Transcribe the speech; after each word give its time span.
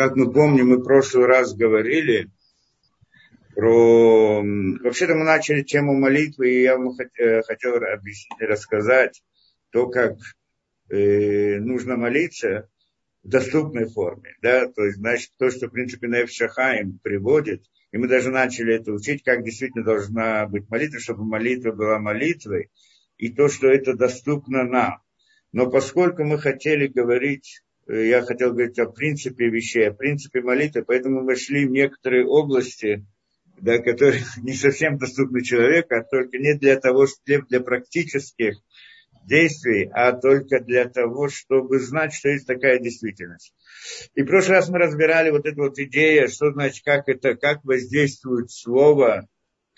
как 0.00 0.16
мы 0.16 0.32
помним, 0.32 0.70
мы 0.70 0.78
в 0.78 0.82
прошлый 0.82 1.26
раз 1.26 1.54
говорили 1.54 2.30
про... 3.54 4.40
Вообще-то 4.40 5.14
мы 5.14 5.24
начали 5.24 5.60
тему 5.60 5.92
молитвы, 5.92 6.52
и 6.54 6.62
я 6.62 6.78
вам 6.78 6.94
э, 7.18 7.42
хотел 7.42 7.76
объяснить, 7.76 8.40
рассказать 8.40 9.22
то, 9.68 9.88
как 9.88 10.16
э, 10.88 11.58
нужно 11.58 11.98
молиться 11.98 12.70
в 13.22 13.28
доступной 13.28 13.90
форме. 13.90 14.36
Да? 14.40 14.68
То 14.68 14.86
есть, 14.86 14.96
значит, 14.96 15.32
то, 15.38 15.50
что, 15.50 15.66
в 15.66 15.70
принципе, 15.70 16.08
Неф 16.08 16.30
Шахаим 16.30 16.98
приводит, 17.02 17.62
и 17.92 17.98
мы 17.98 18.08
даже 18.08 18.30
начали 18.30 18.76
это 18.76 18.92
учить, 18.92 19.22
как 19.22 19.44
действительно 19.44 19.84
должна 19.84 20.46
быть 20.46 20.70
молитва, 20.70 20.98
чтобы 20.98 21.26
молитва 21.26 21.72
была 21.72 21.98
молитвой, 21.98 22.70
и 23.18 23.28
то, 23.28 23.50
что 23.50 23.68
это 23.68 23.92
доступно 23.92 24.64
нам. 24.64 25.02
Но 25.52 25.70
поскольку 25.70 26.24
мы 26.24 26.38
хотели 26.38 26.86
говорить, 26.86 27.60
я 27.92 28.22
хотел 28.22 28.52
говорить 28.52 28.78
о 28.78 28.86
принципе 28.86 29.48
вещей, 29.48 29.88
о 29.88 29.94
принципе 29.94 30.40
молитвы, 30.42 30.84
поэтому 30.86 31.22
мы 31.22 31.36
шли 31.36 31.66
в 31.66 31.70
некоторые 31.70 32.26
области, 32.26 33.04
да, 33.60 33.78
которые 33.78 34.22
не 34.42 34.54
совсем 34.54 34.98
доступны 34.98 35.42
человеку, 35.42 35.94
а 35.94 36.04
только 36.04 36.38
не 36.38 36.54
для 36.54 36.78
того, 36.78 37.06
для, 37.26 37.40
для 37.42 37.60
практических 37.60 38.56
действий, 39.26 39.90
а 39.92 40.12
только 40.12 40.60
для 40.60 40.88
того, 40.88 41.28
чтобы 41.28 41.78
знать, 41.78 42.14
что 42.14 42.30
есть 42.30 42.46
такая 42.46 42.78
действительность. 42.78 43.54
И 44.14 44.22
в 44.22 44.26
прошлый 44.26 44.58
раз 44.58 44.68
мы 44.68 44.78
разбирали 44.78 45.30
вот 45.30 45.46
эту 45.46 45.62
вот 45.62 45.78
идею, 45.78 46.28
что 46.28 46.52
значит, 46.52 46.84
как 46.84 47.08
это, 47.08 47.34
как 47.34 47.64
воздействует 47.64 48.50
слово, 48.50 49.28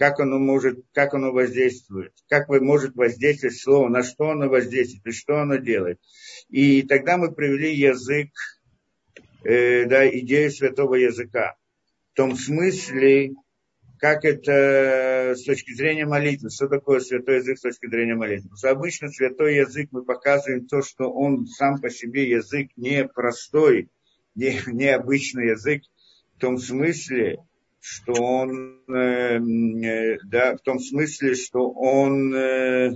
как 0.03 0.19
оно 0.19 0.41
может, 0.41 0.85
как 0.93 1.15
оно 1.15 1.31
воздействует, 1.31 2.13
как 2.29 2.49
может 2.49 2.97
воздействовать 2.97 3.57
слово, 3.57 3.89
на 3.89 4.03
что 4.03 4.31
оно 4.31 4.49
воздействует 4.49 5.07
и 5.07 5.17
что 5.17 5.39
оно 5.39 5.59
делает. 5.59 6.01
И 6.49 6.83
тогда 6.83 7.19
мы 7.19 7.31
привели 7.31 7.73
язык, 7.73 8.31
э, 9.45 9.85
да, 9.85 10.09
идею 10.09 10.51
святого 10.51 10.97
языка. 10.97 11.55
В 12.13 12.17
том 12.17 12.35
смысле, 12.35 13.35
как 14.01 14.25
это 14.25 15.37
с 15.37 15.45
точки 15.45 15.73
зрения 15.73 16.05
молитвы, 16.05 16.51
что 16.51 16.67
такое 16.67 16.99
святой 16.99 17.37
язык 17.37 17.59
с 17.59 17.63
точки 17.63 17.87
зрения 17.89 18.17
молитвы. 18.17 18.57
Что 18.57 18.71
обычно 18.71 19.09
святой 19.09 19.55
язык 19.55 19.91
мы 19.93 20.05
показываем 20.05 20.67
то, 20.67 20.83
что 20.83 21.13
он 21.13 21.47
сам 21.47 21.81
по 21.81 21.91
себе 21.91 22.29
язык 22.29 22.71
не 22.75 23.07
простой, 23.07 23.89
не, 24.35 24.59
не 24.67 24.89
обычный 24.89 25.51
язык, 25.51 25.85
в 26.35 26.41
том 26.41 26.59
смысле, 26.59 27.39
что 27.83 28.13
он, 28.13 28.81
э, 28.89 29.41
э, 29.41 30.19
да, 30.25 30.57
в 30.57 30.61
том 30.61 30.79
смысле, 30.79 31.35
что 31.35 31.69
он, 31.73 32.33
э, 32.33 32.93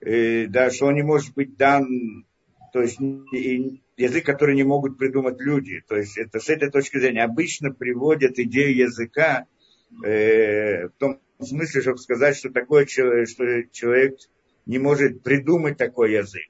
да, 0.00 0.70
что 0.70 0.86
он 0.86 0.94
не 0.94 1.02
может 1.02 1.34
быть 1.34 1.56
дан, 1.58 2.24
то 2.72 2.80
есть 2.80 2.98
язык, 2.98 4.24
который 4.24 4.56
не 4.56 4.64
могут 4.64 4.96
придумать 4.96 5.38
люди. 5.38 5.82
То 5.86 5.96
есть 5.96 6.16
это 6.16 6.40
с 6.40 6.48
этой 6.48 6.70
точки 6.70 6.98
зрения 6.98 7.24
обычно 7.24 7.72
приводят 7.72 8.38
идею 8.38 8.74
языка 8.74 9.46
в 9.90 10.90
том 10.98 11.20
смысле, 11.40 11.80
чтобы 11.80 11.98
сказать, 11.98 12.36
что 12.36 12.50
человек, 12.84 13.28
что 13.28 13.44
человек 13.70 14.18
не 14.64 14.78
может 14.78 15.22
придумать 15.22 15.76
такой 15.76 16.12
язык. 16.12 16.48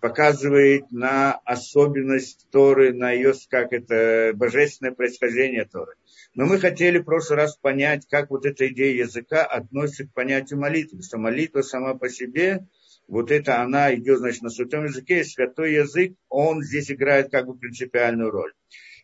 Показывает 0.00 0.90
на 0.90 1.34
особенность 1.44 2.46
Торы, 2.50 2.92
на 2.92 3.12
ее, 3.12 3.34
как 3.48 3.72
это, 3.72 4.32
божественное 4.34 4.92
происхождение 4.92 5.64
Торы. 5.64 5.94
Но 6.34 6.46
мы 6.46 6.58
хотели 6.58 6.98
в 6.98 7.04
прошлый 7.04 7.38
раз 7.38 7.56
понять, 7.56 8.06
как 8.10 8.30
вот 8.30 8.44
эта 8.44 8.68
идея 8.68 9.04
языка 9.04 9.44
относится 9.44 10.06
к 10.06 10.12
понятию 10.12 10.58
молитвы. 10.58 11.02
Что 11.02 11.18
молитва 11.18 11.62
сама 11.62 11.94
по 11.94 12.08
себе, 12.08 12.66
вот 13.06 13.30
это 13.30 13.60
она 13.60 13.94
идет, 13.94 14.18
значит, 14.18 14.42
на 14.42 14.50
святом 14.50 14.84
языке, 14.84 15.20
и 15.20 15.24
святой 15.24 15.74
язык, 15.74 16.14
он 16.28 16.62
здесь 16.62 16.90
играет 16.90 17.30
как 17.30 17.46
бы 17.46 17.56
принципиальную 17.56 18.30
роль. 18.30 18.52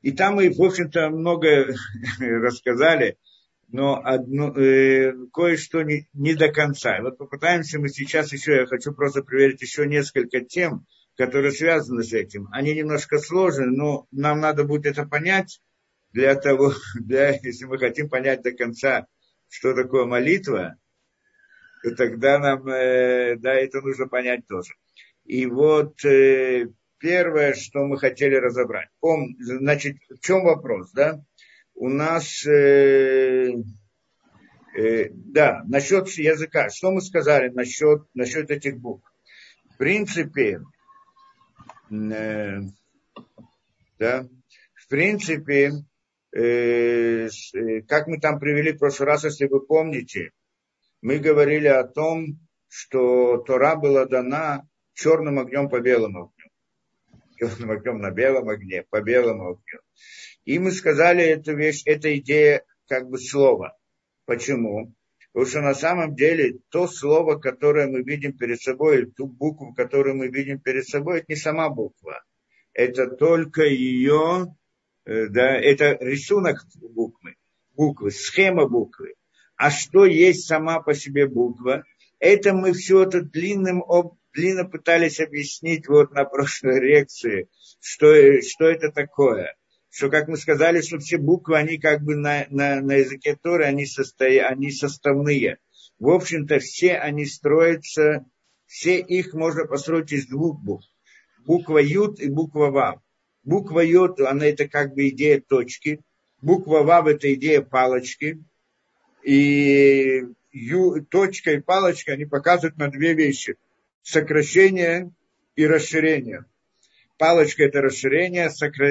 И 0.03 0.12
там 0.12 0.36
мы, 0.36 0.51
в 0.51 0.61
общем-то, 0.61 1.11
много 1.11 1.75
рассказали 2.19 3.17
но 3.73 4.01
одно, 4.05 4.57
э, 4.57 5.13
кое-что 5.33 5.83
не, 5.83 6.09
не 6.13 6.35
до 6.35 6.53
конца. 6.53 7.01
Вот 7.01 7.19
попытаемся 7.19 7.79
мы 7.79 7.89
сейчас 7.89 8.33
еще, 8.33 8.57
я 8.57 8.67
хочу 8.67 8.92
просто 8.92 9.23
проверить 9.23 9.63
еще 9.63 9.86
несколько 9.86 10.41
тем, 10.41 10.86
которые 11.17 11.53
связаны 11.53 12.03
с 12.03 12.13
этим. 12.13 12.48
Они 12.53 12.75
немножко 12.75 13.19
сложны, 13.19 13.67
но 13.67 14.07
нам 14.11 14.41
надо 14.41 14.64
будет 14.64 14.86
это 14.86 15.07
понять 15.07 15.61
для 16.13 16.35
того, 16.35 16.73
для, 17.01 17.30
если 17.42 17.64
мы 17.67 17.79
хотим 17.79 18.09
понять 18.09 18.42
до 18.42 18.53
конца, 18.53 19.07
что 19.48 19.75
такое 19.75 20.05
молитва, 20.05 20.77
то 21.83 21.95
тогда 21.95 22.39
нам, 22.39 22.67
э, 22.69 23.36
да, 23.36 23.55
это 23.55 23.80
нужно 23.80 24.07
понять 24.07 24.47
тоже. 24.47 24.75
И 25.25 25.47
вот 25.47 26.05
э, 26.05 26.67
первое, 26.98 27.55
что 27.55 27.85
мы 27.85 27.98
хотели 27.98 28.35
разобрать. 28.35 28.89
Он, 29.01 29.36
значит, 29.39 29.97
в 30.09 30.20
чем 30.20 30.45
вопрос, 30.45 30.91
да? 30.92 31.23
У 31.80 31.89
нас, 31.89 32.45
э, 32.46 33.55
э, 34.77 35.08
да, 35.13 35.63
насчет 35.67 36.08
языка. 36.11 36.68
Что 36.68 36.91
мы 36.91 37.01
сказали 37.01 37.48
насчет, 37.48 38.02
насчет 38.13 38.51
этих 38.51 38.79
букв? 38.79 39.11
В 39.73 39.79
принципе, 39.79 40.61
э, 41.91 42.58
да, 43.98 44.29
в 44.74 44.89
принципе, 44.91 45.73
э, 46.36 47.29
э, 47.29 47.80
как 47.89 48.08
мы 48.08 48.20
там 48.20 48.39
привели 48.39 48.73
в 48.73 48.79
прошлый 48.79 49.07
раз, 49.07 49.24
если 49.24 49.47
вы 49.47 49.64
помните, 49.64 50.33
мы 51.01 51.18
говорили 51.18 51.68
о 51.68 51.85
том, 51.85 52.41
что 52.68 53.39
Тора 53.39 53.77
была 53.77 54.05
дана 54.05 54.68
черным 54.92 55.39
огнем 55.39 55.70
по 55.70 55.80
белому 55.80 56.24
огню. 56.24 56.51
Черным 57.36 57.70
огнем 57.70 58.01
на 58.01 58.11
белом 58.11 58.51
огне, 58.51 58.85
по 58.91 59.01
белому 59.01 59.52
огню. 59.52 59.80
И 60.45 60.58
мы 60.58 60.73
сказали 60.73 61.23
эту 61.23 61.55
вещь, 61.55 61.83
эта 61.84 62.17
идея 62.18 62.64
как 62.89 63.08
бы 63.08 63.18
слова. 63.18 63.77
Почему? 64.24 64.95
Потому 65.33 65.51
что 65.51 65.61
на 65.61 65.74
самом 65.74 66.14
деле 66.17 66.58
то 66.70 66.89
слово, 66.89 67.36
которое 67.36 67.86
мы 67.86 68.02
видим 68.02 68.36
перед 68.36 68.61
собой, 68.61 69.11
ту 69.11 69.27
букву, 69.27 69.74
которую 69.74 70.17
мы 70.17 70.29
видим 70.29 70.58
перед 70.58 70.86
собой, 70.86 71.18
это 71.18 71.27
не 71.29 71.36
сама 71.36 71.68
буква. 71.68 72.24
Это 72.73 73.06
только 73.08 73.62
ее, 73.62 74.56
э, 75.05 75.27
да, 75.29 75.56
это 75.56 75.96
рисунок 76.00 76.64
буквы, 76.74 77.36
буквы, 77.74 78.11
схема 78.11 78.68
буквы. 78.68 79.14
А 79.56 79.70
что 79.70 80.05
есть 80.05 80.46
сама 80.46 80.80
по 80.80 80.95
себе 80.95 81.29
буква? 81.29 81.84
Это 82.18 82.55
мы 82.55 82.73
все 82.73 83.05
это 83.05 83.20
длинным, 83.23 83.84
длинно 84.33 84.64
пытались 84.64 85.20
объяснить 85.20 85.86
вот 85.86 86.12
на 86.12 86.24
прошлой 86.24 86.80
лекции, 86.80 87.48
что, 87.80 88.40
что 88.42 88.64
это 88.64 88.90
такое 88.90 89.55
что, 89.90 90.08
как 90.08 90.28
мы 90.28 90.36
сказали, 90.36 90.80
что 90.80 90.98
все 90.98 91.18
буквы, 91.18 91.58
они 91.58 91.77
как 91.77 92.02
бы 92.02 92.14
на, 92.14 92.46
на, 92.48 92.80
на 92.80 92.95
языке 92.95 93.36
Торы, 93.40 93.64
они, 93.64 93.86
состоя, 93.86 94.46
они 94.46 94.70
составные. 94.70 95.58
В 95.98 96.08
общем-то, 96.08 96.61
все 96.61 96.95
они 96.95 97.27
строятся, 97.27 98.24
все 98.67 99.00
их 99.00 99.34
можно 99.34 99.67
построить 99.67 100.12
из 100.12 100.27
двух 100.27 100.61
букв. 100.62 100.86
Буква 101.45 101.79
Ют 101.79 102.20
и 102.20 102.29
буква 102.29 102.70
Вав. 102.70 103.00
Буква 103.42 103.80
Ют, 103.80 104.20
она 104.20 104.46
это 104.46 104.68
как 104.68 104.95
бы 104.95 105.08
идея 105.08 105.40
точки. 105.40 106.00
Буква 106.40 106.83
Вав 106.83 107.06
это 107.08 107.34
идея 107.34 107.61
палочки. 107.61 108.42
И 109.24 110.23
ю, 110.52 111.05
точка 111.05 111.52
и 111.52 111.61
палочка, 111.61 112.12
они 112.12 112.27
показывают 112.27 112.79
на 112.79 112.89
две 112.89 113.14
вещи. 113.14 113.56
Сокращение 114.02 115.11
и 115.56 115.67
расширение 115.67 116.45
палочка 117.20 117.64
это 117.64 117.83
расширение, 117.83 118.48
сокра... 118.48 118.89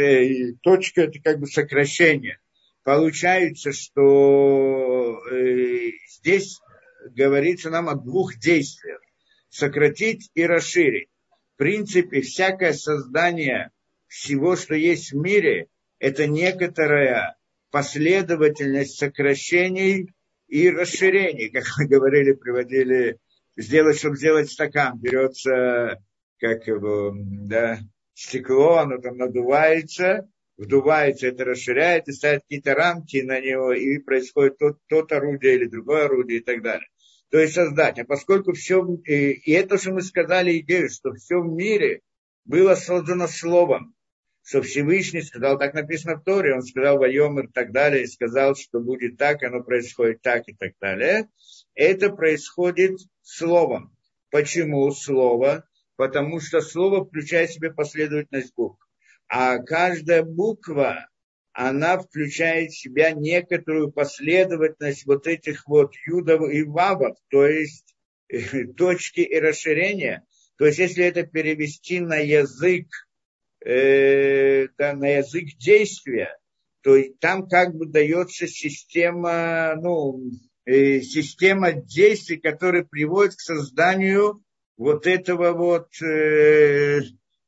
точка 0.62 1.02
это 1.02 1.20
как 1.20 1.40
бы 1.40 1.48
сокращение. 1.48 2.38
Получается, 2.84 3.72
что 3.72 5.20
э, 5.32 5.90
здесь 6.08 6.60
говорится 7.16 7.72
нам 7.72 7.90
о 7.90 7.96
двух 7.96 8.38
действиях. 8.38 9.02
Сократить 9.50 10.30
и 10.36 10.46
расширить. 10.46 11.10
В 11.56 11.58
принципе, 11.58 12.22
всякое 12.22 12.74
создание 12.74 13.72
всего, 14.06 14.56
что 14.56 14.76
есть 14.76 15.12
в 15.12 15.16
мире, 15.16 15.66
это 15.98 16.28
некоторая 16.28 17.36
последовательность 17.72 19.00
сокращений 19.00 20.14
и 20.48 20.70
расширений, 20.70 21.50
как 21.50 21.64
мы 21.80 21.88
говорили, 21.88 22.34
приводили, 22.34 23.18
сделать, 23.58 23.98
чтобы 23.98 24.18
сделать 24.18 24.52
стакан, 24.52 25.00
берется, 25.00 26.00
как 26.38 26.68
его, 26.68 27.12
да, 27.18 27.80
стекло, 28.20 28.78
оно 28.78 28.98
там 28.98 29.18
надувается, 29.18 30.30
вдувается, 30.58 31.28
это 31.28 31.46
расширяет 31.46 32.08
и 32.08 32.12
ставит 32.12 32.42
какие-то 32.42 32.76
рамки 32.76 33.18
на 33.22 33.40
него, 33.40 33.72
и 33.72 33.98
происходит 34.00 34.58
тот, 34.58 34.78
тот 34.88 35.12
орудие 35.12 35.56
или 35.56 35.66
другое 35.66 36.06
орудие 36.06 36.40
и 36.40 36.44
так 36.44 36.62
далее. 36.62 36.88
То 37.32 37.40
есть 37.40 37.54
создать. 37.54 38.00
А 38.00 38.06
поскольку 38.06 38.54
все, 38.54 38.86
и 39.06 39.52
это, 39.52 39.78
что 39.78 39.92
мы 39.92 40.02
сказали 40.02 40.60
идею, 40.60 40.90
что 40.90 41.14
все 41.14 41.40
в 41.40 41.48
мире 41.48 42.02
было 42.44 42.76
создано 42.76 43.28
словом, 43.28 43.96
что 44.44 44.62
Всевышний 44.64 45.22
сказал, 45.22 45.58
так 45.58 45.74
написано 45.74 46.16
в 46.16 46.24
Торе, 46.24 46.56
он 46.56 46.64
сказал 46.64 46.98
Вайомер 46.98 47.46
и 47.46 47.52
так 47.52 47.72
далее, 47.72 48.04
и 48.04 48.08
сказал, 48.08 48.56
что 48.56 48.80
будет 48.80 49.18
так, 49.18 49.44
оно 49.44 49.64
происходит 49.64 50.22
так 50.22 50.44
и 50.48 50.56
так 50.56 50.72
далее. 50.82 51.30
Это 51.76 52.10
происходит 52.10 53.00
словом. 53.22 53.96
Почему 54.32 54.90
слово? 54.92 55.69
Потому 56.00 56.40
что 56.40 56.62
слово 56.62 57.04
включает 57.04 57.50
в 57.50 57.56
себя 57.56 57.74
последовательность 57.74 58.54
букв. 58.56 58.80
А 59.28 59.58
каждая 59.58 60.24
буква, 60.24 61.10
она 61.52 62.00
включает 62.00 62.72
в 62.72 62.80
себя 62.80 63.12
некоторую 63.12 63.92
последовательность 63.92 65.06
вот 65.06 65.28
этих 65.28 65.68
вот 65.68 65.92
юдов 66.08 66.50
и 66.50 66.64
вавов, 66.64 67.18
то 67.28 67.46
есть 67.46 67.98
э, 68.30 68.68
точки 68.78 69.20
и 69.20 69.40
расширения. 69.42 70.24
То 70.58 70.68
есть 70.68 70.80
если 70.80 71.04
это 71.04 71.24
перевести 71.24 72.00
на 72.00 72.16
язык, 72.16 72.88
э, 73.66 74.70
да, 74.78 74.94
на 74.94 75.18
язык 75.18 75.50
действия, 75.58 76.34
то 76.82 76.96
там 77.20 77.50
как 77.50 77.76
бы 77.76 77.88
дается 77.88 78.48
система, 78.48 79.76
ну, 79.76 80.32
э, 80.66 81.02
система 81.02 81.74
действий, 81.74 82.38
которая 82.38 82.86
приводит 82.86 83.36
к 83.36 83.42
созданию 83.42 84.42
вот 84.80 85.06
этого 85.08 85.52
вот 85.52 85.90
э, 86.02 87.02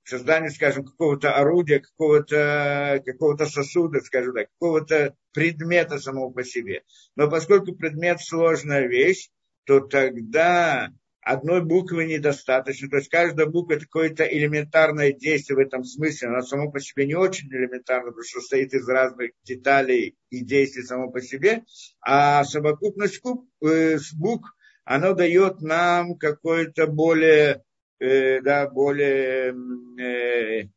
создание, 0.04 0.52
скажем, 0.52 0.86
какого-то 0.86 1.34
орудия, 1.34 1.80
какого-то 1.80 3.02
какого 3.06 3.38
сосуда, 3.46 4.02
скажем 4.02 4.34
так, 4.34 4.50
какого-то 4.60 5.16
предмета 5.34 5.98
самого 5.98 6.30
по 6.30 6.44
себе. 6.44 6.84
Но 7.16 7.30
поскольку 7.30 7.74
предмет 7.74 8.20
сложная 8.20 8.86
вещь, 8.86 9.30
то 9.64 9.80
тогда 9.80 10.90
одной 11.22 11.64
буквы 11.64 12.06
недостаточно. 12.06 12.90
То 12.90 12.98
есть 12.98 13.08
каждая 13.08 13.48
буква 13.48 13.76
это 13.76 13.86
какое-то 13.86 14.26
элементарное 14.26 15.14
действие 15.14 15.56
в 15.56 15.60
этом 15.60 15.86
смысле. 15.86 16.28
Она 16.28 16.42
само 16.42 16.70
по 16.70 16.82
себе 16.82 17.08
не 17.08 17.16
очень 17.16 17.48
элементарно, 17.48 18.08
потому 18.08 18.26
что 18.26 18.42
состоит 18.42 18.74
из 18.74 18.86
разных 18.90 19.32
деталей 19.44 20.18
и 20.32 20.44
действий 20.44 20.84
само 20.84 21.10
по 21.10 21.22
себе. 21.22 21.64
А 22.02 22.44
совокупность 22.44 23.22
э, 23.64 23.98
букв, 24.18 24.50
она 24.84 25.14
дает 25.14 25.62
нам 25.62 26.18
какое-то 26.18 26.88
более 26.88 27.64
Э, 28.02 28.42
да, 28.42 28.68
более, 28.68 29.54
э, 30.00 30.68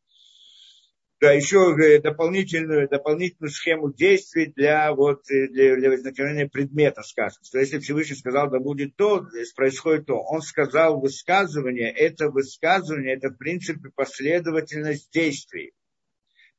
да, 1.19 1.31
еще 1.31 1.75
э, 1.75 1.99
дополнительную, 1.99 2.87
дополнительную 2.87 3.49
схему 3.49 3.91
действий 3.91 4.53
для, 4.55 4.93
вот, 4.93 5.23
для, 5.27 5.75
для 5.75 5.89
возникновения 5.89 6.47
предмета, 6.47 7.01
скажем. 7.01 7.39
Что 7.43 7.57
если 7.57 7.79
Всевышний 7.79 8.15
сказал, 8.15 8.51
да 8.51 8.59
будет 8.59 8.95
то, 8.95 9.25
происходит 9.55 10.05
то. 10.05 10.21
Он 10.21 10.41
сказал 10.43 10.99
высказывание, 10.99 11.91
это 11.91 12.29
высказывание, 12.29 13.15
это 13.15 13.29
в 13.29 13.37
принципе 13.37 13.89
последовательность 13.95 15.11
действий. 15.11 15.73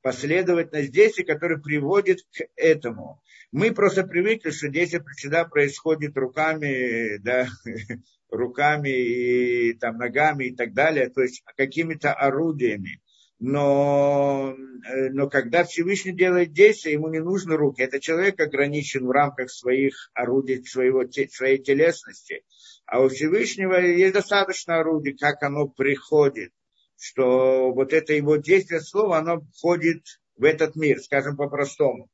Последовательность 0.07 0.93
действий, 0.93 1.25
которая 1.25 1.59
приводит 1.59 2.21
к 2.33 2.45
этому. 2.55 3.21
Мы 3.51 3.73
просто 3.73 4.05
привыкли, 4.05 4.51
что 4.51 4.69
действие 4.69 5.03
всегда 5.17 5.45
происходит 5.45 6.17
руками, 6.17 7.17
да, 7.17 7.49
руками 8.31 8.89
и 8.89 9.73
там, 9.73 9.97
ногами 9.97 10.45
и 10.45 10.55
так 10.55 10.75
далее, 10.75 11.09
то 11.09 11.23
есть 11.23 11.43
какими-то 11.57 12.13
орудиями. 12.13 13.01
Но, 13.41 14.55
э, 14.89 15.09
но 15.09 15.29
когда 15.29 15.65
Всевышний 15.65 16.13
делает 16.13 16.53
действие, 16.53 16.93
ему 16.93 17.09
не 17.09 17.19
нужны 17.19 17.57
руки. 17.57 17.83
Это 17.83 17.99
человек 17.99 18.39
ограничен 18.39 19.09
в 19.09 19.11
рамках 19.11 19.51
своих 19.51 20.13
орудий, 20.15 20.65
своего, 20.65 21.03
своей 21.11 21.59
телесности. 21.59 22.45
А 22.87 23.03
у 23.03 23.09
Всевышнего 23.09 23.75
есть 23.75 24.15
достаточно 24.15 24.79
орудий, 24.79 25.17
как 25.17 25.43
оно 25.43 25.67
приходит, 25.67 26.53
что 26.99 27.73
вот 27.73 27.93
это 27.93 28.13
его 28.13 28.37
действие 28.37 28.81
слова, 28.81 29.19
оно 29.19 29.43
входит 29.57 30.03
в 30.37 30.45
этот 30.45 30.77
мир, 30.77 31.01
скажем 31.01 31.37
по-простому. 31.37 32.09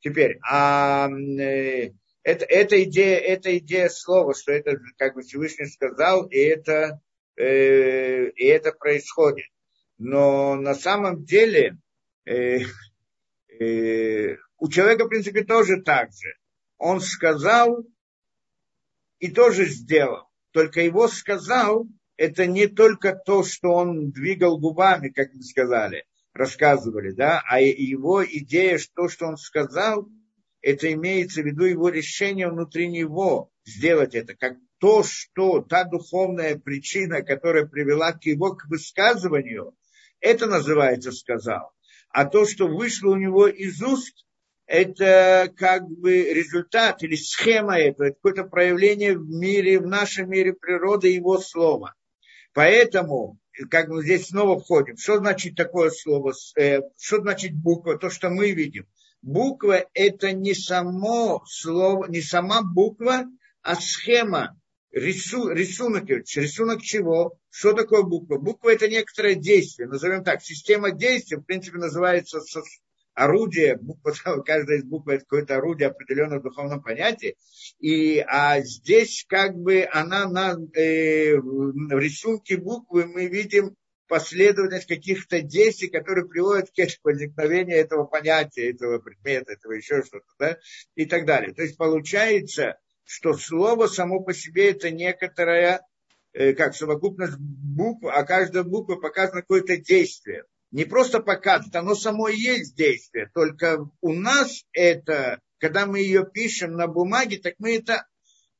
Теперь, 0.00 0.38
а 0.48 1.08
э, 1.08 1.92
это, 2.22 2.44
это, 2.44 2.82
идея, 2.84 3.18
это 3.18 3.56
идея 3.58 3.88
слова, 3.88 4.34
что 4.34 4.52
это, 4.52 4.78
как 4.96 5.14
бы 5.14 5.22
Всевышний 5.22 5.66
сказал, 5.66 6.26
и 6.26 6.38
это, 6.38 7.00
э, 7.36 8.30
и 8.30 8.44
это 8.44 8.72
происходит. 8.72 9.46
Но 9.98 10.54
на 10.54 10.74
самом 10.74 11.24
деле 11.24 11.78
э, 12.24 12.60
э, 13.58 14.36
у 14.58 14.68
человека, 14.68 15.06
в 15.06 15.08
принципе, 15.08 15.44
тоже 15.44 15.82
так 15.82 16.12
же. 16.12 16.34
Он 16.76 17.00
сказал 17.00 17.84
и 19.18 19.30
тоже 19.30 19.64
сделал. 19.64 20.28
Только 20.52 20.80
его 20.80 21.08
сказал, 21.08 21.86
это 22.18 22.46
не 22.46 22.66
только 22.66 23.14
то, 23.14 23.44
что 23.44 23.70
он 23.70 24.10
двигал 24.10 24.58
губами, 24.58 25.08
как 25.08 25.32
мы 25.32 25.42
сказали, 25.42 26.04
рассказывали, 26.34 27.12
да, 27.12 27.42
а 27.48 27.60
его 27.60 28.24
идея, 28.24 28.78
что, 28.78 29.08
что 29.08 29.26
он 29.26 29.36
сказал, 29.36 30.08
это 30.60 30.92
имеется 30.92 31.42
в 31.42 31.46
виду 31.46 31.64
его 31.64 31.88
решение 31.88 32.50
внутри 32.50 32.88
него 32.88 33.52
сделать 33.64 34.16
это, 34.16 34.34
как 34.34 34.56
то, 34.78 35.04
что 35.04 35.60
та 35.60 35.84
духовная 35.84 36.58
причина, 36.58 37.22
которая 37.22 37.66
привела 37.66 38.12
к 38.12 38.24
его 38.24 38.54
к 38.54 38.66
высказыванию, 38.66 39.74
это 40.20 40.46
называется 40.46 41.12
сказал. 41.12 41.70
А 42.10 42.24
то, 42.24 42.46
что 42.46 42.66
вышло 42.66 43.12
у 43.12 43.16
него 43.16 43.46
из 43.46 43.80
уст, 43.80 44.26
это 44.66 45.52
как 45.56 45.88
бы 45.88 46.32
результат 46.34 47.02
или 47.04 47.14
схема 47.14 47.78
этого, 47.78 48.08
это 48.08 48.16
какое-то 48.16 48.44
проявление 48.44 49.16
в 49.16 49.28
мире, 49.28 49.78
в 49.78 49.86
нашем 49.86 50.30
мире 50.30 50.52
природы 50.52 51.08
его 51.08 51.38
слова. 51.38 51.94
Поэтому, 52.58 53.38
как 53.70 53.86
мы 53.86 54.02
здесь 54.02 54.30
снова 54.30 54.58
входим, 54.58 54.96
что 54.96 55.18
значит 55.18 55.54
такое 55.54 55.90
слово, 55.90 56.32
э, 56.56 56.80
что 57.00 57.20
значит 57.20 57.54
буква, 57.54 57.96
то, 57.96 58.10
что 58.10 58.30
мы 58.30 58.50
видим 58.50 58.88
буква 59.22 59.84
это 59.94 60.32
не 60.32 60.54
само 60.54 61.44
слово, 61.46 62.06
не 62.08 62.20
сама 62.20 62.62
буква, 62.62 63.26
а 63.62 63.76
схема, 63.76 64.60
рису, 64.90 65.50
рисунок, 65.50 66.08
рисунок 66.08 66.82
чего? 66.82 67.38
Что 67.48 67.74
такое 67.74 68.02
буква? 68.02 68.38
Буква 68.38 68.70
это 68.70 68.88
некоторое 68.88 69.36
действие, 69.36 69.86
назовем 69.86 70.24
так, 70.24 70.42
система 70.42 70.90
действий, 70.90 71.36
в 71.36 71.42
принципе, 71.44 71.78
называется 71.78 72.40
орудие, 73.18 73.78
каждая 74.46 74.78
из 74.78 74.84
букв 74.84 75.08
это 75.08 75.20
какое-то 75.20 75.56
орудие 75.56 75.88
определенного 75.88 76.42
духовного 76.42 76.80
понятия, 76.80 77.34
и, 77.80 78.24
а 78.26 78.60
здесь 78.60 79.24
как 79.28 79.56
бы 79.56 79.86
она 79.90 80.28
на, 80.28 80.56
э, 80.74 81.36
в 81.36 81.98
рисунке 81.98 82.56
буквы 82.56 83.06
мы 83.06 83.26
видим 83.26 83.74
последовательность 84.06 84.86
каких-то 84.86 85.42
действий, 85.42 85.88
которые 85.88 86.26
приводят 86.26 86.70
к 86.70 87.04
возникновению 87.04 87.76
этого 87.76 88.04
понятия, 88.04 88.70
этого 88.70 88.98
предмета, 88.98 89.52
этого 89.52 89.72
еще 89.72 90.02
что-то, 90.02 90.26
да, 90.38 90.56
и 90.94 91.04
так 91.04 91.26
далее. 91.26 91.52
То 91.52 91.62
есть 91.62 91.76
получается, 91.76 92.78
что 93.04 93.34
слово 93.34 93.86
само 93.86 94.20
по 94.20 94.32
себе 94.32 94.70
это 94.70 94.90
некоторая, 94.90 95.82
э, 96.32 96.54
как 96.54 96.74
совокупность 96.74 97.36
букв, 97.38 98.04
а 98.04 98.22
каждая 98.24 98.62
буква 98.62 98.96
показывает 98.96 99.44
какое-то 99.44 99.76
действие. 99.76 100.44
Не 100.70 100.84
просто 100.84 101.20
показывает, 101.20 101.74
оно 101.76 101.94
само 101.94 102.28
и 102.28 102.36
есть 102.36 102.76
действие, 102.76 103.30
только 103.32 103.88
у 104.02 104.12
нас 104.12 104.64
это, 104.72 105.40
когда 105.58 105.86
мы 105.86 106.00
ее 106.00 106.26
пишем 106.30 106.72
на 106.72 106.86
бумаге, 106.86 107.38
так 107.38 107.54
мы 107.58 107.76
это 107.76 108.06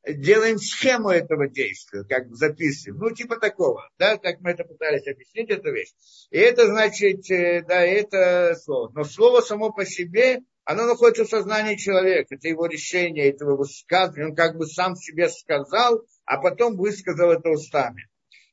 делаем 0.07 0.59
схему 0.59 1.11
этого 1.11 1.49
действия, 1.49 2.05
как 2.05 2.35
записываем. 2.35 3.01
Ну, 3.01 3.11
типа 3.11 3.37
такого, 3.37 3.89
да, 3.99 4.17
как 4.17 4.41
мы 4.41 4.51
это 4.51 4.65
пытались 4.65 5.07
объяснить, 5.07 5.51
эту 5.51 5.73
вещь. 5.73 5.93
И 6.31 6.39
это 6.39 6.67
значит, 6.67 7.31
э, 7.31 7.63
да, 7.63 7.85
это 7.85 8.57
слово. 8.57 8.91
Но 8.95 9.05
слово 9.05 9.41
само 9.41 9.71
по 9.71 9.85
себе, 9.85 10.41
оно 10.65 10.87
находится 10.87 11.25
в 11.25 11.29
сознании 11.29 11.77
человека. 11.77 12.37
Это 12.37 12.49
его 12.49 12.67
решение, 12.67 13.31
это 13.31 13.45
его 13.45 13.57
высказывание. 13.57 14.29
Он 14.29 14.35
как 14.35 14.57
бы 14.57 14.67
сам 14.67 14.97
себе 14.97 15.29
сказал, 15.29 16.03
а 16.25 16.39
потом 16.41 16.77
высказал 16.77 17.31
это 17.33 17.51
устами. 17.51 18.09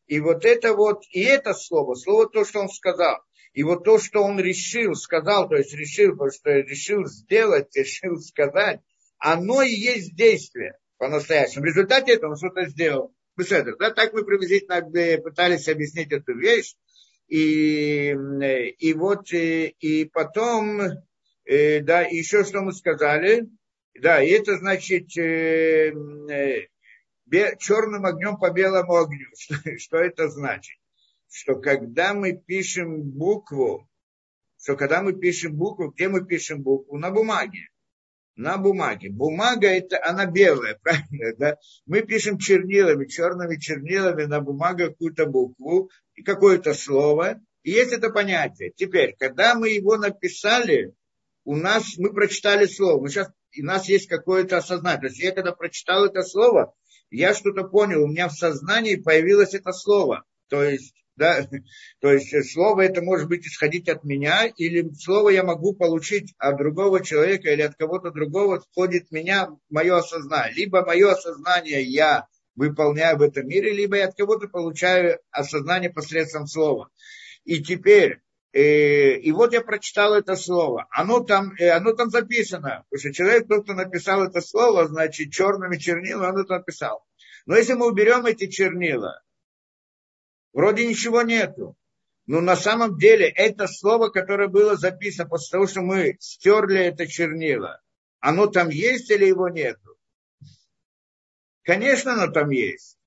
И 0.08 0.20
вот 0.20 0.46
это 0.46 0.74
вот, 0.74 1.04
и 1.12 1.22
это 1.22 1.54
слово, 1.54 1.96
слово 1.96 2.30
то, 2.30 2.46
что 2.46 2.62
он 2.62 2.70
сказал. 2.70 3.18
И 3.56 3.64
вот 3.64 3.86
то, 3.86 4.00
что 4.00 4.22
он 4.22 4.38
решил, 4.38 4.96
сказал, 4.96 5.48
то 5.48 5.56
есть 5.56 5.74
решил, 5.74 6.12
потому 6.12 6.30
что 6.30 6.52
решил 6.52 7.06
сделать, 7.06 7.70
решил 7.76 8.20
сказать, 8.20 8.82
оно 9.18 9.62
и 9.62 9.72
есть 9.72 10.14
действие 10.14 10.78
по-настоящему. 10.98 11.64
В 11.64 11.66
результате 11.66 12.14
этого 12.14 12.32
он 12.32 12.38
что-то 12.38 12.66
сделал. 12.66 13.16
Да, 13.80 13.92
так 13.92 14.14
мы 14.14 14.26
приблизительно 14.26 14.82
пытались 15.22 15.70
объяснить 15.70 16.12
эту 16.12 16.38
вещь. 16.38 16.76
И, 17.28 18.10
и 18.10 18.94
вот, 18.94 19.32
и, 19.32 19.68
и 19.80 20.06
потом, 20.06 20.82
э, 21.46 21.80
да, 21.80 22.02
еще 22.02 22.44
что 22.44 22.62
мы 22.62 22.72
сказали, 22.72 23.48
да, 24.00 24.22
и 24.22 24.30
это 24.30 24.58
значит 24.58 25.18
э, 25.18 25.92
э, 26.30 26.68
черным 27.58 28.06
огнем 28.06 28.38
по 28.38 28.52
белому 28.52 28.96
огню. 28.96 29.28
Что, 29.38 29.56
что 29.78 29.98
это 29.98 30.28
значит? 30.30 30.78
Что 31.38 31.58
когда 31.58 32.14
мы 32.14 32.32
пишем 32.32 33.02
букву, 33.02 33.90
что 34.58 34.78
когда 34.78 35.02
мы 35.02 35.12
пишем 35.12 35.54
букву, 35.54 35.92
где 35.92 36.08
мы 36.08 36.26
пишем 36.26 36.64
букву? 36.64 36.98
На 36.98 37.12
бумаге 37.12 37.68
на 38.38 38.58
бумаге. 38.58 39.10
Бумага 39.10 39.68
это 39.68 40.02
она 40.02 40.26
белая, 40.26 40.80
правильно, 40.84 41.36
да? 41.38 41.58
Мы 41.86 42.04
пишем 42.04 42.38
чернилами, 42.38 43.06
черными 43.06 43.58
чернилами 43.58 44.24
на 44.24 44.40
бумагу 44.40 44.88
какую-то 44.88 45.26
букву 45.26 45.90
и 46.16 46.24
какое-то 46.24 46.74
слово. 46.74 47.42
И 47.64 47.72
есть 47.72 47.92
это 47.92 48.12
понятие. 48.12 48.72
Теперь, 48.74 49.16
когда 49.20 49.56
мы 49.56 49.70
его 49.70 49.98
написали, 49.98 50.94
у 51.44 51.58
нас, 51.58 51.98
мы 51.98 52.14
прочитали 52.14 52.66
слово, 52.66 53.02
мы 53.02 53.10
сейчас, 53.10 53.30
у 53.60 53.64
нас 53.64 53.90
есть 53.90 54.08
какое-то 54.08 54.58
осознание. 54.58 55.02
То 55.02 55.08
есть 55.08 55.20
я 55.20 55.32
когда 55.34 55.52
прочитал 55.52 56.06
это 56.06 56.24
слово, 56.24 56.74
я 57.10 57.34
что-то 57.34 57.66
понял, 57.66 58.04
у 58.04 58.08
меня 58.08 58.30
в 58.30 58.34
сознании 58.34 58.96
появилось 58.96 59.54
это 59.54 59.74
слово. 59.74 60.24
То 60.48 60.64
есть 60.64 60.96
Да? 61.16 61.48
То 62.02 62.12
есть 62.12 62.52
слово 62.52 62.82
это 62.82 63.02
может 63.02 63.30
быть 63.30 63.48
исходить 63.48 63.88
от 63.88 64.04
меня, 64.04 64.48
или 64.48 64.90
слово 64.94 65.30
я 65.30 65.44
могу 65.44 65.74
получить 65.74 66.34
от 66.38 66.58
другого 66.58 67.04
человека 67.04 67.50
или 67.50 67.62
от 67.62 67.76
кого-то 67.76 68.12
другого, 68.12 68.60
входит 68.60 69.08
в 69.08 69.12
меня 69.12 69.50
мое 69.70 69.98
осознание. 69.98 70.54
Либо 70.56 70.86
мое 70.86 71.12
осознание 71.12 71.82
я 71.84 72.28
выполняю 72.56 73.18
в 73.18 73.22
этом 73.22 73.48
мире, 73.48 73.74
либо 73.74 73.98
я 73.98 74.08
от 74.08 74.16
кого-то 74.16 74.48
получаю 74.48 75.20
осознание 75.32 75.90
посредством 75.90 76.48
слова. 76.48 76.90
И 77.44 77.62
теперь, 77.62 78.22
э, 78.54 79.16
и 79.18 79.32
вот 79.32 79.54
я 79.54 79.62
прочитал 79.62 80.14
это 80.16 80.36
слово. 80.36 80.88
Оно 80.90 81.22
там, 81.22 81.54
э, 81.60 81.70
оно 81.70 81.94
там 81.94 82.10
записано. 82.10 82.86
Потому 82.90 83.00
что 83.00 83.14
человек, 83.14 83.48
тот, 83.48 83.64
кто 83.64 83.74
написал 83.74 84.24
это 84.24 84.42
слово, 84.42 84.88
значит, 84.88 85.32
черными 85.32 85.78
чернилами, 85.78 86.32
он 86.32 86.42
это 86.42 86.58
написал. 86.58 87.06
Но 87.46 87.56
если 87.56 87.74
мы 87.74 87.88
уберем 87.88 88.26
эти 88.26 88.48
чернила, 88.48 89.22
вроде 90.56 90.88
ничего 90.88 91.22
нету. 91.22 91.76
Но 92.26 92.42
на 92.42 92.56
самом 92.56 92.98
деле 92.98 93.28
это 93.28 93.68
слово, 93.68 94.10
которое 94.10 94.48
было 94.48 94.76
записано 94.76 95.30
после 95.30 95.52
того, 95.52 95.68
что 95.68 95.82
мы 95.82 96.18
стерли 96.20 96.80
это 96.80 97.06
чернило, 97.06 97.80
оно 98.20 98.48
там 98.48 98.70
есть 98.70 99.12
или 99.12 99.26
его 99.26 99.50
нету? 99.50 99.98
Конечно, 101.62 102.14
оно 102.14 102.32
там 102.32 102.50
есть. 102.50 102.98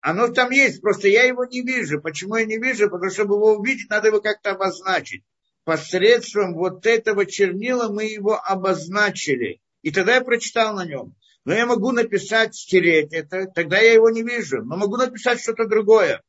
Оно 0.00 0.28
там 0.28 0.50
есть, 0.50 0.80
просто 0.80 1.08
я 1.08 1.24
его 1.24 1.44
не 1.46 1.62
вижу. 1.62 2.00
Почему 2.00 2.36
я 2.36 2.44
не 2.44 2.58
вижу? 2.58 2.88
Потому 2.88 3.10
что, 3.10 3.22
чтобы 3.22 3.34
его 3.34 3.56
увидеть, 3.56 3.90
надо 3.90 4.08
его 4.08 4.20
как-то 4.20 4.52
обозначить. 4.52 5.24
Посредством 5.64 6.54
вот 6.54 6.86
этого 6.86 7.26
чернила 7.26 7.88
мы 7.92 8.04
его 8.04 8.40
обозначили. 8.40 9.60
И 9.82 9.90
тогда 9.90 10.16
я 10.16 10.20
прочитал 10.20 10.76
на 10.76 10.84
нем. 10.84 11.16
Но 11.44 11.54
я 11.54 11.66
могу 11.66 11.90
написать, 11.90 12.54
стереть 12.54 13.12
это, 13.12 13.46
тогда 13.46 13.78
я 13.78 13.94
его 13.94 14.10
не 14.10 14.22
вижу. 14.22 14.62
Но 14.62 14.76
могу 14.76 14.96
написать 14.96 15.40
что-то 15.40 15.66
другое. 15.66 16.22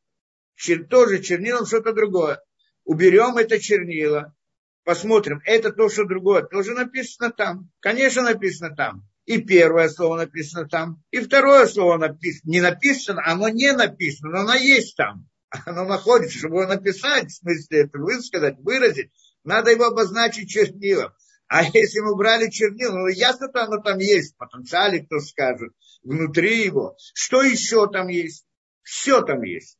Чер, 0.57 0.85
тоже 0.85 1.21
чернилом 1.21 1.65
что-то 1.65 1.93
другое. 1.93 2.41
Уберем 2.83 3.37
это 3.37 3.59
чернило, 3.59 4.35
посмотрим, 4.83 5.41
это 5.45 5.71
то, 5.71 5.87
что 5.89 6.05
другое, 6.05 6.43
тоже 6.43 6.73
написано 6.73 7.31
там. 7.31 7.69
Конечно, 7.79 8.23
написано 8.23 8.75
там. 8.75 9.07
И 9.25 9.41
первое 9.41 9.89
слово 9.89 10.17
написано 10.17 10.67
там, 10.67 11.03
и 11.11 11.19
второе 11.19 11.67
слово 11.67 11.97
написано. 11.97 12.49
Не 12.49 12.61
написано, 12.61 13.21
оно 13.25 13.49
не 13.49 13.71
написано, 13.73 14.31
но 14.31 14.39
оно 14.39 14.55
есть 14.55 14.95
там. 14.95 15.27
Оно 15.65 15.85
находится, 15.85 16.39
чтобы 16.39 16.57
его 16.61 16.67
написать, 16.67 17.29
в 17.29 17.37
смысле 17.37 17.83
это 17.83 17.97
высказать, 17.99 18.57
выразить, 18.59 19.11
надо 19.45 19.71
его 19.71 19.85
обозначить 19.85 20.49
чернилом. 20.49 21.13
А 21.47 21.63
если 21.73 22.01
мы 22.01 22.15
брали 22.15 22.49
чернила, 22.49 22.97
ну 22.97 23.07
ясно, 23.07 23.47
что 23.49 23.63
оно 23.63 23.81
там 23.81 23.97
есть, 23.99 24.33
в 24.33 24.37
потенциале, 24.37 25.05
кто 25.05 25.19
скажет, 25.19 25.71
внутри 26.03 26.65
его. 26.65 26.97
Что 27.13 27.41
еще 27.41 27.87
там 27.87 28.09
есть? 28.09 28.45
Все 28.83 29.21
там 29.21 29.43
есть. 29.43 29.76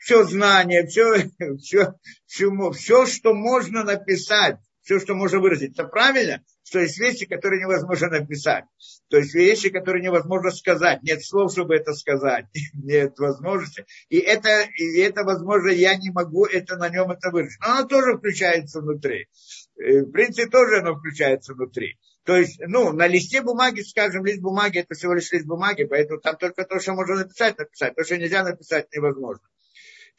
Все 0.00 0.24
знание, 0.24 0.86
все, 0.86 1.28
все, 1.58 1.94
все, 2.26 2.70
все, 2.72 3.06
что 3.06 3.34
можно 3.34 3.84
написать, 3.84 4.56
все, 4.80 4.98
что 4.98 5.14
можно 5.14 5.40
выразить. 5.40 5.72
Это 5.74 5.84
правильно? 5.84 6.42
Что 6.64 6.80
есть 6.80 6.98
вещи, 6.98 7.26
которые 7.26 7.60
невозможно 7.60 8.08
написать. 8.08 8.64
То 9.08 9.18
есть 9.18 9.34
вещи, 9.34 9.68
которые 9.68 10.02
невозможно 10.02 10.50
сказать. 10.52 11.02
Нет 11.02 11.22
слов, 11.22 11.52
чтобы 11.52 11.74
это 11.74 11.92
сказать. 11.92 12.46
Нет 12.74 13.18
возможности. 13.18 13.84
И 14.08 14.18
это, 14.18 14.62
и 14.76 15.00
это 15.00 15.22
возможно, 15.22 15.68
я 15.68 15.96
не 15.96 16.10
могу 16.10 16.46
это 16.46 16.76
на 16.76 16.88
нем 16.88 17.10
это 17.10 17.30
выразить. 17.30 17.60
Но 17.60 17.72
оно 17.72 17.86
тоже 17.86 18.16
включается 18.16 18.80
внутри. 18.80 19.28
В 19.76 20.10
принципе, 20.12 20.48
тоже 20.48 20.78
оно 20.78 20.94
включается 20.96 21.52
внутри. 21.52 21.98
То 22.24 22.36
есть, 22.36 22.60
ну, 22.66 22.92
на 22.92 23.06
листе 23.06 23.42
бумаги, 23.42 23.80
скажем, 23.82 24.24
лист 24.24 24.40
бумаги, 24.40 24.78
это 24.78 24.94
всего 24.94 25.14
лишь 25.14 25.32
лист 25.32 25.46
бумаги, 25.46 25.84
поэтому 25.84 26.20
там 26.20 26.36
только 26.36 26.64
то, 26.64 26.78
что 26.78 26.94
можно 26.94 27.16
написать, 27.16 27.58
написать. 27.58 27.94
То, 27.94 28.04
что 28.04 28.16
нельзя 28.16 28.44
написать, 28.44 28.86
невозможно. 28.94 29.42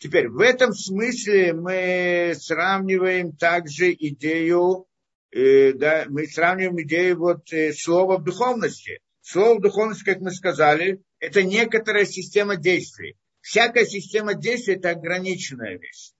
Теперь, 0.01 0.29
в 0.29 0.39
этом 0.39 0.74
смысле 0.74 1.53
мы 1.53 2.34
сравниваем 2.36 3.34
также 3.34 3.93
идею, 3.93 4.88
э, 5.29 5.74
да, 5.74 6.05
мы 6.10 6.25
сравниваем 6.25 6.81
идею 6.81 7.20
вот 7.20 7.53
э, 7.53 7.72
слова 7.72 8.17
в 8.17 8.24
духовности. 8.24 9.00
Слово 9.22 9.60
в 9.60 9.62
духовности, 9.62 10.05
как 10.05 10.20
мы 10.22 10.31
сказали, 10.31 11.03
это 11.20 11.43
некоторая 11.43 12.05
система 12.05 12.55
действий. 12.55 13.15
Всякая 13.41 13.86
система 13.86 14.34
действий– 14.34 14.74
это 14.77 14.89
ограниченная 14.89 15.77
вещь. 15.77 16.13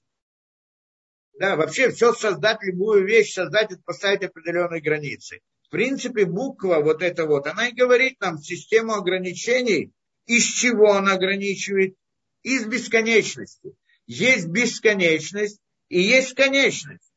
Да, 1.40 1.56
вообще 1.56 1.90
все 1.90 2.14
создать, 2.14 2.62
любую 2.62 3.08
вещь 3.08 3.34
создать, 3.34 3.72
это 3.72 3.82
поставить 3.84 4.24
определенные 4.24 4.82
границы. 4.82 5.40
В 5.64 5.72
принципе, 5.72 6.26
буква 6.26 6.82
вот 6.84 7.02
эта 7.02 7.26
вот, 7.26 7.48
она 7.48 7.70
и 7.70 7.74
говорит 7.74 8.22
нам 8.22 8.38
систему 8.38 8.94
ограничений, 8.94 9.92
из 10.28 10.44
чего 10.44 10.94
она 10.94 11.14
ограничивает, 11.14 11.96
из 12.44 12.66
бесконечности. 12.66 13.76
Есть 14.08 14.48
бесконечность 14.48 15.60
и 15.90 16.02
есть 16.02 16.34
конечность. 16.34 17.12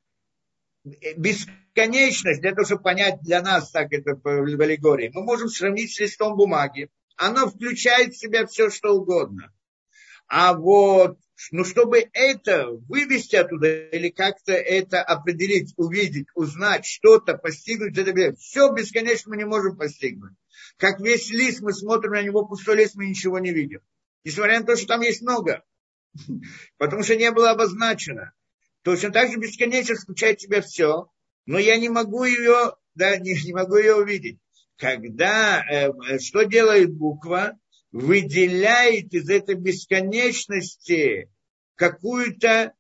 Бесконечность, 1.17 2.41
для 2.41 2.53
того, 2.53 2.67
чтобы 2.67 2.83
понять 2.83 3.21
для 3.23 3.43
нас, 3.43 3.71
так 3.71 3.93
это 3.93 4.15
в 4.15 4.27
аллегории, 4.27 5.11
мы 5.15 5.23
можем 5.23 5.49
сравнить 5.49 5.95
с 5.95 6.01
листом 6.01 6.37
бумаги. 6.37 6.91
Оно 7.17 7.49
включает 7.49 8.15
в 8.15 8.19
себя 8.19 8.47
все, 8.47 8.71
что 8.71 8.95
угодно. 8.95 9.53
А 10.27 10.55
вот 10.55 11.19
ну, 11.51 11.65
чтобы 11.65 12.09
это 12.13 12.69
вывести 12.89 13.37
оттуда 13.37 13.87
или 13.89 14.09
как-то 14.09 14.53
это 14.53 15.03
определить, 15.03 15.75
увидеть, 15.77 16.29
узнать, 16.35 16.87
что-то 16.87 17.37
постигнуть, 17.37 17.99
это 17.99 18.35
все 18.37 18.73
бесконечно 18.73 19.31
мы 19.31 19.37
не 19.37 19.45
можем 19.45 19.77
постигнуть. 19.77 20.33
Как 20.77 21.01
весь 21.01 21.31
лист, 21.31 21.61
мы 21.61 21.73
смотрим 21.73 22.13
на 22.13 22.23
него, 22.23 22.47
пустой 22.47 22.77
лист, 22.77 22.95
мы 22.95 23.07
ничего 23.07 23.39
не 23.39 23.53
видим. 23.53 23.81
Несмотря 24.25 24.61
на 24.61 24.67
то, 24.67 24.77
что 24.77 24.87
там 24.87 25.03
есть 25.03 25.23
много. 25.23 25.63
Потому 26.79 27.03
что 27.03 27.17
не 27.17 27.31
было 27.31 27.51
обозначено. 27.51 28.33
Точно 28.83 29.11
так 29.11 29.31
же 29.31 29.39
бесконечность 29.39 30.03
включает 30.03 30.39
в 30.39 30.43
себя 30.43 30.61
все, 30.61 31.11
но 31.47 31.59
я 31.59 31.77
не 31.77 31.89
могу 31.89 32.25
ее, 32.25 32.77
да, 32.95 33.17
не, 33.17 33.35
не 33.45 33.53
могу 33.53 33.77
ее 33.77 33.97
увидеть. 33.97 34.39
Когда, 34.77 35.63
э, 35.63 36.19
что 36.19 36.43
делает 36.43 36.93
буква? 36.93 37.59
выделяет 37.95 39.15
из 39.15 39.31
этой 39.31 39.55
бесконечности 39.55 41.31
какую-то 41.77 42.73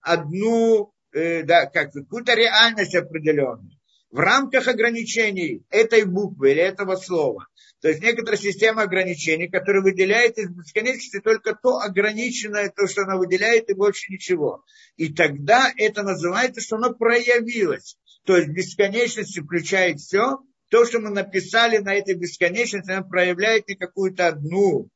одну, 0.00 0.94
э, 1.12 1.42
да, 1.42 1.66
как, 1.66 1.92
какую-то 1.92 2.32
реальность 2.32 2.94
определенную 2.94 3.78
в 4.10 4.18
рамках 4.18 4.68
ограничений 4.68 5.62
этой 5.68 6.04
буквы 6.04 6.52
или 6.52 6.62
этого 6.62 6.96
слова. 6.96 7.48
То 7.82 7.88
есть 7.88 8.00
некоторая 8.00 8.38
система 8.38 8.82
ограничений, 8.82 9.48
которая 9.48 9.82
выделяет 9.82 10.38
из 10.38 10.48
бесконечности 10.50 11.18
только 11.18 11.58
то 11.60 11.80
ограниченное, 11.80 12.70
то, 12.70 12.86
что 12.86 13.02
она 13.02 13.16
выделяет, 13.16 13.68
и 13.68 13.74
больше 13.74 14.12
ничего. 14.12 14.64
И 14.96 15.12
тогда 15.12 15.68
это 15.76 16.04
называется, 16.04 16.60
что 16.60 16.76
оно 16.76 16.94
проявилось. 16.94 17.96
То 18.24 18.36
есть 18.36 18.50
бесконечность 18.50 19.36
включает 19.36 19.98
все, 19.98 20.38
то, 20.68 20.84
что 20.86 21.00
мы 21.00 21.10
написали 21.10 21.78
на 21.78 21.92
этой 21.92 22.14
бесконечности, 22.14 22.92
она 22.92 23.02
проявляет 23.02 23.66
не 23.66 23.74
какую-то 23.74 24.28
одну, 24.28 24.88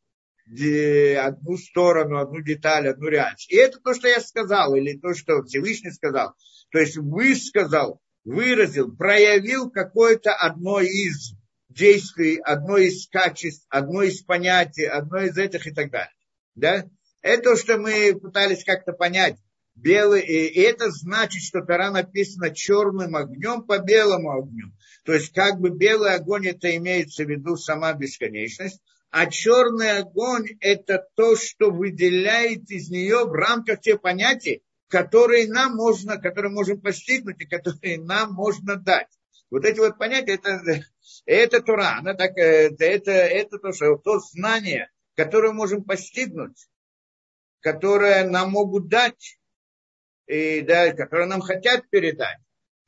одну 0.46 1.56
сторону, 1.56 2.18
одну 2.18 2.40
деталь, 2.40 2.86
одну 2.86 3.08
реальность. 3.08 3.50
И 3.50 3.56
это 3.56 3.80
то, 3.80 3.94
что 3.94 4.06
я 4.06 4.20
сказал, 4.20 4.76
или 4.76 4.96
то, 4.96 5.12
что 5.12 5.42
Всевышний 5.42 5.90
сказал. 5.90 6.34
То 6.70 6.78
есть 6.78 6.96
высказал, 6.96 8.00
выразил, 8.24 8.96
проявил 8.96 9.70
какое-то 9.70 10.32
одно 10.32 10.80
из 10.80 11.32
действий, 11.76 12.40
одно 12.42 12.78
из 12.78 13.06
качеств, 13.08 13.66
одно 13.68 14.02
из 14.02 14.22
понятий, 14.22 14.84
одно 14.84 15.20
из 15.20 15.36
этих 15.36 15.66
и 15.66 15.72
так 15.72 15.90
далее. 15.90 16.12
Да? 16.54 16.86
Это, 17.22 17.56
что 17.56 17.76
мы 17.76 18.18
пытались 18.18 18.64
как-то 18.64 18.92
понять, 18.92 19.36
белый, 19.74 20.22
и 20.22 20.60
это 20.60 20.90
значит, 20.90 21.42
что 21.42 21.60
Тора 21.60 21.90
написана 21.90 22.50
черным 22.50 23.14
огнем 23.14 23.62
по 23.62 23.78
белому 23.78 24.32
огню. 24.32 24.72
То 25.04 25.12
есть 25.12 25.32
как 25.32 25.60
бы 25.60 25.70
белый 25.70 26.14
огонь 26.14 26.48
это 26.48 26.74
имеется 26.76 27.24
в 27.24 27.30
виду 27.30 27.56
сама 27.56 27.92
бесконечность, 27.92 28.80
а 29.10 29.26
черный 29.26 29.98
огонь 29.98 30.46
это 30.60 31.06
то, 31.14 31.36
что 31.36 31.70
выделяет 31.70 32.70
из 32.70 32.90
нее 32.90 33.24
в 33.24 33.32
рамках 33.32 33.80
тех 33.80 34.00
понятий, 34.00 34.62
которые 34.88 35.48
нам 35.48 35.76
можно, 35.76 36.16
которые 36.16 36.52
можем 36.52 36.80
постигнуть 36.80 37.40
и 37.40 37.46
которые 37.46 37.98
нам 37.98 38.32
можно 38.32 38.76
дать. 38.76 39.08
Вот 39.50 39.64
эти 39.64 39.78
вот 39.78 39.98
понятия, 39.98 40.34
это, 40.34 40.82
это 41.26 41.60
Тура, 41.60 41.98
она 41.98 42.14
так, 42.14 42.36
это, 42.36 42.84
это, 42.84 43.10
это 43.10 43.58
то, 43.58 43.72
что, 43.72 43.96
то 43.96 44.20
знание, 44.20 44.90
которое 45.14 45.52
можем 45.52 45.84
постигнуть, 45.84 46.68
которое 47.60 48.24
нам 48.28 48.52
могут 48.52 48.88
дать, 48.88 49.38
и, 50.26 50.60
да, 50.62 50.92
которые 50.92 51.26
нам 51.26 51.40
хотят 51.40 51.88
передать, 51.90 52.38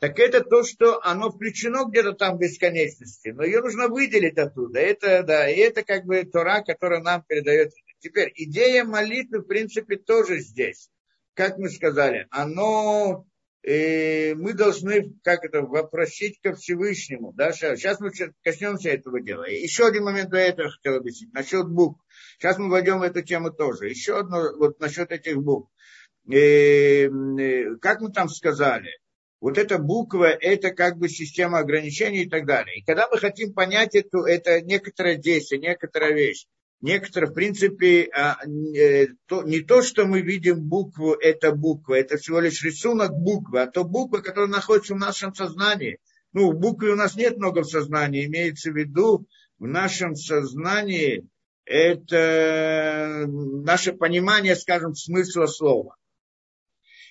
так 0.01 0.19
это 0.21 0.45
то, 0.45 0.63
что 0.63 1.01
оно 1.03 1.31
включено 1.31 1.85
где-то 1.85 2.13
там 2.13 2.37
в 2.37 2.41
бесконечности, 2.41 3.31
но 3.31 3.43
ее 3.43 3.61
нужно 3.61 3.89
выделить 3.89 4.39
оттуда. 4.39 4.79
Это, 4.79 5.25
да, 5.25 5.51
и 5.51 5.57
это 5.57 5.83
как 5.83 6.05
бы 6.05 6.23
Тора, 6.25 6.63
которая 6.63 7.01
нам 7.01 7.25
передает. 7.27 7.73
Теперь 7.99 8.33
идея 8.37 8.85
молитвы, 8.85 9.41
в 9.41 9.47
принципе, 9.49 9.97
тоже 9.97 10.39
здесь. 10.39 10.89
Как 11.35 11.59
мы 11.59 11.69
сказали, 11.69 12.29
оно 12.31 13.27
мы 13.65 14.55
должны, 14.55 15.15
как 15.23 15.45
это, 15.45 15.63
вопросить 15.63 16.41
ко 16.41 16.55
Всевышнему. 16.55 17.33
Да? 17.33 17.53
Сейчас 17.53 18.01
мы 18.01 18.11
коснемся 18.43 18.91
этого 18.91 19.21
дела. 19.21 19.45
Еще 19.45 19.87
один 19.87 20.05
момент 20.05 20.31
до 20.31 20.39
этого 20.39 20.71
хотел 20.71 20.97
объяснить. 20.97 21.33
Насчет 21.35 21.69
букв. 21.69 22.01
Сейчас 22.39 22.59
мы 22.59 22.71
войдем 22.71 23.01
в 23.01 23.03
эту 23.03 23.23
тему 23.23 23.51
тоже. 23.51 23.89
Еще 23.89 24.19
одно 24.19 24.57
вот 24.57 24.81
насчет 24.81 25.11
этих 25.11 25.37
букв. 25.39 25.71
Э, 26.31 27.09
как 27.81 28.01
мы 28.01 28.13
там 28.13 28.29
сказали, 28.29 28.91
вот 29.41 29.57
эта 29.57 29.79
буква, 29.79 30.27
это 30.27 30.71
как 30.71 30.99
бы 30.99 31.09
система 31.09 31.59
ограничений 31.59 32.25
и 32.25 32.29
так 32.29 32.45
далее. 32.45 32.79
И 32.79 32.85
когда 32.85 33.09
мы 33.09 33.19
хотим 33.19 33.55
понять 33.55 33.95
эту, 33.95 34.25
это 34.25 34.61
некоторое 34.61 35.17
действие, 35.17 35.61
некоторая 35.61 36.13
вещь, 36.13 36.47
некоторые, 36.81 37.31
в 37.31 37.35
принципе, 37.35 38.09
а, 38.15 38.39
то, 39.27 39.43
не 39.43 39.61
то, 39.61 39.83
что 39.83 40.07
мы 40.07 40.21
видим 40.21 40.61
букву, 40.61 41.13
это 41.13 41.53
буква, 41.53 41.95
это 41.95 42.17
всего 42.17 42.41
лишь 42.41 42.63
рисунок 42.63 43.13
буквы, 43.13 43.63
а 43.63 43.67
то 43.67 43.85
буква, 43.85 44.19
которая 44.19 44.51
находится 44.51 44.95
в 44.95 44.99
нашем 44.99 45.35
сознании. 45.35 45.99
Ну, 46.33 46.53
буквы 46.53 46.91
у 46.91 46.97
нас 46.97 47.17
нет 47.17 47.39
много 47.39 47.63
в 47.63 47.71
сознании, 47.71 48.27
имеется 48.27 48.71
в 48.71 48.77
виду 48.77 49.27
в 49.59 49.67
нашем 49.67 50.15
сознании 50.15 51.27
это 51.65 53.27
наше 53.29 53.93
понимание, 53.93 54.57
скажем, 54.57 54.95
смысла 54.95 55.47
слова. 55.47 55.97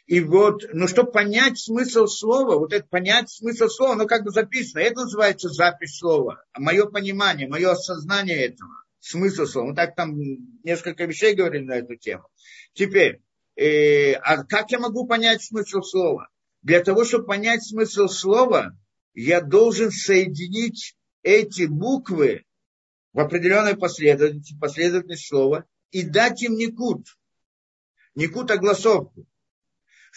И 0.07 0.21
вот, 0.21 0.63
ну, 0.73 0.87
чтобы 0.87 1.11
понять 1.11 1.59
смысл 1.59 2.07
слова, 2.07 2.57
вот 2.57 2.73
это 2.73 2.87
понять 2.87 3.29
смысл 3.29 3.67
слова, 3.67 3.93
оно 3.93 4.05
как 4.05 4.23
бы 4.23 4.31
записано. 4.31 4.79
Это 4.79 5.01
называется 5.01 5.49
запись 5.49 5.97
слова. 5.97 6.41
Мое 6.57 6.85
понимание, 6.85 7.47
мое 7.47 7.71
осознание 7.71 8.45
этого, 8.45 8.71
смысл 8.99 9.45
слова. 9.45 9.69
Мы 9.69 9.75
так 9.75 9.95
там 9.95 10.15
несколько 10.63 11.05
вещей 11.05 11.33
говорили 11.33 11.63
на 11.63 11.75
эту 11.75 11.95
тему. 11.95 12.27
Теперь, 12.73 13.21
э, 13.55 14.13
а 14.13 14.43
как 14.43 14.71
я 14.71 14.79
могу 14.79 15.07
понять 15.07 15.43
смысл 15.43 15.81
слова? 15.81 16.29
Для 16.61 16.83
того, 16.83 17.05
чтобы 17.05 17.25
понять 17.25 17.65
смысл 17.65 18.07
слова, 18.07 18.77
я 19.13 19.41
должен 19.41 19.91
соединить 19.91 20.95
эти 21.23 21.65
буквы 21.65 22.45
в 23.13 23.19
определенной 23.19 23.75
последовательности, 23.75 24.57
последовательность 24.59 25.27
слова, 25.27 25.65
и 25.91 26.03
дать 26.03 26.41
им 26.43 26.55
никут. 26.55 27.17
Никут 28.15 28.51
огласовку 28.51 29.27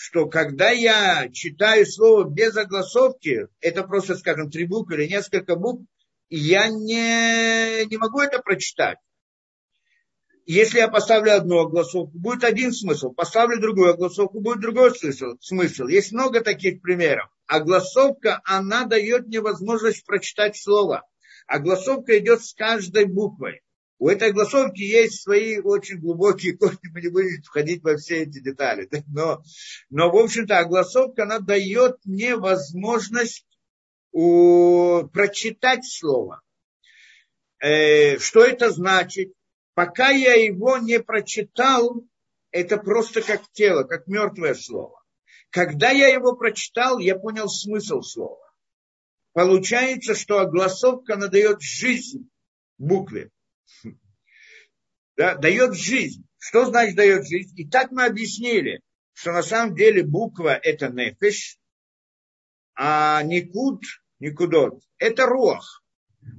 что 0.02 0.26
когда 0.30 0.70
я 0.70 1.28
читаю 1.30 1.84
слово 1.84 2.25
без 2.25 2.56
огласовки, 2.56 3.49
это 3.60 3.82
просто, 3.82 4.16
скажем, 4.16 4.50
три 4.50 4.64
буквы 4.64 4.94
или 4.94 5.10
несколько 5.10 5.56
букв, 5.56 5.84
я 6.30 6.68
не, 6.68 7.84
не 7.87 7.96
могу 7.96 8.20
это 8.20 8.40
прочитать. 8.40 8.99
Если 10.46 10.78
я 10.78 10.88
поставлю 10.88 11.37
одну 11.37 11.60
огласовку, 11.60 12.18
будет 12.18 12.44
один 12.44 12.72
смысл. 12.72 13.12
Поставлю 13.12 13.60
другую 13.60 13.90
огласовку, 13.90 14.40
будет 14.40 14.60
другой 14.60 14.96
смысл. 14.96 15.37
смысл. 15.40 15.87
Есть 15.87 16.12
много 16.12 16.40
таких 16.40 16.80
примеров. 16.80 17.28
Огласовка, 17.46 18.40
она 18.44 18.84
дает 18.84 19.26
мне 19.26 19.40
возможность 19.40 20.04
прочитать 20.04 20.56
слово. 20.56 21.04
Огласовка 21.46 22.18
идет 22.18 22.42
с 22.42 22.54
каждой 22.54 23.04
буквой. 23.04 23.60
У 23.99 24.08
этой 24.08 24.30
огласовки 24.30 24.80
есть 24.80 25.22
свои 25.22 25.58
очень 25.58 26.00
глубокие 26.00 26.56
корни, 26.56 26.78
мы 26.90 27.02
не 27.02 27.08
будем 27.08 27.42
входить 27.42 27.82
во 27.82 27.96
все 27.96 28.22
эти 28.22 28.40
детали. 28.40 28.88
Но, 29.08 29.42
но 29.90 30.10
в 30.10 30.16
общем-то, 30.16 30.58
огласовка, 30.58 31.25
она 31.25 31.38
дает 31.38 31.96
мне 32.04 32.34
возможность 32.34 33.44
у, 34.12 35.07
прочитать 35.12 35.85
слово. 35.85 36.40
Э, 37.59 38.19
что 38.19 38.45
это 38.45 38.71
значит? 38.71 39.33
Пока 39.75 40.11
я 40.11 40.35
его 40.35 40.79
не 40.79 41.00
прочитал, 41.00 42.05
это 42.50 42.76
просто 42.76 43.23
как 43.23 43.43
тело, 43.52 43.85
как 43.85 44.07
мертвое 44.07 44.55
слово. 44.55 45.02
Когда 45.50 45.90
я 45.90 46.09
его 46.09 46.35
прочитал, 46.37 46.99
я 46.99 47.17
понял 47.17 47.49
смысл 47.49 48.02
слова. 48.02 48.40
Получается, 49.33 50.14
что 50.14 50.40
огласовка 50.40 51.17
надает 51.17 51.61
жизнь 51.61 52.29
букве 52.79 53.31
да, 55.21 55.35
дает 55.35 55.75
жизнь. 55.75 56.25
Что 56.38 56.64
значит 56.64 56.97
дает 56.97 57.29
жизнь? 57.29 57.52
И 57.61 57.69
так 57.69 57.90
мы 57.90 58.07
объяснили, 58.07 58.81
что 59.12 59.33
на 59.33 59.43
самом 59.43 59.76
деле 59.76 60.02
буква 60.02 60.55
это 60.55 60.88
нефиш, 60.88 61.59
а 62.82 63.22
никуд, 63.25 63.82
никудот, 64.20 64.82
это 64.96 65.26
рох. 65.26 65.82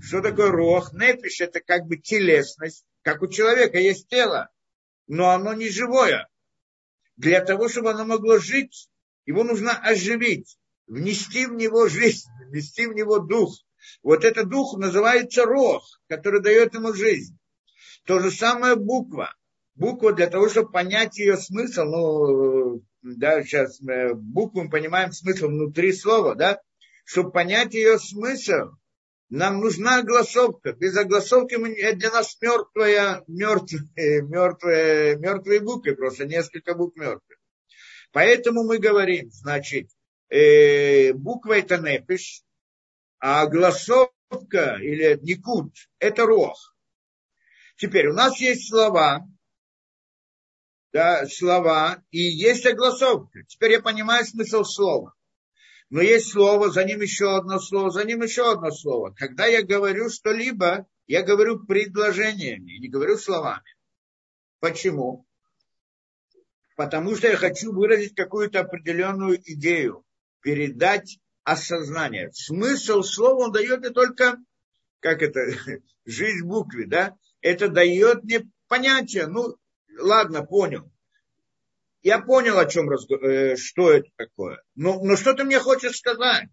Что 0.02 0.22
такое 0.22 0.50
рох? 0.50 0.92
Нефиш 0.92 1.40
это 1.40 1.60
как 1.60 1.86
бы 1.86 1.98
телесность. 1.98 2.84
Как 3.04 3.22
у 3.22 3.28
человека 3.28 3.78
есть 3.78 4.08
тело, 4.08 4.50
но 5.06 5.30
оно 5.30 5.54
не 5.54 5.70
живое. 5.70 6.28
Для 7.16 7.46
того, 7.46 7.70
чтобы 7.70 7.92
оно 7.92 8.06
могло 8.06 8.40
жить, 8.40 8.90
его 9.28 9.44
нужно 9.44 9.74
оживить, 9.78 10.58
внести 10.88 11.46
в 11.46 11.54
него 11.54 11.88
жизнь, 11.88 12.28
внести 12.50 12.88
в 12.88 12.94
него 12.94 13.20
дух. 13.20 13.54
Вот 14.02 14.26
этот 14.26 14.50
дух 14.50 14.76
называется 14.80 15.46
рох, 15.46 15.84
который 16.08 16.42
дает 16.42 16.74
ему 16.74 16.92
жизнь. 16.92 17.38
То 18.06 18.20
же 18.20 18.32
самое 18.32 18.76
буква. 18.76 19.32
Буква 19.76 20.12
для 20.12 20.26
того, 20.26 20.50
чтобы 20.50 20.72
понять 20.72 21.20
ее 21.20 21.38
смысл, 21.38 21.84
ну, 21.84 22.84
да, 23.02 23.44
сейчас 23.44 23.80
букву 23.82 24.64
мы 24.64 24.70
понимаем 24.70 25.12
смысл 25.12 25.48
внутри 25.48 25.94
слова, 25.94 26.36
да, 26.36 26.62
чтобы 27.06 27.32
понять 27.32 27.74
ее 27.74 28.00
смысл, 28.00 28.72
нам 29.32 29.62
нужна 29.62 30.00
огласовка. 30.00 30.74
Без 30.74 30.96
огласовки 30.98 31.56
мы, 31.56 31.74
это 31.74 31.98
для 31.98 32.12
нас 32.12 32.38
мертвая, 32.42 33.24
мертвые, 33.28 34.22
мертвые, 34.24 35.16
мертвые 35.18 35.60
буквы, 35.62 35.96
просто 35.96 36.26
несколько 36.26 36.76
букв 36.76 36.98
мертвых. 36.98 37.40
Поэтому 38.12 38.64
мы 38.64 38.78
говорим, 38.78 39.32
значит, 39.32 39.90
э, 40.30 41.14
буква 41.14 41.54
это 41.54 41.78
непиш, 41.78 42.44
а 43.20 43.44
огласовка 43.44 44.78
или 44.82 45.18
никут 45.22 45.76
это 46.00 46.26
рох. 46.26 46.76
Теперь 47.78 48.08
у 48.08 48.14
нас 48.14 48.38
есть 48.40 48.68
слова, 48.68 49.26
да, 50.94 51.26
слова, 51.28 52.04
и 52.12 52.20
есть 52.20 52.66
огласовка. 52.66 53.44
Теперь 53.48 53.74
я 53.74 53.82
понимаю 53.82 54.26
смысл 54.26 54.64
слова. 54.64 55.14
Но 55.90 56.02
есть 56.02 56.32
слово, 56.32 56.70
за 56.70 56.84
ним 56.86 57.02
еще 57.02 57.36
одно 57.36 57.60
слово, 57.60 57.92
за 57.92 58.06
ним 58.06 58.22
еще 58.24 58.50
одно 58.52 58.72
слово. 58.72 59.12
Когда 59.12 59.46
я 59.46 59.62
говорю 59.62 60.10
что-либо, 60.10 60.88
я 61.08 61.24
говорю 61.24 61.66
предложениями, 61.66 62.80
не 62.80 62.88
говорю 62.88 63.18
словами. 63.18 63.64
Почему? 64.60 65.26
Потому 66.78 67.16
что 67.16 67.28
я 67.28 67.36
хочу 67.36 67.74
выразить 67.74 68.16
какую-то 68.16 68.62
определенную 68.62 69.42
идею, 69.44 70.06
передать 70.42 71.20
осознание. 71.44 72.32
Смысл 72.34 73.02
слова 73.02 73.46
он 73.46 73.52
дает 73.52 73.82
не 73.82 73.90
только, 73.90 74.38
как 75.00 75.22
это, 75.22 75.42
жизнь 76.06 76.46
буквы, 76.46 76.86
да, 76.88 77.18
это 77.42 77.68
дает 77.68 78.24
мне 78.24 78.50
понятие, 78.68 79.28
ну, 79.28 79.58
ладно, 80.00 80.46
понял. 80.46 80.92
Я 82.02 82.20
понял, 82.20 82.58
о 82.58 82.66
чем 82.66 82.90
разговор, 82.90 83.26
э, 83.26 83.56
что 83.56 83.92
это 83.92 84.10
такое. 84.16 84.62
Но, 84.76 85.04
но 85.04 85.16
что 85.16 85.34
ты 85.34 85.44
мне 85.44 85.60
хочешь 85.60 85.98
сказать? 85.98 86.50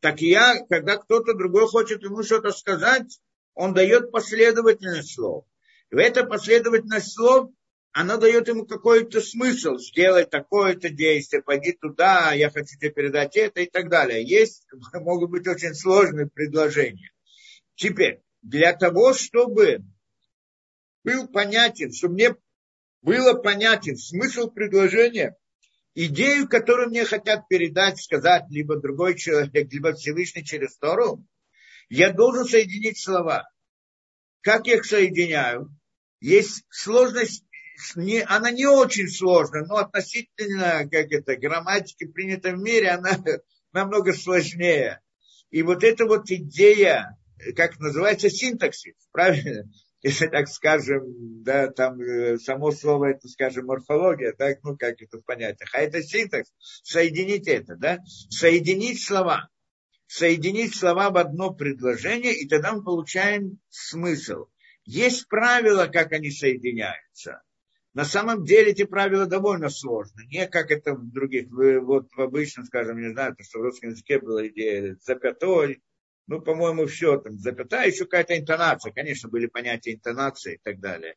Так 0.00 0.20
я, 0.20 0.64
когда 0.68 0.96
кто-то 0.96 1.34
другой 1.34 1.66
хочет 1.66 2.02
ему 2.02 2.22
что-то 2.22 2.52
сказать, 2.52 3.20
он 3.54 3.74
дает 3.74 4.10
последовательность 4.10 5.14
слов. 5.14 5.46
И 5.90 5.96
эта 5.96 6.24
последовательность 6.24 7.12
слов, 7.12 7.50
она 7.92 8.16
дает 8.16 8.48
ему 8.48 8.66
какой-то 8.66 9.20
смысл, 9.20 9.76
сделать 9.76 10.30
такое-то 10.30 10.88
действие, 10.88 11.42
пойди 11.42 11.72
туда, 11.72 12.32
я 12.32 12.50
хочу 12.50 12.78
тебе 12.78 12.90
передать 12.90 13.36
это 13.36 13.60
и 13.60 13.70
так 13.70 13.90
далее. 13.90 14.24
Есть, 14.24 14.66
могут 14.94 15.30
быть 15.30 15.46
очень 15.46 15.74
сложные 15.74 16.28
предложения. 16.28 17.12
Теперь, 17.74 18.22
для 18.42 18.72
того, 18.74 19.12
чтобы 19.12 19.82
был 21.04 21.28
понятен, 21.28 21.92
чтобы 21.92 22.14
мне 22.14 22.36
было 23.02 23.34
понятен 23.34 23.96
смысл 23.96 24.48
предложения, 24.48 25.36
идею, 25.94 26.48
которую 26.48 26.88
мне 26.88 27.04
хотят 27.04 27.48
передать, 27.48 28.00
сказать 28.00 28.44
либо 28.48 28.80
другой 28.80 29.16
человек, 29.16 29.70
либо 29.72 29.92
Всевышний 29.92 30.44
через 30.44 30.76
Тору, 30.78 31.24
я 31.88 32.12
должен 32.12 32.44
соединить 32.44 32.98
слова. 32.98 33.48
Как 34.40 34.66
я 34.66 34.76
их 34.76 34.84
соединяю? 34.84 35.76
Есть 36.20 36.64
сложность, 36.70 37.44
не, 37.96 38.20
она 38.20 38.50
не 38.50 38.66
очень 38.66 39.08
сложная, 39.08 39.64
но 39.64 39.76
относительно, 39.76 40.88
как 40.88 41.10
это, 41.10 41.36
грамматики 41.36 42.06
принято 42.06 42.52
в 42.52 42.58
мире, 42.58 42.90
она 42.90 43.18
намного 43.72 44.12
сложнее. 44.12 45.00
И 45.50 45.62
вот 45.62 45.84
эта 45.84 46.06
вот 46.06 46.30
идея, 46.30 47.18
как 47.56 47.78
называется, 47.78 48.30
синтаксис, 48.30 48.94
правильно? 49.12 49.64
Если 50.02 50.26
так 50.26 50.48
скажем, 50.48 51.42
да, 51.42 51.68
там 51.68 52.00
э, 52.00 52.38
само 52.38 52.72
слово 52.72 53.10
это, 53.10 53.28
скажем, 53.28 53.66
морфология, 53.66 54.32
так, 54.32 54.58
ну, 54.64 54.76
как 54.76 55.00
это 55.00 55.18
в 55.18 55.24
понятиях, 55.24 55.70
а 55.74 55.78
это 55.78 56.02
синтакс, 56.02 56.52
соединить 56.82 57.46
это, 57.46 57.76
да, 57.76 57.98
соединить 58.30 59.04
слова, 59.04 59.48
соединить 60.06 60.74
слова 60.74 61.10
в 61.10 61.16
одно 61.16 61.54
предложение, 61.54 62.34
и 62.34 62.48
тогда 62.48 62.72
мы 62.72 62.82
получаем 62.82 63.58
смысл. 63.68 64.46
Есть 64.84 65.28
правила, 65.28 65.86
как 65.86 66.12
они 66.12 66.30
соединяются. 66.30 67.40
На 67.94 68.04
самом 68.04 68.44
деле 68.44 68.72
эти 68.72 68.84
правила 68.84 69.26
довольно 69.26 69.68
сложны. 69.68 70.24
Не 70.26 70.48
как 70.48 70.70
это 70.70 70.94
в 70.94 71.12
других. 71.12 71.46
Вот 71.50 72.08
в 72.16 72.20
обычном, 72.20 72.64
скажем, 72.64 72.98
не 72.98 73.12
знаю, 73.12 73.36
то, 73.36 73.44
что 73.44 73.58
в 73.58 73.62
русском 73.62 73.90
языке 73.90 74.18
была 74.18 74.46
идея 74.48 74.96
запятой. 75.02 75.82
Ну, 76.26 76.40
по-моему, 76.40 76.86
все 76.86 77.18
там. 77.18 77.38
Запятая, 77.38 77.88
еще 77.88 78.04
какая-то 78.04 78.38
интонация. 78.38 78.92
Конечно, 78.92 79.28
были 79.28 79.46
понятия 79.46 79.94
интонации 79.94 80.54
и 80.54 80.60
так 80.62 80.80
далее. 80.80 81.16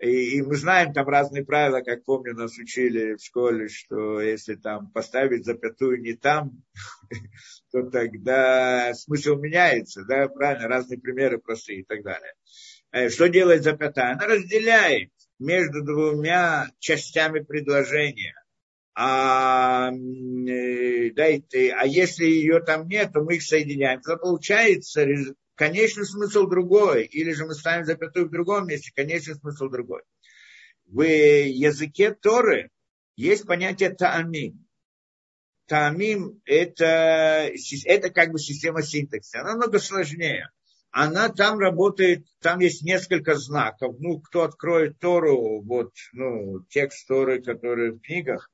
И, 0.00 0.38
и 0.38 0.42
мы 0.42 0.56
знаем 0.56 0.92
там 0.92 1.08
разные 1.08 1.44
правила, 1.44 1.80
как 1.80 2.04
помню, 2.04 2.34
нас 2.34 2.58
учили 2.58 3.14
в 3.14 3.24
школе, 3.24 3.68
что 3.68 4.20
если 4.20 4.56
там 4.56 4.90
поставить 4.90 5.44
запятую 5.44 6.00
не 6.00 6.14
там, 6.14 6.62
то 7.72 7.82
тогда 7.90 8.92
смысл 8.94 9.36
меняется, 9.36 10.04
да, 10.04 10.28
правильно, 10.28 10.68
разные 10.68 10.98
примеры 10.98 11.38
простые 11.38 11.80
и 11.80 11.84
так 11.84 12.02
далее. 12.02 12.34
Э, 12.90 13.08
что 13.08 13.28
делает 13.28 13.62
запятая? 13.62 14.12
Она 14.12 14.26
разделяет 14.26 15.10
между 15.38 15.82
двумя 15.82 16.68
частями 16.78 17.40
предложения. 17.40 18.34
А, 18.96 19.90
э, 19.90 21.10
да, 21.10 21.24
а 21.24 21.86
если 21.86 22.24
ее 22.26 22.60
там 22.60 22.86
нет, 22.86 23.12
то 23.12 23.22
мы 23.22 23.36
их 23.36 23.42
соединяем. 23.42 24.00
То 24.00 24.16
получается 24.16 25.04
конечный 25.56 26.06
смысл 26.06 26.46
другой, 26.46 27.04
или 27.04 27.32
же 27.32 27.44
мы 27.44 27.54
ставим 27.54 27.84
запятую 27.84 28.26
в 28.26 28.30
другом 28.30 28.68
месте, 28.68 28.92
конечный 28.94 29.34
смысл 29.34 29.68
другой. 29.68 30.02
В 30.86 31.02
языке 31.02 32.12
Торы 32.12 32.70
есть 33.16 33.46
понятие 33.46 33.90
таамим. 33.90 34.64
Таамим 35.66 36.40
это, 36.44 37.50
это 37.84 38.10
как 38.10 38.30
бы 38.30 38.38
система 38.38 38.82
синтаксиса. 38.82 39.40
Она 39.40 39.56
много 39.56 39.78
сложнее. 39.78 40.50
Она 40.90 41.28
там 41.30 41.58
работает, 41.58 42.24
там 42.40 42.60
есть 42.60 42.82
несколько 42.82 43.34
знаков. 43.34 43.96
Ну, 43.98 44.20
кто 44.20 44.42
откроет 44.42 45.00
Тору, 45.00 45.60
вот, 45.62 45.90
ну, 46.12 46.60
текст 46.68 47.08
Торы, 47.08 47.42
который 47.42 47.92
в 47.92 48.00
книгах, 48.00 48.48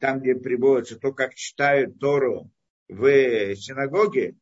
там, 0.00 0.20
где 0.20 0.34
приводится 0.34 0.98
то, 0.98 1.12
как 1.12 1.34
читают 1.34 1.98
Тору 1.98 2.50
в 2.88 3.54
синагоге, 3.56 4.36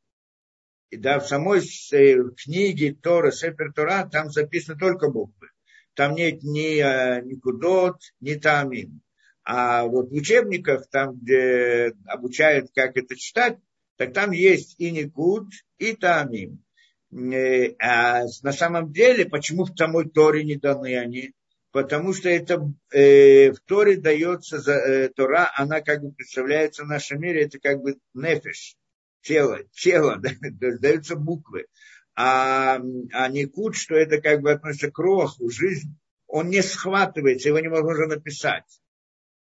и 0.92 0.98
да, 0.98 1.20
в 1.20 1.26
самой 1.26 1.60
э, 1.60 2.16
книге 2.36 2.92
Тора, 2.92 3.30
Сепер 3.30 3.72
Тора, 3.72 4.06
там 4.12 4.28
записаны 4.28 4.78
только 4.78 5.08
буквы. 5.08 5.48
Там 5.94 6.14
нет 6.14 6.42
ни, 6.42 6.82
э, 6.82 7.22
ни 7.22 7.34
кудот, 7.36 7.96
ни 8.20 8.34
тамин. 8.34 9.00
А 9.42 9.84
вот 9.86 10.10
в 10.10 10.12
учебниках, 10.12 10.88
там, 10.90 11.16
где 11.16 11.94
обучают, 12.04 12.72
как 12.74 12.98
это 12.98 13.16
читать, 13.16 13.56
так 13.96 14.12
там 14.12 14.32
есть 14.32 14.74
и 14.78 14.90
никуд, 14.90 15.48
и 15.78 15.96
тамим. 15.96 16.62
Э, 17.10 17.74
а 17.78 18.24
на 18.42 18.52
самом 18.52 18.92
деле, 18.92 19.24
почему 19.24 19.64
в 19.64 19.74
самой 19.74 20.10
Торе 20.10 20.44
не 20.44 20.56
даны 20.56 20.98
они? 20.98 21.32
Потому 21.72 22.12
что 22.12 22.28
это 22.28 22.70
э, 22.90 23.50
в 23.50 23.60
Торе 23.60 23.96
дается 23.96 24.60
за, 24.60 24.74
э, 24.74 25.08
Тора, 25.08 25.50
она 25.56 25.80
как 25.80 26.02
бы 26.02 26.12
представляется 26.12 26.84
в 26.84 26.88
нашем 26.88 27.20
мире, 27.20 27.44
это 27.44 27.58
как 27.58 27.80
бы 27.80 27.96
нефиш, 28.12 28.76
тело, 29.22 29.58
тело, 29.72 30.18
да, 30.20 30.30
даются 30.78 31.16
буквы. 31.16 31.66
А, 32.14 32.78
а 33.12 33.28
не 33.28 33.46
кут, 33.46 33.74
что 33.74 33.94
это 33.94 34.20
как 34.20 34.42
бы 34.42 34.52
относится 34.52 34.90
к 34.90 34.98
роху, 34.98 35.48
жизнь, 35.48 35.96
он 36.26 36.50
не 36.50 36.62
схватывается, 36.62 37.48
его 37.48 37.58
невозможно 37.58 38.06
написать. 38.06 38.64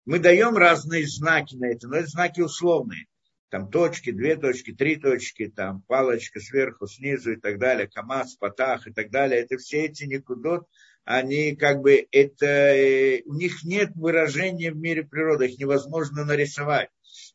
Мы 0.04 0.18
даем 0.18 0.56
разные 0.56 1.06
знаки 1.06 1.54
на 1.54 1.66
это, 1.66 1.86
но 1.86 1.98
это 1.98 2.08
знаки 2.08 2.40
условные. 2.40 3.06
Там 3.48 3.70
точки, 3.70 4.10
две 4.10 4.36
точки, 4.36 4.72
три 4.72 4.96
точки, 4.96 5.48
там 5.48 5.82
палочка 5.82 6.40
сверху, 6.40 6.88
снизу 6.88 7.32
и 7.32 7.36
так 7.36 7.58
далее, 7.58 7.88
КАМАЗ, 7.88 8.36
Патах 8.36 8.88
и 8.88 8.92
так 8.92 9.10
далее. 9.10 9.40
Это 9.40 9.56
все 9.56 9.84
эти 9.84 10.04
никудот, 10.04 10.66
они 11.10 11.56
как 11.56 11.80
бы, 11.80 12.06
это, 12.12 12.44
э, 12.44 13.22
у 13.24 13.32
них 13.32 13.64
нет 13.64 13.92
выражения 13.94 14.70
в 14.70 14.76
мире 14.76 15.04
природы, 15.04 15.46
их 15.46 15.58
невозможно 15.58 16.26
нарисовать. 16.26 16.90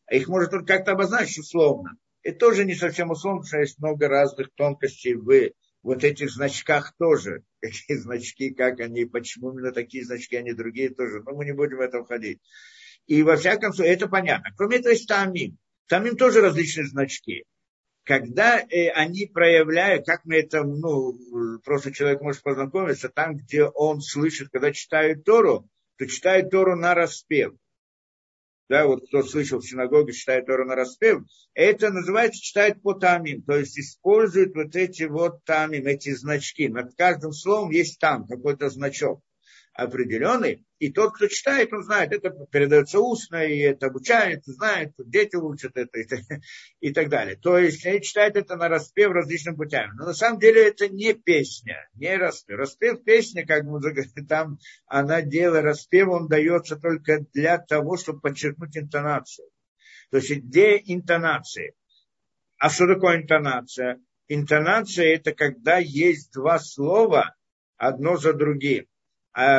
Их 0.08 0.28
можно 0.28 0.48
только 0.48 0.76
как-то 0.76 0.92
обозначить 0.92 1.38
условно. 1.38 1.96
Это 2.22 2.38
тоже 2.38 2.64
не 2.64 2.76
совсем 2.76 3.10
условно, 3.10 3.40
потому 3.40 3.48
что 3.48 3.58
есть 3.58 3.78
много 3.80 4.06
разных 4.06 4.50
тонкостей 4.54 5.14
в 5.14 5.50
вот 5.82 6.04
этих 6.04 6.30
значках 6.30 6.94
тоже. 7.00 7.42
Какие 7.60 7.96
значки, 7.96 8.54
как 8.54 8.78
они, 8.78 9.06
почему 9.06 9.50
именно 9.50 9.72
такие 9.72 10.04
значки, 10.04 10.36
а 10.36 10.42
не 10.42 10.52
другие 10.52 10.90
тоже. 10.90 11.20
Но 11.24 11.32
мы 11.34 11.44
не 11.44 11.52
будем 11.52 11.78
в 11.78 11.80
это 11.80 12.04
входить. 12.04 12.38
И 13.08 13.24
во 13.24 13.36
всяком 13.36 13.72
случае, 13.72 13.94
это 13.94 14.06
понятно. 14.06 14.50
Кроме 14.56 14.76
этого, 14.76 14.92
есть 14.92 15.08
тамим. 15.08 15.58
Тамим 15.88 16.16
тоже 16.16 16.42
различные 16.42 16.86
значки. 16.86 17.44
Когда 18.04 18.60
э, 18.60 18.90
они 18.90 19.26
проявляют, 19.26 20.06
как 20.06 20.24
мы 20.24 20.36
это, 20.36 20.62
ну, 20.62 21.18
просто 21.64 21.92
человек 21.92 22.20
может 22.20 22.42
познакомиться, 22.42 23.08
там, 23.08 23.36
где 23.36 23.64
он 23.64 24.00
слышит, 24.00 24.50
когда 24.50 24.72
читает 24.72 25.24
Тору, 25.24 25.68
то 25.96 26.06
читает 26.06 26.50
Тору 26.50 26.76
на 26.76 26.94
распев 26.94 27.54
да, 28.68 28.86
вот 28.86 29.06
кто 29.06 29.22
слышал 29.22 29.60
в 29.60 29.68
синагоге, 29.68 30.12
читает 30.12 30.46
Тору 30.46 30.64
на 30.64 30.74
распев, 30.74 31.22
это 31.52 31.90
называется 31.90 32.42
читает 32.42 32.80
по 32.82 32.94
тамим, 32.94 33.42
то 33.42 33.56
есть 33.56 33.78
использует 33.78 34.54
вот 34.54 34.74
эти 34.74 35.04
вот 35.04 35.44
тамим, 35.44 35.86
эти 35.86 36.14
значки. 36.14 36.68
Над 36.68 36.94
каждым 36.96 37.32
словом 37.32 37.70
есть 37.70 37.98
там 37.98 38.26
какой-то 38.26 38.70
значок 38.70 39.20
определенный, 39.74 40.64
и 40.78 40.92
тот, 40.92 41.14
кто 41.14 41.26
читает, 41.26 41.72
он 41.72 41.82
знает, 41.82 42.12
это 42.12 42.30
передается 42.50 43.00
устно, 43.00 43.44
и 43.44 43.58
это 43.58 43.86
обучает, 43.86 44.44
знает, 44.44 44.92
дети 44.98 45.34
учат 45.34 45.76
это 45.76 45.98
и, 45.98 46.06
и 46.80 46.92
так 46.92 47.08
далее. 47.08 47.36
То 47.36 47.58
есть 47.58 47.84
они 47.84 48.00
читают 48.00 48.36
это 48.36 48.56
на 48.56 48.68
распев 48.68 49.10
различным 49.10 49.56
путями. 49.56 49.92
Но 49.96 50.06
на 50.06 50.14
самом 50.14 50.38
деле 50.38 50.68
это 50.68 50.88
не 50.88 51.12
песня, 51.12 51.88
не 51.94 52.16
распев. 52.16 52.56
Распев 52.56 53.02
песня, 53.02 53.44
как 53.44 53.64
мы 53.64 53.80
там 54.28 54.58
она 54.86 55.22
делает, 55.22 55.64
распев 55.64 56.08
он 56.08 56.28
дается 56.28 56.76
только 56.76 57.26
для 57.32 57.58
того, 57.58 57.96
чтобы 57.96 58.20
подчеркнуть 58.20 58.76
интонацию. 58.76 59.48
То 60.10 60.18
есть 60.18 60.30
идея 60.30 60.80
интонации. 60.84 61.74
А 62.58 62.70
что 62.70 62.86
такое 62.86 63.16
интонация? 63.16 64.00
Интонация 64.28 65.14
это 65.14 65.32
когда 65.32 65.78
есть 65.78 66.32
два 66.32 66.60
слова 66.60 67.34
одно 67.76 68.16
за 68.16 68.32
другим 68.32 68.86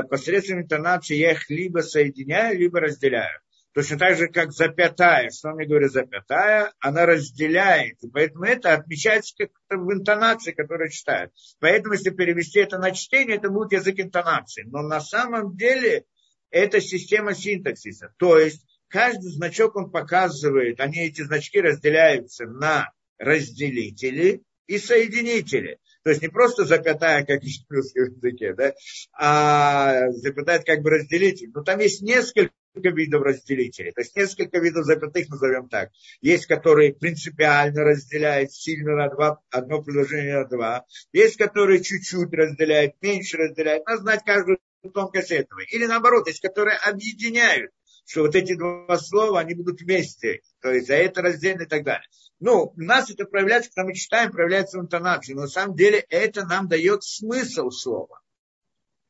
посредством 0.09 0.61
интонации 0.61 1.15
я 1.15 1.31
их 1.33 1.49
либо 1.49 1.79
соединяю, 1.79 2.57
либо 2.57 2.79
разделяю. 2.79 3.39
Точно 3.75 3.97
так 3.97 4.17
же, 4.17 4.29
как 4.29 4.53
запятая. 4.53 5.29
Что 5.31 5.51
мне 5.51 5.67
говорит 5.67 5.91
запятая? 5.91 6.71
Она 6.79 7.05
разделяет. 7.05 8.01
И 8.01 8.09
поэтому 8.09 8.45
это 8.45 8.73
отмечается 8.73 9.35
как 9.37 9.49
в 9.69 9.91
интонации, 9.91 10.53
которую 10.53 10.89
читают. 10.89 11.33
Поэтому, 11.59 11.93
если 11.95 12.11
перевести 12.11 12.59
это 12.59 12.77
на 12.77 12.91
чтение, 12.91 13.35
это 13.35 13.49
будет 13.49 13.73
язык 13.73 13.99
интонации. 13.99 14.63
Но 14.63 14.81
на 14.81 15.01
самом 15.01 15.57
деле 15.57 16.05
это 16.51 16.79
система 16.79 17.35
синтаксиса. 17.35 18.13
То 18.17 18.39
есть 18.39 18.65
каждый 18.87 19.29
значок 19.29 19.75
он 19.75 19.91
показывает, 19.91 20.79
они 20.79 20.99
эти 20.99 21.21
значки 21.23 21.59
разделяются 21.59 22.45
на 22.45 22.93
разделители 23.17 24.41
и 24.67 24.77
соединители. 24.77 25.79
То 26.05 26.11
есть 26.11 26.21
не 26.21 26.27
просто 26.27 26.65
запятая, 26.65 27.25
как 27.25 27.41
в 27.41 27.71
русском 27.73 28.03
языке, 28.03 28.53
да, 28.53 28.75
а 29.17 30.11
запятая 30.11 30.59
как 30.59 30.83
бы 30.83 30.91
разделитель. 30.91 31.49
Но 31.51 31.63
там 31.63 31.79
есть 31.79 32.03
несколько 32.03 32.53
видов 32.75 33.23
разделителей. 33.23 33.91
То 33.91 34.01
есть 34.01 34.15
несколько 34.15 34.59
видов 34.59 34.85
запятых, 34.85 35.27
назовем 35.29 35.67
так. 35.67 35.89
Есть, 36.21 36.45
которые 36.45 36.93
принципиально 36.93 37.83
разделяют 37.83 38.51
сильно 38.51 38.95
на 38.95 39.09
два, 39.09 39.39
одно 39.49 39.81
предложение 39.81 40.41
на 40.41 40.45
два. 40.45 40.85
Есть, 41.11 41.37
которые 41.37 41.81
чуть-чуть 41.83 42.31
разделяют, 42.31 42.93
меньше 43.01 43.37
разделяют. 43.37 43.87
Надо 43.87 44.03
знать 44.03 44.23
каждую 44.23 44.59
тонкость 44.93 45.31
этого. 45.31 45.61
Или 45.71 45.87
наоборот, 45.87 46.27
есть, 46.27 46.39
которые 46.39 46.77
объединяют 46.77 47.71
что 48.07 48.21
вот 48.21 48.35
эти 48.35 48.53
два 48.53 48.99
слова, 48.99 49.39
они 49.39 49.55
будут 49.55 49.81
вместе. 49.81 50.41
То 50.61 50.71
есть, 50.71 50.85
за 50.85 50.93
это 50.93 51.23
раздельно 51.23 51.63
и 51.63 51.65
так 51.65 51.83
далее. 51.83 52.07
Ну, 52.39 52.73
у 52.75 52.81
нас 52.81 53.09
это 53.09 53.25
проявляется, 53.25 53.71
когда 53.73 53.87
мы 53.87 53.93
читаем, 53.93 54.31
проявляется 54.31 54.77
в 54.77 54.81
интонации. 54.81 55.33
Но 55.33 55.43
на 55.43 55.47
самом 55.47 55.75
деле 55.75 56.05
это 56.09 56.45
нам 56.45 56.67
дает 56.67 57.03
смысл 57.03 57.69
слова. 57.69 58.19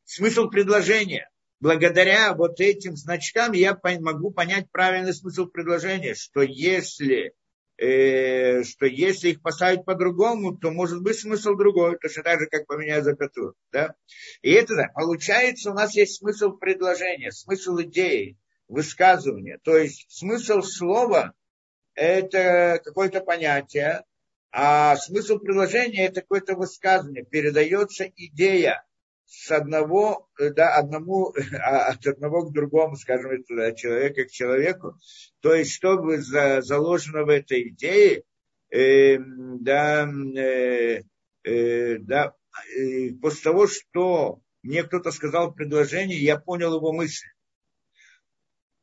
Смысл 0.03 0.47
предложения. 0.49 1.29
Благодаря 1.59 2.33
вот 2.33 2.59
этим 2.59 2.95
значкам 2.95 3.53
я 3.53 3.79
могу 3.99 4.29
понять 4.31 4.69
правильный 4.69 5.13
смысл 5.13 5.47
предложения, 5.47 6.13
что 6.13 6.41
если, 6.43 7.33
э, 7.77 8.61
что 8.63 8.85
если 8.85 9.29
их 9.29 9.41
поставить 9.41 9.85
по-другому, 9.85 10.55
то 10.55 10.69
может 10.69 11.01
быть 11.01 11.17
смысл 11.17 11.55
другой, 11.55 11.97
точно 11.97 12.23
так 12.23 12.41
же, 12.41 12.45
как 12.45 12.67
поменять 12.67 13.03
запятую. 13.03 13.55
Да? 13.71 13.95
И 14.43 14.51
это 14.51 14.75
да, 14.75 14.91
получается, 14.93 15.71
у 15.71 15.73
нас 15.73 15.95
есть 15.95 16.19
смысл 16.19 16.51
предложения, 16.51 17.31
смысл 17.31 17.79
идеи, 17.81 18.37
высказывания. 18.67 19.59
То 19.63 19.75
есть 19.75 20.05
смысл 20.09 20.61
слова– 20.61 21.33
это 21.95 22.81
какое-то 22.83 23.21
понятие, 23.21 24.03
а 24.51 24.95
смысл 24.95 25.39
предложения– 25.39 26.05
это 26.07 26.21
какое-то 26.21 26.55
высказывание. 26.55 27.25
Передается 27.25 28.05
идея 28.15 28.85
с 29.25 29.51
одного, 29.51 30.29
да, 30.37 30.75
одному, 30.75 31.33
а, 31.61 31.87
от 31.87 32.05
одного 32.05 32.43
к 32.43 32.53
другому, 32.53 32.95
скажем, 32.95 33.31
от 33.31 33.77
человека 33.77 34.25
к 34.25 34.31
человеку. 34.31 34.97
То 35.41 35.53
есть, 35.53 35.73
чтобы 35.73 36.21
за, 36.21 36.61
заложено 36.61 37.23
в 37.23 37.29
этой 37.29 37.69
идее, 37.69 38.23
э, 38.69 39.17
да, 39.19 40.07
э, 40.07 41.01
э, 41.43 41.97
да, 41.99 42.33
э, 42.77 43.09
после 43.21 43.43
того, 43.43 43.67
что 43.67 44.39
мне 44.63 44.83
кто-то 44.83 45.11
сказал 45.11 45.53
предложение, 45.53 46.17
я 46.17 46.37
понял 46.37 46.75
его 46.75 46.91
мысль. 46.91 47.27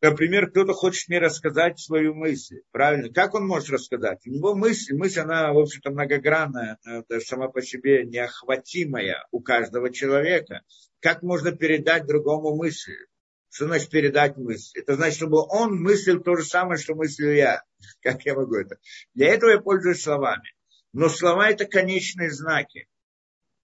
Например, 0.03 0.51
кто-то 0.51 0.73
хочет 0.73 1.09
мне 1.09 1.21
рассказать 1.21 1.79
свою 1.79 2.12
мысль. 2.12 2.62
Правильно? 2.73 3.12
Как 3.12 3.35
он 3.35 3.47
может 3.47 3.71
рассказать? 3.71 4.19
У 4.27 4.31
него 4.31 4.57
мысль, 4.57 4.97
мысль, 4.97 5.21
она, 5.21 5.53
в 5.53 5.59
общем-то, 5.59 5.93
многогранная, 5.93 6.79
даже 7.09 7.25
сама 7.25 7.49
по 7.49 7.62
себе 7.62 8.05
неохватимая 8.05 9.25
у 9.31 9.38
каждого 9.38 9.93
человека. 9.93 10.62
Как 10.99 11.23
можно 11.23 11.53
передать 11.53 12.05
другому 12.05 12.57
мысль? 12.57 12.97
Что 13.49 13.67
значит 13.67 13.91
передать 13.91 14.37
мысль? 14.37 14.81
Это 14.81 14.97
значит, 14.97 15.19
чтобы 15.19 15.47
он 15.49 15.81
мыслил 15.81 16.21
то 16.21 16.35
же 16.35 16.43
самое, 16.43 16.81
что 16.81 16.97
мыслю 16.97 17.33
я. 17.33 17.62
Как 18.03 18.27
я 18.27 18.35
могу 18.35 18.57
это? 18.57 18.79
Для 19.15 19.29
этого 19.29 19.51
я 19.51 19.61
пользуюсь 19.61 20.03
словами. 20.03 20.53
Но 20.93 21.09
слова 21.09 21.49
это 21.49 21.65
конечные 21.65 22.33
знаки. 22.33 22.88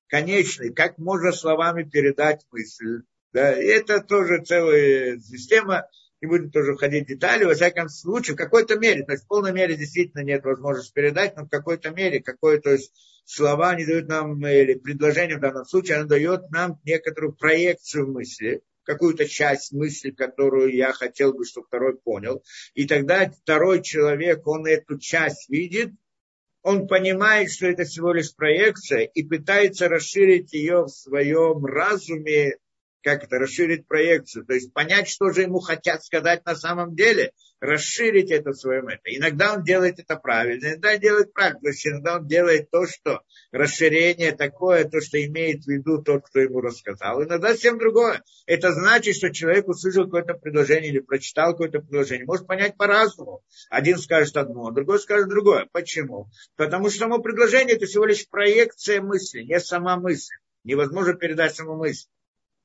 Конечные. 0.06 0.72
Как 0.72 0.98
можно 0.98 1.32
словами 1.32 1.82
передать 1.82 2.46
мысль? 2.52 3.02
Да, 3.32 3.50
это 3.50 4.00
тоже 4.00 4.44
целая 4.44 5.18
система 5.18 5.88
не 6.20 6.28
будем 6.28 6.50
тоже 6.50 6.74
входить 6.74 7.04
в 7.04 7.08
детали, 7.08 7.44
во 7.44 7.54
всяком 7.54 7.88
случае, 7.88 8.34
в 8.34 8.38
какой-то 8.38 8.78
мере, 8.78 9.04
то 9.04 9.12
есть 9.12 9.24
в 9.24 9.28
полной 9.28 9.52
мере 9.52 9.76
действительно 9.76 10.22
нет 10.22 10.44
возможности 10.44 10.92
передать, 10.92 11.36
но 11.36 11.44
в 11.44 11.48
какой-то 11.48 11.90
мере, 11.90 12.20
какое, 12.20 12.60
то 12.60 12.76
слова 13.24 13.74
не 13.76 13.84
дают 13.84 14.08
нам, 14.08 14.44
или 14.46 14.74
предложение 14.74 15.36
в 15.36 15.40
данном 15.40 15.64
случае, 15.64 15.98
оно 15.98 16.08
дает 16.08 16.50
нам 16.50 16.80
некоторую 16.84 17.34
проекцию 17.34 18.10
мысли, 18.10 18.62
какую-то 18.84 19.28
часть 19.28 19.72
мысли, 19.72 20.10
которую 20.10 20.74
я 20.74 20.92
хотел 20.92 21.34
бы, 21.34 21.44
чтобы 21.44 21.66
второй 21.66 21.98
понял. 21.98 22.42
И 22.74 22.86
тогда 22.86 23.30
второй 23.30 23.82
человек, 23.82 24.46
он 24.46 24.66
эту 24.66 24.98
часть 24.98 25.50
видит, 25.50 25.92
он 26.62 26.88
понимает, 26.88 27.52
что 27.52 27.66
это 27.66 27.84
всего 27.84 28.12
лишь 28.12 28.34
проекция, 28.34 29.00
и 29.00 29.22
пытается 29.22 29.88
расширить 29.88 30.52
ее 30.52 30.84
в 30.84 30.88
своем 30.88 31.64
разуме 31.64 32.56
как 33.02 33.24
это, 33.24 33.38
расширить 33.38 33.86
проекцию, 33.86 34.44
то 34.44 34.54
есть 34.54 34.72
понять, 34.72 35.08
что 35.08 35.30
же 35.30 35.42
ему 35.42 35.60
хотят 35.60 36.04
сказать 36.04 36.44
на 36.44 36.54
самом 36.56 36.94
деле, 36.94 37.32
расширить 37.60 38.30
это 38.30 38.52
в 38.52 38.66
это. 38.66 39.02
Иногда 39.04 39.54
он 39.54 39.64
делает 39.64 39.98
это 39.98 40.16
правильно, 40.16 40.68
иногда 40.68 40.96
делает 40.96 41.32
правильно, 41.32 41.60
то 41.60 41.68
есть 41.68 41.86
иногда 41.86 42.16
он 42.16 42.26
делает 42.26 42.70
то, 42.70 42.86
что 42.86 43.22
расширение 43.52 44.32
такое, 44.32 44.84
то, 44.84 45.00
что 45.00 45.22
имеет 45.24 45.64
в 45.64 45.68
виду 45.68 46.02
тот, 46.02 46.26
кто 46.26 46.40
ему 46.40 46.60
рассказал, 46.60 47.22
иногда 47.22 47.48
совсем 47.50 47.78
другое. 47.78 48.22
Это 48.46 48.72
значит, 48.72 49.16
что 49.16 49.30
человек 49.30 49.68
услышал 49.68 50.04
какое-то 50.04 50.34
предложение 50.34 50.90
или 50.90 51.00
прочитал 51.00 51.52
какое-то 51.52 51.80
предложение, 51.80 52.26
может 52.26 52.46
понять 52.46 52.76
по-разному. 52.76 53.42
Один 53.70 53.98
скажет 53.98 54.36
одно, 54.36 54.70
другой 54.70 54.98
скажет 55.00 55.28
другое. 55.28 55.68
Почему? 55.72 56.28
Потому 56.56 56.90
что 56.90 57.00
само 57.00 57.18
предложение 57.18 57.76
это 57.76 57.86
всего 57.86 58.04
лишь 58.04 58.28
проекция 58.28 59.00
мысли, 59.00 59.42
не 59.42 59.58
сама 59.60 59.96
мысль. 59.96 60.34
Невозможно 60.64 61.14
передать 61.14 61.54
саму 61.54 61.76
мысль 61.76 62.06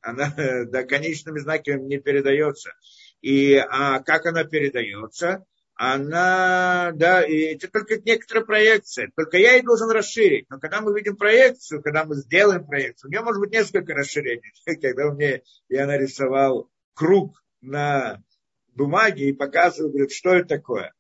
она 0.04 0.34
да, 0.66 0.84
конечными 0.84 1.40
знаками 1.40 1.82
не 1.82 1.98
передается. 1.98 2.74
И 3.22 3.56
а 3.56 4.00
как 4.00 4.26
она 4.26 4.44
передается? 4.44 5.46
Она, 5.76 6.92
да, 6.94 7.26
и 7.26 7.56
это 7.56 7.68
только 7.68 7.98
некоторая 8.00 8.46
проекция. 8.46 9.12
Только 9.16 9.38
я 9.38 9.56
и 9.56 9.64
должен 9.64 9.90
расширить. 9.90 10.48
Но 10.50 10.60
когда 10.60 10.82
мы 10.82 10.96
видим 10.96 11.16
проекцию, 11.16 11.82
когда 11.82 12.06
мы 12.06 12.16
сделаем 12.16 12.66
проекцию, 12.66 13.10
у 13.10 13.12
нее 13.12 13.22
может 13.22 13.40
быть 13.40 13.52
несколько 13.52 13.94
расширений. 13.94 14.54
Когда 14.82 15.12
мне, 15.12 15.42
я 15.70 15.88
нарисовал 15.88 16.70
круг 16.94 17.44
на 17.62 18.22
бумаге 18.76 19.30
и 19.30 19.34
показываю, 19.34 19.92
говорит, 19.92 20.12
что 20.12 20.36
это 20.36 20.50
такое. 20.50 20.94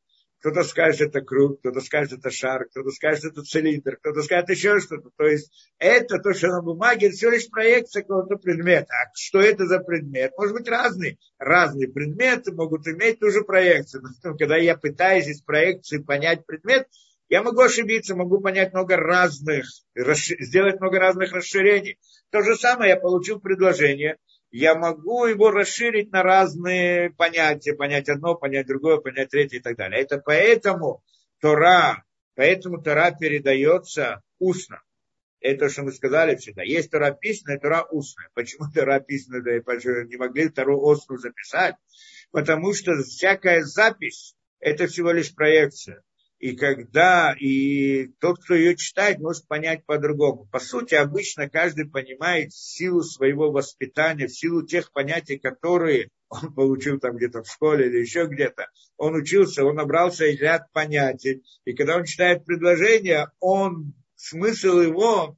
Кто-то 0.43 0.65
скажет, 0.65 1.07
это 1.07 1.21
круг, 1.21 1.61
кто-то 1.61 1.79
скажет, 1.79 2.19
это 2.19 2.29
шар, 2.29 2.65
кто-то 2.65 2.89
скажет, 2.89 3.23
это 3.23 3.43
цилиндр, 3.43 3.95
кто-то 3.95 4.23
скажет 4.23 4.49
еще 4.49 4.77
что-то. 4.81 5.09
То 5.15 5.23
есть 5.25 5.49
это 5.79 6.19
то, 6.19 6.33
что 6.33 6.49
на 6.49 6.61
бумаге, 6.61 7.07
это 7.07 7.15
всего 7.15 7.31
лишь 7.31 7.49
проекция 7.49 8.01
какого-то 8.01 8.35
предмета. 8.35 8.87
А 8.91 9.09
что 9.15 9.39
это 9.39 9.65
за 9.65 9.79
предмет? 9.79 10.33
Может 10.37 10.53
быть 10.53 10.67
разный. 10.67 11.17
Разные 11.39 11.87
предметы 11.87 12.51
могут 12.51 12.85
иметь 12.89 13.21
ту 13.21 13.31
же 13.31 13.45
проекцию. 13.45 14.03
Но 14.21 14.35
когда 14.35 14.57
я 14.57 14.75
пытаюсь 14.75 15.27
из 15.27 15.41
проекции 15.41 15.99
понять 15.99 16.45
предмет, 16.45 16.89
я 17.29 17.41
могу 17.41 17.61
ошибиться, 17.61 18.13
могу 18.13 18.41
понять 18.41 18.73
много 18.73 18.97
разных, 18.97 19.63
сделать 19.95 20.77
много 20.81 20.99
разных 20.99 21.31
расширений. 21.31 21.97
То 22.31 22.41
же 22.41 22.57
самое 22.57 22.89
я 22.89 22.97
получил 22.97 23.39
предложение– 23.39 24.17
я 24.53 24.75
могу 24.75 25.25
его 25.25 25.49
расширить 25.49 26.11
на 26.11 26.21
разные 26.21 27.09
понятия, 27.09 27.73
понять 27.73 28.07
одно, 28.07 28.35
понять 28.35 28.67
другое, 28.67 28.97
понять 28.97 29.29
третье 29.29 29.57
и 29.57 29.59
так 29.59 29.75
далее. 29.75 29.99
Это 29.99 30.19
поэтому 30.19 31.03
Тора, 31.41 32.03
поэтому 32.35 32.79
Тора 32.79 33.09
передается 33.19 34.21
устно. 34.37 34.83
Это, 35.39 35.69
что 35.69 35.81
мы 35.81 35.91
сказали 35.91 36.35
всегда. 36.35 36.61
Есть 36.61 36.91
Тора 36.91 37.17
письменная, 37.19 37.59
Тора 37.59 37.87
устная. 37.89 38.29
Почему 38.35 38.71
Тора 38.71 38.99
письменная, 38.99 39.63
да, 39.63 40.03
не 40.03 40.17
могли 40.17 40.49
Тору 40.49 40.79
устную 40.79 41.17
записать? 41.17 41.73
Потому 42.29 42.75
что 42.75 42.93
всякая 43.01 43.63
запись– 43.63 44.35
это 44.59 44.85
всего 44.85 45.11
лишь 45.11 45.33
проекция 45.33 46.03
и 46.43 46.57
когда 46.57 47.33
и 47.39 48.07
тот, 48.19 48.43
кто 48.43 48.53
ее 48.53 48.75
читает, 48.75 49.19
может 49.19 49.47
понять 49.47 49.85
по-другому. 49.85 50.45
По 50.51 50.59
сути, 50.59 50.93
обычно 50.93 51.49
каждый 51.49 51.89
понимает 51.89 52.51
силу 52.51 53.01
своего 53.01 53.49
воспитания, 53.49 54.27
в 54.27 54.37
силу 54.37 54.61
тех 54.61 54.91
понятий, 54.91 55.37
которые 55.37 56.09
он 56.27 56.53
получил 56.53 56.99
там 56.99 57.15
где-то 57.15 57.43
в 57.43 57.47
школе 57.47 57.87
или 57.87 57.99
еще 57.99 58.25
где-то. 58.25 58.67
Он 58.97 59.15
учился, 59.15 59.63
он 59.63 59.75
набрался 59.75 60.25
ряд 60.25 60.69
понятий. 60.73 61.43
И 61.63 61.71
когда 61.71 61.95
он 61.95 62.03
читает 62.03 62.43
предложение, 62.43 63.29
он 63.39 63.93
смысл 64.17 64.81
его 64.81 65.37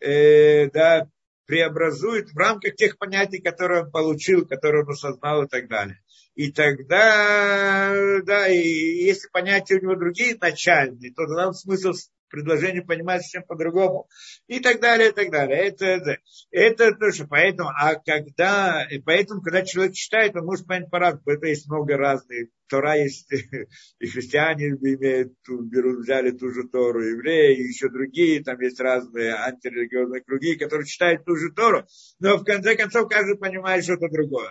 э, 0.00 0.70
да, 0.70 1.06
преобразует 1.44 2.30
в 2.30 2.38
рамках 2.38 2.76
тех 2.76 2.96
понятий, 2.96 3.42
которые 3.42 3.82
он 3.82 3.90
получил, 3.90 4.46
которые 4.46 4.84
он 4.84 4.90
осознал 4.90 5.42
и 5.42 5.48
так 5.48 5.68
далее. 5.68 6.00
И 6.34 6.52
тогда, 6.52 8.20
да, 8.24 8.48
и 8.48 8.58
если 8.58 9.28
понятия 9.28 9.76
у 9.76 9.82
него 9.82 9.96
другие 9.96 10.36
начальные, 10.40 11.12
то 11.12 11.26
тогда 11.26 11.52
смысл 11.52 11.92
предложение 12.30 12.82
понимать 12.82 13.22
совсем 13.22 13.42
по-другому. 13.42 14.08
И 14.46 14.60
так 14.60 14.80
далее, 14.80 15.10
и 15.10 15.12
так 15.12 15.30
далее. 15.30 15.58
Это, 15.58 15.84
это, 15.84 16.18
это 16.50 16.94
тоже, 16.94 17.26
поэтому, 17.26 17.70
а 17.70 17.96
когда, 17.96 18.86
и 18.88 18.98
поэтому, 19.00 19.42
когда 19.42 19.62
человек 19.62 19.94
читает, 19.94 20.36
он 20.36 20.46
может 20.46 20.66
понять 20.66 20.90
по-разному. 20.90 21.24
Это 21.26 21.46
есть 21.46 21.68
много 21.68 21.96
разных. 21.96 22.48
Тора 22.68 22.96
есть, 22.96 23.30
и 23.98 24.06
христиане 24.06 24.68
имеют, 24.68 25.32
берут, 25.48 26.04
взяли 26.04 26.30
ту 26.30 26.50
же 26.50 26.68
Тору, 26.68 27.02
евреи, 27.02 27.56
и 27.56 27.66
еще 27.66 27.88
другие, 27.88 28.44
там 28.44 28.60
есть 28.60 28.80
разные 28.80 29.34
антирелигиозные 29.34 30.22
круги, 30.22 30.54
которые 30.54 30.86
читают 30.86 31.24
ту 31.24 31.34
же 31.34 31.50
Тору, 31.50 31.84
но 32.20 32.36
в 32.36 32.44
конце 32.44 32.76
концов 32.76 33.08
каждый 33.08 33.36
понимает 33.38 33.82
что-то 33.82 34.08
другое. 34.08 34.50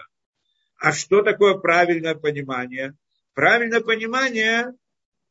А 0.79 0.93
что 0.93 1.21
такое 1.21 1.55
правильное 1.55 2.15
понимание? 2.15 2.95
Правильное 3.33 3.81
понимание 3.81 4.73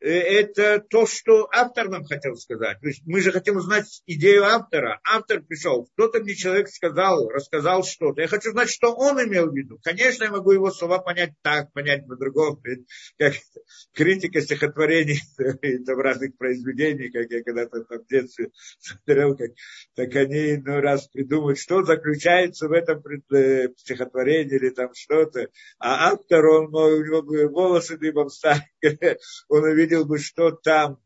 это 0.00 0.80
то, 0.80 1.06
что 1.06 1.48
автор 1.52 1.88
нам 1.88 2.04
хотел 2.04 2.36
сказать. 2.36 2.80
То 2.80 2.88
есть 2.88 3.02
мы 3.04 3.20
же 3.20 3.32
хотим 3.32 3.56
узнать 3.56 4.02
идею 4.06 4.44
автора. 4.44 5.00
Автор 5.04 5.42
пришел, 5.42 5.86
кто-то 5.94 6.20
мне 6.20 6.34
человек 6.34 6.68
сказал, 6.68 7.28
рассказал 7.28 7.82
что-то. 7.82 8.20
Я 8.20 8.28
хочу 8.28 8.52
знать, 8.52 8.70
что 8.70 8.94
он 8.94 9.20
имел 9.22 9.50
в 9.50 9.54
виду. 9.54 9.78
Конечно, 9.82 10.24
я 10.24 10.30
могу 10.30 10.52
его 10.52 10.70
слова 10.70 10.98
понять 10.98 11.32
так, 11.42 11.72
понять 11.72 12.06
по-другому. 12.06 12.60
Как 13.18 13.34
критика 13.92 14.40
стихотворений 14.40 15.20
в 15.36 16.00
разных 16.00 16.36
произведениях, 16.36 17.12
как 17.12 17.30
я 17.30 17.42
когда-то 17.42 17.84
в 17.88 18.06
детстве 18.08 18.50
смотрел, 18.78 19.36
как, 19.36 19.50
так 19.94 20.14
они 20.14 20.54
иной 20.54 20.80
раз 20.80 21.08
придумают, 21.08 21.58
что 21.58 21.82
заключается 21.82 22.68
в 22.68 22.72
этом 22.72 23.02
э, 23.34 23.68
стихотворении 23.76 24.56
или 24.56 24.70
там 24.70 24.90
что-то. 24.94 25.48
А 25.78 26.12
автор, 26.12 26.46
он, 26.46 26.74
у 26.74 27.04
него 27.04 27.48
волосы 27.50 27.98
дыбом 27.98 28.28
стали. 28.28 28.62
Он 29.48 29.64
увидел 29.64 29.76
видел 29.76 30.06
бы, 30.06 30.18
что 30.18 30.50
там, 30.52 31.00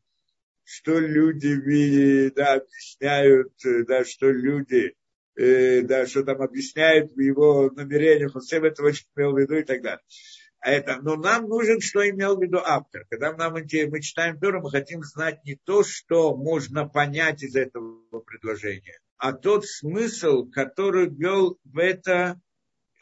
что 0.64 0.98
люди 0.98 1.48
видят, 1.48 2.34
да, 2.34 2.54
объясняют, 2.54 3.52
да, 3.86 4.04
что 4.04 4.30
люди, 4.30 4.94
э, 5.36 5.82
да, 5.82 6.06
что 6.06 6.24
там 6.24 6.42
объясняют 6.42 7.12
в 7.12 7.20
его 7.20 7.70
намерениях, 7.70 8.34
он 8.34 8.42
всем 8.42 8.64
этого 8.64 8.90
имел 9.16 9.32
в 9.32 9.38
виду 9.38 9.56
и 9.56 9.64
так 9.64 9.82
далее. 9.82 10.02
А 10.60 10.70
это, 10.70 10.98
но 11.02 11.16
нам 11.16 11.48
нужен, 11.48 11.80
что 11.80 12.08
имел 12.08 12.36
в 12.36 12.42
виду 12.42 12.58
автор. 12.58 13.04
Когда 13.10 13.32
нам, 13.32 13.54
мы 13.54 13.66
читаем 14.00 14.38
Тору, 14.38 14.62
мы 14.62 14.70
хотим 14.70 15.02
знать 15.02 15.44
не 15.44 15.56
то, 15.56 15.82
что 15.82 16.36
можно 16.36 16.88
понять 16.88 17.42
из 17.42 17.56
этого 17.56 18.20
предложения, 18.20 19.00
а 19.16 19.32
тот 19.32 19.66
смысл, 19.66 20.48
который 20.48 21.08
ввел 21.08 21.58
в 21.64 21.78
это 21.78 22.40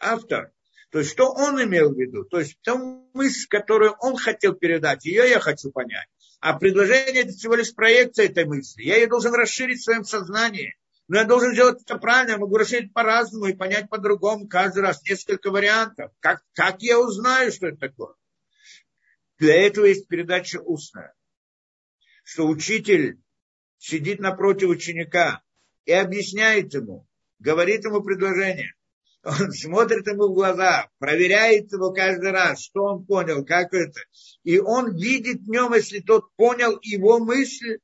автор. 0.01 0.53
То 0.90 0.98
есть, 0.98 1.12
что 1.12 1.31
он 1.31 1.62
имел 1.62 1.92
в 1.94 1.98
виду? 1.98 2.24
То 2.24 2.40
есть, 2.40 2.59
ту 2.62 3.09
мысль, 3.14 3.46
которую 3.48 3.92
он 4.00 4.16
хотел 4.16 4.55
передать, 4.55 5.05
ее 5.05 5.29
я 5.29 5.38
хочу 5.38 5.70
понять. 5.70 6.09
А 6.40 6.59
предложение 6.59 7.22
это 7.22 7.33
всего 7.33 7.55
лишь 7.55 7.74
проекция 7.74 8.26
этой 8.26 8.44
мысли. 8.44 8.83
Я 8.83 8.96
ее 8.96 9.07
должен 9.07 9.33
расширить 9.35 9.81
в 9.81 9.85
своем 9.85 10.05
сознании. 10.05 10.74
Но 11.07 11.18
я 11.18 11.24
должен 11.24 11.53
сделать 11.53 11.83
это 11.83 11.98
правильно, 11.98 12.33
я 12.33 12.38
могу 12.38 12.57
расширить 12.57 12.92
по-разному 12.92 13.46
и 13.46 13.53
понять 13.53 13.88
по-другому 13.88 14.48
каждый 14.48 14.81
раз 14.83 15.03
несколько 15.03 15.50
вариантов. 15.50 16.12
Как, 16.20 16.42
как 16.55 16.83
я 16.83 17.00
узнаю, 17.00 17.53
что 17.53 17.66
это 17.66 17.79
такое? 17.79 18.14
Для 19.38 19.66
этого 19.66 19.87
есть 19.87 20.07
передача 20.07 20.61
устная. 20.61 21.14
Что 22.22 22.46
учитель 22.46 23.20
сидит 23.79 24.20
напротив 24.20 24.68
ученика 24.68 25.42
и 25.85 25.92
объясняет 25.92 26.72
ему. 26.74 27.07
говорит 27.38 27.85
ему 27.85 28.03
предложение. 28.03 28.74
Он 29.23 29.53
смотрит 29.53 30.07
ему 30.07 30.29
в 30.29 30.35
глаза, 30.35 30.89
проверяет 30.99 31.71
его 31.73 31.93
каждый 31.93 32.31
раз, 32.31 32.63
что 32.63 32.85
он 32.85 33.05
понял, 33.05 33.45
как 33.45 33.75
это. 33.75 34.01
И 34.45 34.59
он 34.59 34.97
видит 34.97 35.43
в 35.43 35.49
нем, 35.49 35.75
если 35.75 36.01
тот 36.01 36.35
понял 36.37 36.79
его 36.83 37.19
мысль, 37.19 37.79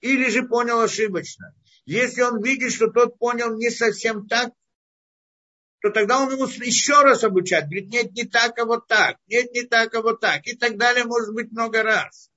или 0.00 0.28
же 0.28 0.42
понял 0.42 0.80
ошибочно. 0.80 1.54
Если 1.86 2.20
он 2.20 2.42
видит, 2.42 2.72
что 2.72 2.88
тот 2.88 3.18
понял 3.18 3.56
не 3.56 3.70
совсем 3.70 4.26
так, 4.26 4.52
то 5.80 5.90
тогда 5.90 6.20
он 6.20 6.32
ему 6.32 6.44
еще 6.46 7.00
раз 7.02 7.24
обучает. 7.24 7.64
Говорит, 7.64 7.88
нет, 7.90 8.12
не 8.12 8.24
так, 8.24 8.58
а 8.58 8.64
вот 8.64 8.86
так. 8.86 9.16
Нет, 9.26 9.52
не 9.52 9.62
так, 9.62 9.94
а 9.94 10.02
вот 10.02 10.20
так. 10.20 10.46
И 10.46 10.56
так 10.56 10.76
далее, 10.76 11.04
может 11.04 11.34
быть, 11.34 11.50
много 11.52 11.82
раз. 11.82 12.30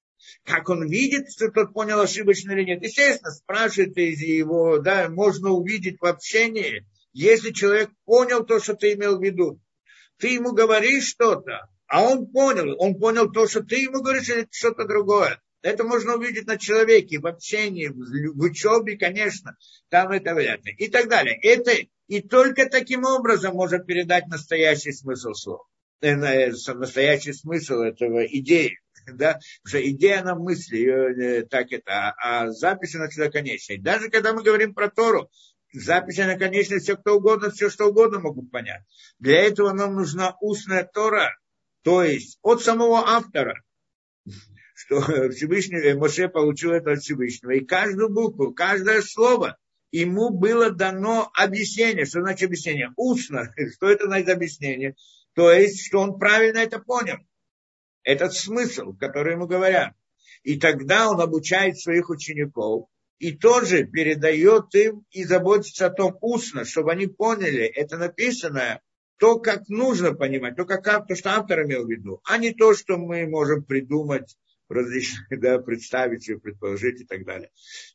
Как 0.44 0.70
он 0.70 0.88
видит, 0.88 1.32
что 1.32 1.50
тот 1.50 1.74
понял 1.74 2.00
ошибочно 2.00 2.52
или 2.52 2.64
нет. 2.64 2.84
Естественно, 2.84 3.32
спрашивает 3.32 3.98
его, 3.98 4.80
да, 4.80 5.10
можно 5.10 5.52
увидеть 5.52 6.00
в 6.00 6.06
общении, 6.06 6.86
если 7.18 7.52
человек 7.52 7.90
понял 8.06 8.46
то, 8.46 8.60
что 8.60 8.76
ты 8.76 8.94
имел 8.94 9.18
в 9.18 9.24
виду. 9.24 9.60
Ты 10.20 10.36
ему 10.36 10.54
говоришь 10.54 11.08
что-то, 11.08 11.68
а 11.88 12.04
он 12.04 12.28
понял, 12.28 12.76
он 12.80 12.96
понял 13.00 13.32
то, 13.32 13.48
что 13.48 13.64
ты 13.64 13.78
ему 13.78 14.02
говоришь, 14.04 14.30
или 14.30 14.48
что-то 14.52 14.86
другое. 14.86 15.42
Это 15.64 15.84
можно 15.84 16.16
увидеть 16.16 16.46
на 16.46 16.60
человеке, 16.60 17.20
в 17.20 17.26
общении, 17.26 17.88
в 17.88 18.40
учебе, 18.40 18.98
конечно, 18.98 19.58
там 19.90 20.12
это 20.12 20.36
вряд 20.36 20.64
ли. 20.64 20.76
И 20.78 20.90
так 20.90 21.10
далее. 21.10 21.40
Это 21.42 21.72
и 22.08 22.22
только 22.22 22.70
таким 22.70 23.04
образом 23.04 23.56
может 23.56 23.88
передать 23.88 24.28
настоящий 24.28 24.92
смысл 24.92 25.34
слова. 25.34 25.66
Э, 26.02 26.16
настоящий 26.16 27.34
смысл 27.34 27.82
этого 27.82 28.26
идеи. 28.26 28.78
Да? 29.14 29.40
Что 29.64 29.82
идея 29.90 30.22
на 30.22 30.36
мысли, 30.36 31.40
э, 31.40 31.46
так 31.46 31.72
это, 31.72 32.14
а 32.18 32.52
запись 32.52 32.94
на 32.94 33.08
всегда 33.08 33.32
конечной. 33.32 33.78
Даже 33.78 34.10
когда 34.10 34.34
мы 34.34 34.44
говорим 34.44 34.74
про 34.74 34.90
Тору, 34.90 35.30
записи 35.82 36.22
на 36.22 36.38
конечной 36.38 36.80
все 36.80 36.96
кто 36.96 37.18
угодно, 37.18 37.52
все 37.52 37.70
что 37.70 37.88
угодно 37.88 38.20
могут 38.20 38.52
понять. 38.52 38.84
Для 39.20 39.42
этого 39.42 39.72
нам 39.74 39.96
нужна 39.96 40.36
устная 40.42 40.84
Тора, 40.84 41.38
то 41.84 42.04
есть 42.04 42.40
от 42.42 42.62
самого 42.62 43.00
автора 43.08 43.64
что 44.78 45.02
Всевышний, 45.32 45.80
э, 45.80 45.96
Моше 45.96 46.30
получил 46.30 46.72
это 46.72 46.92
от 46.92 47.00
Всевышнего. 47.00 47.52
И 47.52 47.66
каждую 47.66 48.10
букву, 48.10 48.54
каждое 48.54 49.02
слово 49.02 49.58
ему 49.92 50.30
было 50.30 50.70
дано 50.70 51.32
объяснение. 51.34 52.06
Что 52.06 52.22
значит 52.22 52.48
объяснение? 52.48 52.92
Устно. 52.96 53.52
Что 53.76 53.90
это 53.90 54.06
значит 54.06 54.30
объяснение? 54.30 54.96
То 55.34 55.52
есть, 55.52 55.86
что 55.86 56.00
он 56.00 56.18
правильно 56.18 56.60
это 56.60 56.80
понял. 56.80 57.18
Этот 58.04 58.34
смысл, 58.34 58.94
который 58.94 59.34
ему 59.34 59.48
говорят. 59.48 59.94
И 60.44 60.60
тогда 60.60 61.10
он 61.10 61.20
обучает 61.22 61.80
своих 61.80 62.10
учеников 62.10 62.88
и 63.20 63.32
тоже 63.32 63.86
передает 63.86 64.74
им 64.76 65.06
и 65.12 65.24
заботится 65.24 65.88
о 65.88 65.92
том 65.92 66.18
устно, 66.22 66.66
чтобы 66.66 66.92
они 66.92 67.08
поняли, 67.08 67.66
это 67.66 67.98
написано, 67.98 68.82
то, 69.18 69.40
как 69.40 69.68
нужно 69.68 70.14
понимать, 70.14 70.56
то, 70.56 70.66
как, 70.66 71.08
то, 71.08 71.16
что 71.16 71.32
автор 71.32 71.64
имел 71.64 71.86
в 71.86 71.90
виду, 71.90 72.22
а 72.24 72.38
не 72.38 72.52
то, 72.54 72.76
что 72.76 72.98
мы 72.98 73.28
можем 73.28 73.64
придумать 73.64 74.38
различные, 74.70 75.26
да, 75.40 75.60
представить 75.60 76.24
себе, 76.24 76.40
предположить 76.40 77.02
и 77.02 77.06
так 77.06 77.26
далее. 77.26 77.50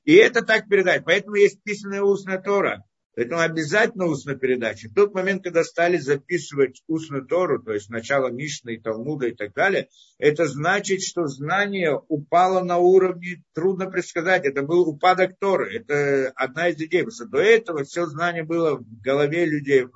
И 0.05 0.15
это 0.15 0.43
так 0.43 0.69
передать. 0.69 1.05
Поэтому 1.05 1.37
есть 1.37 1.63
письменная 1.63 2.03
устная 2.03 2.41
Тора. 2.41 2.85
Поэтому 3.15 3.43
обязательно 3.43 4.07
устная 4.07 4.37
передача. 4.37 4.89
В 4.89 4.95
тот 4.95 5.13
момент, 5.13 5.45
когда 5.45 5.65
стали 5.65 5.99
записывать 5.99 6.83
устную 6.87 7.27
Тору, 7.27 7.63
то 7.63 7.73
есть 7.73 7.91
начало 7.91 8.29
Мишны 8.29 8.75
и 8.75 8.81
Талмуда 8.81 9.27
и 9.27 9.35
так 9.35 9.53
далее, 9.53 9.89
это 10.17 10.47
значит, 10.47 11.03
что 11.03 11.27
знание 11.27 12.01
упало 12.09 12.65
на 12.65 12.79
уровне, 12.79 13.43
трудно 13.53 13.91
предсказать, 13.91 14.47
это 14.47 14.63
был 14.63 14.89
упадок 14.89 15.39
Торы. 15.39 15.77
Это 15.77 16.33
одна 16.37 16.69
из 16.69 16.77
идей. 16.77 17.05
Потому 17.05 17.13
что 17.15 17.27
до 17.27 17.39
этого 17.39 17.85
все 17.85 18.07
знание 18.07 18.45
было 18.45 18.77
в 18.77 19.01
голове 19.03 19.45
людей. 19.45 19.87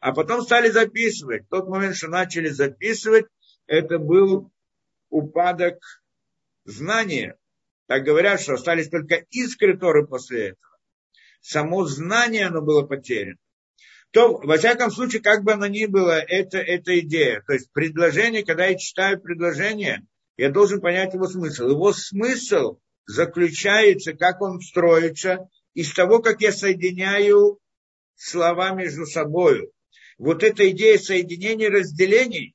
А 0.00 0.12
потом 0.12 0.42
стали 0.42 0.70
записывать. 0.70 1.44
В 1.44 1.48
тот 1.50 1.68
момент, 1.68 1.94
что 1.94 2.08
начали 2.08 2.48
записывать, 2.48 3.26
это 3.68 4.00
был 4.00 4.50
упадок 5.08 5.78
знания. 6.64 7.36
Так 7.86 8.02
говорят, 8.02 8.40
что 8.40 8.54
остались 8.54 8.88
только 8.88 9.24
искры 9.30 9.78
Торы 9.78 10.04
после 10.04 10.48
этого. 10.48 10.67
Само 11.40 11.84
знание, 11.86 12.46
оно 12.46 12.62
было 12.62 12.82
потеряно. 12.82 13.38
То, 14.10 14.38
во 14.38 14.56
всяком 14.56 14.90
случае, 14.90 15.22
как 15.22 15.44
бы 15.44 15.52
оно 15.52 15.66
ни 15.66 15.86
было, 15.86 16.18
это, 16.18 16.58
это 16.58 16.98
идея. 17.00 17.42
То 17.46 17.52
есть 17.52 17.70
предложение, 17.72 18.44
когда 18.44 18.66
я 18.66 18.78
читаю 18.78 19.20
предложение, 19.20 20.06
я 20.36 20.50
должен 20.50 20.80
понять 20.80 21.14
его 21.14 21.26
смысл. 21.26 21.68
Его 21.68 21.92
смысл 21.92 22.78
заключается, 23.06 24.14
как 24.14 24.40
он 24.40 24.60
строится, 24.60 25.48
из 25.74 25.92
того, 25.92 26.20
как 26.20 26.40
я 26.40 26.52
соединяю 26.52 27.58
слова 28.16 28.70
между 28.70 29.06
собой. 29.06 29.70
Вот 30.16 30.42
эта 30.42 30.68
идея 30.70 30.98
соединения 30.98 31.70
разделений, 31.70 32.54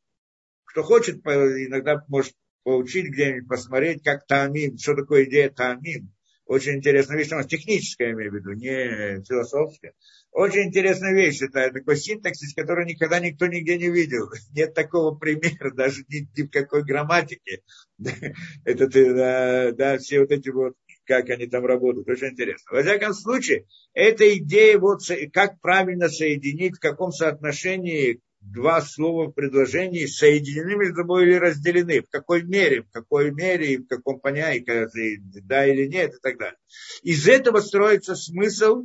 кто 0.66 0.84
хочет, 0.84 1.18
иногда 1.26 2.04
может 2.08 2.34
поучить 2.64 3.10
где-нибудь, 3.12 3.48
посмотреть, 3.48 4.04
как 4.04 4.26
таамим, 4.26 4.78
что 4.78 4.96
такое 4.96 5.26
идея 5.26 5.50
таамим. 5.50 6.12
Очень 6.46 6.76
интересная 6.76 7.18
вещь, 7.18 7.30
но 7.30 7.44
техническая, 7.44 8.10
я 8.10 8.14
имею 8.14 8.32
в 8.32 8.36
виду, 8.36 8.52
не 8.52 9.24
философская. 9.24 9.94
Очень 10.32 10.68
интересная 10.68 11.14
вещь, 11.14 11.42
это 11.42 11.72
такой 11.72 11.96
синтаксис, 11.96 12.54
который 12.54 12.86
никогда 12.86 13.20
никто 13.20 13.48
нигде 13.48 13.78
не 13.78 13.90
видел. 13.90 14.30
Нет 14.54 14.74
такого 14.74 15.16
примера, 15.16 15.72
даже 15.76 16.04
ни, 16.10 16.28
ни 16.38 16.46
в 16.46 16.50
какой 16.50 16.84
грамматике. 16.84 17.62
Это 18.66 18.88
ты, 18.90 19.14
да, 19.14 19.72
да, 19.72 19.98
все 20.00 20.20
вот 20.20 20.32
эти 20.32 20.50
вот, 20.50 20.74
как 21.06 21.30
они 21.30 21.48
там 21.48 21.66
работают, 21.66 22.10
очень 22.10 22.30
интересно. 22.30 22.76
Во 22.76 22.82
всяком 22.84 23.14
случае, 23.14 23.66
эта 23.94 24.38
идея, 24.38 24.80
вот, 24.80 25.00
как 25.32 25.62
правильно 25.62 26.10
соединить, 26.10 26.76
в 26.76 26.82
каком 26.82 27.12
соотношении 27.12 28.20
два 28.44 28.82
слова 28.82 29.28
в 29.28 29.32
предложении 29.32 30.06
соединены 30.06 30.76
между 30.76 30.98
собой 30.98 31.24
или 31.24 31.36
разделены, 31.36 32.02
в 32.02 32.10
какой 32.10 32.44
мере, 32.44 32.84
в 32.84 32.92
какой 32.92 33.32
мере 33.32 33.74
и 33.74 33.78
в 33.78 33.88
каком 33.88 34.20
понятии, 34.20 35.20
да 35.42 35.66
или 35.66 35.88
нет 35.88 36.16
и 36.16 36.20
так 36.22 36.38
далее. 36.38 36.58
Из 37.02 37.28
этого 37.28 37.62
строится 37.62 38.16
смысл 38.16 38.84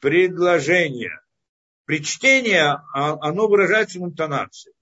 предложения. 0.00 1.20
При 1.84 2.02
чтении 2.02 2.60
оно 2.94 3.48
выражается 3.48 3.98
в 3.98 4.04
интонации, 4.04 4.72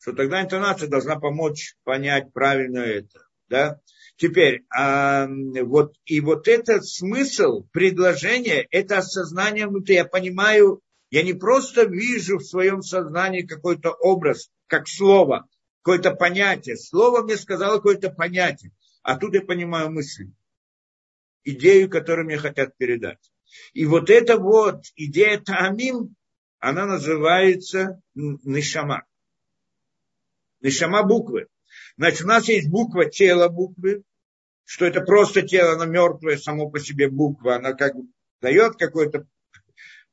что 0.00 0.12
тогда 0.12 0.42
интонация 0.42 0.88
должна 0.88 1.18
помочь 1.18 1.76
понять 1.84 2.32
правильно 2.32 2.78
это. 2.78 3.26
Да? 3.48 3.80
Теперь, 4.16 4.64
а, 4.74 5.28
вот, 5.28 5.94
и 6.06 6.20
вот 6.20 6.48
этот 6.48 6.86
смысл 6.86 7.66
предложения, 7.70 8.66
это 8.70 8.98
осознание 8.98 9.66
внутри. 9.68 9.96
Я 9.96 10.04
понимаю, 10.04 10.80
я 11.10 11.22
не 11.22 11.34
просто 11.34 11.84
вижу 11.84 12.38
в 12.38 12.44
своем 12.44 12.82
сознании 12.82 13.42
какой-то 13.42 13.90
образ, 13.90 14.50
как 14.66 14.88
слово, 14.88 15.48
какое-то 15.82 16.14
понятие. 16.14 16.76
Слово 16.76 17.22
мне 17.22 17.36
сказало 17.36 17.76
какое-то 17.76 18.10
понятие, 18.10 18.72
а 19.02 19.16
тут 19.16 19.34
я 19.34 19.42
понимаю 19.42 19.90
мысль, 19.90 20.30
идею, 21.44 21.88
которую 21.88 22.26
мне 22.26 22.38
хотят 22.38 22.76
передать. 22.76 23.30
И 23.72 23.86
вот 23.86 24.10
эта 24.10 24.36
вот 24.36 24.82
идея 24.96 25.38
Таамим, 25.38 26.16
она 26.58 26.86
называется 26.86 28.00
Нишама. 28.14 29.04
Нишама 30.60 31.04
буквы. 31.04 31.46
Значит, 31.96 32.22
у 32.22 32.28
нас 32.28 32.48
есть 32.48 32.68
буква 32.68 33.06
тело 33.06 33.48
буквы, 33.48 34.02
что 34.64 34.84
это 34.84 35.00
просто 35.00 35.42
тело, 35.42 35.74
оно 35.74 35.84
мертвое, 35.84 36.36
само 36.36 36.68
по 36.68 36.80
себе 36.80 37.08
буква, 37.08 37.56
она 37.56 37.72
как 37.72 37.94
дает 38.40 38.76
какое-то 38.76 39.26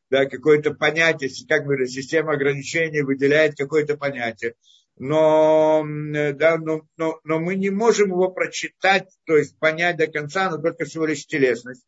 да, 0.10 0.26
какое-то 0.26 0.74
понятие, 0.74 1.30
как 1.48 1.66
бы 1.66 1.86
система 1.88 2.34
ограничений 2.34 3.02
выделяет 3.02 3.56
какое-то 3.56 3.98
понятие. 3.98 4.56
Но, 4.96 5.84
да, 5.84 6.58
но, 6.58 6.82
но, 6.98 7.20
но 7.24 7.39
мы 7.39 7.56
не 7.56 7.72
можем 7.72 8.10
его 8.10 8.30
прочитать, 8.30 9.10
то 9.26 9.36
есть 9.36 9.58
понять 9.58 9.98
до 9.98 10.08
конца, 10.08 10.52
но 10.52 10.62
только 10.62 10.86
всего 10.86 11.06
лишь 11.06 11.26
телесность. 11.26 11.84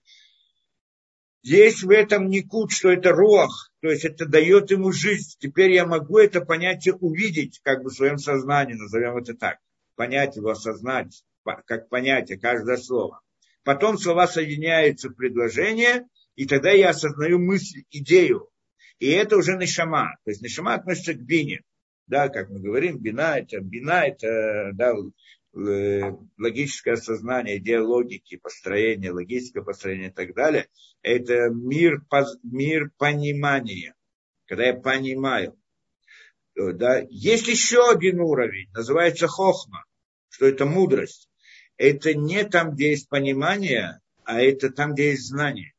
Есть 1.43 1.84
в 1.84 1.91
этом 1.91 2.30
никут, 2.30 2.71
что 2.71 2.89
это 2.89 3.12
руах, 3.12 3.71
то 3.82 3.89
есть 3.89 4.04
это 4.04 4.25
дает 4.25 4.71
ему 4.71 4.91
жизнь. 4.91 5.36
Теперь 5.38 5.73
я 5.73 5.86
могу 5.86 6.17
это 6.17 6.41
понятие 6.41 6.95
увидеть, 6.95 7.60
как 7.62 7.84
бы 7.84 7.91
в 7.91 7.93
своем 7.93 8.17
сознании, 8.17 8.73
назовем 8.73 9.17
это 9.17 9.36
так. 9.36 9.60
Понять 9.95 10.38
его, 10.38 10.49
осознать, 10.49 11.23
как 11.43 11.88
понятие, 11.89 12.39
каждое 12.39 12.78
слово. 12.78 13.21
Потом 13.63 13.99
слова 13.99 14.28
соединяются 14.28 15.10
в 15.10 15.13
предложение, 15.13 16.08
и 16.36 16.45
тогда 16.45 16.71
я 16.71 16.89
осознаю 16.89 17.39
мысль, 17.39 17.84
идею. 17.91 18.50
И 19.00 19.10
это 19.10 19.38
уже 19.38 19.58
нишама. 19.58 20.17
То 20.24 20.32
есть 20.32 20.41
нишама 20.41 20.74
относится 20.76 21.13
к 21.13 21.21
бине. 21.21 21.62
Да, 22.08 22.30
как 22.30 22.49
мы 22.49 22.59
говорим, 22.59 22.99
бина 22.99 23.38
это, 23.38 23.59
бина 23.62 24.05
это 24.05 24.72
да, 24.74 24.93
э, 25.55 26.12
логическое 26.38 26.93
осознание, 26.93 27.57
идея 27.57 27.82
логики, 27.82 28.38
построение, 28.38 29.12
логическое 29.12 29.64
построение 29.64 30.09
и 30.09 30.14
так 30.14 30.36
далее. 30.36 30.68
Это 31.01 31.49
мир, 31.49 32.03
мир 32.43 32.91
понимания. 32.97 33.95
Когда 34.45 34.66
я 34.66 34.76
понимаю. 34.76 35.57
Да. 36.55 37.03
Есть 37.09 37.47
еще 37.47 37.89
один 37.89 38.20
уровень, 38.20 38.70
называется 38.72 39.28
хохма, 39.28 39.84
что 40.30 40.45
это 40.45 40.66
мудрость. 40.66 41.28
Это 41.78 42.14
не 42.14 42.45
там, 42.45 42.72
где 42.72 42.91
есть 42.91 43.09
понимание, 43.09 43.99
а 44.24 44.41
это 44.41 44.70
там, 44.70 44.93
где 44.93 45.09
есть 45.12 45.28
знание. 45.28 45.74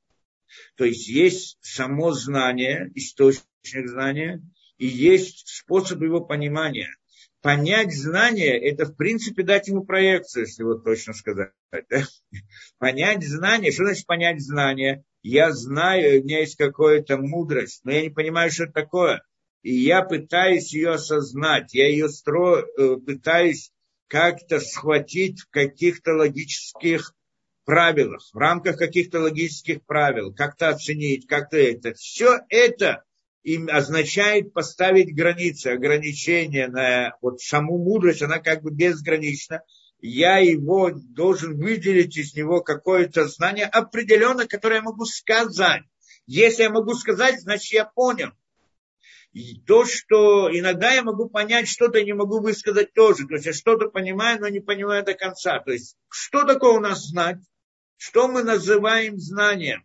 То 0.76 0.84
есть 0.84 1.08
есть 1.08 1.58
само 1.60 2.12
знание, 2.12 2.90
источник 2.94 3.88
знания, 3.88 4.42
и 4.78 4.86
есть 4.86 5.48
способ 5.48 6.02
его 6.02 6.20
понимания. 6.20 6.88
Понять 7.42 7.94
знание– 7.94 8.58
это, 8.70 8.86
в 8.86 8.96
принципе, 8.96 9.42
дать 9.42 9.68
ему 9.68 9.84
проекцию, 9.84 10.46
если 10.46 10.62
вот 10.64 10.84
точно 10.84 11.12
сказать. 11.12 11.52
Да? 11.70 12.02
Понять 12.78 13.24
знание, 13.24 13.70
что 13.70 13.84
значит 13.84 14.06
понять 14.06 14.40
знание? 14.42 15.04
Я 15.22 15.52
знаю, 15.52 16.20
у 16.20 16.24
меня 16.24 16.40
есть 16.40 16.56
какая-то 16.56 17.18
мудрость, 17.18 17.82
но 17.84 17.92
я 17.92 18.02
не 18.02 18.10
понимаю, 18.10 18.50
что 18.50 18.64
это 18.64 18.72
такое. 18.72 19.22
И 19.62 19.74
я 19.74 20.02
пытаюсь 20.02 20.72
ее 20.72 20.90
осознать, 20.92 21.74
я 21.74 21.88
ее 21.88 22.08
строю, 22.08 22.66
э, 22.78 22.96
пытаюсь 22.96 23.72
как-то 24.06 24.60
схватить 24.60 25.40
в 25.40 25.50
каких-то 25.50 26.14
логических 26.14 27.12
правилах, 27.66 28.22
в 28.32 28.38
рамках 28.38 28.78
каких-то 28.78 29.20
логических 29.20 29.84
правил, 29.84 30.32
как-то 30.32 30.70
оценить, 30.70 31.26
как-то 31.26 31.58
это. 31.58 31.92
Все 31.92 32.38
это 32.48 33.02
им 33.42 33.68
означает 33.70 34.54
поставить 34.54 35.14
границы, 35.14 35.68
ограничения 35.68 36.68
на 36.68 37.16
вот 37.20 37.40
саму 37.40 37.76
мудрость, 37.76 38.22
она 38.22 38.38
как 38.38 38.62
бы 38.62 38.70
безгранична. 38.70 39.62
Я 40.00 40.38
его 40.38 40.90
должен 40.92 41.56
выделить 41.56 42.16
из 42.16 42.34
него 42.34 42.60
какое-то 42.60 43.26
знание 43.28 43.66
определенное, 43.66 44.46
которое 44.46 44.76
я 44.76 44.82
могу 44.82 45.04
сказать. 45.04 45.82
Если 46.26 46.62
я 46.62 46.70
могу 46.70 46.94
сказать, 46.94 47.40
значит 47.40 47.72
я 47.72 47.84
понял. 47.84 48.30
И 49.32 49.60
то, 49.60 49.84
что 49.84 50.48
иногда 50.50 50.92
я 50.92 51.02
могу 51.02 51.28
понять, 51.28 51.68
что-то 51.68 52.02
не 52.02 52.14
могу 52.14 52.40
высказать 52.40 52.94
тоже. 52.94 53.26
То 53.26 53.34
есть 53.34 53.46
я 53.46 53.52
что-то 53.52 53.88
понимаю, 53.88 54.40
но 54.40 54.48
не 54.48 54.60
понимаю 54.60 55.04
до 55.04 55.14
конца. 55.14 55.58
То 55.60 55.72
есть 55.72 55.96
что 56.08 56.44
такое 56.44 56.72
у 56.72 56.80
нас 56.80 57.04
знать? 57.06 57.38
Что 57.96 58.28
мы 58.28 58.42
называем 58.42 59.18
знанием? 59.18 59.82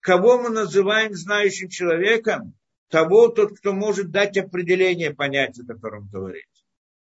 Кого 0.00 0.40
мы 0.40 0.50
называем 0.50 1.14
знающим 1.14 1.68
человеком? 1.68 2.54
Того, 2.88 3.28
тот, 3.28 3.58
кто 3.58 3.72
может 3.72 4.10
дать 4.10 4.36
определение 4.36 5.14
понятию, 5.14 5.64
о 5.64 5.74
котором 5.74 6.08
говорит. 6.08 6.48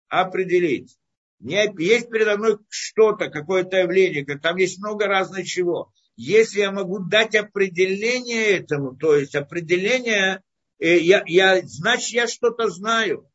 Определить. 0.08 0.98
Не, 1.40 1.74
есть 1.82 2.10
передо 2.10 2.38
мной 2.38 2.58
что-то, 2.70 3.30
какое-то 3.30 3.78
явление, 3.78 4.26
там 4.38 4.58
есть 4.58 4.80
много 4.80 5.08
разных 5.08 5.48
чего. 5.48 5.92
Если 6.16 6.60
я 6.60 6.72
могу 6.72 7.00
дать 7.00 7.36
определение 7.36 8.58
этому, 8.58 8.96
то 8.96 9.16
есть 9.16 9.36
определение 9.36 10.44
Э, 10.80 10.98
я, 10.98 11.24
я, 11.28 11.62
значит, 11.64 12.10
я 12.12 12.28
что-то 12.28 12.70
знаю. 12.70 13.30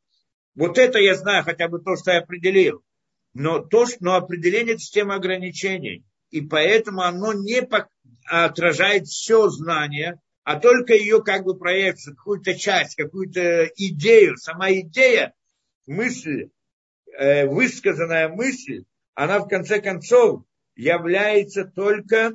Вот 0.54 0.78
это 0.78 0.98
я 0.98 1.14
знаю, 1.14 1.44
хотя 1.44 1.68
бы 1.68 1.78
то, 1.80 1.96
что 1.96 2.12
я 2.12 2.18
определил. 2.18 2.82
Но, 3.34 3.58
то, 3.58 3.86
но 4.00 4.14
определение– 4.14 4.74
это 4.74 4.80
система 4.80 5.16
ограничений. 5.16 6.04
И 6.34 6.40
поэтому 6.40 7.02
оно 7.02 7.32
не 7.32 7.62
отражает 8.24 9.06
все 9.06 9.48
знание, 9.50 10.20
а 10.42 10.58
только 10.58 10.92
ее 10.92 11.22
как 11.22 11.44
бы 11.44 11.56
проекцию, 11.56 12.16
какую-то 12.16 12.58
часть, 12.58 12.96
какую-то 12.96 13.66
идею. 13.76 14.36
Сама 14.36 14.72
идея, 14.72 15.32
мысль, 15.86 16.48
э, 17.16 17.46
высказанная 17.46 18.28
мысль, 18.30 18.82
она 19.14 19.38
в 19.38 19.46
конце 19.46 19.80
концов 19.80 20.42
является 20.74 21.66
только 21.66 22.32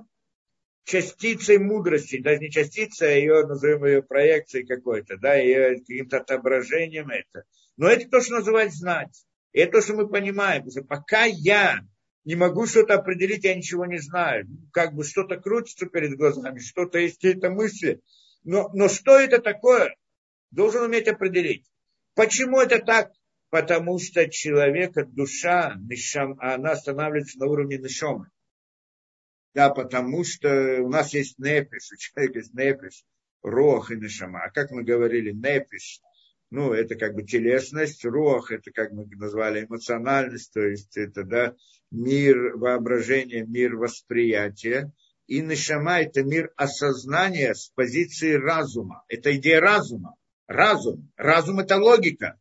частицей 0.86 1.58
мудрости, 1.58 2.22
даже 2.22 2.40
не 2.40 2.50
частицей, 2.50 3.10
а 3.10 3.18
ее, 3.18 3.46
назовем 3.46 3.84
ее 3.84 4.02
проекцией 4.02 4.66
какой-то, 4.66 5.18
да, 5.18 5.36
ее 5.36 5.80
каким-то 5.80 6.20
отображением 6.20 7.10
это. 7.10 7.44
Но 7.76 7.90
это 7.90 8.08
то, 8.08 8.22
что 8.22 8.36
называть 8.36 8.74
знать. 8.74 9.26
Это 9.52 9.74
то, 9.74 9.82
что 9.82 9.96
мы 9.96 10.08
понимаем. 10.08 10.72
Что 10.72 10.84
пока 10.84 11.26
я 11.26 11.82
не 12.26 12.36
могу 12.36 12.66
что-то 12.66 12.96
определить, 12.96 13.44
я 13.44 13.56
ничего 13.56 13.86
не 13.86 14.00
знаю. 14.00 14.48
Как 14.72 14.94
бы 14.94 15.04
что-то 15.04 15.38
крутится 15.38 15.86
перед 15.86 16.18
глазами, 16.18 16.60
что-то 16.60 17.00
есть 17.00 17.16
какие-то 17.16 17.50
мысли. 17.50 18.02
Но, 18.44 18.70
но 18.74 18.90
что 18.90 19.18
это 19.18 19.40
такое? 19.40 19.96
Должен 20.52 20.84
уметь 20.84 21.08
определить. 21.08 21.66
Почему 22.16 22.60
это 22.60 22.80
так? 22.80 23.12
Потому 23.50 23.98
что 24.00 24.30
человека, 24.30 25.06
душа, 25.06 25.76
она 26.40 26.72
останавливается 26.72 27.40
на 27.40 27.48
уровне 27.48 27.78
нишомы. 27.78 28.30
Да, 29.54 29.70
потому 29.70 30.24
что 30.24 30.82
у 30.82 30.90
нас 30.90 31.14
есть 31.14 31.40
непиш, 31.40 31.92
у 31.92 31.98
человека 31.98 32.40
есть 32.40 32.54
непиш, 32.54 33.04
рох 33.42 33.92
и 33.92 33.96
нишама. 33.96 34.44
А 34.44 34.52
как 34.52 34.70
мы 34.70 34.84
говорили, 34.84 35.32
непиш, 35.32 36.02
ну, 36.52 36.74
это 36.74 36.96
как 36.96 37.14
бы 37.14 37.24
телесность, 37.24 38.04
рох, 38.06 38.52
это 38.52 38.72
как 38.72 38.92
мы 38.92 39.06
назвали 39.06 39.66
эмоциональность, 39.66 40.52
то 40.54 40.62
есть 40.62 40.98
это, 40.98 41.24
да, 41.24 41.56
мир 41.92 42.58
воображения, 42.58 43.46
мир 43.46 43.76
восприятия. 43.76 44.92
И 45.28 45.42
нишама– 45.42 46.00
это 46.02 46.24
мир 46.24 46.52
осознания 46.56 47.54
с 47.54 47.70
позиции 47.76 48.34
разума. 48.34 49.04
Это 49.10 49.36
идея 49.38 49.62
разума. 49.62 50.16
Разум. 50.48 51.12
Разум– 51.18 51.60
это 51.62 51.78
логика. 51.78 52.40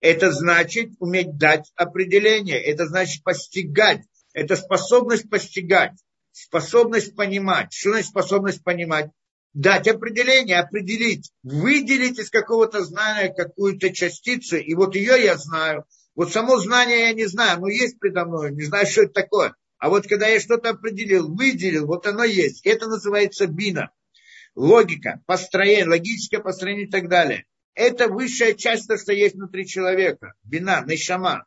Это 0.00 0.32
значит 0.32 0.92
уметь 0.98 1.36
дать 1.36 1.70
определение. 1.76 2.58
Это 2.58 2.86
значит 2.86 3.22
постигать. 3.22 4.00
Это 4.32 4.56
способность 4.56 5.28
постигать 5.28 5.92
способность 6.32 7.14
понимать. 7.14 7.72
Что 7.72 7.90
значит 7.90 8.08
способность 8.08 8.64
понимать? 8.64 9.10
Дать 9.54 9.86
определение, 9.86 10.58
определить, 10.58 11.30
выделить 11.42 12.18
из 12.18 12.30
какого-то 12.30 12.82
знания 12.84 13.34
какую-то 13.34 13.92
частицу, 13.92 14.56
и 14.56 14.74
вот 14.74 14.94
ее 14.94 15.22
я 15.22 15.36
знаю. 15.36 15.84
Вот 16.14 16.32
само 16.32 16.58
знание 16.58 17.08
я 17.08 17.12
не 17.12 17.26
знаю, 17.26 17.60
но 17.60 17.68
есть 17.68 17.98
предо 17.98 18.24
мной, 18.24 18.52
не 18.52 18.62
знаю, 18.62 18.86
что 18.86 19.02
это 19.02 19.12
такое. 19.12 19.54
А 19.78 19.88
вот 19.88 20.06
когда 20.06 20.28
я 20.28 20.40
что-то 20.40 20.70
определил, 20.70 21.34
выделил, 21.34 21.86
вот 21.86 22.06
оно 22.06 22.24
есть. 22.24 22.64
Это 22.64 22.86
называется 22.86 23.46
бина. 23.46 23.90
Логика, 24.54 25.20
построение, 25.26 25.88
логическое 25.88 26.38
построение 26.38 26.86
и 26.86 26.90
так 26.90 27.08
далее. 27.08 27.46
Это 27.74 28.08
высшая 28.08 28.54
часть, 28.54 28.86
то, 28.86 28.96
что 28.96 29.12
есть 29.12 29.34
внутри 29.34 29.66
человека. 29.66 30.34
Бина, 30.44 30.84
нишама. 30.86 31.46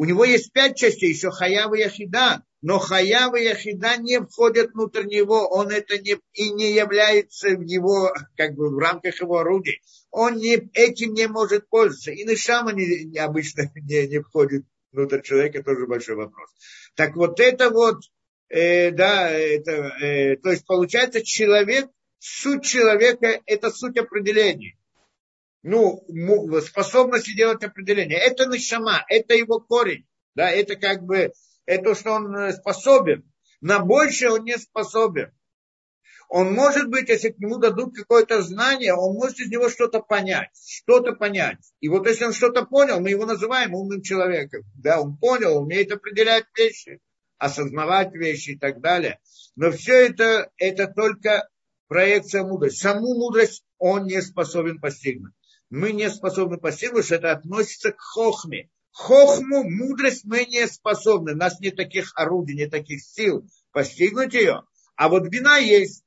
У 0.00 0.06
него 0.06 0.24
есть 0.24 0.54
пять 0.54 0.78
частей, 0.78 1.10
еще 1.10 1.30
хаява 1.30 1.74
яхида 1.74 2.42
но 2.62 2.78
хаява 2.78 3.36
яхида 3.36 3.98
не 3.98 4.18
входят 4.20 4.72
внутрь 4.72 5.04
него, 5.04 5.46
он 5.46 5.68
это 5.68 5.98
не, 5.98 6.16
и 6.32 6.50
не 6.52 6.72
является 6.72 7.50
в 7.50 7.60
его, 7.60 8.10
как 8.34 8.54
бы 8.54 8.74
в 8.74 8.78
рамках 8.78 9.20
его 9.20 9.40
орудий. 9.40 9.82
Он 10.10 10.36
не, 10.36 10.54
этим 10.72 11.12
не 11.12 11.28
может 11.28 11.68
пользоваться. 11.68 12.12
И 12.12 12.24
нишама 12.24 12.72
не, 12.72 13.04
не, 13.04 13.18
обычно 13.18 13.70
не, 13.74 14.08
не 14.08 14.20
входит 14.20 14.64
внутрь 14.90 15.20
человека, 15.20 15.62
тоже 15.62 15.86
большой 15.86 16.16
вопрос. 16.16 16.48
Так 16.94 17.14
вот 17.14 17.38
это 17.38 17.68
вот, 17.68 17.98
э, 18.48 18.92
да, 18.92 19.28
это, 19.28 19.70
э, 20.00 20.36
то 20.38 20.50
есть 20.50 20.64
получается 20.64 21.22
человек, 21.22 21.90
суть 22.18 22.64
человека– 22.64 23.38
это 23.44 23.70
суть 23.70 23.98
определения. 23.98 24.78
Ну, 25.62 26.02
способность 26.60 27.34
делать 27.36 27.62
определение. 27.62 28.18
Это 28.18 28.46
нишама, 28.46 29.04
это 29.08 29.34
его 29.34 29.60
корень. 29.60 30.06
Да, 30.34 30.50
это 30.50 30.76
как 30.76 31.02
бы 31.02 31.32
это 31.66 31.94
что 31.94 32.12
он 32.12 32.34
э, 32.34 32.52
способен. 32.52 33.30
На 33.60 33.78
большее 33.78 34.32
он 34.32 34.44
не 34.44 34.56
способен. 34.58 35.32
Он 36.28 36.52
может 36.52 36.88
быть, 36.88 37.08
если 37.08 37.30
к 37.30 37.38
нему 37.38 37.58
дадут 37.58 37.94
какое-то 37.94 38.42
знание, 38.42 38.94
он 38.94 39.14
может 39.14 39.40
из 39.40 39.50
него 39.50 39.68
что-то 39.68 40.00
понять, 40.00 40.50
что-то 40.66 41.12
понять. 41.12 41.58
И 41.80 41.88
вот 41.88 42.06
если 42.06 42.24
он 42.24 42.32
что-то 42.32 42.64
понял, 42.64 43.00
мы 43.00 43.10
его 43.10 43.26
называем 43.26 43.74
умным 43.74 44.02
человеком. 44.02 44.62
Да, 44.76 45.00
он 45.00 45.16
понял, 45.16 45.58
умеет 45.58 45.92
определять 45.92 46.44
вещи, 46.56 47.00
осознавать 47.38 48.14
вещи 48.14 48.50
и 48.50 48.58
так 48.58 48.80
далее. 48.80 49.18
Но 49.56 49.72
все 49.72 50.06
это, 50.06 50.50
это 50.56 50.86
только 50.86 51.48
проекция 51.88 52.44
мудрости. 52.44 52.80
Саму 52.80 53.14
мудрость 53.14 53.64
он 53.78 54.06
не 54.06 54.22
способен 54.22 54.80
постигнуть. 54.80 55.34
Мы 55.70 55.92
не 55.92 56.10
способны 56.10 56.58
постигнуть, 56.58 57.06
что 57.06 57.14
это 57.14 57.32
относится 57.32 57.92
к 57.92 58.00
хохме. 58.00 58.68
Хохму, 58.90 59.62
мудрость 59.62 60.24
мы 60.24 60.44
не 60.44 60.66
способны. 60.66 61.32
У 61.32 61.36
нас 61.36 61.60
нет 61.60 61.76
таких 61.76 62.12
орудий, 62.16 62.56
нет 62.56 62.70
таких 62.72 63.02
сил 63.02 63.46
постигнуть 63.70 64.34
ее. 64.34 64.64
А 64.96 65.08
вот 65.08 65.28
бина 65.28 65.58
есть. 65.58 66.04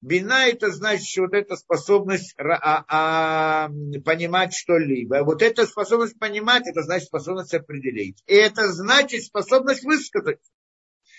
Бина 0.00 0.46
это 0.46 0.70
значит, 0.70 1.14
вот 1.18 1.34
эта 1.34 1.56
способность 1.56 2.34
а, 2.38 2.84
а, 2.88 3.68
понимать 4.04 4.54
что-либо. 4.54 5.24
Вот 5.24 5.42
эта 5.42 5.66
способность 5.66 6.18
понимать, 6.18 6.66
это 6.66 6.82
значит 6.82 7.08
способность 7.08 7.52
определить. 7.52 8.22
И 8.26 8.32
это 8.32 8.72
значит 8.72 9.24
способность 9.24 9.82
высказать. 9.82 10.40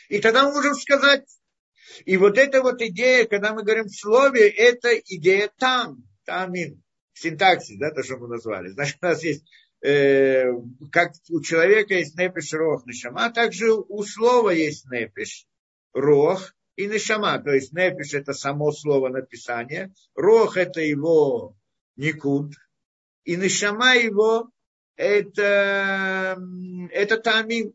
И 0.09 0.19
тогда 0.19 0.47
мы 0.47 0.53
можем 0.53 0.73
сказать. 0.73 1.27
И 2.05 2.17
вот 2.17 2.37
эта 2.37 2.63
вот 2.63 2.81
идея, 2.81 3.25
когда 3.25 3.53
мы 3.53 3.63
говорим 3.63 3.85
в 3.85 3.95
слове, 3.95 4.49
это 4.49 4.97
идея 4.97 5.51
там, 5.59 6.03
тамин, 6.25 6.81
синтаксис, 7.22 7.78
да, 7.78 7.91
то, 7.91 8.03
что 8.03 8.17
мы 8.17 8.28
назвали. 8.28 8.69
Значит, 8.69 8.97
у 9.01 9.05
нас 9.05 9.24
есть 9.24 9.45
э, 9.82 10.51
как 10.91 11.13
у 11.30 11.41
человека 11.41 11.93
есть 11.93 12.17
непиш, 12.17 12.53
рох, 12.53 12.86
нишама, 12.86 13.26
а 13.26 13.32
также 13.32 13.74
у 13.74 14.03
слова 14.03 14.49
есть 14.51 14.89
непиш, 14.89 15.45
рох 15.93 16.53
и 16.76 16.88
нишама. 16.88 17.39
То 17.39 17.51
есть 17.51 17.74
непиш 17.74 18.13
это 18.13 18.34
само 18.34 18.72
слово 18.72 19.09
написания, 19.09 19.93
рох 20.15 20.57
это 20.57 20.82
его 20.82 21.55
никуд, 21.95 22.53
и 23.24 23.36
нишама 23.36 23.95
его 23.95 24.49
это, 24.95 26.38
это 26.91 27.17
тамим, 27.17 27.74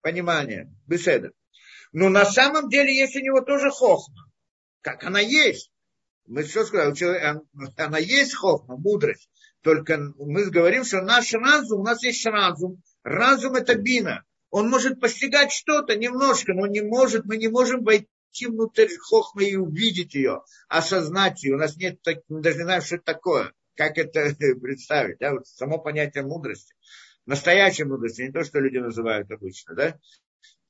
понимание, 0.00 0.72
беседа. 0.86 1.32
Но 1.92 2.08
на 2.08 2.24
самом 2.24 2.68
деле 2.68 2.94
есть 2.94 3.16
у 3.16 3.20
него 3.20 3.40
тоже 3.40 3.70
хохма. 3.70 4.30
как 4.80 5.04
она 5.04 5.20
есть. 5.20 5.70
Мы 6.28 6.44
что 6.44 6.64
сказали, 6.66 7.40
она 7.76 7.98
есть 7.98 8.34
хохма, 8.34 8.76
мудрость. 8.76 9.30
Только 9.62 9.98
мы 10.18 10.50
говорим, 10.50 10.84
что 10.84 11.00
наш 11.00 11.32
разум, 11.32 11.80
у 11.80 11.84
нас 11.84 12.02
есть 12.04 12.24
разум. 12.26 12.82
Разум 13.02 13.54
это 13.54 13.74
бина. 13.76 14.24
Он 14.50 14.68
может 14.68 15.00
постигать 15.00 15.52
что-то 15.52 15.96
немножко, 15.96 16.52
но 16.52 16.66
не 16.66 16.82
может, 16.82 17.24
мы 17.24 17.38
не 17.38 17.48
можем 17.48 17.82
войти 17.82 18.06
внутрь 18.46 18.88
хохмы 18.98 19.44
и 19.44 19.56
увидеть 19.56 20.14
ее, 20.14 20.42
осознать 20.68 21.42
ее. 21.42 21.54
У 21.54 21.58
нас 21.58 21.76
нет, 21.76 21.98
мы 22.28 22.40
даже 22.40 22.58
не 22.58 22.64
знаем, 22.64 22.82
что 22.82 22.96
это 22.96 23.04
такое, 23.04 23.52
как 23.74 23.96
это 23.98 24.34
представить. 24.60 25.18
Да? 25.18 25.32
Вот 25.32 25.46
само 25.46 25.78
понятие 25.78 26.24
мудрости. 26.24 26.74
Настоящей 27.26 27.84
мудрости, 27.84 28.22
не 28.22 28.32
то, 28.32 28.44
что 28.44 28.60
люди 28.60 28.78
называют 28.78 29.30
обычно. 29.30 29.74
Да? 29.74 29.98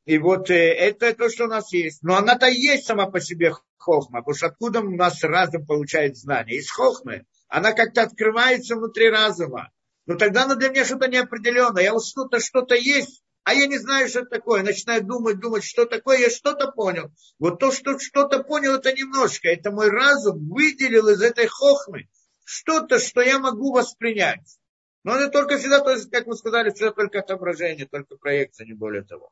И 0.08 0.16
вот 0.16 0.48
э, 0.48 0.54
это 0.54 1.14
то, 1.14 1.28
что 1.28 1.44
у 1.44 1.48
нас 1.48 1.70
есть. 1.70 2.02
Но 2.02 2.16
она-то 2.16 2.46
есть 2.46 2.86
сама 2.86 3.10
по 3.10 3.20
себе 3.20 3.52
хохма, 3.76 4.20
потому 4.20 4.34
что 4.34 4.46
откуда 4.46 4.80
у 4.80 4.96
нас 4.96 5.22
разум 5.22 5.66
получает 5.66 6.16
знания? 6.16 6.56
Из 6.56 6.70
хохмы. 6.70 7.26
Она 7.46 7.72
как-то 7.74 8.04
открывается 8.04 8.76
внутри 8.76 9.10
разума. 9.10 9.70
Но 10.06 10.14
тогда 10.14 10.44
она 10.44 10.54
для 10.54 10.70
меня 10.70 10.86
что-то 10.86 11.08
неопределенное. 11.08 11.82
Я 11.82 11.92
вот 11.92 12.06
что-то, 12.06 12.40
что-то 12.40 12.74
есть, 12.74 13.22
а 13.44 13.52
я 13.52 13.66
не 13.66 13.76
знаю, 13.76 14.08
что 14.08 14.20
это 14.20 14.30
такое. 14.30 14.62
Начинаю 14.62 15.04
думать, 15.04 15.40
думать, 15.40 15.62
что 15.62 15.84
такое, 15.84 16.20
я 16.20 16.30
что-то 16.30 16.72
понял. 16.72 17.10
Вот 17.38 17.58
то, 17.58 17.70
что 17.70 17.98
что-то 17.98 18.42
понял, 18.42 18.76
это 18.76 18.94
немножко. 18.94 19.48
Это 19.48 19.72
мой 19.72 19.90
разум 19.90 20.48
выделил 20.48 21.08
из 21.08 21.20
этой 21.20 21.48
хохмы 21.48 22.08
что-то, 22.46 22.98
что 22.98 23.20
я 23.20 23.38
могу 23.38 23.74
воспринять. 23.74 24.58
Но 25.04 25.16
это 25.16 25.30
только 25.30 25.58
всегда, 25.58 25.80
то 25.80 25.90
есть, 25.90 26.10
как 26.10 26.26
мы 26.26 26.34
сказали, 26.34 26.70
всегда 26.70 26.92
только 26.92 27.18
отображение, 27.18 27.86
только 27.86 28.16
проекция, 28.16 28.66
не 28.66 28.72
более 28.72 29.02
того. 29.02 29.30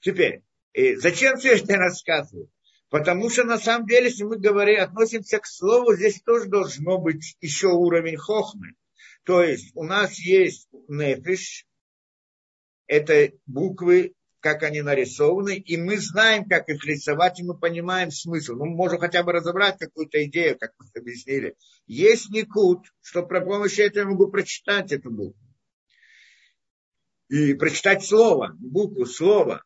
Теперь, 0.00 0.42
и 0.72 0.96
зачем 0.96 1.36
все 1.38 1.56
это 1.56 1.76
рассказываю? 1.76 2.50
Потому 2.88 3.30
что 3.30 3.44
на 3.44 3.58
самом 3.58 3.86
деле, 3.86 4.06
если 4.06 4.24
мы 4.24 4.38
говорим, 4.38 4.80
относимся 4.80 5.38
к 5.38 5.46
слову, 5.46 5.94
здесь 5.94 6.20
тоже 6.22 6.48
должно 6.48 6.98
быть 6.98 7.36
еще 7.40 7.68
уровень 7.68 8.16
хохмы. 8.16 8.74
То 9.24 9.42
есть 9.42 9.70
у 9.74 9.84
нас 9.84 10.18
есть 10.18 10.68
нефиш, 10.88 11.66
это 12.86 13.30
буквы, 13.46 14.14
как 14.40 14.62
они 14.62 14.82
нарисованы, 14.82 15.56
и 15.56 15.76
мы 15.76 15.98
знаем, 15.98 16.48
как 16.48 16.68
их 16.68 16.84
рисовать, 16.84 17.38
и 17.38 17.44
мы 17.44 17.56
понимаем 17.56 18.10
смысл. 18.10 18.54
Ну, 18.54 18.64
мы 18.64 18.74
можем 18.74 18.98
хотя 18.98 19.22
бы 19.22 19.32
разобрать 19.32 19.78
какую-то 19.78 20.24
идею, 20.24 20.58
как 20.58 20.72
мы 20.78 20.86
объяснили. 21.00 21.56
Есть 21.86 22.30
никут, 22.30 22.86
что 23.02 23.22
при 23.22 23.40
помощи 23.40 23.82
этого 23.82 24.04
я 24.04 24.10
могу 24.10 24.28
прочитать 24.28 24.90
эту 24.90 25.10
букву. 25.10 25.38
И 27.28 27.54
прочитать 27.54 28.04
слово, 28.04 28.56
букву, 28.58 29.06
слово. 29.06 29.62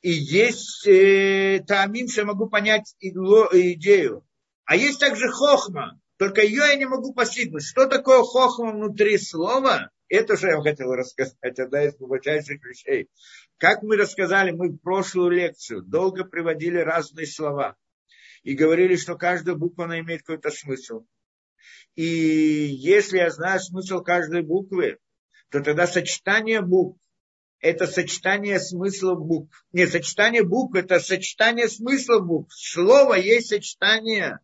И 0.00 0.10
есть 0.10 0.86
э, 0.86 1.62
таамим, 1.66 2.08
что 2.08 2.20
я 2.20 2.26
могу 2.26 2.48
понять 2.48 2.94
идею. 3.00 4.24
А 4.64 4.76
есть 4.76 5.00
также 5.00 5.28
хохма, 5.28 6.00
только 6.18 6.42
ее 6.42 6.62
я 6.66 6.74
не 6.76 6.86
могу 6.86 7.14
постигнуть. 7.14 7.64
Что 7.64 7.86
такое 7.86 8.22
хохма 8.22 8.72
внутри 8.72 9.18
слова? 9.18 9.90
Это 10.08 10.36
же 10.36 10.48
я 10.48 10.60
хотел 10.60 10.92
рассказать, 10.94 11.58
одна 11.58 11.84
из 11.84 11.96
глубочайших 11.96 12.64
вещей. 12.64 13.08
Как 13.58 13.82
мы 13.82 13.96
рассказали, 13.96 14.52
мы 14.52 14.68
в 14.68 14.78
прошлую 14.78 15.30
лекцию 15.30 15.82
долго 15.82 16.24
приводили 16.24 16.78
разные 16.78 17.26
слова. 17.26 17.76
И 18.42 18.54
говорили, 18.54 18.96
что 18.96 19.16
каждая 19.16 19.56
буква 19.56 19.84
она 19.84 20.00
имеет 20.00 20.22
какой-то 20.22 20.50
смысл. 20.50 21.04
И 21.96 22.04
если 22.04 23.18
я 23.18 23.30
знаю 23.30 23.60
смысл 23.60 24.00
каждой 24.00 24.42
буквы, 24.42 24.98
то 25.50 25.60
тогда 25.60 25.86
сочетание 25.86 26.62
букв 26.62 27.00
это 27.60 27.86
сочетание 27.86 28.60
смысла 28.60 29.14
букв. 29.14 29.64
Не, 29.72 29.86
сочетание 29.86 30.44
букв– 30.44 30.74
это 30.76 31.00
сочетание 31.00 31.68
смысла 31.68 32.20
букв. 32.20 32.54
Слово 32.54 33.14
есть 33.14 33.48
сочетание 33.48 34.40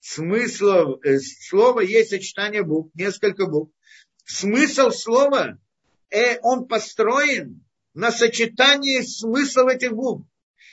смысла, 0.00 0.98
э, 1.04 1.18
слово 1.18 1.80
есть 1.80 2.10
сочетание 2.10 2.62
букв, 2.62 2.94
несколько 2.94 3.46
букв 3.46 3.72
смысл 4.26 4.90
слова, 4.90 5.58
э, 6.10 6.38
он 6.42 6.66
построен 6.66 7.64
на 7.94 8.10
сочетании 8.10 9.00
смыслов 9.00 9.72
этих 9.72 9.92
букв. 9.92 10.26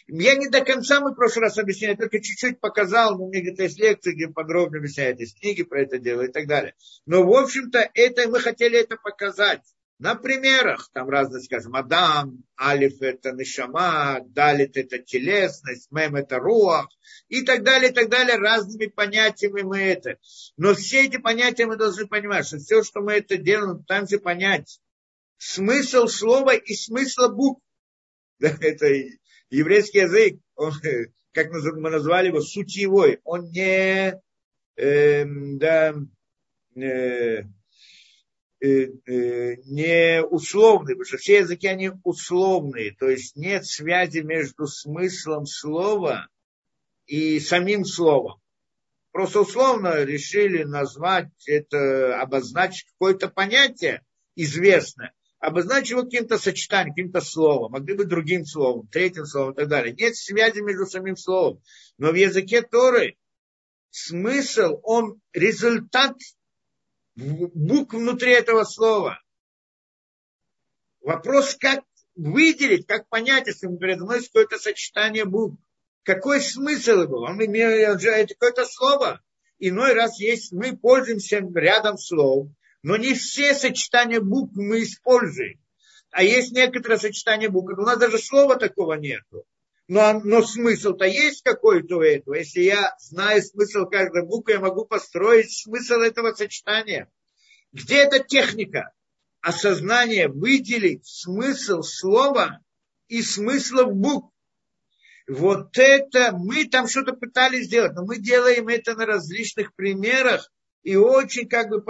Я 0.07 0.35
не 0.35 0.49
до 0.49 0.65
конца 0.65 0.99
мы 0.99 1.11
в 1.11 1.15
прошлый 1.15 1.43
раз 1.43 1.57
объясняли, 1.57 1.95
только 1.95 2.19
чуть-чуть 2.19 2.59
показал, 2.59 3.17
но 3.17 3.25
у 3.25 3.31
меня 3.31 3.41
где-то 3.41 3.63
есть 3.63 3.79
лекции, 3.79 4.13
где 4.13 4.27
подробно 4.27 4.79
объясняют, 4.79 5.21
есть 5.21 5.39
книги 5.39 5.63
про 5.63 5.81
это 5.81 5.97
дело 5.97 6.23
и 6.23 6.31
так 6.31 6.45
далее. 6.45 6.75
Но, 7.05 7.23
в 7.23 7.33
общем-то, 7.33 7.89
это 7.93 8.27
мы 8.27 8.41
хотели 8.41 8.77
это 8.77 8.97
показать. 8.97 9.61
На 10.03 10.15
примерах, 10.15 10.89
там 10.91 11.07
разные, 11.07 11.41
скажем, 11.41 11.77
Адам, 11.77 12.43
Алиф 12.59 13.01
это 13.01 13.31
Нишама, 13.31 14.19
Далит 14.25 14.75
это 14.75 14.99
телесность, 14.99 15.89
Мем 15.93 16.17
это 16.17 16.39
Руах, 16.39 16.89
и 17.29 17.41
так 17.41 17.63
далее, 17.63 17.89
и 17.89 17.93
так 17.93 18.09
далее, 18.09 18.35
разными 18.35 18.87
понятиями 18.87 19.61
мы 19.61 19.79
это. 19.79 20.17
Но 20.57 20.73
все 20.73 21.05
эти 21.05 21.15
понятия 21.15 21.67
мы 21.67 21.77
должны 21.77 22.05
понимать, 22.05 22.45
что 22.45 22.57
все, 22.57 22.83
что 22.83 22.99
мы 22.99 23.13
это 23.13 23.37
делаем, 23.37 23.77
пытаемся 23.77 24.19
понять 24.19 24.81
смысл 25.37 26.07
слова 26.07 26.53
и 26.53 26.73
смысла 26.75 27.29
букв. 27.29 27.63
Это 28.39 28.87
еврейский 29.51 29.99
язык, 29.99 30.37
он, 30.55 30.73
как 31.31 31.49
мы 31.49 31.89
назвали 31.89 32.27
его, 32.27 32.41
сутьевой, 32.41 33.21
он 33.23 33.51
не, 33.51 34.21
э, 34.75 35.25
да, 35.25 35.95
э, 36.75 37.43
не 38.63 40.23
условные, 40.23 40.95
потому 40.95 41.05
что 41.05 41.17
все 41.17 41.39
языки, 41.39 41.67
они 41.67 41.91
условные, 42.03 42.95
то 42.97 43.09
есть 43.09 43.35
нет 43.35 43.65
связи 43.65 44.19
между 44.19 44.67
смыслом 44.67 45.45
слова 45.45 46.27
и 47.05 47.41
самим 47.41 47.83
словом. 47.83 48.39
Просто 49.11 49.41
условно 49.41 50.03
решили 50.03 50.63
назвать 50.63 51.29
это, 51.45 52.19
обозначить 52.21 52.87
какое-то 52.93 53.27
понятие 53.27 54.01
известное, 54.35 55.13
обозначить 55.39 55.91
его 55.91 56.03
каким-то 56.03 56.37
сочетанием, 56.37 56.95
каким-то 56.95 57.19
словом, 57.19 57.73
могли 57.73 57.95
бы 57.95 58.05
другим 58.05 58.45
словом, 58.45 58.87
третьим 58.87 59.25
словом 59.25 59.53
и 59.53 59.55
так 59.57 59.67
далее. 59.67 59.93
Нет 59.93 60.15
связи 60.15 60.61
между 60.61 60.85
самим 60.85 61.17
словом. 61.17 61.61
Но 61.97 62.11
в 62.11 62.15
языке 62.15 62.61
Торы 62.61 63.17
смысл, 63.91 64.79
он 64.83 65.19
результат 65.33 66.15
букв 67.15 67.93
внутри 67.93 68.31
этого 68.31 68.63
слова. 68.63 69.21
Вопрос, 71.01 71.55
как 71.55 71.83
выделить, 72.15 72.87
как 72.87 73.07
понять, 73.09 73.47
если 73.47 73.67
передо 73.77 74.05
мной 74.05 74.23
какое-то 74.23 74.57
сочетание 74.57 75.25
букв. 75.25 75.57
Какой 76.03 76.41
смысл 76.41 77.03
его? 77.03 77.21
Он 77.21 77.43
имеет 77.43 78.29
какое-то 78.29 78.65
слово. 78.65 79.21
Иной 79.59 79.93
раз 79.93 80.19
есть, 80.19 80.51
мы 80.51 80.75
пользуемся 80.75 81.39
рядом 81.55 81.97
слов, 81.97 82.47
но 82.81 82.97
не 82.97 83.13
все 83.13 83.53
сочетания 83.53 84.19
букв 84.19 84.53
мы 84.55 84.83
используем. 84.83 85.59
А 86.11 86.23
есть 86.23 86.51
некоторые 86.51 86.99
сочетания 86.99 87.49
букв. 87.49 87.77
У 87.77 87.81
нас 87.81 87.97
даже 87.97 88.19
слова 88.19 88.57
такого 88.57 88.93
нету. 88.95 89.45
Но, 89.87 90.19
но 90.23 90.41
смысл-то 90.41 91.05
есть 91.05 91.43
какой-то 91.43 91.97
у 91.97 92.01
этого. 92.01 92.35
Если 92.35 92.61
я 92.61 92.95
знаю 92.99 93.41
смысл 93.41 93.85
каждой 93.85 94.25
буквы, 94.25 94.53
я 94.53 94.59
могу 94.59 94.85
построить 94.85 95.51
смысл 95.51 95.95
этого 95.95 96.33
сочетания. 96.33 97.11
Где 97.73 98.03
эта 98.03 98.19
техника? 98.19 98.93
Осознание 99.41 100.29
выделить 100.29 101.05
смысл 101.05 101.81
слова 101.81 102.61
и 103.09 103.21
смысл 103.21 103.87
букв. 103.87 104.33
Вот 105.27 105.77
это 105.77 106.31
мы 106.33 106.65
там 106.65 106.87
что-то 106.87 107.13
пытались 107.13 107.65
сделать, 107.65 107.93
но 107.93 108.05
мы 108.05 108.19
делаем 108.19 108.67
это 108.67 108.95
на 108.95 109.05
различных 109.05 109.73
примерах, 109.73 110.49
и 110.83 110.97
очень 110.97 111.47
как 111.47 111.69
бы, 111.69 111.81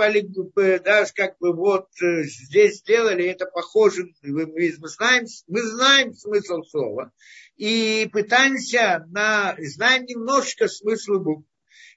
даже 0.80 1.14
как 1.14 1.38
бы 1.40 1.52
вот 1.52 1.88
э, 2.00 2.24
здесь 2.24 2.78
сделали, 2.78 3.26
это 3.26 3.48
похоже, 3.48 4.10
мы, 4.22 4.72
знаем, 4.72 5.26
мы 5.48 5.64
знаем 5.64 6.14
смысл 6.14 6.62
слова, 6.62 7.12
и 7.58 8.10
пытаемся, 8.12 9.06
на, 9.10 9.56
знаем 9.60 10.06
немножко 10.06 10.68
смысл 10.68 11.20
букв, 11.20 11.48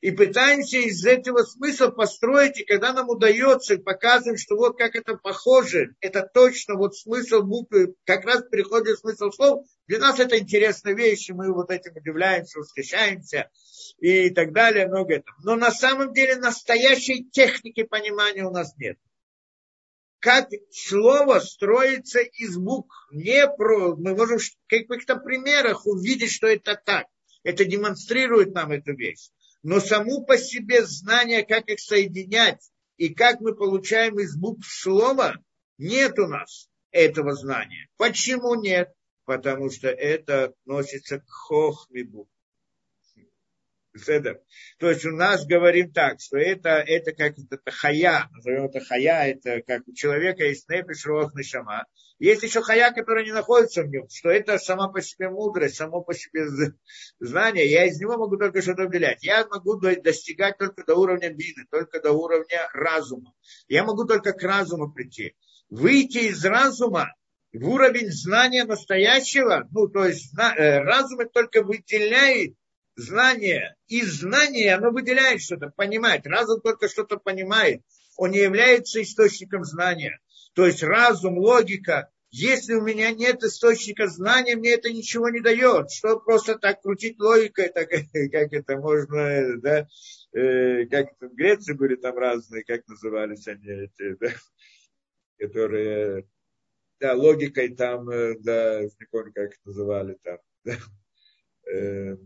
и 0.01 0.11
пытаемся 0.11 0.79
из 0.79 1.05
этого 1.05 1.43
смысла 1.43 1.89
построить, 1.89 2.61
и 2.61 2.65
когда 2.65 2.93
нам 2.93 3.09
удается, 3.09 3.79
показываем, 3.79 4.37
что 4.37 4.57
вот 4.57 4.77
как 4.77 4.95
это 4.95 5.17
похоже, 5.17 5.95
это 6.01 6.29
точно 6.33 6.77
вот 6.77 6.97
смысл 6.97 7.43
буквы, 7.43 7.95
как 8.05 8.25
раз 8.25 8.43
переходит 8.51 8.99
смысл 8.99 9.31
слов, 9.31 9.67
для 9.87 9.99
нас 9.99 10.21
это 10.21 10.39
интересная 10.39 10.95
вещь, 10.95 11.31
и 11.31 11.33
мы 11.33 11.53
вот 11.53 11.71
этим 11.71 11.97
удивляемся, 11.97 12.59
восхищаемся 12.59 13.51
и 13.99 14.31
так 14.31 14.53
далее, 14.53 14.87
много 14.87 15.15
этого. 15.15 15.37
Но 15.43 15.57
на 15.57 15.71
самом 15.71 16.13
деле 16.13 16.37
настоящей 16.37 17.29
техники 17.31 17.83
понимания 17.83 18.45
у 18.45 18.51
нас 18.51 18.77
нет 18.77 18.99
как 20.27 20.49
слово 20.73 21.39
строится 21.39 22.19
из 22.19 22.57
букв. 22.57 22.93
Не 23.13 23.47
про, 23.47 23.95
мы 23.95 24.17
можем 24.17 24.39
в 24.39 24.43
каких-то 24.67 25.15
примерах 25.15 25.87
увидеть, 25.87 26.33
что 26.33 26.49
это 26.49 26.75
так. 26.75 27.07
Это 27.45 27.65
демонстрирует 27.65 28.53
нам 28.53 28.73
эту 28.73 28.97
вещь. 28.97 29.31
Но 29.63 29.79
саму 29.79 30.27
по 30.27 30.37
себе 30.37 30.85
знание, 30.85 31.47
как 31.47 31.69
их 31.69 31.79
соединять 31.79 32.73
и 32.97 33.15
как 33.15 33.41
мы 33.41 33.55
получаем 33.55 34.19
из 34.19 34.37
букв 34.37 34.67
слова, 34.67 35.37
нет 35.79 36.19
у 36.19 36.27
нас 36.27 36.69
этого 36.91 37.35
знания. 37.35 37.87
Почему 37.97 38.57
нет? 38.57 38.93
Потому 39.27 39.71
что 39.71 39.87
это 39.91 40.47
относится 40.47 41.21
к 41.21 41.31
хохме 41.31 42.03
букв. 42.03 42.33
То 44.79 44.91
есть 44.91 45.05
у 45.05 45.11
нас 45.11 45.47
говорим 45.47 45.93
так, 45.93 46.21
что 46.21 46.37
это, 46.37 46.71
это 46.87 47.13
как 47.13 47.35
это 47.39 47.71
хая, 47.71 48.29
назовем 48.33 48.67
это 48.67 48.81
хая, 48.81 49.33
это 49.33 49.63
как 49.63 49.87
у 49.87 49.93
человека 49.93 50.45
есть 50.45 50.69
непиш, 50.69 51.05
рох, 51.07 51.35
нишама. 51.35 51.87
Есть 52.19 52.43
еще 52.43 52.63
хая, 52.63 52.93
которая 52.93 53.25
не 53.25 53.33
находится 53.33 53.83
в 53.83 53.89
нем, 53.89 54.09
что 54.09 54.31
это 54.31 54.59
сама 54.59 54.89
по 54.89 55.03
себе 55.03 55.29
мудрость, 55.29 55.77
само 55.77 56.03
по 56.03 56.15
себе 56.15 56.47
знание. 57.21 57.71
Я 57.71 57.87
из 57.87 58.01
него 58.01 58.17
могу 58.17 58.37
только 58.39 58.63
что-то 58.63 58.85
определять. 58.85 59.23
Я 59.23 59.47
могу 59.47 59.77
достигать 59.77 60.57
только 60.59 60.85
до 60.85 60.95
уровня 60.95 61.31
бины, 61.31 61.67
только 61.71 62.01
до 62.01 62.13
уровня 62.13 62.69
разума. 62.73 63.35
Я 63.69 63.85
могу 63.85 64.05
только 64.05 64.33
к 64.33 64.43
разуму 64.43 64.91
прийти. 64.93 65.37
Выйти 65.69 66.29
из 66.29 66.45
разума 66.45 67.13
в 67.53 67.69
уровень 67.69 68.11
знания 68.11 68.65
настоящего, 68.65 69.67
ну, 69.71 69.89
то 69.89 70.07
есть 70.07 70.33
э, 70.39 70.79
разум 70.81 71.29
только 71.33 71.63
выделяет 71.63 72.55
знание. 72.97 73.77
И 73.87 74.03
знание, 74.03 74.75
оно 74.75 74.91
выделяет 74.91 75.43
что-то, 75.43 75.71
понимает. 75.75 76.27
Разум 76.27 76.61
только 76.61 76.89
что-то 76.89 77.19
понимает. 77.19 77.83
Он 78.17 78.31
не 78.31 78.39
является 78.39 79.03
источником 79.03 79.65
знания. 79.65 80.19
То 80.55 80.67
есть 80.67 80.83
разум, 80.83 81.39
логика, 81.39 82.11
если 82.31 82.75
у 82.75 82.83
меня 82.83 83.13
нет 83.13 83.43
источника 83.45 84.09
знания, 84.09 84.57
мне 84.57 84.71
это 84.71 84.91
ничего 84.91 85.29
не 85.29 85.41
дает. 85.41 85.91
Что 85.91 86.19
просто 86.19 86.59
так 86.59 86.83
крутить 86.83 87.19
логикой, 87.21 87.69
так, 87.69 87.89
как 88.33 88.53
это 88.53 88.77
можно, 88.77 89.59
да, 89.61 89.87
э, 90.33 90.87
как 90.87 91.13
в 91.21 91.35
Греции 91.35 91.75
были 91.75 91.97
там 91.97 92.17
разные, 92.17 92.65
как 92.65 92.87
назывались 92.89 93.47
они, 93.47 93.69
эти, 93.69 94.17
да, 94.17 94.31
которые, 95.39 96.27
да, 97.01 97.15
логикой 97.15 97.75
там, 97.75 98.09
э, 98.09 98.37
да, 98.41 98.83
не 98.83 99.07
помню, 99.11 99.33
как 99.33 99.53
это 99.53 99.61
называли 99.65 100.19
там, 100.23 100.39
да, 100.65 100.77
э, 101.71 102.17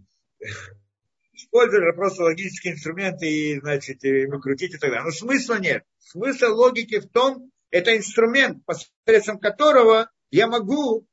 использовали 1.33 1.93
просто 1.93 2.25
логические 2.25 2.75
инструменты 2.75 3.27
и, 3.27 3.61
значит, 3.61 4.03
ему 4.05 4.41
крутить 4.41 4.75
и 4.75 4.79
так 4.79 4.91
далее. 4.91 5.05
Но 5.05 5.11
смысла 5.11 5.59
нет. 5.59 5.85
Смысл 5.99 6.55
логики 6.55 7.01
в 7.01 7.09
том, 7.09 7.51
это 7.71 7.97
инструмент, 7.97 8.65
посредством 8.65 9.39
которого 9.39 10.11
я 10.31 10.47
могу 10.47 11.07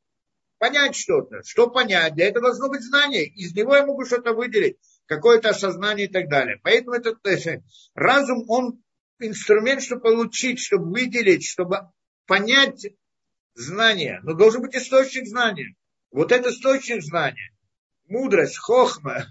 понять 0.58 0.96
что-то. 0.96 1.44
Что 1.44 1.70
понять? 1.70 2.16
Для 2.16 2.28
этого 2.28 2.48
должно 2.48 2.70
быть 2.70 2.82
знание. 2.82 3.26
Из 3.26 3.54
него 3.54 3.76
я 3.76 3.86
могу 3.86 4.06
что-то 4.06 4.34
выделить, 4.34 4.78
какое-то 5.06 5.50
осознание 5.50 6.08
и 6.08 6.12
так 6.12 6.30
далее. 6.30 6.60
Поэтому 6.64 6.96
этот 6.96 7.18
разум, 7.94 8.50
он 8.50 8.84
инструмент, 9.20 9.84
чтобы 9.84 10.02
получить, 10.02 10.60
чтобы 10.60 10.92
выделить, 10.92 11.46
чтобы 11.46 11.92
понять 12.26 12.88
знание. 13.54 14.20
Но 14.24 14.34
должен 14.34 14.62
быть 14.62 14.76
источник 14.76 15.28
знания. 15.28 15.76
Вот 16.12 16.32
это 16.32 16.50
источник 16.50 17.04
знания 17.04 17.57
мудрость, 18.08 18.58
хохма, 18.58 19.26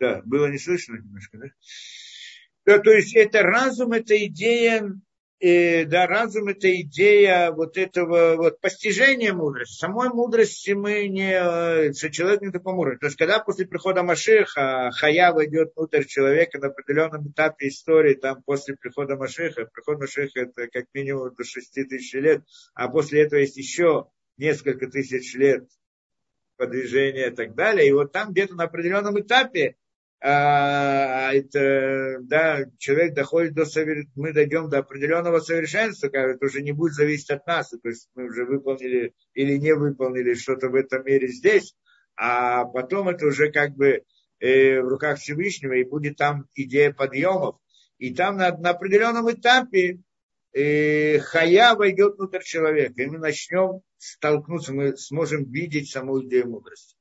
Да, 0.00 0.22
было 0.24 0.46
не 0.46 0.58
слышно 0.58 0.96
немножко, 0.96 1.36
да? 1.36 1.46
да 2.64 2.78
то 2.78 2.90
есть 2.90 3.14
это 3.14 3.42
разум, 3.42 3.92
это 3.92 4.16
идея 4.26 4.98
и, 5.40 5.84
да, 5.86 6.06
разум– 6.06 6.48
это 6.48 6.70
идея 6.82 7.50
вот 7.50 7.78
этого 7.78 8.36
вот 8.36 8.60
постижения 8.60 9.32
мудрости. 9.32 9.78
Самой 9.78 10.10
мудрости 10.10 10.72
мы 10.72 11.08
не, 11.08 11.92
что 11.94 12.10
человек 12.10 12.42
не 12.42 12.50
таком 12.50 12.78
уровне. 12.78 12.98
То 12.98 13.06
есть, 13.06 13.16
когда 13.16 13.38
после 13.38 13.66
прихода 13.66 14.02
Машиха 14.02 14.90
Хая 14.92 15.32
войдет 15.32 15.72
внутрь 15.74 16.04
человека 16.04 16.58
на 16.58 16.66
определенном 16.66 17.30
этапе 17.30 17.68
истории, 17.68 18.14
там 18.14 18.42
после 18.42 18.76
прихода 18.76 19.16
Машиха, 19.16 19.64
приход 19.64 19.98
Машиха– 19.98 20.30
это 20.40 20.68
как 20.68 20.84
минимум 20.92 21.34
до 21.34 21.42
6 21.42 21.72
тысяч 21.88 22.12
лет, 22.12 22.42
а 22.74 22.88
после 22.88 23.22
этого 23.22 23.40
есть 23.40 23.56
еще 23.56 24.08
несколько 24.36 24.88
тысяч 24.88 25.34
лет 25.34 25.66
подвижения 26.58 27.28
и 27.28 27.34
так 27.34 27.54
далее. 27.54 27.88
И 27.88 27.92
вот 27.92 28.12
там 28.12 28.32
где-то 28.32 28.54
на 28.54 28.64
определенном 28.64 29.18
этапе 29.18 29.76
а, 30.22 31.32
это, 31.32 32.18
да, 32.20 32.66
человек 32.78 33.14
доходит 33.14 33.54
до 33.54 33.64
мы 34.16 34.34
дойдем 34.34 34.68
до 34.68 34.78
определенного 34.78 35.40
совершенства, 35.40 36.08
как 36.10 36.36
это 36.36 36.44
уже 36.44 36.60
не 36.60 36.72
будет 36.72 36.92
зависеть 36.92 37.30
от 37.30 37.46
нас, 37.46 37.70
то 37.70 37.88
есть 37.88 38.10
мы 38.14 38.26
уже 38.26 38.44
выполнили 38.44 39.14
или 39.32 39.56
не 39.56 39.74
выполнили 39.74 40.34
что-то 40.34 40.68
в 40.68 40.74
этом 40.74 41.06
мире 41.06 41.28
здесь, 41.28 41.74
а 42.16 42.66
потом 42.66 43.08
это 43.08 43.26
уже 43.26 43.50
как 43.50 43.74
бы 43.76 44.04
э, 44.40 44.82
в 44.82 44.88
руках 44.88 45.18
Всевышнего, 45.18 45.72
и 45.72 45.84
будет 45.84 46.16
там 46.16 46.46
идея 46.54 46.92
подъемов, 46.92 47.56
и 47.96 48.14
там 48.14 48.36
на, 48.36 48.54
на 48.58 48.70
определенном 48.70 49.30
этапе 49.32 50.00
э, 50.52 51.18
хая 51.20 51.74
войдет 51.76 52.18
внутрь 52.18 52.42
человека, 52.42 53.02
и 53.02 53.06
мы 53.06 53.16
начнем 53.16 53.80
столкнуться, 53.96 54.74
мы 54.74 54.98
сможем 54.98 55.50
видеть 55.50 55.90
саму 55.90 56.22
идею 56.22 56.50
мудрости. 56.50 56.94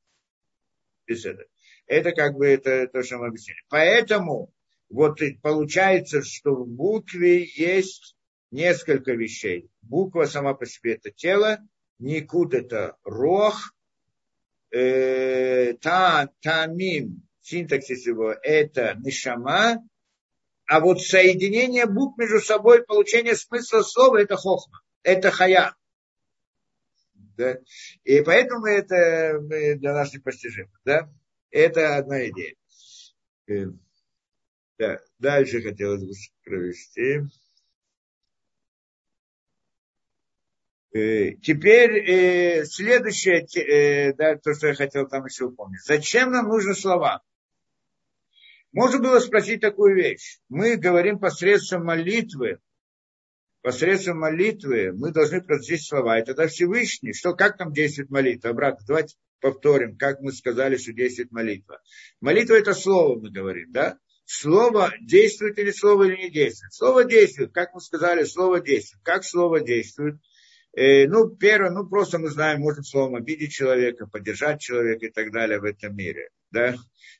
Без 1.05 1.25
этого. 1.25 1.47
Это 1.89 2.11
как 2.11 2.35
бы 2.35 2.47
это 2.47 2.87
то, 2.87 3.01
что 3.01 3.17
мы 3.17 3.27
объяснили. 3.27 3.59
Поэтому 3.67 4.53
вот 4.89 5.19
получается, 5.41 6.21
что 6.21 6.53
в 6.53 6.67
букве 6.67 7.43
есть 7.43 8.15
несколько 8.51 9.13
вещей. 9.13 9.71
Буква 9.81 10.25
сама 10.25 10.53
по 10.53 10.67
себе 10.67 10.93
это 10.93 11.09
тело, 11.09 11.57
никут 11.97 12.53
это 12.53 12.95
рох, 13.03 13.73
э, 14.71 15.73
та, 15.81 16.29
тамим, 16.41 17.23
синтаксис 17.41 18.05
его, 18.05 18.33
это 18.43 18.95
нишама, 19.03 19.83
а 20.67 20.79
вот 20.81 21.01
соединение 21.01 21.87
букв 21.87 22.19
между 22.19 22.39
собой, 22.39 22.83
получение 22.83 23.35
смысла 23.35 23.81
слова, 23.81 24.17
это 24.17 24.35
хохма, 24.35 24.81
это 25.01 25.31
хая. 25.31 25.73
Да? 27.35 27.57
И 28.03 28.21
поэтому 28.21 28.67
это 28.67 29.39
для 29.39 29.93
нас 29.93 30.13
непостижимо. 30.13 30.69
Да? 30.85 31.09
Это 31.51 31.97
одна 31.97 32.29
идея. 32.29 32.55
Э, 33.47 33.65
да, 34.77 34.99
дальше 35.17 35.61
хотелось 35.61 36.03
бы 36.03 36.13
провести. 36.43 37.21
Э, 40.91 41.33
теперь 41.41 42.09
э, 42.09 42.65
следующее, 42.65 44.13
да, 44.13 44.37
то, 44.37 44.53
что 44.53 44.67
я 44.67 44.75
хотел 44.75 45.07
там 45.07 45.25
еще 45.25 45.45
упомнить. 45.45 45.83
Зачем 45.83 46.31
нам 46.31 46.47
нужны 46.47 46.75
слова? 46.75 47.23
Можно 48.71 48.99
было 48.99 49.19
спросить 49.19 49.61
такую 49.61 49.95
вещь. 49.95 50.39
Мы 50.47 50.77
говорим 50.77 51.17
посредством 51.17 51.85
молитвы, 51.85 52.59
посредством 53.61 54.19
молитвы 54.19 54.91
мы 54.93 55.11
должны 55.11 55.41
произнести 55.41 55.77
слова. 55.77 56.19
И 56.19 56.25
тогда 56.25 56.47
Всевышний, 56.47 57.13
что, 57.13 57.33
как 57.33 57.57
там 57.57 57.71
действует 57.73 58.09
молитва? 58.09 58.51
Обратно, 58.51 58.85
давайте 58.87 59.15
повторим, 59.41 59.97
как 59.97 60.21
мы 60.21 60.31
сказали, 60.31 60.77
что 60.77 60.93
действует 60.93 61.31
молитва. 61.31 61.81
Молитва 62.21 62.55
это 62.55 62.73
слово, 62.73 63.19
мы 63.19 63.31
говорим, 63.31 63.71
да? 63.71 63.97
Слово 64.25 64.93
действует 65.01 65.57
или 65.57 65.71
слово 65.71 66.03
или 66.03 66.15
не 66.23 66.29
действует? 66.29 66.73
Слово 66.73 67.03
действует, 67.03 67.51
как 67.51 67.73
мы 67.73 67.81
сказали, 67.81 68.23
слово 68.25 68.59
действует. 68.59 69.03
Как 69.03 69.23
слово 69.23 69.59
действует? 69.59 70.19
Э, 70.75 71.07
ну, 71.07 71.29
первое, 71.29 71.71
ну, 71.71 71.87
просто 71.87 72.19
мы 72.19 72.29
знаем, 72.29 72.61
можем 72.61 72.83
словом 72.83 73.15
обидеть 73.15 73.51
человека, 73.51 74.07
поддержать 74.07 74.61
человека 74.61 75.07
и 75.07 75.11
так 75.11 75.31
далее 75.31 75.59
в 75.59 75.63
этом 75.63 75.95
мире. 75.95 76.29
Да? 76.51 76.75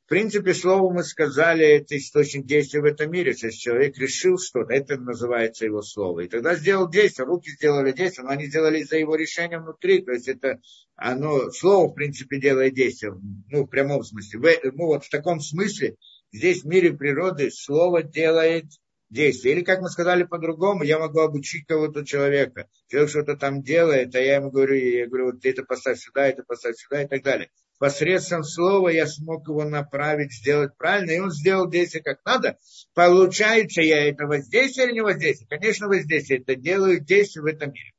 В 0.06 0.10
принципе, 0.10 0.54
слово 0.54 0.92
мы 0.92 1.04
сказали, 1.04 1.66
это 1.66 1.98
источник 1.98 2.46
действия 2.46 2.82
в 2.82 2.86
этом 2.86 3.12
мире. 3.12 3.32
Есть 3.32 3.62
человек 3.62 3.98
решил 3.98 4.38
что-то, 4.40 4.74
это 4.74 4.98
называется 4.98 5.66
его 5.66 5.82
слово. 5.82 6.22
И 6.22 6.28
тогда 6.28 6.56
сделал 6.56 6.90
действие, 6.90 7.28
руки 7.28 7.52
сделали 7.52 7.92
действие, 7.92 8.26
но 8.26 8.32
они 8.32 8.48
сделали 8.48 8.84
за 8.84 8.98
его 8.98 9.16
решением 9.16 9.64
внутри. 9.64 10.04
То 10.04 10.12
есть 10.12 10.28
это 10.28 10.60
оно, 10.96 11.52
слово, 11.52 11.90
в 11.90 11.94
принципе, 11.94 12.40
делает 12.40 12.74
действие, 12.74 13.14
ну, 13.50 13.66
в 13.66 13.68
прямом 13.68 14.04
смысле. 14.04 14.40
В, 14.40 14.76
ну, 14.76 14.86
вот 14.88 15.06
в 15.06 15.10
таком 15.10 15.40
смысле, 15.40 15.96
здесь 16.32 16.64
в 16.64 16.68
мире 16.68 16.94
природы 16.94 17.52
слово 17.52 18.02
делает 18.04 18.66
действие. 19.10 19.56
Или, 19.56 19.64
как 19.64 19.82
мы 19.82 19.90
сказали 19.90 20.24
по-другому, 20.24 20.84
я 20.84 21.00
могу 21.00 21.20
обучить 21.20 21.66
кого-то 21.66 22.06
человека. 22.06 22.68
Человек 22.88 23.10
что-то 23.10 23.36
там 23.36 23.62
делает, 23.62 24.16
а 24.16 24.20
я 24.20 24.36
ему 24.36 24.52
говорю, 24.52 24.76
я 24.76 25.08
говорю, 25.08 25.32
вот 25.32 25.46
это 25.46 25.64
поставь 25.64 26.00
сюда, 26.00 26.28
это 26.28 26.44
поставь 26.44 26.78
сюда 26.78 27.04
и 27.04 27.08
так 27.08 27.24
далее. 27.24 27.50
Посредством 27.80 28.44
слова 28.44 28.90
я 28.90 29.08
смог 29.08 29.48
его 29.48 29.64
направить, 29.64 30.34
сделать 30.34 30.76
правильно, 30.78 31.12
и 31.12 31.20
он 31.20 31.32
сделал 31.32 31.70
действие 31.70 32.04
как 32.04 32.20
надо. 32.26 32.58
Получается, 32.94 33.82
я 33.82 34.10
это 34.10 34.26
воздействие 34.26 34.88
или 34.88 34.96
не 34.96 35.02
воздействие? 35.02 35.48
Конечно, 35.48 35.88
воздействие. 35.88 36.42
Это 36.42 36.56
делаю 36.56 37.00
действие 37.00 37.44
в 37.44 37.46
этом 37.46 37.72
мире. 37.72 37.94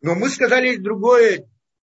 Но 0.00 0.14
мы 0.14 0.28
сказали 0.28 0.76
другой 0.76 1.46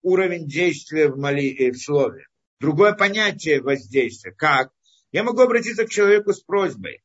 уровень 0.03 0.47
действия 0.47 1.09
в, 1.09 1.17
моли, 1.17 1.51
э, 1.57 1.71
в 1.71 1.77
слове. 1.77 2.27
Другое 2.59 2.93
понятие 2.93 3.59
воздействия. 3.61 4.31
Как? 4.31 4.69
Я 5.11 5.23
могу 5.23 5.41
обратиться 5.41 5.85
к 5.85 5.89
человеку 5.89 6.31
с 6.31 6.41
просьбой 6.41 7.01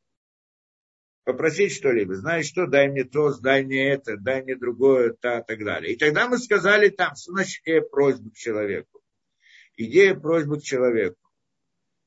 попросить 1.24 1.72
что-либо, 1.72 2.14
знаешь 2.14 2.46
что, 2.46 2.66
дай 2.66 2.88
мне 2.88 3.04
то, 3.04 3.32
дай 3.38 3.64
мне 3.64 3.90
это, 3.90 4.16
дай 4.16 4.42
мне 4.42 4.56
другое, 4.56 5.12
та, 5.12 5.42
так 5.42 5.64
далее. 5.64 5.92
И 5.92 5.96
тогда 5.96 6.28
мы 6.28 6.38
сказали 6.38 6.88
там, 6.88 7.14
что 7.16 7.32
значит 7.32 7.62
идея 7.64 7.82
просьбы 7.82 8.30
к 8.30 8.34
человеку. 8.34 9.02
Идея 9.76 10.14
просьбы 10.14 10.58
к 10.58 10.62
человеку. 10.62 11.16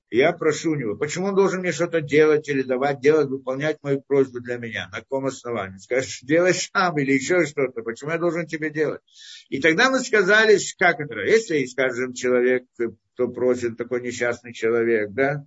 я 0.09 0.31
прошу 0.31 0.71
у 0.71 0.75
него, 0.75 0.95
почему 0.95 1.27
он 1.27 1.35
должен 1.35 1.61
мне 1.61 1.71
что-то 1.71 2.01
делать 2.01 2.47
или 2.47 2.61
давать 2.61 2.99
делать, 2.99 3.29
выполнять 3.29 3.77
мою 3.81 4.01
просьбу 4.01 4.41
для 4.41 4.57
меня, 4.57 4.89
на 4.91 4.99
каком 4.99 5.25
основании? 5.25 5.77
Скажешь, 5.77 6.21
делай 6.21 6.53
сам 6.53 6.97
или 6.99 7.13
еще 7.13 7.45
что-то, 7.45 7.81
почему 7.81 8.11
я 8.11 8.17
должен 8.17 8.45
тебе 8.45 8.69
делать? 8.69 9.01
И 9.49 9.59
тогда 9.59 9.89
мы 9.89 9.99
сказали, 9.99 10.59
как 10.77 10.99
это, 10.99 11.19
если, 11.19 11.65
скажем, 11.65 12.13
человек, 12.13 12.65
кто 13.13 13.27
просит, 13.27 13.77
такой 13.77 14.01
несчастный 14.01 14.53
человек, 14.53 15.11
да, 15.11 15.45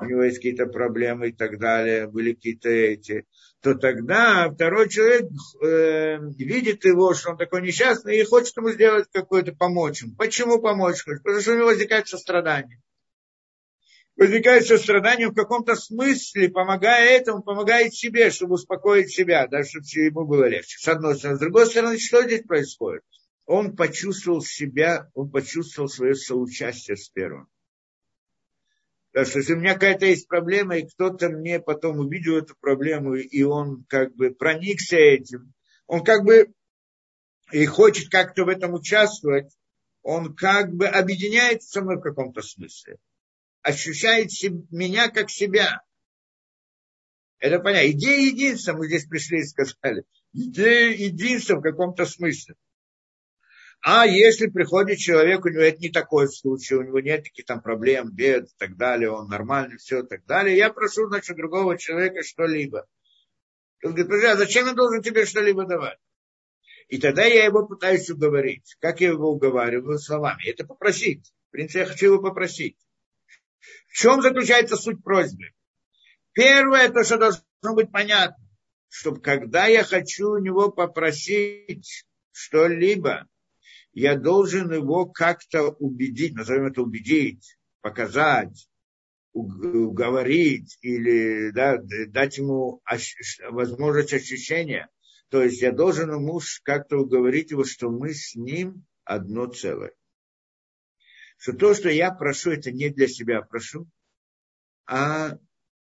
у 0.00 0.04
него 0.04 0.22
есть 0.22 0.36
какие-то 0.36 0.66
проблемы 0.66 1.28
и 1.28 1.32
так 1.32 1.58
далее, 1.58 2.06
были 2.06 2.32
какие-то 2.32 2.68
эти, 2.68 3.26
то 3.60 3.74
тогда 3.74 4.50
второй 4.50 4.88
человек 4.88 5.28
э, 5.62 6.18
видит 6.36 6.84
его, 6.84 7.14
что 7.14 7.30
он 7.30 7.36
такой 7.36 7.62
несчастный 7.62 8.18
и 8.18 8.24
хочет 8.24 8.56
ему 8.56 8.70
сделать 8.70 9.08
какое-то 9.12 9.52
помочь 9.52 10.02
ему. 10.02 10.14
Почему 10.16 10.60
помочь? 10.60 11.04
Потому 11.04 11.40
что 11.40 11.52
у 11.52 11.56
него 11.56 11.66
возникает 11.66 12.08
сострадание 12.08 12.80
возникает 14.18 14.66
сострадание 14.66 15.28
в 15.28 15.34
каком-то 15.34 15.76
смысле, 15.76 16.50
помогая 16.50 17.08
этому, 17.16 17.42
помогает 17.42 17.94
себе, 17.94 18.30
чтобы 18.30 18.54
успокоить 18.54 19.10
себя, 19.10 19.46
даже 19.46 19.80
чтобы 19.80 20.04
ему 20.04 20.26
было 20.26 20.48
легче. 20.48 20.76
С 20.78 20.88
одной 20.88 21.16
стороны. 21.16 21.36
С 21.36 21.40
другой 21.40 21.66
стороны, 21.66 21.98
что 21.98 22.24
здесь 22.24 22.42
происходит? 22.42 23.04
Он 23.46 23.76
почувствовал 23.76 24.42
себя, 24.42 25.08
он 25.14 25.30
почувствовал 25.30 25.88
свое 25.88 26.14
соучастие 26.16 26.96
с 26.96 27.08
первым. 27.08 27.48
Так 29.12 29.26
что 29.26 29.38
если 29.38 29.54
у 29.54 29.58
меня 29.58 29.74
какая-то 29.74 30.06
есть 30.06 30.28
проблема, 30.28 30.78
и 30.78 30.88
кто-то 30.88 31.28
мне 31.28 31.60
потом 31.60 31.98
увидел 31.98 32.36
эту 32.36 32.54
проблему, 32.60 33.14
и 33.14 33.42
он 33.42 33.84
как 33.88 34.14
бы 34.14 34.30
проникся 34.30 34.96
этим, 34.96 35.54
он 35.86 36.04
как 36.04 36.24
бы 36.24 36.52
и 37.50 37.64
хочет 37.66 38.10
как-то 38.10 38.44
в 38.44 38.48
этом 38.48 38.74
участвовать, 38.74 39.56
он 40.02 40.34
как 40.34 40.72
бы 40.72 40.86
объединяется 40.86 41.68
со 41.68 41.80
мной 41.80 41.96
в 41.96 42.02
каком-то 42.02 42.42
смысле 42.42 42.98
ощущает 43.68 44.30
меня 44.70 45.10
как 45.10 45.30
себя. 45.30 45.82
Это 47.38 47.60
понятно. 47.60 47.90
Идея 47.90 48.26
единства, 48.26 48.72
мы 48.72 48.86
здесь 48.86 49.06
пришли 49.06 49.40
и 49.40 49.44
сказали. 49.44 50.04
Идея 50.32 50.92
единства 50.92 51.56
в 51.56 51.62
каком-то 51.62 52.04
смысле. 52.04 52.56
А 53.80 54.06
если 54.06 54.48
приходит 54.48 54.98
человек, 54.98 55.44
у 55.44 55.48
него 55.48 55.62
это 55.62 55.78
не 55.78 55.88
такой 55.88 56.28
случай, 56.28 56.74
у 56.74 56.82
него 56.82 57.00
нет 57.00 57.24
таких 57.24 57.46
там 57.46 57.60
проблем, 57.62 58.10
бед 58.10 58.46
и 58.46 58.54
так 58.58 58.76
далее, 58.76 59.10
он 59.10 59.28
нормальный, 59.28 59.78
все 59.78 60.02
и 60.02 60.06
так 60.06 60.26
далее, 60.26 60.56
я 60.56 60.72
прошу, 60.72 61.06
значит, 61.06 61.36
другого 61.36 61.78
человека 61.78 62.22
что-либо. 62.22 62.86
Он 63.84 63.90
говорит, 63.90 64.08
подожди, 64.08 64.26
а 64.26 64.36
зачем 64.36 64.66
я 64.66 64.74
должен 64.74 65.02
тебе 65.02 65.24
что-либо 65.24 65.64
давать? 65.64 65.98
И 66.88 66.98
тогда 66.98 67.24
я 67.24 67.44
его 67.44 67.66
пытаюсь 67.66 68.10
уговорить. 68.10 68.76
Как 68.80 69.00
я 69.00 69.08
его 69.08 69.30
уговариваю 69.30 69.98
словами? 69.98 70.48
Это 70.48 70.66
попросить. 70.66 71.32
В 71.48 71.52
принципе, 71.52 71.80
я 71.80 71.86
хочу 71.86 72.06
его 72.06 72.20
попросить. 72.20 72.76
В 73.88 73.92
чем 73.92 74.22
заключается 74.22 74.76
суть 74.76 75.02
просьбы? 75.04 75.52
Первое, 76.32 76.88
то, 76.88 77.04
что 77.04 77.18
должно 77.18 77.74
быть 77.74 77.92
понятно, 77.92 78.42
чтобы 78.88 79.20
когда 79.20 79.66
я 79.66 79.84
хочу 79.84 80.30
у 80.30 80.38
него 80.38 80.70
попросить 80.70 82.06
что-либо, 82.32 83.28
я 83.98 84.16
должен 84.16 84.72
его 84.72 85.06
как-то 85.06 85.70
убедить, 85.70 86.34
назовем 86.34 86.66
это 86.66 86.82
убедить, 86.82 87.58
показать, 87.80 88.68
уговорить 89.32 90.78
или 90.82 91.50
да, 91.50 91.78
дать 92.08 92.38
ему 92.38 92.82
возможность 93.50 94.12
ощущения. 94.12 94.88
То 95.30 95.42
есть 95.42 95.60
я 95.60 95.72
должен 95.72 96.10
ему 96.10 96.40
как-то 96.62 96.98
уговорить 96.98 97.50
его, 97.50 97.64
что 97.64 97.90
мы 97.90 98.14
с 98.14 98.34
ним 98.34 98.84
одно 99.04 99.46
целое 99.46 99.92
что 101.38 101.52
то, 101.52 101.72
что 101.72 101.88
я 101.88 102.10
прошу, 102.10 102.50
это 102.50 102.72
не 102.72 102.90
для 102.90 103.06
себя 103.06 103.42
прошу, 103.42 103.88
а 104.86 105.38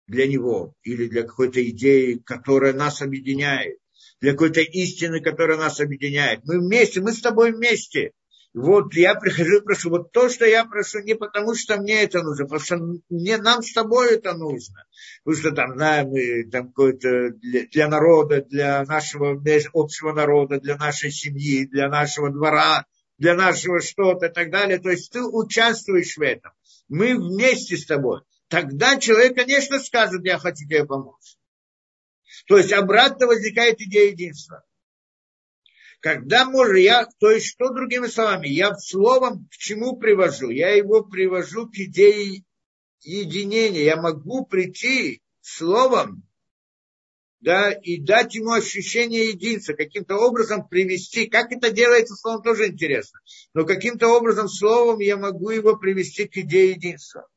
для 0.08 0.28
него 0.28 0.76
или 0.84 1.08
для 1.08 1.24
какой-то 1.24 1.68
идеи, 1.70 2.16
которая 2.16 2.74
нас 2.74 3.02
объединяет, 3.02 3.80
для 4.22 4.34
какой-то 4.34 4.61
истины, 4.61 5.22
которая 5.22 5.57
нас 5.57 5.80
объединяет. 5.80 6.41
Мы 6.45 6.59
вместе, 6.59 7.01
мы 7.01 7.13
с 7.13 7.22
тобой 7.22 7.53
вместе. 7.53 8.11
Вот 8.53 8.95
я 8.95 9.13
прихожу 9.13 9.59
и 9.59 9.63
прошу, 9.63 9.91
вот 9.91 10.11
то, 10.11 10.28
что 10.28 10.43
я 10.45 10.65
прошу, 10.65 10.99
не 11.01 11.15
потому 11.15 11.53
что 11.53 11.78
мне 11.78 12.01
это 12.01 12.24
нужно, 12.24 12.45
потому 12.45 12.61
что 12.61 12.78
мне, 13.09 13.38
нам 13.38 13.61
с 13.61 13.74
тобой 13.74 14.15
это 14.15 14.34
нужно. 14.34 14.86
Потому 15.24 15.39
что 15.39 15.51
там, 15.51 15.74
знаем, 15.76 16.09
мы 16.09 16.49
там 16.49 16.70
какое-то 16.70 17.30
для, 17.30 17.67
для 17.67 17.88
народа, 17.88 18.43
для 18.43 18.84
нашего 18.86 19.39
общего 19.74 20.13
народа, 20.13 20.59
для 20.59 20.78
нашей 20.78 21.11
семьи, 21.11 21.67
для 21.67 21.89
нашего 21.89 22.32
двора, 22.32 22.86
для 23.20 23.36
нашего 23.36 23.82
что-то 23.82 24.26
и 24.26 24.34
так 24.34 24.49
далее. 24.49 24.80
То 24.80 24.89
есть 24.89 25.11
ты 25.11 25.22
участвуешь 25.22 26.17
в 26.17 26.22
этом. 26.22 26.51
Мы 26.88 27.15
вместе 27.15 27.78
с 27.78 27.86
тобой. 27.86 28.22
Тогда 28.47 28.97
человек, 28.97 29.36
конечно, 29.36 29.80
скажет, 29.80 30.26
я 30.26 30.39
хочу 30.39 30.65
тебе 30.65 30.86
помочь. 30.86 31.38
То 32.50 32.58
есть 32.58 32.74
обратно 32.74 33.28
возникает 33.28 33.80
идея 33.80 34.10
единства. 34.10 34.64
Когда 36.00 36.45
можно, 36.45 36.78
я, 36.78 37.06
то 37.20 37.30
есть 37.30 37.45
что 37.45 37.70
другими 37.70 38.08
словами, 38.08 38.47
я 38.47 38.76
словом 38.76 39.47
к 39.52 39.54
чему 39.56 39.97
привожу? 39.97 40.50
Я 40.50 40.72
его 40.72 41.04
привожу 41.04 41.68
к 41.68 41.76
идее 41.76 42.43
единения. 43.02 43.84
Я 43.84 44.02
могу 44.02 44.47
прийти 44.47 45.22
словом 45.41 46.24
да, 47.39 47.72
и 47.72 48.00
дать 48.02 48.34
ему 48.34 48.54
ощущение 48.54 49.30
единства, 49.30 49.74
каким-то 49.74 50.18
образом 50.18 50.68
привести, 50.68 51.28
как 51.28 51.52
это 51.52 51.70
делается 51.70 52.16
словом, 52.16 52.41
тоже 52.41 52.70
интересно, 52.70 53.20
но 53.54 53.64
каким-то 53.64 54.08
образом 54.08 54.50
словом 54.50 55.00
я 55.00 55.18
могу 55.18 55.52
его 55.52 55.78
привести 55.78 56.28
к 56.28 56.36
идее 56.38 56.72
единства. 56.72 57.28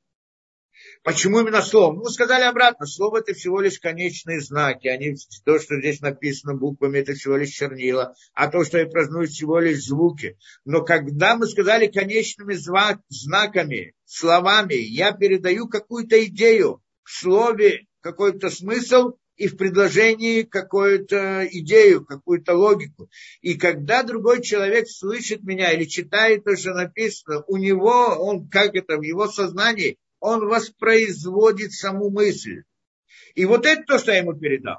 Почему 1.02 1.40
именно 1.40 1.62
словом? 1.62 1.96
Ну, 1.96 2.04
сказали 2.04 2.44
обратно, 2.44 2.86
слово 2.86 3.18
это 3.18 3.34
всего 3.34 3.60
лишь 3.60 3.80
конечные 3.80 4.40
знаки, 4.40 4.86
они, 4.86 5.16
то, 5.44 5.58
что 5.58 5.78
здесь 5.80 6.00
написано 6.00 6.54
буквами, 6.54 6.98
это 6.98 7.14
всего 7.14 7.36
лишь 7.36 7.50
чернила, 7.50 8.14
а 8.34 8.46
то, 8.46 8.64
что 8.64 8.78
я 8.78 8.86
праздную, 8.86 9.26
всего 9.26 9.58
лишь 9.58 9.82
звуки. 9.82 10.38
Но 10.64 10.82
когда 10.82 11.36
мы 11.36 11.46
сказали 11.46 11.88
конечными 11.88 12.54
знаками, 12.54 13.94
словами, 14.04 14.74
я 14.74 15.10
передаю 15.12 15.68
какую-то 15.68 16.24
идею, 16.26 16.80
в 17.02 17.10
слове 17.10 17.86
какой-то 18.00 18.48
смысл, 18.50 19.14
и 19.36 19.48
в 19.48 19.56
предложении 19.56 20.42
какую-то 20.42 21.48
идею, 21.50 22.04
какую-то 22.04 22.54
логику. 22.54 23.10
И 23.40 23.54
когда 23.54 24.04
другой 24.04 24.42
человек 24.42 24.88
слышит 24.88 25.42
меня 25.42 25.72
или 25.72 25.84
читает 25.84 26.44
то, 26.44 26.56
что 26.56 26.74
написано, 26.74 27.42
у 27.48 27.56
него, 27.56 28.14
он 28.20 28.48
как 28.48 28.76
это, 28.76 28.98
в 28.98 29.02
его 29.02 29.26
сознании, 29.26 29.98
он 30.22 30.46
воспроизводит 30.46 31.72
саму 31.72 32.08
мысль. 32.08 32.62
И 33.34 33.44
вот 33.44 33.66
это 33.66 33.82
то, 33.82 33.98
что 33.98 34.12
я 34.12 34.18
ему 34.18 34.34
передал. 34.34 34.78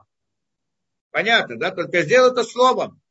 Понятно, 1.11 1.59
да? 1.59 1.71
Только 1.71 2.03
сделал 2.03 2.31
это 2.31 2.45
словом. 2.45 3.01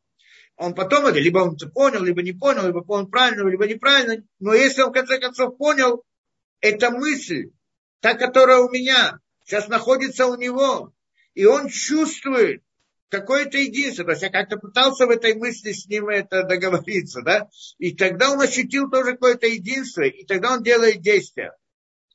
Он 0.56 0.74
потом 0.74 1.04
это, 1.06 1.18
либо 1.18 1.40
он 1.40 1.58
понял, 1.74 2.02
либо 2.02 2.22
не 2.22 2.32
понял, 2.32 2.66
либо 2.66 2.82
он 2.88 3.10
правильно, 3.10 3.46
либо 3.46 3.66
неправильно. 3.66 4.24
Но 4.40 4.54
если 4.54 4.80
он 4.80 4.90
в 4.90 4.94
конце 4.94 5.18
концов 5.18 5.58
понял, 5.58 6.04
эта 6.60 6.90
мысль, 6.90 7.50
та, 8.00 8.14
которая 8.14 8.60
у 8.60 8.70
меня, 8.70 9.18
сейчас 9.44 9.68
находится 9.68 10.26
у 10.26 10.36
него, 10.36 10.94
и 11.34 11.44
он 11.44 11.68
чувствует 11.68 12.62
какое-то 13.10 13.58
единство. 13.58 14.06
То 14.06 14.12
есть 14.12 14.22
я 14.22 14.30
как-то 14.30 14.56
пытался 14.56 15.06
в 15.06 15.10
этой 15.10 15.34
мысли 15.34 15.72
с 15.72 15.86
ним 15.86 16.08
это 16.08 16.44
договориться, 16.44 17.20
да? 17.20 17.50
И 17.76 17.94
тогда 17.94 18.30
он 18.30 18.40
ощутил 18.40 18.90
тоже 18.90 19.12
какое-то 19.12 19.46
единство, 19.46 20.00
и 20.02 20.24
тогда 20.24 20.54
он 20.54 20.62
делает 20.62 21.02
действия. 21.02 21.52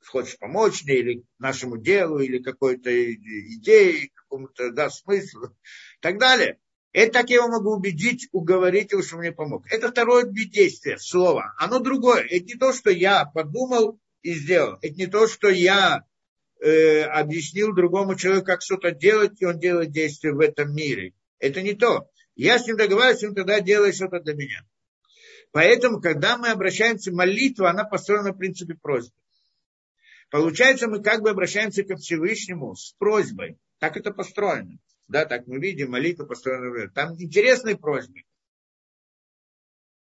Хочешь 0.07 0.37
помочь 0.37 0.83
мне 0.83 0.95
или 0.95 1.23
нашему 1.37 1.77
делу, 1.77 2.19
или 2.19 2.41
какой-то 2.41 2.89
идее, 3.13 4.09
какому-то 4.13 4.71
да, 4.71 4.89
смыслу, 4.89 5.47
и 5.47 6.01
так 6.01 6.17
далее. 6.17 6.57
Это 6.93 7.13
так 7.13 7.29
я 7.29 7.37
его 7.37 7.49
могу 7.49 7.75
убедить, 7.75 8.27
уговорить 8.31 8.91
его, 8.91 9.03
что 9.03 9.17
мне 9.17 9.31
помог. 9.31 9.65
Это 9.69 9.91
второе 9.91 10.25
действие, 10.25 10.97
слово. 10.97 11.53
Оно 11.57 11.79
другое. 11.79 12.23
Это 12.23 12.45
не 12.45 12.55
то, 12.55 12.73
что 12.73 12.89
я 12.89 13.25
подумал 13.25 13.99
и 14.21 14.33
сделал. 14.33 14.77
Это 14.81 14.95
не 14.95 15.05
то, 15.05 15.27
что 15.27 15.49
я 15.49 16.05
э, 16.59 17.01
объяснил 17.03 17.75
другому 17.75 18.15
человеку, 18.15 18.47
как 18.47 18.61
что-то 18.61 18.91
делать, 18.91 19.41
и 19.41 19.45
он 19.45 19.59
делает 19.59 19.91
действия 19.91 20.31
в 20.31 20.39
этом 20.39 20.73
мире. 20.73 21.13
Это 21.39 21.61
не 21.61 21.73
то. 21.73 22.09
Я 22.35 22.57
с 22.57 22.65
ним 22.65 22.77
договариваюсь, 22.77 23.23
он 23.23 23.35
тогда 23.35 23.59
делает 23.59 23.95
что-то 23.95 24.19
для 24.19 24.33
меня. 24.33 24.65
Поэтому, 25.51 26.01
когда 26.01 26.37
мы 26.37 26.49
обращаемся, 26.49 27.11
молитва, 27.11 27.69
она 27.69 27.83
построена 27.83 28.29
на 28.29 28.33
принципе 28.33 28.75
просьбы. 28.75 29.13
Получается, 30.29 30.87
мы 30.87 31.01
как 31.01 31.21
бы 31.21 31.29
обращаемся 31.29 31.83
ко 31.83 31.95
Всевышнему 31.95 32.75
с 32.75 32.93
просьбой. 32.97 33.57
Так 33.79 33.95
это 33.95 34.11
построено. 34.11 34.77
Да, 35.07 35.25
так 35.25 35.47
мы 35.47 35.59
видим, 35.59 35.91
молитва 35.91 36.25
построена. 36.25 36.89
Там 36.89 37.13
интересные 37.21 37.77
просьбы. 37.77 38.23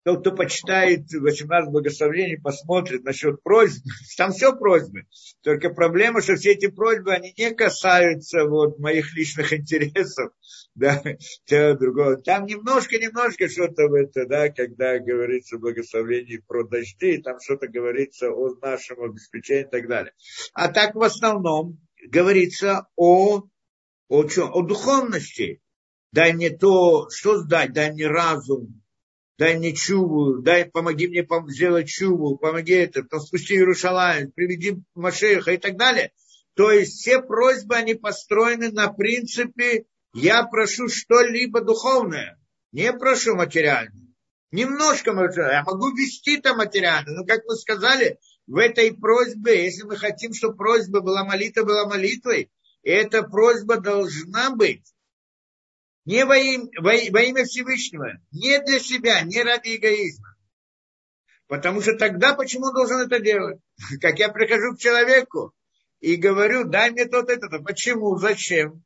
Тот, 0.04 0.22
кто 0.22 0.32
почитает 0.32 1.12
18 1.12 1.72
благословений, 1.72 2.40
посмотрит 2.40 3.04
насчет 3.04 3.42
просьб, 3.44 3.84
там 4.18 4.32
все 4.32 4.56
просьбы. 4.56 5.04
Только 5.44 5.70
проблема, 5.70 6.22
что 6.22 6.36
все 6.36 6.52
эти 6.52 6.68
просьбы, 6.68 7.14
они 7.14 7.34
не 7.38 7.54
касаются 7.54 8.46
вот 8.46 8.80
моих 8.80 9.14
личных 9.16 9.54
интересов, 9.54 10.32
да, 10.76 11.02
того 11.46 11.78
другого. 11.78 12.18
Там 12.18 12.46
немножко-немножко 12.46 13.50
что-то 13.50 13.88
в 13.88 13.94
это, 13.94 14.26
да, 14.26 14.50
когда 14.50 15.00
говорится 15.00 15.58
в 15.58 15.62
благословении 15.62 16.38
про 16.38 16.64
дожди, 16.64 17.18
там 17.18 17.40
что-то 17.42 17.68
говорится 17.68 18.30
о 18.32 18.56
нашем 18.62 19.02
обеспечении 19.02 19.64
и 19.64 19.70
так 19.70 19.88
далее. 19.88 20.14
А 20.54 20.70
так 20.70 20.96
в 20.96 21.02
основном 21.02 21.80
говорится 22.08 22.88
о, 22.96 23.44
о, 24.08 24.24
чем? 24.26 24.50
о 24.54 24.62
духовности. 24.62 25.62
Дай 26.12 26.34
мне 26.34 26.50
то, 26.50 27.10
что 27.12 27.38
сдать, 27.38 27.72
дай 27.74 27.92
мне 27.92 28.08
разум, 28.08 28.82
дай 29.40 29.58
мне 29.58 29.74
чуву, 29.74 30.42
дай, 30.42 30.66
помоги 30.66 31.08
мне 31.08 31.26
сделать 31.48 31.88
чуву, 31.88 32.38
помоги 32.38 32.74
это, 32.74 33.04
там, 33.04 33.22
спусти 33.22 33.56
Иерушалаем, 33.56 34.32
приведи 34.32 34.84
Машеха 34.96 35.54
и 35.54 35.58
так 35.58 35.78
далее. 35.78 36.12
То 36.56 36.72
есть 36.72 37.00
все 37.00 37.22
просьбы, 37.22 37.76
они 37.76 37.94
построены 37.94 38.70
на 38.70 38.92
принципе 38.92 39.86
«я 40.14 40.44
прошу 40.44 40.90
что-либо 40.90 41.62
духовное, 41.62 42.38
не 42.74 42.92
прошу 42.92 43.36
материальное». 43.36 44.14
Немножко 44.52 45.14
материально, 45.14 45.54
я 45.54 45.64
могу 45.64 45.96
вести 45.96 46.38
там 46.38 46.58
материально, 46.58 47.20
но, 47.20 47.26
как 47.26 47.46
мы 47.46 47.56
сказали, 47.56 48.20
в 48.46 48.58
этой 48.58 48.94
просьбе, 48.94 49.64
если 49.64 49.84
мы 49.84 49.96
хотим, 49.96 50.34
чтобы 50.34 50.58
просьба 50.58 51.00
была 51.00 51.24
молитва, 51.24 51.64
была 51.64 51.88
молитвой, 51.88 52.52
эта 52.84 53.24
просьба 53.24 53.80
должна 53.80 54.54
быть 54.54 54.84
не 56.06 56.26
во 56.26 56.38
имя, 56.38 56.68
во, 56.78 56.92
во 56.92 57.22
имя 57.22 57.46
Всевышнего, 57.46 58.20
не 58.32 58.60
для 58.60 58.80
себя, 58.80 59.22
не 59.22 59.42
ради 59.44 59.76
эгоизма. 59.76 60.36
Потому 61.48 61.82
что 61.82 61.98
тогда 61.98 62.36
почему 62.36 62.68
он 62.68 62.74
должен 62.74 63.00
это 63.00 63.20
делать? 63.20 63.60
Как 64.02 64.20
я 64.20 64.30
прихожу 64.30 64.76
к 64.76 64.80
человеку 64.80 65.54
и 66.00 66.16
говорю, 66.16 66.64
дай 66.64 66.92
мне 66.92 67.06
то-то, 67.06 67.34
это-то. 67.34 67.60
Почему? 67.60 68.18
Зачем? 68.18 68.84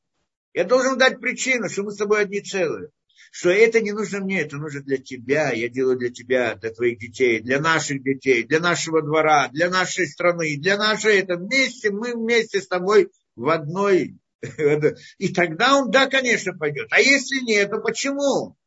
Я 0.53 0.63
должен 0.63 0.97
дать 0.97 1.19
причину, 1.19 1.69
что 1.69 1.83
мы 1.83 1.91
с 1.91 1.97
тобой 1.97 2.21
одни 2.21 2.41
целые. 2.41 2.89
Что 3.31 3.49
это 3.49 3.81
не 3.81 3.91
нужно 3.91 4.19
мне, 4.19 4.41
это 4.41 4.57
нужно 4.57 4.81
для 4.81 4.97
тебя. 4.97 5.51
Я 5.51 5.67
делаю 5.67 5.97
для 5.97 6.11
тебя, 6.11 6.55
для 6.55 6.71
твоих 6.71 6.99
детей, 6.99 7.39
для 7.39 7.59
наших 7.59 8.03
детей, 8.03 8.43
для 8.43 8.59
нашего 8.59 9.01
двора, 9.01 9.49
для 9.49 9.69
нашей 9.69 10.07
страны, 10.07 10.55
для 10.57 10.77
нашей... 10.77 11.19
Это 11.19 11.37
вместе, 11.37 11.89
мы 11.89 12.13
вместе 12.13 12.61
с 12.61 12.67
тобой 12.67 13.09
в 13.35 13.49
одной 13.49 14.17
и 15.17 15.33
тогда 15.33 15.77
он, 15.77 15.91
да, 15.91 16.07
конечно, 16.07 16.53
пойдет. 16.53 16.87
А 16.91 16.99
если 16.99 17.43
нет, 17.43 17.69
то 17.69 17.79
почему? 17.79 18.57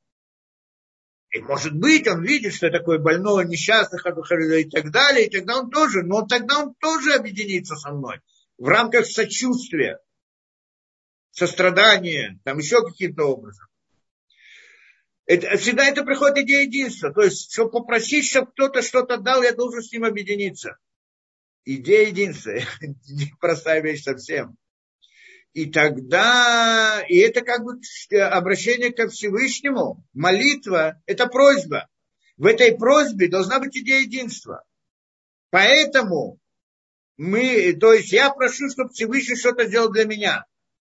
И 1.31 1.41
может 1.41 1.75
быть, 1.75 2.09
он 2.09 2.23
видит, 2.25 2.55
что 2.55 2.71
такое 2.71 2.99
больного, 2.99 3.43
несчастных 3.43 4.07
и 4.07 4.71
так 4.71 4.91
далее, 4.91 5.27
и 5.27 5.31
тогда 5.31 5.59
он 5.59 5.71
тоже, 5.71 6.03
но 6.03 6.23
тогда 6.23 6.61
он 6.61 6.75
тоже 6.75 7.15
объединится 7.15 7.77
со 7.77 7.91
мной 7.93 8.21
в 8.57 8.69
рамках 8.69 9.07
сочувствия, 9.07 10.01
сострадания, 11.31 12.41
там 12.45 12.59
еще 12.59 12.83
каким-то 12.83 13.25
образом. 13.25 13.67
Это, 15.27 15.59
всегда 15.59 15.87
это 15.87 16.05
приходит 16.05 16.45
идея 16.45 16.63
единства. 16.63 17.13
То 17.13 17.23
есть, 17.23 17.53
чтобы 17.53 17.73
попросить, 17.73 18.27
чтобы 18.27 18.51
кто-то 18.53 18.81
что-то 18.81 19.19
дал, 19.19 19.43
я 19.43 19.53
должен 19.53 19.83
с 19.83 19.93
ним 19.93 20.05
объединиться. 20.05 20.79
Идея 21.65 22.09
единства. 22.09 22.53
Непростая 22.81 23.83
вещь 23.83 24.05
совсем. 24.05 24.57
И 25.57 25.65
тогда, 25.65 27.03
и 27.09 27.17
это 27.17 27.41
как 27.41 27.65
бы 27.65 27.81
обращение 28.21 28.93
ко 28.93 29.09
Всевышнему, 29.09 30.05
молитва, 30.13 31.01
это 31.07 31.29
просьба. 31.29 31.89
В 32.37 32.45
этой 32.45 32.77
просьбе 32.77 33.29
должна 33.29 33.59
быть 33.59 33.75
идея 33.75 34.01
единства. 34.03 34.65
Поэтому 35.49 36.39
мы, 37.17 37.73
то 37.73 37.95
есть 37.95 38.13
я 38.13 38.29
прошу, 38.35 38.69
чтобы 38.69 38.91
Всевышний 38.91 39.37
что-то 39.37 39.65
сделал 39.65 39.91
для 39.91 40.05
меня. 40.05 40.45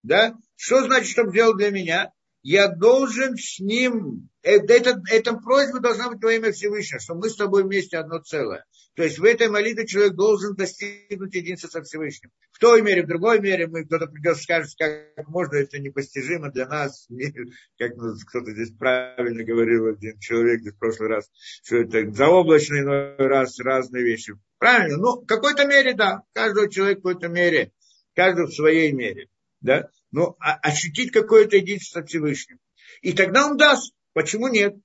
Да? 0.02 0.34
Что 0.56 0.82
значит, 0.82 1.10
чтобы 1.10 1.32
сделал 1.32 1.54
для 1.54 1.70
меня? 1.70 2.10
Я 2.44 2.68
должен 2.68 3.36
с 3.38 3.58
ним 3.58 4.28
это, 4.42 5.00
эта 5.10 5.32
просьба 5.32 5.80
должна 5.80 6.10
быть 6.10 6.22
во 6.22 6.30
имя 6.34 6.52
Всевышнего, 6.52 7.00
что 7.00 7.14
мы 7.14 7.30
с 7.30 7.36
тобой 7.36 7.64
вместе 7.64 7.96
одно 7.96 8.18
целое. 8.18 8.66
То 8.94 9.02
есть 9.02 9.18
в 9.18 9.24
этой 9.24 9.48
молитве 9.48 9.86
человек 9.86 10.12
должен 10.12 10.54
достигнуть 10.54 11.34
единства 11.34 11.68
со 11.68 11.82
Всевышним. 11.82 12.30
В 12.52 12.58
той 12.58 12.82
мере, 12.82 13.02
в 13.02 13.06
другой 13.06 13.40
мере, 13.40 13.66
мы 13.66 13.86
кто-то 13.86 14.06
придет 14.06 14.36
и 14.36 14.40
скажет, 14.40 14.72
как 14.78 15.26
можно, 15.26 15.56
это 15.56 15.78
непостижимо 15.78 16.50
для 16.52 16.68
нас. 16.68 17.08
Как 17.78 17.92
кто-то 18.28 18.52
здесь 18.52 18.72
правильно 18.72 19.42
говорил, 19.42 19.86
один 19.86 20.18
человек 20.20 20.60
в 20.62 20.78
прошлый 20.78 21.08
раз, 21.08 21.30
что 21.64 21.76
это 21.78 22.12
заоблачно 22.12 22.80
иной 22.80 23.16
раз 23.16 23.58
разные 23.58 24.04
вещи. 24.04 24.34
Правильно? 24.58 24.98
Ну, 24.98 25.22
в 25.22 25.26
какой-то 25.26 25.66
мере, 25.66 25.94
да. 25.94 26.20
Каждого 26.34 26.70
человека 26.70 27.00
в 27.00 27.02
какой-то 27.04 27.28
мере, 27.28 27.72
каждый 28.14 28.44
в 28.44 28.54
своей 28.54 28.92
мере. 28.92 29.28
Да? 29.62 29.88
А, 30.16 30.54
ощутить 30.62 31.10
какое-то 31.10 31.56
единство 31.56 32.00
со 32.00 32.06
Всевышним. 32.06 32.58
И 33.02 33.12
тогда 33.12 33.46
он 33.46 33.56
даст. 33.56 33.92
Почему 34.12 34.48
нет? 34.48 34.76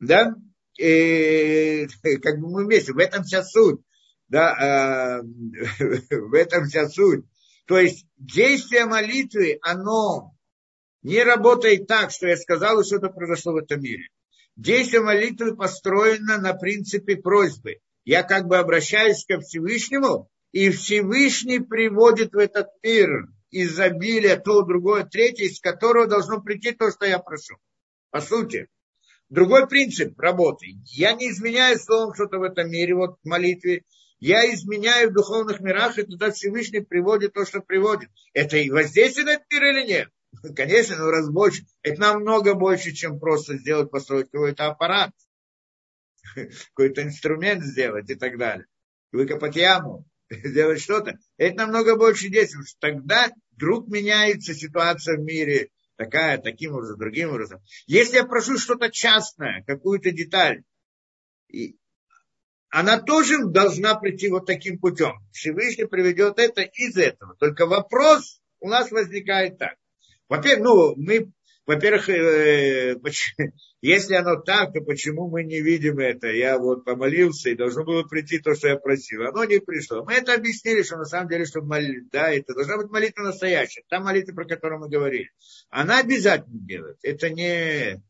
Да? 0.00 0.34
И, 0.78 1.86
как 2.22 2.38
бы 2.40 2.50
мы 2.50 2.64
вместе. 2.64 2.92
В 2.92 2.98
этом 2.98 3.24
вся 3.24 3.42
суть. 3.42 3.80
Да? 4.28 5.22
в 5.78 6.34
этом 6.34 6.66
вся 6.66 6.88
суть. 6.88 7.24
То 7.66 7.78
есть 7.78 8.06
действие 8.16 8.84
молитвы, 8.84 9.58
оно 9.62 10.34
не 11.02 11.22
работает 11.22 11.86
так, 11.86 12.10
что 12.10 12.26
я 12.26 12.36
сказал, 12.36 12.80
и 12.80 12.84
что-то 12.84 13.08
произошло 13.08 13.52
в 13.52 13.56
этом 13.56 13.80
мире. 13.80 14.08
Действие 14.56 15.02
молитвы 15.02 15.56
построено 15.56 16.38
на 16.38 16.54
принципе 16.54 17.16
просьбы. 17.16 17.78
Я 18.04 18.22
как 18.22 18.46
бы 18.46 18.58
обращаюсь 18.58 19.24
ко 19.24 19.40
Всевышнему, 19.40 20.28
и 20.52 20.70
Всевышний 20.70 21.58
приводит 21.58 22.32
в 22.32 22.38
этот 22.38 22.68
мир 22.82 23.28
изобилие, 23.62 24.36
то, 24.36 24.62
другое, 24.62 25.04
третье, 25.04 25.44
из 25.44 25.60
которого 25.60 26.06
должно 26.06 26.40
прийти 26.40 26.72
то, 26.72 26.90
что 26.90 27.06
я 27.06 27.18
прошу. 27.18 27.56
По 28.10 28.20
сути. 28.20 28.68
Другой 29.28 29.66
принцип 29.66 30.18
работы. 30.18 30.66
Я 30.84 31.12
не 31.12 31.30
изменяю 31.30 31.78
словом 31.78 32.14
что-то 32.14 32.38
в 32.38 32.42
этом 32.42 32.70
мире, 32.70 32.94
вот 32.94 33.18
в 33.22 33.28
молитве. 33.28 33.84
Я 34.20 34.52
изменяю 34.54 35.10
в 35.10 35.14
духовных 35.14 35.60
мирах, 35.60 35.98
и 35.98 36.02
туда 36.02 36.30
Всевышний 36.30 36.80
приводит 36.80 37.34
то, 37.34 37.44
что 37.44 37.60
приводит. 37.60 38.10
Это 38.32 38.56
и 38.56 38.70
воздействие 38.70 39.26
на 39.26 39.32
этот 39.34 39.50
мир 39.50 39.64
или 39.64 39.86
нет? 39.86 40.08
Конечно, 40.56 40.96
но 40.96 41.10
раз 41.10 41.28
больше. 41.28 41.64
Это 41.82 42.00
намного 42.00 42.54
больше, 42.54 42.92
чем 42.92 43.18
просто 43.18 43.56
сделать, 43.56 43.90
построить 43.90 44.30
какой-то 44.30 44.66
аппарат, 44.66 45.12
какой-то 46.34 47.02
инструмент 47.02 47.64
сделать 47.64 48.10
и 48.10 48.14
так 48.14 48.38
далее. 48.38 48.66
Выкопать 49.12 49.56
яму, 49.56 50.06
сделать 50.30 50.80
что-то. 50.80 51.18
Это 51.36 51.56
намного 51.56 51.96
больше 51.96 52.28
действует. 52.28 52.68
Тогда 52.78 53.30
вдруг 53.56 53.88
меняется 53.88 54.54
ситуация 54.54 55.16
в 55.16 55.20
мире, 55.20 55.70
такая, 55.96 56.38
таким 56.38 56.74
образом, 56.74 56.98
другим 56.98 57.30
образом. 57.30 57.60
Если 57.86 58.16
я 58.16 58.24
прошу 58.24 58.58
что-то 58.58 58.90
частное, 58.90 59.64
какую-то 59.66 60.10
деталь, 60.10 60.62
и 61.48 61.76
она 62.70 63.00
тоже 63.00 63.46
должна 63.46 63.94
прийти 63.94 64.28
вот 64.28 64.46
таким 64.46 64.78
путем. 64.78 65.12
Всевышний 65.32 65.84
приведет 65.84 66.38
это 66.38 66.62
из 66.62 66.96
этого. 66.96 67.36
Только 67.36 67.66
вопрос 67.66 68.40
у 68.58 68.68
нас 68.68 68.90
возникает 68.90 69.58
так. 69.58 69.76
Во-первых, 70.28 70.64
ну, 70.64 70.96
мы 70.96 71.32
во-первых, 71.66 72.08
э, 72.10 72.96
если 73.86 74.14
оно 74.14 74.36
так, 74.36 74.72
то 74.72 74.80
почему 74.80 75.28
мы 75.28 75.44
не 75.44 75.60
видим 75.60 75.98
это? 75.98 76.28
Я 76.28 76.58
вот 76.58 76.86
помолился, 76.86 77.50
и 77.50 77.54
должно 77.54 77.84
было 77.84 78.02
прийти 78.02 78.38
то, 78.38 78.54
что 78.54 78.68
я 78.68 78.76
просил. 78.76 79.26
Оно 79.26 79.44
не 79.44 79.60
пришло. 79.60 80.02
Мы 80.04 80.14
это 80.14 80.32
объяснили, 80.32 80.82
что 80.82 80.96
на 80.96 81.04
самом 81.04 81.28
деле, 81.28 81.44
чтобы 81.44 81.66
молить, 81.66 82.08
да, 82.10 82.32
это 82.32 82.54
должна 82.54 82.78
быть 82.78 82.90
молитва 82.90 83.24
настоящая. 83.24 83.82
Та 83.90 84.00
молитва, 84.00 84.32
про 84.32 84.46
которую 84.46 84.80
мы 84.80 84.88
говорили. 84.88 85.30
Она 85.68 85.98
обязательно 85.98 86.60
делает. 86.60 86.96
Это 87.02 87.28
не 87.28 88.02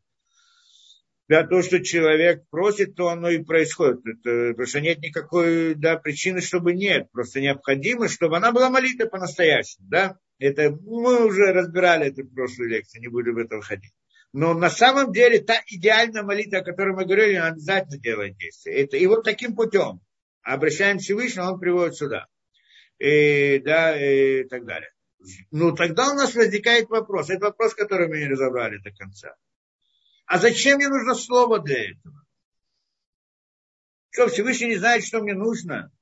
да, 1.26 1.44
то, 1.44 1.60
что 1.60 1.82
человек 1.82 2.44
просит, 2.50 2.94
то 2.94 3.08
оно 3.08 3.30
и 3.30 3.42
происходит. 3.42 4.06
Это, 4.06 4.50
потому 4.50 4.66
что 4.68 4.80
нет 4.80 5.00
никакой 5.00 5.74
да, 5.74 5.96
причины, 5.96 6.40
чтобы 6.40 6.74
нет. 6.74 7.10
Просто 7.10 7.40
необходимо, 7.40 8.08
чтобы 8.08 8.36
она 8.36 8.52
была 8.52 8.70
молитва 8.70 9.06
по-настоящему. 9.06 9.88
Да? 9.88 10.18
Это 10.38 10.70
мы 10.70 11.26
уже 11.26 11.52
разбирали 11.52 12.08
это 12.12 12.22
в 12.22 12.32
прошлой 12.32 12.68
лекции, 12.68 13.00
не 13.00 13.08
будем 13.08 13.34
в 13.34 13.38
это 13.38 13.60
входить. 13.60 13.92
Но 14.34 14.52
на 14.52 14.68
самом 14.68 15.12
деле 15.12 15.38
та 15.38 15.62
идеальная 15.68 16.24
молитва, 16.24 16.58
о 16.58 16.64
которой 16.64 16.92
мы 16.92 17.04
говорили, 17.04 17.36
она 17.36 17.50
обязательно 17.50 17.98
делает 17.98 18.36
действие. 18.36 18.78
Это, 18.78 18.96
и 18.96 19.06
вот 19.06 19.22
таким 19.22 19.54
путем 19.54 20.00
обращаем 20.42 20.98
Всевышнего, 20.98 21.52
он 21.52 21.60
приводит 21.60 21.94
сюда. 21.94 22.26
И, 22.98 23.60
да, 23.60 23.96
и 23.96 24.42
так 24.48 24.64
далее. 24.64 24.90
Ну, 25.52 25.72
тогда 25.72 26.10
у 26.10 26.14
нас 26.14 26.34
возникает 26.34 26.88
вопрос. 26.88 27.30
Это 27.30 27.44
вопрос, 27.44 27.74
который 27.74 28.08
мы 28.08 28.18
не 28.18 28.26
разобрали 28.26 28.78
до 28.78 28.90
конца. 28.90 29.36
А 30.26 30.40
зачем 30.40 30.78
мне 30.78 30.88
нужно 30.88 31.14
слово 31.14 31.60
для 31.60 31.92
этого? 31.92 32.26
Что, 34.10 34.26
Всевышний 34.26 34.70
не 34.70 34.78
знает, 34.78 35.04
что 35.04 35.20
мне 35.20 35.34
нужно? 35.34 35.92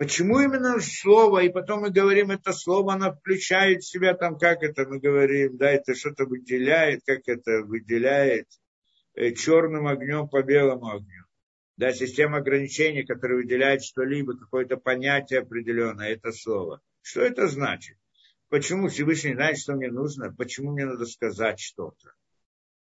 Почему 0.00 0.40
именно 0.40 0.80
слово, 0.80 1.40
и 1.40 1.50
потом 1.50 1.82
мы 1.82 1.90
говорим, 1.90 2.30
это 2.30 2.54
слово, 2.54 2.94
оно 2.94 3.12
включает 3.12 3.82
в 3.82 3.86
себя, 3.86 4.14
там, 4.14 4.38
как 4.38 4.62
это 4.62 4.88
мы 4.88 4.98
говорим, 4.98 5.58
да, 5.58 5.70
это 5.72 5.94
что-то 5.94 6.24
выделяет, 6.24 7.02
как 7.04 7.20
это 7.26 7.60
выделяет, 7.66 8.46
э, 9.12 9.32
черным 9.32 9.86
огнем 9.86 10.26
по 10.26 10.42
белому 10.42 10.88
огню. 10.88 11.24
Да, 11.76 11.92
система 11.92 12.38
ограничений, 12.38 13.02
которая 13.02 13.42
выделяет 13.42 13.82
что-либо, 13.82 14.38
какое-то 14.38 14.78
понятие 14.78 15.40
определенное, 15.40 16.14
это 16.14 16.32
слово. 16.32 16.80
Что 17.02 17.20
это 17.20 17.46
значит? 17.46 17.98
Почему 18.48 18.88
Всевышний 18.88 19.34
знает, 19.34 19.58
что 19.58 19.74
мне 19.74 19.90
нужно? 19.90 20.34
Почему 20.34 20.72
мне 20.72 20.86
надо 20.86 21.04
сказать 21.04 21.60
что-то? 21.60 22.14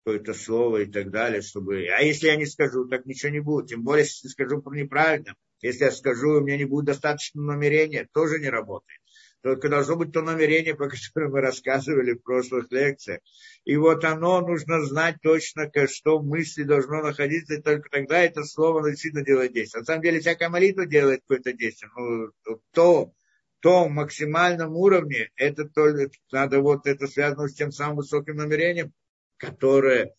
Какое-то 0.04 0.32
слово 0.32 0.82
и 0.82 0.86
так 0.86 1.10
далее, 1.10 1.42
чтобы... 1.42 1.88
А 1.88 2.02
если 2.02 2.28
я 2.28 2.36
не 2.36 2.46
скажу, 2.46 2.86
так 2.86 3.04
ничего 3.04 3.32
не 3.32 3.40
будет. 3.40 3.70
Тем 3.70 3.82
более, 3.82 4.04
если 4.04 4.28
скажу 4.28 4.62
неправильно. 4.70 5.34
Если 5.62 5.84
я 5.84 5.90
скажу, 5.90 6.38
у 6.38 6.40
меня 6.40 6.56
не 6.56 6.64
будет 6.64 6.86
достаточно 6.86 7.42
намерения, 7.42 8.08
тоже 8.12 8.38
не 8.38 8.48
работает. 8.48 9.00
Только 9.42 9.70
должно 9.70 9.96
быть 9.96 10.12
то 10.12 10.20
намерение, 10.20 10.74
по 10.74 10.88
которому 10.88 11.32
мы 11.32 11.40
рассказывали 11.40 12.12
в 12.12 12.22
прошлых 12.22 12.70
лекциях. 12.70 13.20
И 13.64 13.76
вот 13.76 14.04
оно 14.04 14.40
нужно 14.40 14.84
знать 14.84 15.16
точно, 15.22 15.70
что 15.86 16.18
в 16.18 16.26
мысли 16.26 16.62
должно 16.62 17.02
находиться, 17.02 17.54
и 17.54 17.62
только 17.62 17.88
тогда 17.88 18.20
это 18.22 18.44
слово 18.44 18.90
действительно 18.90 19.24
делает 19.24 19.54
действие. 19.54 19.80
На 19.80 19.86
самом 19.86 20.02
деле, 20.02 20.20
всякая 20.20 20.50
молитва 20.50 20.84
делает 20.84 21.20
какое-то 21.20 21.54
действие. 21.54 21.90
Ну, 21.96 22.30
то, 22.72 23.12
то 23.60 23.88
максимальном 23.88 24.76
уровне, 24.76 25.30
это 25.36 25.64
только 25.64 26.10
надо 26.32 26.60
вот 26.60 26.86
это 26.86 27.06
связано 27.06 27.48
с 27.48 27.54
тем 27.54 27.72
самым 27.72 27.96
высоким 27.96 28.36
намерением, 28.36 28.92
которое 29.38 30.14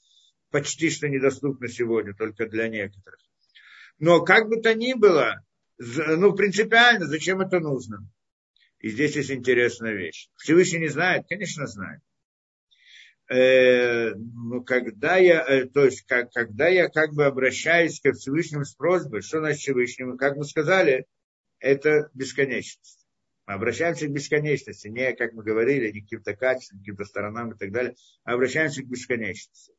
почти 0.50 0.90
что 0.90 1.08
недоступно 1.08 1.68
сегодня 1.68 2.16
только 2.16 2.48
для 2.48 2.68
некоторых. 2.68 3.20
Но 4.02 4.22
как 4.22 4.50
бы 4.50 4.60
то 4.60 4.74
ни 4.74 4.94
было, 4.94 5.46
ну, 5.78 6.34
принципиально, 6.34 7.06
зачем 7.06 7.40
это 7.40 7.60
нужно? 7.60 8.00
И 8.80 8.90
здесь 8.90 9.16
есть 9.16 9.30
интересная 9.30 9.94
вещь. 9.94 10.28
Всевышний 10.38 10.80
не 10.80 10.88
знает? 10.88 11.26
Конечно, 11.30 11.68
знает. 11.68 12.02
Э, 13.30 14.16
ну, 14.16 14.64
когда 14.64 15.18
я, 15.18 15.46
э, 15.48 15.66
то 15.68 15.86
есть, 15.86 16.02
как, 16.08 16.32
когда 16.32 16.68
я 16.68 16.90
как 16.90 17.14
бы 17.14 17.26
обращаюсь 17.26 18.00
к 18.02 18.12
Всевышнему 18.14 18.66
с 18.66 18.74
просьбой, 18.74 19.22
что 19.22 19.38
значит 19.38 19.62
Всевышнему? 19.62 20.18
Как 20.18 20.36
мы 20.36 20.46
сказали, 20.46 21.06
это 21.60 22.10
бесконечность. 22.16 23.08
Мы 23.46 23.54
обращаемся 23.54 24.08
к 24.08 24.12
бесконечности, 24.12 24.88
не, 24.88 25.14
как 25.14 25.34
мы 25.34 25.44
говорили, 25.44 25.92
не 25.92 26.02
к 26.02 26.06
каким-то 26.06 26.36
качествам, 26.36 26.80
каким-то 26.80 27.06
сторонам 27.06 27.52
и 27.52 27.58
так 27.58 27.72
далее, 27.72 27.96
а 28.24 28.34
обращаемся 28.34 28.82
к 28.82 28.88
бесконечности. 28.88 29.76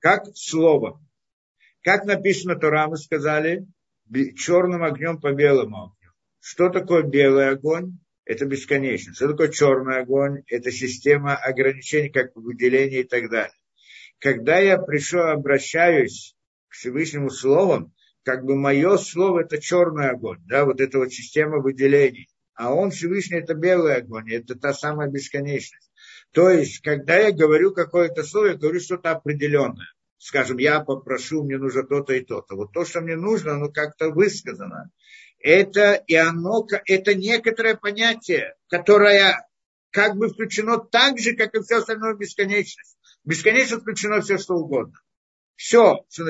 Как 0.00 0.26
слово. 0.34 1.00
Как 1.84 2.04
написано 2.04 2.56
Тора, 2.56 2.88
мы 2.88 2.96
сказали, 2.96 3.66
черным 4.36 4.82
огнем 4.82 5.20
по 5.20 5.32
белому 5.32 5.84
огню. 5.84 6.10
Что 6.40 6.70
такое 6.70 7.02
белый 7.02 7.50
огонь? 7.50 7.98
Это 8.24 8.46
бесконечность. 8.46 9.18
Что 9.18 9.28
такое 9.28 9.48
черный 9.48 9.98
огонь? 9.98 10.42
Это 10.48 10.72
система 10.72 11.36
ограничений, 11.36 12.08
как 12.08 12.34
выделение 12.34 13.02
и 13.02 13.08
так 13.08 13.30
далее. 13.30 13.54
Когда 14.18 14.58
я 14.58 14.78
пришел, 14.78 15.20
обращаюсь 15.20 16.34
к 16.68 16.74
Всевышнему 16.74 17.30
Словом, 17.30 17.92
как 18.22 18.44
бы 18.44 18.56
мое 18.56 18.96
слово 18.96 19.40
это 19.40 19.60
черный 19.60 20.08
огонь, 20.08 20.40
да, 20.46 20.64
вот 20.64 20.80
эта 20.80 20.98
вот 20.98 21.12
система 21.12 21.58
выделений 21.60 22.28
а 22.54 22.72
он 22.72 22.90
Всевышний 22.90 23.38
это 23.38 23.54
белый 23.54 23.96
огонь, 23.96 24.32
это 24.32 24.54
та 24.54 24.72
самая 24.72 25.08
бесконечность. 25.08 25.90
То 26.32 26.50
есть, 26.50 26.80
когда 26.80 27.16
я 27.16 27.32
говорю 27.32 27.72
какое-то 27.72 28.22
слово, 28.22 28.46
я 28.46 28.54
говорю 28.54 28.80
что-то 28.80 29.10
определенное. 29.10 29.86
Скажем, 30.24 30.56
я 30.56 30.80
попрошу, 30.80 31.44
мне 31.44 31.58
нужно 31.58 31.82
то-то 31.82 32.14
и 32.14 32.20
то-то. 32.20 32.56
Вот 32.56 32.72
то, 32.72 32.86
что 32.86 33.02
мне 33.02 33.14
нужно, 33.14 33.56
оно 33.56 33.68
как-то 33.68 34.08
высказано. 34.08 34.90
Это 35.38 36.02
и 36.06 36.14
оно, 36.14 36.66
это 36.86 37.14
некоторое 37.14 37.76
понятие, 37.76 38.54
которое 38.70 39.46
как 39.90 40.16
бы 40.16 40.30
включено 40.30 40.78
так 40.78 41.18
же, 41.18 41.36
как 41.36 41.54
и 41.54 41.60
все 41.60 41.76
остальное 41.76 42.14
бесконечность. 42.14 42.96
Бесконечно 43.24 43.80
включено 43.80 44.22
все, 44.22 44.38
что 44.38 44.54
угодно. 44.54 44.98
Все, 45.56 46.04
все, 46.08 46.24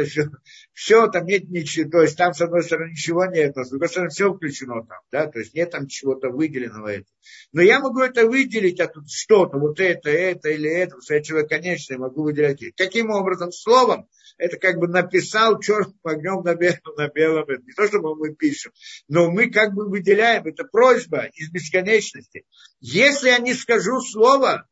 все, 0.75 1.09
там 1.09 1.25
нет 1.25 1.49
ничего, 1.49 1.91
то 1.91 2.03
есть 2.03 2.16
там 2.16 2.35
с 2.35 2.43
одной 2.43 2.62
стороны 2.62 2.91
ничего 2.91 3.25
нет, 3.25 3.57
а 3.57 3.64
с 3.64 3.70
другой 3.70 3.89
стороны 3.89 4.11
все 4.11 4.33
включено 4.33 4.85
там, 4.85 4.99
да, 5.11 5.27
то 5.27 5.39
есть 5.39 5.55
нет 5.55 5.70
там 5.70 5.87
чего-то 5.87 6.29
выделенного. 6.29 6.89
Это. 6.89 7.07
Но 7.53 7.62
я 7.62 7.81
могу 7.81 8.01
это 8.01 8.27
выделить, 8.27 8.81
а 8.81 8.89
тут 8.89 9.11
что-то, 9.11 9.57
вот 9.57 9.81
это, 9.81 10.11
это 10.11 10.51
или 10.51 10.68
это, 10.68 10.91
потому 10.91 11.03
что 11.03 11.14
я 11.14 11.22
человек 11.22 11.49
конечный, 11.49 11.97
могу 11.97 12.22
выделять. 12.22 12.61
Каким 12.77 13.11
образом? 13.11 13.51
Словом, 13.51 14.09
это 14.37 14.59
как 14.59 14.77
бы 14.77 14.89
написал 14.89 15.59
черным 15.59 15.99
огнем 16.03 16.43
на 16.43 16.55
белом, 16.55 16.79
на 16.97 17.09
белом, 17.09 17.45
это 17.49 17.62
не 17.62 17.72
то, 17.72 17.87
что 17.87 18.01
мы 18.01 18.35
пишем, 18.35 18.72
но 19.09 19.31
мы 19.31 19.51
как 19.51 19.72
бы 19.72 19.89
выделяем, 19.89 20.47
это 20.47 20.64
просьба 20.64 21.31
из 21.35 21.51
бесконечности. 21.51 22.45
Если 22.81 23.29
я 23.29 23.39
не 23.39 23.55
скажу 23.55 24.01
слово, 24.01 24.68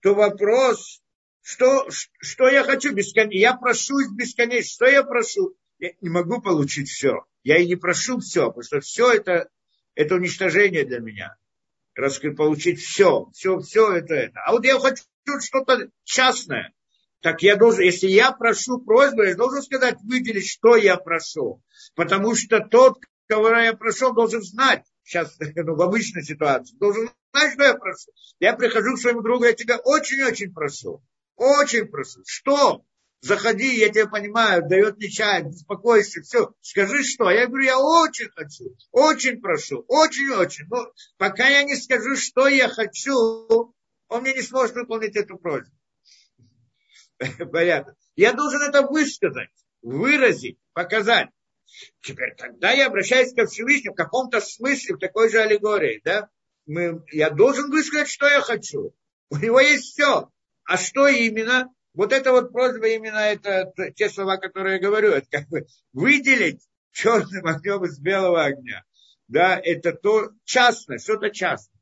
то 0.00 0.14
вопрос, 0.14 1.00
что, 1.44 1.86
что 1.90 2.48
я 2.48 2.64
хочу? 2.64 2.94
Бескон... 2.94 3.28
Я 3.28 3.54
прошу 3.54 3.98
из 3.98 4.10
бесконечности. 4.10 4.76
Что 4.76 4.86
я 4.86 5.02
прошу? 5.02 5.54
Я 5.78 5.90
не 6.00 6.08
могу 6.08 6.40
получить 6.40 6.88
все. 6.88 7.26
Я 7.42 7.58
и 7.58 7.66
не 7.66 7.76
прошу 7.76 8.18
все, 8.20 8.46
потому 8.46 8.62
что 8.62 8.80
все 8.80 9.12
это, 9.12 9.50
это 9.94 10.14
уничтожение 10.14 10.86
для 10.86 11.00
меня. 11.00 11.36
Раз 11.94 12.18
получить 12.18 12.80
все, 12.80 13.28
все, 13.34 13.58
все 13.58 13.92
это, 13.92 14.14
это. 14.14 14.40
А 14.40 14.52
вот 14.52 14.64
я 14.64 14.80
хочу 14.80 15.04
что-то 15.38 15.90
частное. 16.02 16.72
Так 17.20 17.42
я 17.42 17.56
должен, 17.56 17.82
если 17.82 18.06
я 18.06 18.32
прошу 18.32 18.78
просьбу, 18.78 19.22
я 19.22 19.36
должен 19.36 19.62
сказать, 19.62 19.98
выделить, 20.02 20.48
что 20.48 20.76
я 20.76 20.96
прошу. 20.96 21.62
Потому 21.94 22.34
что 22.34 22.60
тот, 22.60 22.96
кого 23.26 23.50
я 23.50 23.74
прошу, 23.74 24.14
должен 24.14 24.40
знать, 24.40 24.84
сейчас 25.02 25.36
ну, 25.56 25.74
в 25.74 25.82
обычной 25.82 26.22
ситуации, 26.22 26.74
должен 26.78 27.10
знать, 27.34 27.52
что 27.52 27.64
я 27.64 27.74
прошу. 27.74 28.12
Я 28.40 28.54
прихожу 28.54 28.94
к 28.94 28.98
своему 28.98 29.20
другу, 29.20 29.44
я 29.44 29.52
тебя 29.52 29.76
очень-очень 29.76 30.54
прошу. 30.54 31.02
Очень 31.36 31.86
прошу. 31.86 32.22
Что? 32.26 32.84
Заходи, 33.20 33.78
я 33.78 33.88
тебя 33.88 34.06
понимаю, 34.06 34.68
дает 34.68 34.98
мне 34.98 35.08
чай, 35.08 35.42
беспокойся, 35.42 36.20
все. 36.20 36.52
Скажи 36.60 37.02
что? 37.02 37.30
Я 37.30 37.46
говорю, 37.46 37.64
я 37.64 37.78
очень 37.78 38.28
хочу, 38.28 38.76
очень 38.90 39.40
прошу, 39.40 39.82
очень-очень. 39.88 40.66
Но 40.68 40.92
пока 41.16 41.48
я 41.48 41.62
не 41.62 41.74
скажу, 41.76 42.16
что 42.16 42.48
я 42.48 42.68
хочу, 42.68 43.74
он 44.08 44.20
мне 44.20 44.34
не 44.34 44.42
сможет 44.42 44.76
выполнить 44.76 45.16
эту 45.16 45.38
просьбу. 45.38 45.74
Понятно. 47.50 47.96
Я 48.14 48.34
должен 48.34 48.60
это 48.60 48.82
высказать, 48.82 49.48
выразить, 49.80 50.58
показать. 50.74 51.30
Теперь, 52.02 52.34
когда 52.36 52.72
я 52.72 52.88
обращаюсь 52.88 53.32
ко 53.32 53.46
Всевышнему 53.46 53.94
в 53.94 53.96
каком-то 53.96 54.42
смысле, 54.42 54.96
в 54.96 54.98
такой 54.98 55.30
же 55.30 55.40
аллегории, 55.40 56.02
да, 56.04 56.28
мы, 56.66 57.02
я 57.10 57.30
должен 57.30 57.70
высказать, 57.70 58.08
что 58.08 58.26
я 58.26 58.40
хочу. 58.42 58.94
У 59.30 59.36
него 59.36 59.60
есть 59.60 59.92
все. 59.92 60.30
А 60.64 60.76
что 60.76 61.06
именно? 61.06 61.68
Вот 61.92 62.12
это 62.12 62.32
вот 62.32 62.52
просьба 62.52 62.88
именно, 62.88 63.18
это 63.18 63.72
те 63.94 64.08
слова, 64.08 64.36
которые 64.36 64.76
я 64.76 64.82
говорю, 64.82 65.10
это 65.10 65.26
как 65.30 65.48
бы 65.48 65.66
выделить 65.92 66.60
черным 66.92 67.46
огнем 67.46 67.84
из 67.84 67.98
белого 67.98 68.42
огня. 68.42 68.82
Да, 69.28 69.60
это 69.62 69.92
то 69.92 70.30
частное, 70.44 70.98
что-то 70.98 71.30
частное. 71.30 71.80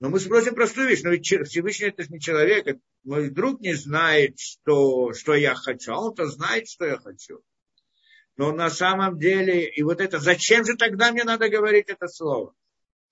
Но 0.00 0.10
мы 0.10 0.18
спросим 0.20 0.54
простую 0.54 0.88
вещь, 0.88 1.02
но 1.02 1.10
ведь 1.10 1.24
Всевышний 1.24 1.88
это 1.88 2.02
же 2.02 2.10
не 2.10 2.20
человек, 2.20 2.78
мой 3.04 3.30
друг 3.30 3.60
не 3.60 3.74
знает, 3.74 4.38
что, 4.38 5.12
что 5.12 5.34
я 5.34 5.54
хочу, 5.54 5.92
а 5.92 6.00
он-то 6.00 6.26
знает, 6.26 6.68
что 6.68 6.84
я 6.84 6.98
хочу. 6.98 7.40
Но 8.36 8.52
на 8.52 8.70
самом 8.70 9.18
деле, 9.18 9.68
и 9.68 9.82
вот 9.82 10.00
это, 10.00 10.18
зачем 10.18 10.64
же 10.64 10.74
тогда 10.76 11.12
мне 11.12 11.22
надо 11.22 11.48
говорить 11.48 11.88
это 11.88 12.08
слово? 12.08 12.54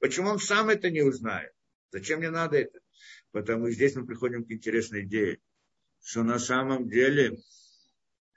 Почему 0.00 0.30
он 0.30 0.38
сам 0.40 0.68
это 0.68 0.90
не 0.90 1.02
узнает? 1.02 1.52
Зачем 1.92 2.18
мне 2.18 2.30
надо 2.30 2.58
это? 2.58 2.80
Потому 3.33 3.70
здесь 3.70 3.97
мы 3.97 4.07
приходим 4.07 4.45
к 4.45 4.51
интересной 4.51 5.05
идее, 5.05 5.39
что 6.03 6.22
на 6.22 6.39
самом 6.39 6.89
деле, 6.89 7.39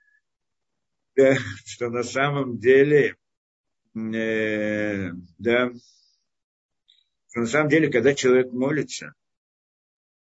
да, 1.15 1.35
что 1.65 1.89
на 1.89 2.03
самом 2.03 2.57
деле, 2.57 3.17
э, 3.93 5.11
да, 5.37 5.71
что 7.29 7.39
на 7.41 7.45
самом 7.45 7.69
деле, 7.69 7.91
когда 7.91 8.13
человек 8.13 8.51
молится, 8.53 9.13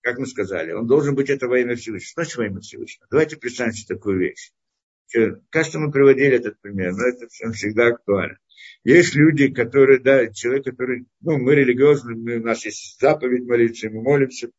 как 0.01 0.19
мы 0.19 0.27
сказали, 0.27 0.73
он 0.73 0.87
должен 0.87 1.15
быть 1.15 1.31
это 1.31 1.49
во 1.49 1.59
имя 1.59 1.77
Всевышнего. 1.77 2.11
Что 2.11 2.23
значит 2.23 2.37
во 2.37 2.47
имя 2.47 2.61
Всевышнего? 2.61 3.07
Давайте 3.11 3.37
представим 3.37 3.73
себе 3.73 3.95
такую 3.95 4.19
вещь. 4.19 4.53
Кажется, 5.51 5.79
мы 5.79 5.93
приводили 5.93 6.37
этот 6.37 6.61
пример, 6.61 6.93
но 6.93 7.07
это 7.07 7.29
всегда 7.53 7.89
актуально. 7.89 8.39
Есть 8.85 9.15
люди, 9.15 9.49
которые, 9.49 10.01
да, 10.01 10.33
человек, 10.33 10.65
который, 10.65 11.07
ну, 11.21 11.39
мы 11.39 11.55
религиозные, 11.55 12.41
у 12.41 12.45
нас 12.45 12.65
есть 12.65 13.01
заповедь 13.01 13.47
молиться, 13.47 13.91
мы 13.91 14.03
молимся, 14.03 14.51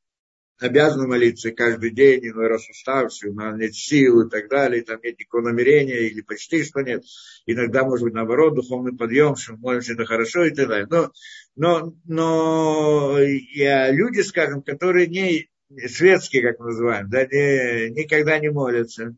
обязаны 0.59 1.07
молиться 1.07 1.51
каждый 1.51 1.91
день, 1.91 2.27
иной 2.27 2.47
раз 2.47 2.67
уставший, 2.69 3.29
у 3.29 3.33
нас 3.33 3.57
нет 3.57 3.75
сил 3.75 4.21
и 4.21 4.29
так 4.29 4.49
далее, 4.49 4.83
там 4.83 4.99
нет 5.03 5.19
никакого 5.19 5.49
намерения, 5.49 6.07
или 6.07 6.21
почти 6.21 6.63
что 6.63 6.81
нет. 6.81 7.03
Иногда, 7.45 7.83
может 7.83 8.05
быть, 8.05 8.13
наоборот, 8.13 8.55
духовный 8.55 8.95
подъем, 8.95 9.35
что 9.35 9.53
мы 9.53 9.59
молимся, 9.59 9.93
это 9.93 10.05
хорошо 10.05 10.45
и 10.45 10.51
так 10.51 10.67
далее. 10.67 10.87
Но, 10.89 11.11
но, 11.55 11.93
но 12.05 13.19
я, 13.19 13.91
люди, 13.91 14.21
скажем, 14.21 14.61
которые 14.61 15.07
не 15.07 15.49
светские, 15.87 16.41
как 16.41 16.59
мы 16.59 16.67
называем, 16.67 17.09
да, 17.09 17.25
не, 17.25 17.89
никогда 17.91 18.39
не 18.39 18.49
молятся, 18.49 19.15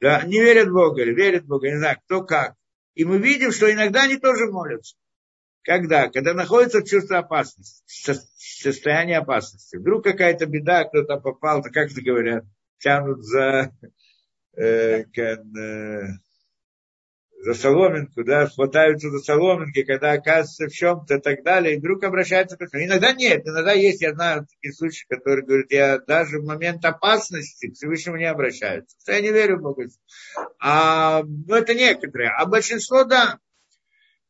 да, 0.00 0.22
не 0.24 0.40
верят 0.40 0.68
в 0.68 0.72
Бога 0.72 1.02
или 1.02 1.14
верят 1.14 1.44
в 1.44 1.46
Бога, 1.46 1.70
не 1.70 1.78
знаю, 1.78 1.98
кто 2.04 2.22
как. 2.22 2.54
И 2.94 3.04
мы 3.04 3.18
видим, 3.18 3.50
что 3.50 3.72
иногда 3.72 4.02
они 4.02 4.16
тоже 4.16 4.46
молятся. 4.46 4.96
Когда? 5.62 6.08
Когда 6.10 6.34
находится 6.34 6.80
в 6.80 6.84
чувстве 6.84 7.16
опасности, 7.16 7.82
в 7.86 8.62
состоянии 8.62 9.14
опасности. 9.14 9.76
Вдруг 9.76 10.04
какая-то 10.04 10.46
беда, 10.46 10.84
кто-то 10.84 11.18
попал, 11.18 11.62
как 11.62 11.90
это 11.90 12.02
говорят, 12.02 12.44
тянут 12.78 13.24
за, 13.24 13.72
э, 14.56 15.04
can, 15.04 15.56
э, 15.56 16.06
за 17.44 17.52
соломинку, 17.52 18.24
да, 18.24 18.46
хватаются 18.46 19.10
за 19.10 19.18
соломинки, 19.18 19.82
когда 19.82 20.12
оказывается 20.12 20.66
в 20.66 20.72
чем-то 20.72 21.16
и 21.16 21.20
так 21.20 21.42
далее, 21.42 21.74
и 21.74 21.78
вдруг 21.78 22.02
обращаются 22.02 22.56
к. 22.56 22.62
Иногда 22.72 23.12
нет, 23.12 23.46
иногда 23.46 23.72
есть, 23.72 24.00
я 24.00 24.14
знаю 24.14 24.46
такие 24.46 24.72
случаи, 24.72 25.04
которые 25.10 25.44
говорят, 25.44 25.70
я 25.70 25.98
даже 25.98 26.38
в 26.38 26.46
момент 26.46 26.82
опасности 26.86 27.68
к 27.68 27.74
Всевышнему 27.74 28.16
не 28.16 28.24
обращаются. 28.24 28.96
Я 29.06 29.20
не 29.20 29.30
верю 29.30 29.58
в 29.58 29.62
Бога. 29.62 29.84
А, 30.58 31.22
ну, 31.22 31.54
это 31.54 31.74
некоторые. 31.74 32.30
А 32.30 32.46
большинство, 32.46 33.04
да, 33.04 33.38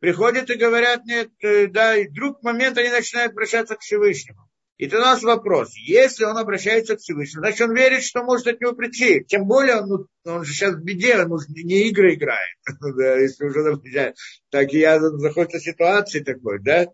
приходят 0.01 0.51
и 0.51 0.57
говорят, 0.57 1.05
нет, 1.05 1.31
э, 1.41 1.69
да, 1.69 1.97
и 1.97 2.09
вдруг 2.09 2.41
в 2.41 2.43
момент 2.43 2.77
они 2.79 2.91
начинают 2.91 3.31
обращаться 3.31 3.77
к 3.77 3.81
Всевышнему. 3.81 4.43
И 4.77 4.89
тогда 4.89 5.11
у 5.11 5.14
нас 5.14 5.22
вопрос, 5.22 5.72
если 5.77 6.25
он 6.25 6.37
обращается 6.37 6.97
к 6.97 7.01
Всевышнему, 7.01 7.45
значит 7.45 7.61
он 7.61 7.77
верит, 7.77 8.03
что 8.03 8.25
может 8.25 8.49
от 8.49 8.61
него 8.61 8.72
прийти. 8.72 9.25
Тем 9.25 9.47
более 9.47 9.77
он, 9.77 9.89
ну, 9.89 10.07
он 10.25 10.45
же 10.45 10.53
сейчас 10.53 10.75
в 10.75 10.83
беде, 10.83 11.16
он 11.16 11.31
уже 11.31 11.47
не 11.49 11.89
игры 11.89 12.14
играет. 12.14 12.57
да, 12.81 13.16
если 13.16 13.45
уже 13.45 13.62
например, 13.62 14.14
так 14.51 14.72
и 14.72 14.79
я 14.79 14.99
заходит 14.99 15.62
ситуации 15.62 16.20
такой, 16.20 16.61
да. 16.61 16.89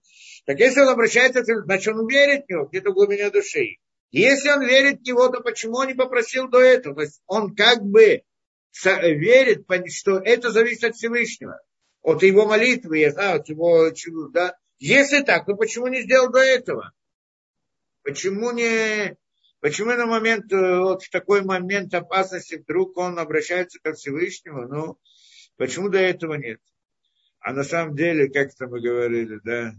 Так 0.45 0.59
если 0.59 0.81
он 0.81 0.89
обращается 0.89 1.43
значит 1.43 1.95
он 1.95 2.07
верит 2.07 2.45
в 2.47 2.51
него 2.51 2.66
где-то 2.66 2.91
в 2.91 2.95
глубине 2.95 3.31
души. 3.31 3.76
Если 4.11 4.51
он 4.51 4.62
верит 4.62 5.01
в 5.01 5.07
него, 5.07 5.28
то 5.28 5.41
почему 5.41 5.76
он 5.76 5.87
не 5.87 5.95
попросил 5.95 6.49
до 6.49 6.61
этого? 6.61 6.97
То 6.97 7.03
есть 7.03 7.22
он 7.26 7.55
как 7.55 7.83
бы 7.83 8.22
верит, 8.85 9.64
что 9.91 10.18
это 10.18 10.51
зависит 10.51 10.85
от 10.85 10.97
Всевышнего. 10.97 11.59
От 12.03 12.22
его 12.22 12.47
молитвы, 12.47 12.99
я 12.99 13.11
знаю, 13.11 13.41
от 13.41 13.49
его 13.49 13.91
чего, 13.91 14.28
да. 14.28 14.55
Если 14.78 15.22
так, 15.22 15.47
то 15.47 15.55
почему 15.55 15.87
не 15.87 16.03
сделал 16.03 16.31
до 16.31 16.41
этого? 16.41 16.93
Почему 18.03 18.51
не... 18.53 19.16
Почему 19.61 19.90
на 19.90 20.07
момент, 20.07 20.51
э, 20.53 20.78
вот 20.78 21.03
в 21.03 21.11
такой 21.11 21.42
момент 21.42 21.92
опасности 21.92 22.55
вдруг 22.55 22.96
он 22.96 23.18
обращается 23.18 23.78
ко 23.82 23.92
Всевышнему? 23.92 24.66
Ну, 24.66 24.98
почему 25.57 25.90
до 25.90 25.98
этого 25.98 26.34
нет? 26.34 26.61
А 27.40 27.53
на 27.53 27.62
самом 27.62 27.94
деле, 27.94 28.30
как 28.30 28.48
это 28.48 28.68
мы 28.68 28.80
говорили, 28.80 29.38
да, 29.44 29.74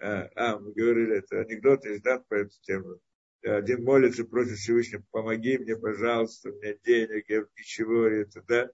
а, 0.00 0.28
а 0.34 0.58
мы 0.58 0.72
говорили, 0.72 1.18
это 1.18 1.40
анекдот 1.40 1.84
есть, 1.84 2.02
да, 2.02 2.18
по 2.28 2.34
эту 2.34 2.54
тему. 2.62 2.98
Один 3.42 3.84
молится, 3.84 4.24
просит 4.24 4.58
Всевышнего, 4.58 5.04
помоги 5.10 5.58
мне, 5.58 5.76
пожалуйста, 5.76 6.50
у 6.50 6.54
меня 6.54 6.74
денег, 6.84 7.24
я 7.28 7.44
ничего, 7.56 8.06
это, 8.06 8.42
да. 8.48 8.70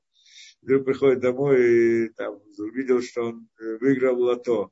Вдруг 0.62 0.84
приходит 0.84 1.20
домой 1.20 2.06
и 2.06 2.08
там 2.10 2.40
увидел, 2.58 3.02
что 3.02 3.28
он 3.28 3.48
выиграл 3.58 4.20
лото. 4.20 4.70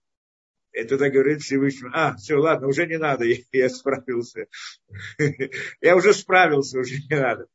И 0.79 0.85
тогда 0.85 1.11
говорит 1.11 1.43
Всевышний, 1.43 1.91
а, 1.93 2.15
все, 2.15 2.37
ладно, 2.37 2.69
уже 2.69 2.87
не 2.87 2.99
надо, 2.99 3.25
я 3.53 3.69
справился. 3.69 4.47
я 5.81 5.97
уже 5.97 6.15
справился, 6.15 6.79
уже 6.79 6.99
не 7.11 7.17
надо. 7.17 7.49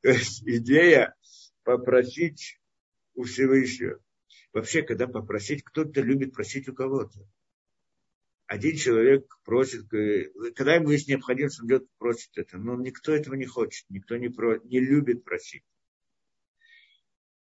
То 0.00 0.10
есть 0.10 0.44
идея 0.46 1.16
попросить 1.64 2.60
у 3.14 3.24
Всевышнего. 3.24 3.98
Вообще, 4.52 4.82
когда 4.82 5.08
попросить, 5.08 5.64
кто-то 5.64 6.00
любит 6.02 6.32
просить 6.32 6.68
у 6.68 6.72
кого-то. 6.72 7.18
Один 8.46 8.76
человек 8.76 9.26
просит, 9.44 9.88
когда 10.54 10.76
ему 10.76 10.90
есть 10.90 11.08
необходимость, 11.08 11.60
он 11.60 11.66
идет 11.66 11.86
просит 11.98 12.30
это. 12.36 12.58
Но 12.58 12.76
никто 12.76 13.12
этого 13.12 13.34
не 13.34 13.44
хочет, 13.44 13.86
никто 13.88 14.16
не, 14.16 14.28
про, 14.28 14.58
не 14.60 14.78
любит 14.78 15.24
просить. 15.24 15.64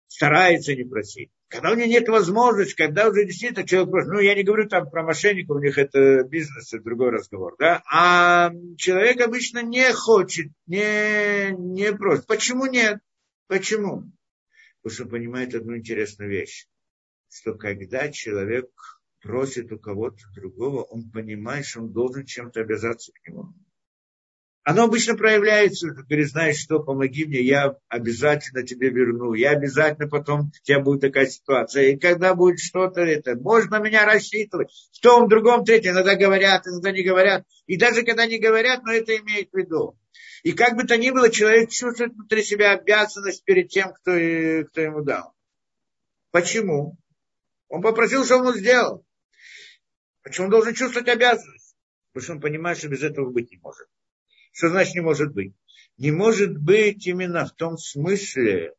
Старается 0.09 0.75
не 0.75 0.85
просить. 0.85 1.31
Когда 1.49 1.73
у 1.73 1.75
них 1.75 1.87
нет 1.87 2.09
возможности, 2.09 2.77
когда 2.77 3.09
уже 3.09 3.25
действительно 3.25 3.67
человек 3.67 3.91
просит, 3.91 4.09
ну, 4.09 4.19
я 4.21 4.35
не 4.35 4.43
говорю 4.43 4.69
там 4.69 4.91
про 4.91 5.03
мошенников, 5.03 5.57
у 5.57 5.61
них 5.61 5.79
это 5.79 6.25
бизнес, 6.25 6.73
это 6.73 6.83
другой 6.83 7.11
разговор, 7.11 7.55
да, 7.59 7.83
а 7.91 8.51
человек 8.77 9.21
обычно 9.21 9.63
не 9.63 9.93
хочет, 9.93 10.51
не, 10.67 11.53
не 11.53 11.93
просит. 11.93 12.27
Почему 12.27 12.67
нет? 12.67 12.99
Почему? 13.47 14.11
Потому 14.83 14.95
что 14.95 15.05
он 15.05 15.11
понимает 15.11 15.55
одну 15.55 15.77
интересную 15.77 16.31
вещь, 16.31 16.67
что 17.29 17.55
когда 17.55 18.11
человек 18.11 18.69
просит 19.23 19.73
у 19.73 19.79
кого-то 19.79 20.23
другого, 20.35 20.83
он 20.83 21.11
понимает, 21.11 21.67
что 21.67 21.81
он 21.81 21.93
должен 21.93 22.25
чем-то 22.25 22.61
обязаться 22.61 23.13
к 23.13 23.29
нему 23.29 23.55
оно 24.67 24.87
обычно 24.87 25.15
проявляется, 25.15 25.91
ты 25.91 26.03
говоришь, 26.03 26.31
знаешь 26.31 26.59
что, 26.59 26.81
помоги 26.81 27.25
мне, 27.25 27.41
я 27.41 27.77
обязательно 27.87 28.65
тебе 28.65 28.91
верну, 28.91 29.33
я 29.33 29.51
обязательно 29.51 30.09
потом, 30.09 30.49
у 30.49 30.65
тебя 30.65 30.81
будет 30.81 31.03
такая 31.03 31.27
ситуация, 31.27 31.91
и 31.91 31.97
когда 31.97 32.35
будет 32.35 32.59
что-то, 32.59 33.01
это, 33.01 33.37
можно 33.37 33.79
меня 33.79 34.05
рассчитывать, 34.05 34.73
в 34.91 35.01
том, 35.01 35.29
другом, 35.29 35.65
третьем, 35.65 35.93
иногда 35.93 36.17
говорят, 36.17 36.67
иногда 36.67 36.91
не 36.91 37.05
говорят, 37.05 37.45
и 37.69 37.77
даже 37.77 38.03
когда 38.03 38.27
не 38.27 38.41
говорят, 38.41 38.83
но 38.83 38.93
это 38.93 39.17
имеет 39.19 39.51
в 39.53 39.57
виду. 39.57 39.97
И 40.43 40.51
как 40.51 40.75
бы 40.75 40.83
то 40.83 40.97
ни 40.99 41.11
было, 41.11 41.31
человек 41.31 41.71
чувствует 41.71 42.15
внутри 42.15 42.43
себя 42.43 42.73
обязанность 42.73 43.45
перед 43.45 43.69
тем, 43.69 43.93
кто, 43.93 44.11
кто 44.69 44.81
ему 44.81 45.03
дал. 45.03 45.33
Почему? 46.33 46.99
Он 47.69 47.83
попросил, 47.83 48.25
что 48.25 48.39
он 48.39 48.53
сделал. 48.53 49.05
Почему 50.25 50.47
он 50.47 50.51
должен 50.51 50.75
чувствовать 50.75 51.09
обязанность? 51.09 51.77
Потому 52.13 52.25
что 52.25 52.33
он 52.33 52.41
понимает, 52.41 52.79
что 52.79 52.89
без 52.89 53.05
этого 53.05 53.31
быть 53.31 53.53
не 53.53 53.59
может. 53.59 53.87
Что 54.57 54.71
значит 54.71 54.95
не 54.95 55.03
может 55.03 55.35
быть? 55.35 55.53
Не 55.99 56.13
может 56.13 56.57
быть 56.57 57.07
именно 57.07 57.45
в 57.45 57.53
том 57.53 57.77
смысле, 57.77 58.73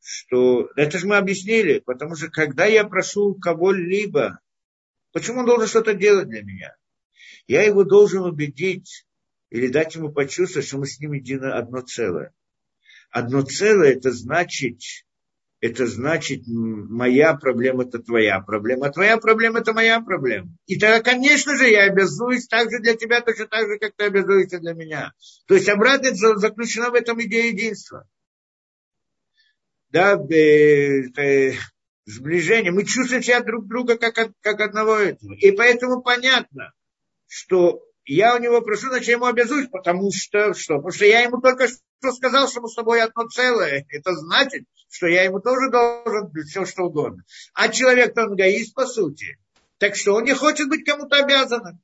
что... 0.00 0.70
Это 0.76 0.96
же 1.00 1.08
мы 1.08 1.16
объяснили, 1.16 1.80
потому 1.80 2.14
что 2.14 2.30
когда 2.30 2.66
я 2.66 2.84
прошу 2.84 3.34
кого-либо, 3.34 4.38
почему 5.10 5.40
он 5.40 5.46
должен 5.46 5.66
что-то 5.66 5.94
делать 5.94 6.28
для 6.28 6.44
меня? 6.44 6.72
Я 7.48 7.64
его 7.64 7.82
должен 7.82 8.22
убедить 8.22 9.08
или 9.50 9.66
дать 9.66 9.96
ему 9.96 10.12
почувствовать, 10.12 10.68
что 10.68 10.78
мы 10.78 10.86
с 10.86 11.00
ним 11.00 11.14
едино 11.14 11.58
одно 11.58 11.80
целое. 11.80 12.32
Одно 13.10 13.42
целое– 13.42 13.94
это 13.96 14.12
значит, 14.12 14.78
это 15.60 15.86
значит, 15.86 16.42
моя 16.46 17.34
проблема– 17.34 17.82
это 17.84 17.98
твоя 17.98 18.40
проблема, 18.40 18.90
твоя 18.90 19.18
проблема– 19.18 19.58
это 19.60 19.72
моя 19.72 20.00
проблема. 20.00 20.50
И 20.66 20.78
тогда, 20.78 21.02
конечно 21.02 21.56
же, 21.56 21.68
я 21.68 21.84
обязуюсь 21.84 22.46
так 22.46 22.70
же 22.70 22.78
для 22.78 22.94
тебя, 22.94 23.20
точно 23.20 23.46
так 23.46 23.66
же, 23.66 23.78
как 23.78 23.92
ты 23.96 24.04
обязуешься 24.04 24.60
для 24.60 24.74
меня. 24.74 25.12
То 25.46 25.54
есть 25.54 25.68
обратно 25.68 26.14
заключена 26.14 26.90
в 26.90 26.94
этом 26.94 27.20
идея 27.22 27.50
единства. 27.50 28.08
Да, 29.90 30.14
э, 30.16 31.52
сближение. 32.04 32.70
Мы 32.70 32.84
чувствуем 32.84 33.22
себя 33.22 33.40
друг 33.40 33.66
друга 33.66 33.98
как, 33.98 34.14
как 34.40 34.60
одного 34.60 34.96
этого. 34.96 35.34
И 35.34 35.50
поэтому 35.50 36.02
понятно, 36.02 36.72
что 37.26 37.82
я 38.14 38.34
у 38.34 38.38
него 38.38 38.62
прошу, 38.62 38.88
значит, 38.88 39.08
я 39.08 39.14
ему 39.14 39.26
обязуюсь, 39.26 39.68
потому 39.68 40.10
что, 40.10 40.54
что? 40.54 40.76
Потому 40.76 40.92
что 40.92 41.04
я 41.04 41.20
ему 41.20 41.40
только 41.40 41.68
что 41.68 42.12
сказал, 42.12 42.48
что 42.48 42.62
мы 42.62 42.68
с 42.68 42.74
тобой 42.74 43.02
одно 43.02 43.28
целое. 43.28 43.84
Это 43.90 44.14
значит, 44.14 44.64
что 44.90 45.06
я 45.06 45.24
ему 45.24 45.40
тоже 45.40 45.70
должен 45.70 46.32
все 46.46 46.64
что 46.64 46.84
угодно. 46.84 47.22
А 47.52 47.68
человек, 47.68 48.16
он 48.16 48.36
по 48.74 48.86
сути. 48.86 49.38
Так 49.76 49.94
что 49.94 50.14
он 50.14 50.24
не 50.24 50.34
хочет 50.34 50.68
быть 50.68 50.84
кому-то 50.84 51.16
обязанным. 51.16 51.80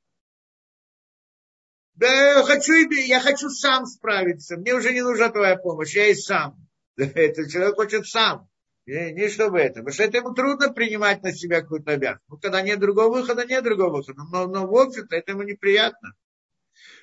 Да, 1.93 2.07
я 2.07 2.43
хочу, 2.43 2.73
я 2.73 3.19
хочу 3.21 3.49
сам 3.49 3.85
справиться. 3.85 4.57
Мне 4.57 4.73
уже 4.73 4.93
не 4.93 5.01
нужна 5.01 5.29
твоя 5.29 5.55
помощь, 5.55 5.95
я 5.95 6.07
и 6.07 6.15
сам. 6.15 6.57
Этот 6.97 7.51
человек 7.51 7.75
хочет 7.75 8.07
сам. 8.07 8.49
Не, 8.85 9.11
не 9.13 9.29
чтобы 9.29 9.59
это. 9.59 9.79
Потому 9.79 9.93
что 9.93 10.03
это 10.03 10.17
ему 10.17 10.33
трудно 10.33 10.71
принимать 10.71 11.23
на 11.23 11.31
себя 11.33 11.61
какую-то 11.61 11.91
обязанность. 11.91 12.23
Ну, 12.29 12.37
когда 12.37 12.61
нет 12.61 12.79
другого 12.79 13.19
выхода, 13.19 13.45
нет 13.45 13.63
другого 13.63 13.97
выхода. 13.97 14.21
Но, 14.31 14.47
но 14.47 14.67
в 14.67 14.75
общем-то 14.75 15.15
это 15.15 15.31
ему 15.31 15.43
неприятно. 15.43 16.13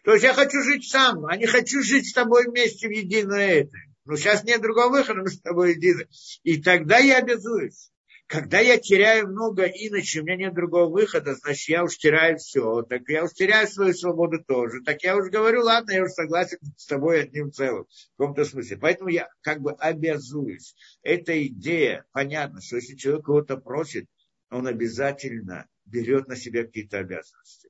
То 0.04 0.12
есть 0.12 0.24
я 0.24 0.34
хочу 0.34 0.62
жить 0.62 0.88
сам, 0.88 1.26
а 1.26 1.36
не 1.36 1.46
хочу 1.46 1.82
жить 1.82 2.08
с 2.08 2.12
тобой 2.12 2.46
вместе 2.46 2.88
в 2.88 2.90
единое 2.90 3.62
это. 3.62 3.76
Ну, 4.04 4.16
сейчас 4.16 4.44
нет 4.44 4.60
другого 4.60 4.90
выхода, 4.90 5.22
мы 5.22 5.28
с 5.28 5.40
тобой 5.40 5.74
едины. 5.74 6.06
И 6.42 6.60
тогда 6.60 6.98
я 6.98 7.18
обязуюсь. 7.18 7.90
Когда 8.32 8.60
я 8.60 8.78
теряю 8.78 9.28
много, 9.28 9.64
иначе 9.64 10.20
у 10.20 10.24
меня 10.24 10.36
нет 10.36 10.54
другого 10.54 10.90
выхода, 10.90 11.34
значит, 11.34 11.68
я 11.68 11.84
уж 11.84 11.98
теряю 11.98 12.38
все. 12.38 12.80
Так 12.80 13.02
я 13.08 13.24
уж 13.24 13.32
теряю 13.32 13.68
свою 13.68 13.92
свободу 13.92 14.42
тоже. 14.42 14.80
Так 14.82 15.02
я 15.02 15.18
уж 15.18 15.28
говорю, 15.28 15.64
ладно, 15.64 15.90
я 15.90 16.02
уже 16.02 16.12
согласен 16.12 16.56
с 16.78 16.86
тобой 16.86 17.24
одним 17.24 17.52
целым. 17.52 17.84
В 17.84 18.16
каком-то 18.16 18.46
смысле. 18.46 18.78
Поэтому 18.78 19.10
я 19.10 19.28
как 19.42 19.60
бы 19.60 19.72
обязуюсь. 19.72 20.74
Эта 21.02 21.46
идея, 21.46 22.06
понятно, 22.12 22.62
что 22.62 22.76
если 22.76 22.96
человек 22.96 23.26
кого-то 23.26 23.58
просит, 23.58 24.06
он 24.50 24.66
обязательно 24.66 25.68
берет 25.84 26.26
на 26.26 26.34
себя 26.34 26.64
какие-то 26.64 27.00
обязанности. 27.00 27.68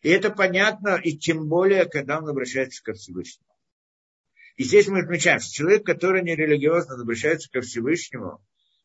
И 0.00 0.08
это 0.08 0.30
понятно, 0.30 0.98
и 1.04 1.18
тем 1.18 1.50
более, 1.50 1.84
когда 1.84 2.16
он 2.16 2.26
обращается 2.26 2.82
ко 2.82 2.94
Всевышнему. 2.94 3.54
И 4.56 4.64
здесь 4.64 4.88
мы 4.88 5.00
отмечаем, 5.00 5.40
что 5.40 5.52
человек, 5.52 5.84
который 5.84 6.22
не 6.22 6.34
религиозно 6.34 6.94
обращается 6.94 7.50
ко 7.50 7.60
Всевышнему, 7.60 8.42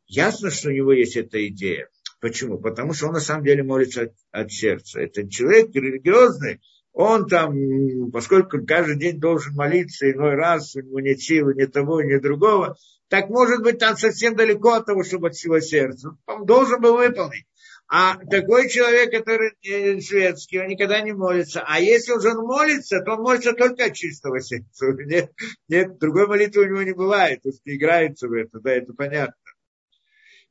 Ясно, 0.08 0.50
что 0.50 0.70
у 0.70 0.72
него 0.72 0.94
есть 0.94 1.16
эта 1.16 1.46
идея. 1.48 1.90
Почему? 2.20 2.58
Потому 2.60 2.94
что 2.94 3.08
он 3.08 3.14
на 3.14 3.20
самом 3.20 3.44
деле 3.44 3.64
молится 3.64 4.04
от, 4.04 4.14
от 4.32 4.52
сердца. 4.52 5.00
Это 5.00 5.30
человек 5.30 5.70
религиозный, 5.74 6.62
он 6.94 7.28
там, 7.28 8.10
поскольку 8.12 8.66
каждый 8.66 8.98
день 8.98 9.20
должен 9.20 9.54
молиться 9.54 10.12
иной 10.12 10.34
раз, 10.34 10.76
у 10.76 10.82
него 10.82 11.00
нет 11.00 11.20
силы 11.22 11.54
ни 11.54 11.66
того, 11.66 12.02
ни 12.02 12.18
другого, 12.18 12.76
так 13.08 13.30
может 13.30 13.62
быть 13.62 13.78
там 13.78 13.96
совсем 13.96 14.36
далеко 14.36 14.74
от 14.74 14.88
того, 14.88 15.04
чтобы 15.04 15.28
от 15.28 15.36
всего 15.36 15.60
сердца. 15.60 16.18
Он 16.26 16.46
должен 16.46 16.82
был 16.82 16.98
выполнить. 16.98 17.46
А 17.90 18.18
такой 18.18 18.68
человек, 18.68 19.12
который 19.12 19.52
э, 19.64 20.02
светский, 20.02 20.60
он 20.60 20.68
никогда 20.68 21.00
не 21.02 21.14
молится. 21.14 21.64
А 21.66 21.80
если 21.80 22.14
уже 22.14 22.32
он 22.32 22.46
молится, 22.46 23.00
то 23.02 23.14
он 23.14 23.22
молится 23.22 23.54
только 23.54 23.86
от 23.86 23.94
чистого 23.94 24.42
сердца. 24.42 24.88
Нет, 25.06 25.32
нет 25.70 26.00
другой 26.00 26.28
молитвы 26.28 26.64
у 26.64 26.68
него 26.68 26.82
не 26.82 26.94
бывает. 26.94 27.44
То 27.44 27.50
есть 27.50 27.62
играется 27.64 28.28
в 28.28 28.34
это, 28.34 28.60
да, 28.60 28.72
это 28.72 28.94
понятно. 28.94 29.36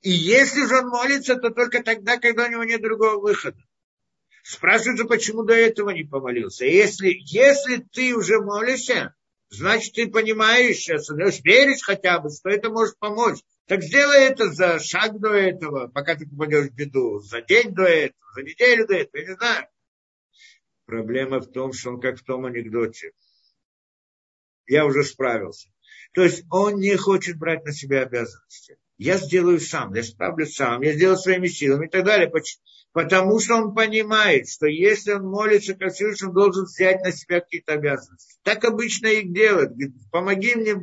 И 0.06 0.10
если 0.10 0.64
же 0.68 0.78
он 0.82 0.86
молится, 0.86 1.34
то 1.34 1.50
только 1.50 1.82
тогда, 1.82 2.16
когда 2.16 2.44
у 2.44 2.48
него 2.48 2.62
нет 2.62 2.80
другого 2.80 3.20
выхода. 3.20 3.58
Спрашивается, 4.44 5.04
почему 5.04 5.42
до 5.42 5.54
этого 5.54 5.90
не 5.90 6.04
помолился. 6.04 6.64
Если, 6.64 7.16
если 7.24 7.78
ты 7.78 8.14
уже 8.14 8.40
молишься, 8.40 9.16
значит, 9.48 9.94
ты 9.94 10.06
понимаешь, 10.06 10.86
веришь 11.42 11.82
хотя 11.82 12.20
бы, 12.20 12.30
что 12.30 12.50
это 12.50 12.70
может 12.70 12.96
помочь. 13.00 13.40
Так 13.66 13.82
сделай 13.82 14.26
это 14.26 14.52
за 14.52 14.78
шаг 14.78 15.18
до 15.18 15.30
этого, 15.30 15.88
пока 15.88 16.14
ты 16.14 16.24
попадешь 16.24 16.68
в 16.68 16.74
беду, 16.76 17.18
за 17.18 17.42
день 17.42 17.74
до 17.74 17.82
этого, 17.82 18.32
за 18.36 18.42
неделю 18.44 18.86
до 18.86 18.94
этого, 18.94 19.16
я 19.20 19.26
не 19.26 19.34
знаю. 19.34 19.66
Проблема 20.84 21.40
в 21.40 21.50
том, 21.50 21.72
что 21.72 21.90
он 21.90 22.00
как 22.00 22.20
в 22.20 22.22
том 22.22 22.46
анекдоте. 22.46 23.10
Я 24.68 24.86
уже 24.86 25.02
справился. 25.02 25.68
То 26.12 26.22
есть 26.22 26.44
он 26.48 26.76
не 26.76 26.94
хочет 26.94 27.38
брать 27.38 27.64
на 27.64 27.72
себя 27.72 28.02
обязанности. 28.02 28.78
Я 28.98 29.18
сделаю 29.18 29.60
сам, 29.60 29.94
я 29.94 30.02
справлюсь 30.02 30.54
сам, 30.54 30.82
я 30.82 30.92
сделаю 30.92 31.18
своими 31.18 31.48
силами 31.48 31.86
и 31.86 31.90
так 31.90 32.04
далее. 32.04 32.32
Потому 32.92 33.38
что 33.40 33.56
он 33.56 33.74
понимает, 33.74 34.48
что 34.48 34.66
если 34.66 35.12
он 35.12 35.26
молится 35.26 35.74
как 35.74 35.92
Всевышний, 35.92 36.28
он 36.28 36.34
должен 36.34 36.64
взять 36.64 37.02
на 37.02 37.12
себя 37.12 37.40
какие-то 37.40 37.74
обязанности. 37.74 38.38
Так 38.42 38.64
обычно 38.64 39.08
их 39.08 39.34
делают. 39.34 39.72
Помоги 40.10 40.54
мне, 40.54 40.74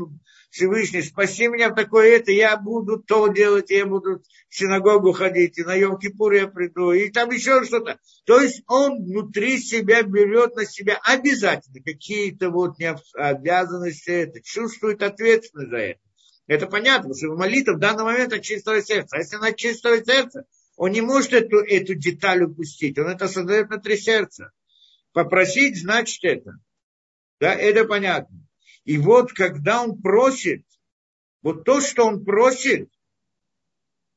Всевышний, 0.52 1.02
спаси 1.02 1.48
меня 1.48 1.72
в 1.72 1.76
такое 1.76 2.18
это, 2.18 2.32
я 2.32 2.56
буду 2.56 3.02
то 3.02 3.30
делать, 3.30 3.72
я 3.72 3.88
буду 3.88 4.22
в 4.48 4.56
синагогу 4.56 5.12
ходить, 5.12 5.58
и 5.58 5.64
на 5.64 5.76
Йом-Кипур 5.76 6.36
я 6.36 6.48
приду, 6.48 6.92
и 6.92 7.10
там 7.10 7.32
еще 7.32 7.64
что-то. 7.64 7.98
То 8.26 8.40
есть 8.40 8.62
он 8.68 9.04
внутри 9.04 9.58
себя 9.58 10.04
берет 10.04 10.56
на 10.56 10.68
себя 10.68 11.00
обязательно 11.04 11.82
какие-то 11.84 12.52
вот 12.52 12.76
обязанности, 13.16 14.12
это, 14.12 14.40
чувствует 14.44 15.02
ответственность 15.02 15.72
за 15.72 15.78
это. 15.78 16.00
Это 16.48 16.68
понятно, 16.68 17.14
что 17.16 17.36
молитва 17.36 17.74
в 17.74 17.80
данный 17.80 18.04
момент 18.04 18.34
от 18.34 18.42
чистого 18.42 18.82
сердца. 18.82 19.16
А 19.16 19.20
если 19.20 19.38
она 19.38 19.48
от 19.48 19.58
чистого 19.58 20.04
сердца, 20.04 20.46
он 20.76 20.92
не 20.92 21.02
может 21.02 21.34
эту, 21.34 21.58
эту 21.58 21.96
деталь 21.96 22.44
упустить. 22.44 22.98
Он 22.98 23.08
это 23.08 23.28
создает 23.28 23.70
на 23.70 23.80
три 23.80 23.98
сердца. 23.98 24.52
Попросить, 25.14 25.80
значит 25.80 26.24
это. 26.24 26.60
Да, 27.40 27.54
это 27.54 27.86
понятно. 27.86 28.46
И 28.84 28.98
вот 28.98 29.32
когда 29.32 29.82
он 29.84 30.02
просит, 30.02 30.66
вот 31.42 31.64
то, 31.64 31.80
что 31.80 32.06
он 32.06 32.26
просит, 32.26 32.90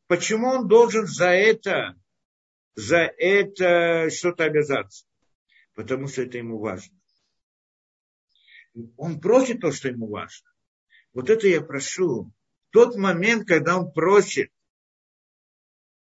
почему 0.09 0.49
он 0.49 0.69
должен 0.69 1.07
за 1.07 1.31
это, 1.31 1.95
за 2.75 2.99
это 2.99 4.11
что-то 4.11 4.45
обязаться? 4.45 5.07
Потому 5.75 6.09
что 6.09 6.23
это 6.23 6.39
ему 6.39 6.59
важно. 6.59 6.97
Он 8.97 9.21
просит 9.21 9.61
то, 9.61 9.71
что 9.71 9.89
ему 9.89 10.09
важно. 10.09 10.49
Вот 11.17 11.31
это 11.31 11.49
я 11.49 11.63
прошу. 11.63 12.31
Тот 12.73 12.95
момент, 12.95 13.49
когда 13.49 13.79
он 13.79 13.91
просит 13.91 14.51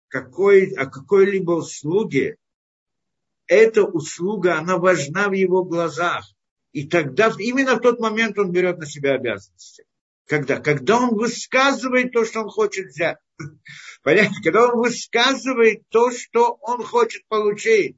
какой, 0.07 0.71
о 0.71 0.85
какой-либо 0.85 1.51
услуге, 1.51 2.37
эта 3.45 3.83
услуга, 3.83 4.57
она 4.57 4.77
важна 4.77 5.27
в 5.27 5.33
его 5.33 5.65
глазах. 5.65 6.23
И 6.71 6.87
тогда, 6.87 7.29
именно 7.37 7.75
в 7.75 7.81
тот 7.81 7.99
момент 7.99 8.39
он 8.39 8.53
берет 8.53 8.77
на 8.77 8.85
себя 8.85 9.15
обязанности. 9.15 9.83
Когда? 10.27 10.61
Когда 10.61 10.99
он 10.99 11.15
высказывает 11.15 12.13
то, 12.13 12.23
что 12.23 12.43
он 12.43 12.49
хочет 12.49 12.85
взять. 12.87 13.17
Понятно? 14.03 14.37
Когда 14.41 14.69
он 14.69 14.77
высказывает 14.77 15.83
то, 15.89 16.09
что 16.11 16.57
он 16.61 16.83
хочет 16.83 17.27
получить. 17.27 17.97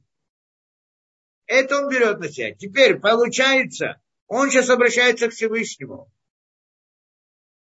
Это 1.46 1.78
он 1.78 1.90
берет 1.90 2.18
на 2.18 2.28
себя. 2.28 2.56
Теперь 2.56 2.98
получается, 2.98 4.00
он 4.26 4.50
сейчас 4.50 4.68
обращается 4.68 5.28
к 5.28 5.32
Всевышнему 5.32 6.10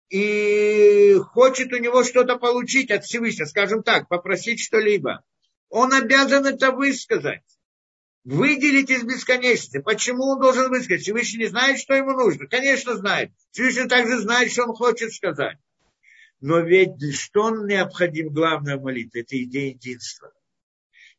и 0.09 1.15
хочет 1.31 1.73
у 1.73 1.77
него 1.77 2.03
что-то 2.03 2.37
получить 2.37 2.91
от 2.91 3.03
Всевышнего, 3.05 3.45
скажем 3.45 3.83
так, 3.83 4.07
попросить 4.07 4.59
что-либо, 4.59 5.23
он 5.69 5.93
обязан 5.93 6.45
это 6.45 6.71
высказать. 6.71 7.43
Выделить 8.23 8.89
из 8.89 9.03
бесконечности. 9.03 9.79
Почему 9.79 10.25
он 10.25 10.41
должен 10.41 10.69
высказать? 10.69 11.01
Всевышний 11.01 11.45
не 11.45 11.49
знает, 11.49 11.79
что 11.79 11.93
ему 11.93 12.11
нужно. 12.11 12.45
Конечно, 12.47 12.95
знает. 12.95 13.31
Всевышний 13.51 13.87
также 13.87 14.19
знает, 14.19 14.51
что 14.51 14.65
он 14.65 14.75
хочет 14.75 15.13
сказать. 15.13 15.57
Но 16.41 16.59
ведь 16.59 17.15
что 17.15 17.49
необходим 17.51 18.29
главная 18.29 18.77
молитва? 18.77 19.19
Это 19.19 19.41
идея 19.41 19.69
единства 19.69 20.31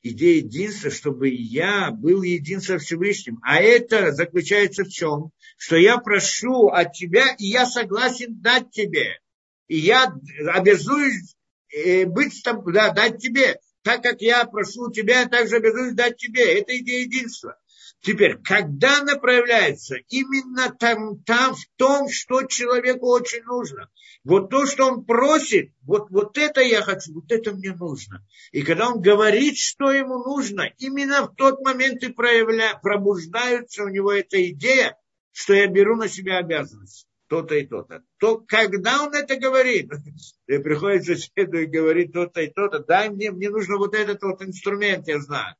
идея 0.02 0.38
единства, 0.38 0.90
чтобы 0.90 1.28
я 1.28 1.90
был 1.90 2.22
един 2.22 2.60
со 2.60 2.78
Всевышним. 2.78 3.40
А 3.42 3.60
это 3.60 4.12
заключается 4.12 4.84
в 4.84 4.88
чем? 4.88 5.30
Что 5.56 5.76
я 5.76 5.98
прошу 5.98 6.68
от 6.68 6.92
тебя, 6.92 7.34
и 7.38 7.46
я 7.46 7.66
согласен 7.66 8.40
дать 8.40 8.70
тебе. 8.70 9.18
И 9.66 9.78
я 9.78 10.14
обязуюсь 10.54 11.34
э, 11.72 12.06
быть 12.06 12.42
там, 12.42 12.62
да, 12.72 12.90
дать 12.90 13.18
тебе. 13.18 13.58
Так 13.82 14.02
как 14.02 14.20
я 14.20 14.44
прошу 14.44 14.88
у 14.88 14.92
тебя, 14.92 15.20
я 15.20 15.28
также 15.28 15.56
обязуюсь 15.56 15.94
дать 15.94 16.16
тебе. 16.16 16.60
Это 16.60 16.76
идея 16.78 17.02
единства. 17.02 17.58
Теперь, 18.00 18.38
когда 18.38 19.00
она 19.00 19.16
проявляется? 19.16 19.96
Именно 20.08 20.72
там, 20.78 21.20
там, 21.24 21.54
в 21.54 21.66
том, 21.76 22.08
что 22.08 22.44
человеку 22.44 23.08
очень 23.08 23.42
нужно. 23.42 23.90
Вот 24.24 24.50
то, 24.50 24.66
что 24.66 24.86
он 24.86 25.04
просит, 25.04 25.72
вот, 25.82 26.10
вот 26.10 26.38
это 26.38 26.60
я 26.60 26.82
хочу, 26.82 27.14
вот 27.14 27.30
это 27.32 27.52
мне 27.52 27.74
нужно. 27.74 28.24
И 28.52 28.62
когда 28.62 28.90
он 28.90 29.00
говорит, 29.00 29.56
что 29.56 29.90
ему 29.90 30.18
нужно, 30.18 30.70
именно 30.78 31.22
в 31.26 31.34
тот 31.34 31.60
момент 31.64 32.02
и 32.02 32.12
проявля, 32.12 32.78
пробуждается 32.80 33.84
у 33.84 33.88
него 33.88 34.12
эта 34.12 34.48
идея, 34.50 34.96
что 35.32 35.54
я 35.54 35.66
беру 35.66 35.96
на 35.96 36.08
себя 36.08 36.38
обязанность. 36.38 37.06
То-то 37.28 37.56
и 37.56 37.66
то-то. 37.66 38.02
То, 38.18 38.38
когда 38.38 39.02
он 39.02 39.14
это 39.14 39.36
говорит, 39.36 39.90
приходит 40.46 41.04
соседу 41.04 41.58
и 41.58 41.66
говорит 41.66 42.12
то-то 42.12 42.40
и 42.40 42.48
то-то, 42.48 42.78
дай 42.78 43.10
мне, 43.10 43.30
мне 43.30 43.50
нужно 43.50 43.76
вот 43.76 43.94
этот 43.94 44.22
вот 44.22 44.42
инструмент, 44.42 45.08
я 45.08 45.20
знаю. 45.20 45.54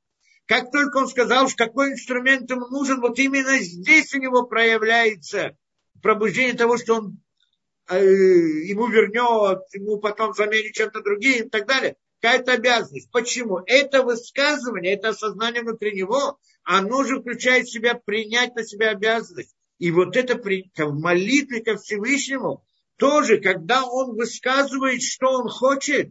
Как 0.49 0.73
только 0.73 0.97
он 0.97 1.09
сказал, 1.09 1.47
что 1.49 1.67
какой 1.67 1.93
инструмент 1.93 2.51
ему 2.51 2.67
нужен, 2.69 3.01
вот 3.01 3.19
именно 3.19 3.59
здесь 3.59 4.15
у 4.15 4.19
него 4.19 4.47
проявляется 4.47 5.55
пробуждение 6.03 6.55
того, 6.55 6.79
что 6.79 6.95
он 6.95 7.21
э, 7.91 8.03
ему 8.03 8.87
вернет, 8.87 9.63
ему 9.75 9.99
потом 9.99 10.33
заменит 10.33 10.73
чем-то 10.73 11.03
другим 11.03 11.45
и 11.45 11.49
так 11.51 11.67
далее. 11.67 11.97
Какая-то 12.23 12.53
обязанность. 12.53 13.11
Почему? 13.13 13.61
Это 13.67 14.03
высказывание, 14.03 14.95
это 14.95 15.11
осознание 15.11 15.63
внутри 15.63 15.95
него, 15.95 16.39
оно 16.65 17.05
же 17.05 17.21
включает 17.21 17.67
в 17.67 17.73
себя 17.73 17.95
принять 17.95 18.55
на 18.55 18.65
себя 18.65 18.91
обязанность. 18.91 19.55
И 19.79 19.91
вот 19.91 20.17
это 20.17 20.37
в 20.37 20.99
молитве 20.99 21.63
ко 21.63 21.77
Всевышнему 21.77 22.65
тоже, 22.97 23.37
когда 23.37 23.85
он 23.85 24.17
высказывает, 24.17 25.03
что 25.03 25.31
он 25.31 25.51
хочет, 25.51 26.11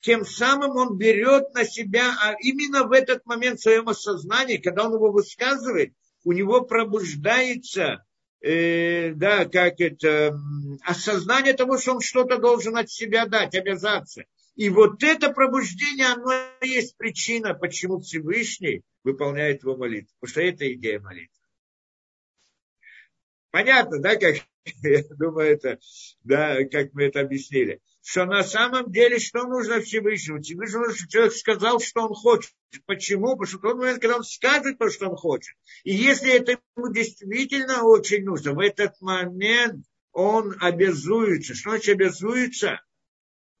тем 0.00 0.24
самым 0.24 0.76
он 0.76 0.96
берет 0.96 1.52
на 1.54 1.64
себя, 1.64 2.14
а 2.22 2.34
именно 2.40 2.84
в 2.84 2.92
этот 2.92 3.24
момент 3.26 3.58
в 3.58 3.62
своем 3.62 3.88
осознании, 3.88 4.58
когда 4.58 4.86
он 4.86 4.94
его 4.94 5.10
высказывает, 5.10 5.92
у 6.24 6.32
него 6.32 6.62
пробуждается, 6.62 8.04
э, 8.40 9.12
да, 9.14 9.44
как 9.46 9.80
это, 9.80 10.38
осознание 10.82 11.54
того, 11.54 11.78
что 11.78 11.94
он 11.94 12.00
что-то 12.00 12.38
должен 12.38 12.76
от 12.76 12.90
себя 12.90 13.26
дать, 13.26 13.54
обязаться. 13.54 14.24
И 14.54 14.70
вот 14.70 15.02
это 15.02 15.30
пробуждение, 15.30 16.06
оно 16.06 16.32
и 16.62 16.68
есть 16.68 16.96
причина, 16.96 17.54
почему 17.54 18.00
Всевышний 18.00 18.82
выполняет 19.04 19.62
его 19.62 19.76
молитву. 19.76 20.10
Потому 20.20 20.30
что 20.30 20.40
это 20.40 20.72
идея 20.72 20.98
молитвы. 21.00 21.30
Понятно, 23.50 23.98
да, 23.98 24.16
как 24.16 24.36
я 24.82 25.02
думаю, 25.10 25.52
это, 25.52 25.78
да, 26.24 26.64
как 26.64 26.92
мы 26.94 27.04
это 27.04 27.20
объяснили 27.20 27.80
что 28.08 28.24
на 28.24 28.44
самом 28.44 28.92
деле 28.92 29.18
что 29.18 29.48
нужно 29.48 29.80
Всевышнему? 29.80 30.40
Всевышнему 30.40 30.84
нужно, 30.84 30.96
чтобы 30.96 31.10
человек 31.10 31.32
сказал, 31.32 31.80
что 31.80 32.02
он 32.02 32.14
хочет. 32.14 32.52
Почему? 32.86 33.30
Потому 33.30 33.46
что 33.46 33.58
в 33.58 33.62
тот 33.62 33.76
момент, 33.78 34.00
когда 34.00 34.18
он 34.18 34.22
скажет 34.22 34.78
то, 34.78 34.88
что 34.90 35.08
он 35.08 35.16
хочет, 35.16 35.56
и 35.82 35.92
если 35.92 36.32
это 36.32 36.52
ему 36.76 36.92
действительно 36.92 37.82
очень 37.82 38.22
нужно, 38.22 38.52
в 38.52 38.60
этот 38.60 38.92
момент 39.00 39.84
он 40.12 40.54
обязуется. 40.60 41.54
Что 41.54 41.70
значит 41.70 41.96
обязуется? 41.96 42.80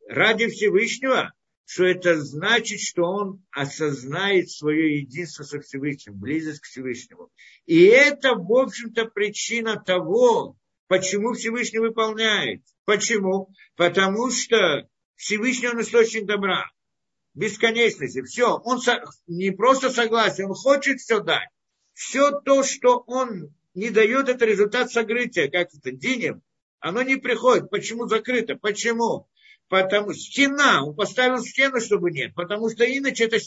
Ради 0.08 0.46
Всевышнего, 0.46 1.32
что 1.64 1.84
это 1.84 2.22
значит, 2.22 2.78
что 2.78 3.02
он 3.02 3.44
осознает 3.50 4.48
свое 4.48 5.00
единство 5.00 5.42
со 5.42 5.60
Всевышним, 5.60 6.20
близость 6.20 6.60
к 6.60 6.66
Всевышнему. 6.66 7.30
И 7.64 7.82
это, 7.86 8.36
в 8.36 8.52
общем-то, 8.52 9.06
причина 9.06 9.74
того, 9.74 10.56
почему 10.88 11.32
Всевышний 11.32 11.78
выполняет. 11.78 12.62
Почему? 12.84 13.50
Потому 13.76 14.30
что 14.30 14.88
Всевышний 15.16 15.68
он 15.68 15.80
источник 15.80 16.26
добра, 16.26 16.70
бесконечности. 17.34 18.22
Все, 18.22 18.56
он 18.56 18.80
не 19.26 19.50
просто 19.50 19.90
согласен, 19.90 20.46
он 20.46 20.54
хочет 20.54 21.00
все 21.00 21.20
дать. 21.20 21.48
Все 21.94 22.30
то, 22.30 22.62
что 22.62 22.98
он 23.06 23.54
не 23.74 23.90
дает, 23.90 24.28
это 24.28 24.44
результат 24.44 24.90
сокрытия, 24.90 25.50
как 25.50 25.68
это, 25.74 25.90
денег, 25.90 26.36
оно 26.80 27.02
не 27.02 27.16
приходит. 27.16 27.70
Почему 27.70 28.06
закрыто? 28.06 28.56
Почему? 28.56 29.28
Потому, 29.68 30.12
стена, 30.12 30.84
он 30.84 30.94
поставил 30.94 31.42
стену, 31.42 31.80
чтобы 31.80 32.10
нет, 32.10 32.34
потому 32.34 32.70
что 32.70 32.84
иначе 32.84 33.24
это, 33.24 33.38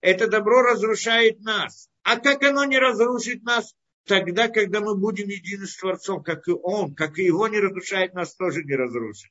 это 0.00 0.28
добро 0.28 0.62
разрушает 0.62 1.40
нас. 1.40 1.88
А 2.02 2.18
как 2.18 2.42
оно 2.44 2.64
не 2.64 2.78
разрушит 2.78 3.42
нас? 3.42 3.74
Тогда, 4.06 4.48
когда 4.48 4.80
мы 4.80 4.96
будем 4.96 5.28
едины 5.28 5.66
с 5.66 5.76
Творцом, 5.76 6.22
как 6.22 6.46
и 6.46 6.52
Он, 6.52 6.94
как 6.94 7.18
и 7.18 7.24
Его 7.24 7.48
не 7.48 7.58
разрушает, 7.58 8.12
нас 8.12 8.34
тоже 8.34 8.62
не 8.62 8.74
разрушит. 8.74 9.30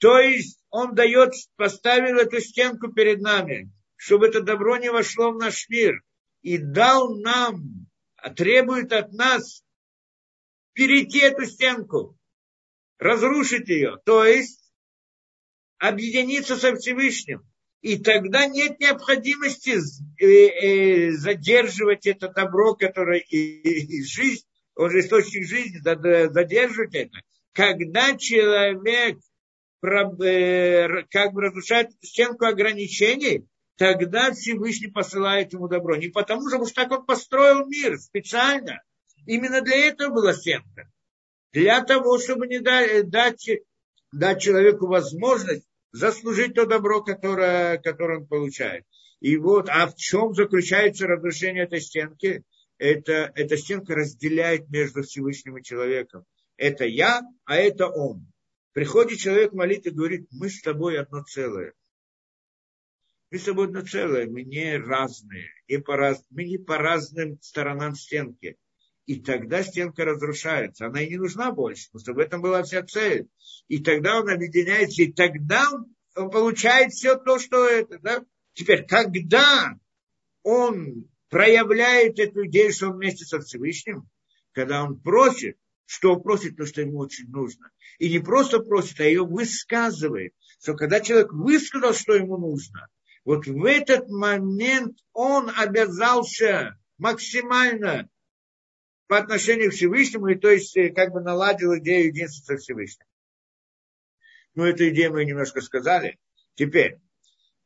То 0.00 0.18
есть 0.18 0.62
Он 0.68 0.94
дает, 0.94 1.32
поставил 1.56 2.18
эту 2.18 2.40
стенку 2.40 2.92
перед 2.92 3.20
нами, 3.20 3.72
чтобы 3.96 4.26
это 4.26 4.42
добро 4.42 4.76
не 4.76 4.90
вошло 4.90 5.32
в 5.32 5.38
наш 5.38 5.68
мир. 5.68 6.02
И 6.42 6.58
дал 6.58 7.16
нам, 7.20 7.86
требует 8.36 8.92
от 8.92 9.12
нас 9.12 9.64
перейти 10.74 11.20
эту 11.20 11.46
стенку, 11.46 12.18
разрушить 12.98 13.68
ее. 13.68 13.98
То 14.04 14.24
есть 14.24 14.72
объединиться 15.78 16.56
со 16.56 16.74
Всевышним. 16.76 17.48
И 17.82 17.98
тогда 17.98 18.46
нет 18.46 18.78
необходимости 18.78 19.76
э, 20.20 20.26
э, 20.26 21.10
задерживать 21.12 22.06
это 22.06 22.28
добро, 22.28 22.74
которое 22.76 23.18
и 23.18 24.04
жизнь, 24.04 24.46
он 24.76 24.98
источник 24.98 25.46
жизни, 25.46 25.80
задерживать 25.82 26.94
это. 26.94 27.18
Когда 27.52 28.16
человек 28.16 29.18
э, 29.82 31.02
как 31.10 31.32
бы 31.32 31.42
разрушает 31.42 31.90
стенку 32.02 32.44
ограничений, 32.44 33.46
тогда 33.76 34.30
Всевышний 34.30 34.88
посылает 34.88 35.52
ему 35.52 35.66
добро. 35.66 35.96
Не 35.96 36.08
потому, 36.08 36.48
что 36.48 36.64
так 36.72 36.92
он 36.92 37.04
построил 37.04 37.66
мир 37.66 37.98
специально. 37.98 38.80
Именно 39.26 39.60
для 39.60 39.88
этого 39.88 40.14
была 40.14 40.34
стенка. 40.34 40.88
Для 41.52 41.82
того, 41.82 42.18
чтобы 42.20 42.46
не 42.46 42.60
дать, 42.60 43.10
дать 43.10 44.40
человеку 44.40 44.86
возможность 44.86 45.66
заслужить 45.92 46.54
то 46.54 46.66
добро, 46.66 47.02
которое, 47.02 47.78
которое 47.78 48.20
он 48.20 48.26
получает. 48.26 48.84
И 49.20 49.36
вот, 49.36 49.68
а 49.68 49.86
в 49.86 49.94
чем 49.94 50.34
заключается 50.34 51.06
разрушение 51.06 51.64
этой 51.64 51.80
стенки? 51.80 52.42
Это, 52.78 53.30
эта 53.36 53.56
стенка 53.56 53.94
разделяет 53.94 54.68
между 54.68 55.02
Всевышним 55.02 55.58
и 55.58 55.62
человеком. 55.62 56.24
Это 56.56 56.84
я, 56.84 57.22
а 57.44 57.56
это 57.56 57.86
он. 57.86 58.26
Приходит 58.72 59.18
человек 59.18 59.52
молит 59.52 59.86
и 59.86 59.90
говорит, 59.90 60.26
мы 60.32 60.48
с 60.48 60.60
тобой 60.62 60.98
одно 60.98 61.22
целое. 61.22 61.74
Мы 63.30 63.38
с 63.38 63.44
тобой 63.44 63.66
одно 63.66 63.82
целое, 63.82 64.26
мы 64.26 64.42
не 64.42 64.76
разные, 64.76 65.48
не 65.68 65.78
по 65.78 65.96
раз, 65.96 66.22
мы 66.30 66.44
не 66.44 66.58
по 66.58 66.76
разным 66.78 67.38
сторонам 67.40 67.94
стенки. 67.94 68.56
И 69.06 69.20
тогда 69.20 69.62
стенка 69.64 70.04
разрушается. 70.04 70.86
Она 70.86 71.02
и 71.02 71.10
не 71.10 71.16
нужна 71.16 71.50
больше, 71.50 71.88
потому 71.90 72.02
что 72.02 72.12
в 72.14 72.18
этом 72.18 72.40
была 72.40 72.62
вся 72.62 72.82
цель. 72.84 73.28
И 73.68 73.82
тогда 73.82 74.20
он 74.20 74.28
объединяется, 74.28 75.02
и 75.02 75.12
тогда 75.12 75.68
он, 76.14 76.30
получает 76.30 76.92
все 76.92 77.16
то, 77.16 77.38
что 77.38 77.66
это. 77.66 77.98
Да? 77.98 78.24
Теперь, 78.52 78.86
когда 78.86 79.76
он 80.42 81.08
проявляет 81.30 82.18
эту 82.18 82.46
идею, 82.46 82.72
что 82.72 82.90
он 82.90 82.96
вместе 82.96 83.24
со 83.24 83.40
Всевышним, 83.40 84.08
когда 84.52 84.84
он 84.84 85.00
просит, 85.00 85.56
что 85.86 86.14
он 86.14 86.22
просит, 86.22 86.56
то, 86.56 86.66
что 86.66 86.82
ему 86.82 86.98
очень 86.98 87.28
нужно. 87.28 87.70
И 87.98 88.10
не 88.10 88.18
просто 88.18 88.60
просит, 88.60 89.00
а 89.00 89.04
ее 89.04 89.24
высказывает. 89.24 90.32
Что 90.60 90.74
когда 90.74 91.00
человек 91.00 91.32
высказал, 91.32 91.92
что 91.92 92.14
ему 92.14 92.36
нужно, 92.36 92.88
вот 93.24 93.46
в 93.46 93.64
этот 93.64 94.08
момент 94.08 94.98
он 95.12 95.50
обязался 95.56 96.78
максимально 96.98 98.08
по 99.12 99.18
отношению 99.18 99.70
к 99.70 99.74
Всевышнему, 99.74 100.28
и 100.28 100.36
то 100.36 100.50
есть 100.50 100.74
э, 100.74 100.88
как 100.88 101.12
бы 101.12 101.20
наладил 101.20 101.76
идею 101.76 102.06
единства 102.06 102.56
Всевышнего. 102.56 103.06
Ну, 104.54 104.64
эту 104.64 104.88
идею 104.88 105.12
мы 105.12 105.26
немножко 105.26 105.60
сказали. 105.60 106.18
Теперь, 106.54 106.96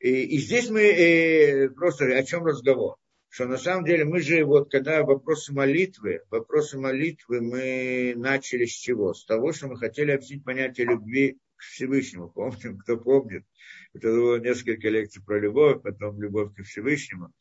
и, 0.00 0.24
и 0.24 0.38
здесь 0.38 0.68
мы 0.70 0.80
э, 0.80 1.68
просто 1.68 2.06
о 2.06 2.22
чем 2.24 2.44
разговор? 2.44 2.96
Что 3.28 3.44
на 3.46 3.58
самом 3.58 3.84
деле 3.84 4.04
мы 4.04 4.22
же, 4.22 4.44
вот 4.44 4.72
когда 4.72 5.04
вопросы 5.04 5.52
молитвы, 5.52 6.22
вопросы 6.30 6.80
молитвы 6.80 7.40
мы 7.40 8.14
начали 8.16 8.66
с 8.66 8.72
чего? 8.72 9.14
С 9.14 9.24
того, 9.24 9.52
что 9.52 9.68
мы 9.68 9.76
хотели 9.76 10.10
объяснить 10.10 10.42
понятие 10.42 10.88
любви 10.88 11.38
к 11.54 11.62
Всевышнему. 11.62 12.28
Помним, 12.28 12.78
кто 12.78 12.96
помнит? 12.96 13.44
Это 13.94 14.08
было 14.08 14.40
несколько 14.40 14.88
лекций 14.88 15.22
про 15.22 15.38
любовь, 15.38 15.80
потом 15.80 16.20
любовь 16.20 16.56
к 16.56 16.64
Всевышнему. 16.64 17.32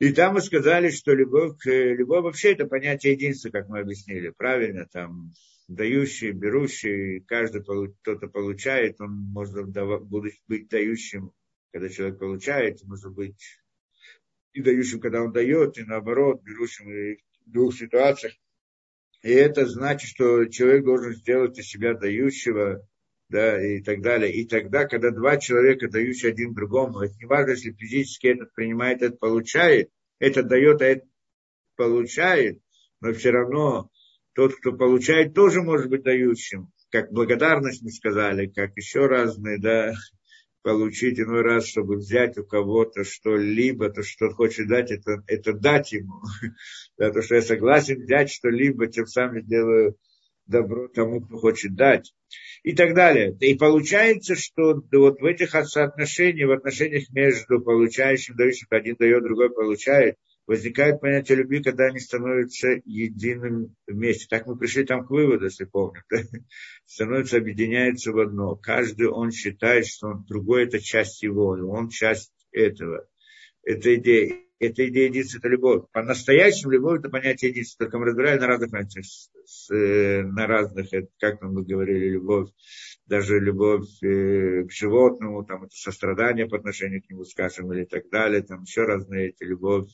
И 0.00 0.12
там 0.12 0.34
мы 0.34 0.40
сказали, 0.40 0.90
что 0.90 1.14
любовь, 1.14 1.56
любовь 1.64 2.24
вообще 2.24 2.52
это 2.52 2.66
понятие 2.66 3.12
единства, 3.12 3.50
как 3.50 3.68
мы 3.68 3.80
объяснили, 3.80 4.30
правильно, 4.30 4.86
там 4.90 5.32
дающий, 5.68 6.32
берущий, 6.32 7.20
каждый 7.20 7.62
кто-то 7.62 8.26
получает, 8.28 9.00
он 9.00 9.12
может 9.12 9.68
быть 9.68 10.68
дающим, 10.68 11.32
когда 11.72 11.88
человек 11.88 12.18
получает, 12.18 12.82
может 12.84 13.12
быть 13.12 13.40
и 14.52 14.62
дающим, 14.62 15.00
когда 15.00 15.22
он 15.22 15.32
дает, 15.32 15.78
и 15.78 15.84
наоборот, 15.84 16.42
берущим 16.42 16.86
в 16.86 17.50
двух 17.50 17.74
ситуациях. 17.74 18.34
И 19.22 19.30
это 19.30 19.66
значит, 19.66 20.10
что 20.10 20.44
человек 20.46 20.84
должен 20.84 21.14
сделать 21.14 21.58
из 21.58 21.66
себя 21.66 21.94
дающего, 21.94 22.86
да, 23.28 23.62
и 23.62 23.80
так 23.82 24.02
далее. 24.02 24.32
И 24.32 24.46
тогда, 24.46 24.86
когда 24.86 25.10
два 25.10 25.36
человека, 25.36 25.88
дающие 25.88 26.32
один 26.32 26.54
другому, 26.54 27.00
это 27.00 27.14
не 27.18 27.26
важно, 27.26 27.50
если 27.50 27.72
физически 27.72 28.28
этот 28.28 28.52
принимает, 28.54 29.02
этот 29.02 29.18
получает, 29.18 29.90
этот 30.18 30.48
дает, 30.48 30.82
а 30.82 30.86
этот 30.86 31.08
получает, 31.76 32.60
но 33.00 33.12
все 33.12 33.30
равно 33.30 33.90
тот, 34.34 34.54
кто 34.56 34.72
получает, 34.72 35.34
тоже 35.34 35.62
может 35.62 35.88
быть 35.88 36.02
дающим. 36.02 36.68
Как 36.90 37.10
благодарность 37.10 37.82
мы 37.82 37.90
сказали, 37.90 38.46
как 38.46 38.76
еще 38.76 39.06
разные, 39.06 39.58
да, 39.58 39.94
получить 40.62 41.20
иной 41.20 41.42
раз, 41.42 41.66
чтобы 41.66 41.96
взять 41.96 42.38
у 42.38 42.44
кого-то 42.44 43.04
что-либо, 43.04 43.90
то, 43.90 44.02
что 44.02 44.26
он 44.26 44.34
хочет 44.34 44.66
дать, 44.66 44.90
это, 44.90 45.22
это 45.26 45.52
дать 45.52 45.92
ему. 45.92 46.22
Да, 46.96 47.10
то, 47.10 47.22
что 47.22 47.34
я 47.34 47.42
согласен 47.42 48.00
взять 48.00 48.30
что-либо, 48.30 48.86
тем 48.86 49.06
самым 49.06 49.44
делаю 49.44 49.96
добро 50.46 50.88
тому, 50.88 51.20
кто 51.20 51.36
хочет 51.36 51.74
дать. 51.74 52.14
И 52.64 52.74
так 52.74 52.94
далее. 52.94 53.36
И 53.40 53.56
получается, 53.56 54.34
что 54.36 54.82
вот 54.90 55.20
в 55.20 55.24
этих 55.24 55.50
соотношениях, 55.50 56.48
в 56.48 56.52
отношениях 56.52 57.04
между 57.10 57.60
получающим 57.60 58.34
и 58.34 58.38
дающим, 58.38 58.66
один 58.70 58.96
дает, 58.98 59.22
другой 59.22 59.50
получает, 59.50 60.16
возникает 60.46 60.98
понятие 60.98 61.38
любви, 61.38 61.62
когда 61.62 61.84
они 61.84 61.98
становятся 61.98 62.80
единым 62.86 63.76
вместе. 63.86 64.26
Так 64.30 64.46
мы 64.46 64.56
пришли 64.56 64.84
там 64.84 65.06
к 65.06 65.10
выводу, 65.10 65.44
если 65.44 65.64
помните. 65.64 66.04
Становятся, 66.86 67.36
объединяются 67.36 68.12
в 68.12 68.18
одно. 68.18 68.56
Каждый, 68.56 69.08
он 69.08 69.30
считает, 69.30 69.86
что 69.86 70.08
он 70.08 70.24
другой, 70.26 70.64
это 70.64 70.80
часть 70.80 71.22
его, 71.22 71.48
он 71.48 71.90
часть 71.90 72.32
этого. 72.50 73.06
Это 73.62 73.94
идея 73.94 74.40
это 74.66 74.88
идея 74.88 75.08
единства, 75.08 75.38
это 75.38 75.48
любовь. 75.48 75.84
По-настоящему 75.92 76.72
любовь 76.72 77.00
это 77.00 77.08
понятие 77.08 77.50
единства. 77.50 77.84
Только 77.84 77.98
мы 77.98 78.06
разбирали 78.06 78.38
на 78.38 78.46
разных 78.46 78.70
понятиях, 78.70 79.06
э, 79.70 80.22
на 80.22 80.46
разных, 80.46 80.88
как 81.18 81.42
мы 81.42 81.64
говорили, 81.64 82.10
любовь, 82.10 82.50
даже 83.06 83.38
любовь 83.38 83.88
э, 84.02 84.64
к 84.64 84.72
животному, 84.72 85.44
там 85.44 85.64
это 85.64 85.74
сострадание 85.74 86.46
по 86.46 86.56
отношению 86.56 87.02
к 87.02 87.10
нему, 87.10 87.24
скажем, 87.24 87.72
или 87.72 87.84
так 87.84 88.08
далее, 88.10 88.42
там 88.42 88.62
еще 88.62 88.84
разные 88.84 89.28
эти 89.28 89.44
любовь. 89.44 89.88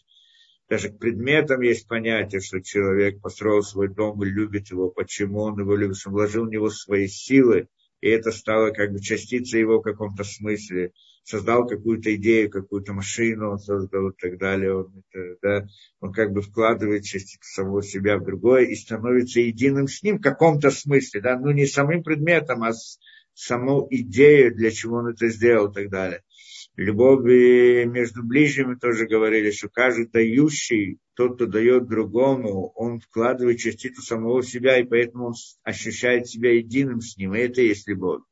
Даже 0.68 0.90
к 0.90 0.98
предметам 0.98 1.62
есть 1.62 1.88
понятие, 1.88 2.40
что 2.40 2.60
человек 2.60 3.20
построил 3.20 3.62
свой 3.62 3.88
дом 3.88 4.22
и 4.22 4.28
любит 4.28 4.70
его. 4.70 4.88
Почему 4.88 5.40
он 5.40 5.58
его 5.58 5.74
любит? 5.74 5.96
Он 6.06 6.12
вложил 6.12 6.46
в 6.46 6.50
него 6.50 6.70
свои 6.70 7.08
силы, 7.08 7.66
и 8.00 8.08
это 8.08 8.30
стало 8.30 8.70
как 8.70 8.92
бы 8.92 9.00
частицей 9.00 9.60
его 9.60 9.80
в 9.80 9.82
каком-то 9.82 10.22
смысле 10.22 10.92
создал 11.30 11.66
какую-то 11.66 12.14
идею, 12.16 12.50
какую-то 12.50 12.92
машину, 12.92 13.52
он 13.52 13.58
создал 13.58 14.08
и 14.08 14.16
так 14.18 14.38
далее, 14.38 14.74
он, 14.74 15.04
это, 15.10 15.36
да, 15.42 15.66
он 16.00 16.12
как 16.12 16.32
бы 16.32 16.42
вкладывает 16.42 17.04
часть 17.04 17.38
самого 17.40 17.82
себя 17.82 18.18
в 18.18 18.24
другое 18.24 18.64
и 18.64 18.74
становится 18.74 19.40
единым 19.40 19.86
с 19.86 20.02
ним 20.02 20.18
в 20.18 20.22
каком-то 20.22 20.70
смысле, 20.70 21.20
да, 21.20 21.38
ну 21.38 21.52
не 21.52 21.66
самым 21.66 22.02
предметом, 22.02 22.64
а 22.64 22.72
с 22.72 22.98
саму 23.32 23.86
идею, 23.90 24.54
для 24.54 24.70
чего 24.70 24.96
он 24.96 25.08
это 25.08 25.28
сделал 25.28 25.70
и 25.70 25.74
так 25.74 25.88
далее. 25.88 26.22
Любовь 26.76 27.24
между 27.24 28.22
ближними 28.24 28.74
тоже 28.74 29.06
говорили, 29.06 29.50
что 29.50 29.68
каждый 29.68 30.08
дающий, 30.08 30.98
тот, 31.14 31.36
кто 31.36 31.46
дает 31.46 31.88
другому, 31.88 32.72
он 32.74 33.00
вкладывает 33.00 33.58
частицу 33.58 34.02
самого 34.02 34.42
себя, 34.42 34.78
и 34.78 34.84
поэтому 34.84 35.26
он 35.26 35.34
ощущает 35.62 36.28
себя 36.28 36.54
единым 36.54 37.00
с 37.00 37.16
ним, 37.16 37.34
и 37.34 37.40
это 37.40 37.60
и 37.62 37.68
есть 37.68 37.88
любовь 37.88 38.22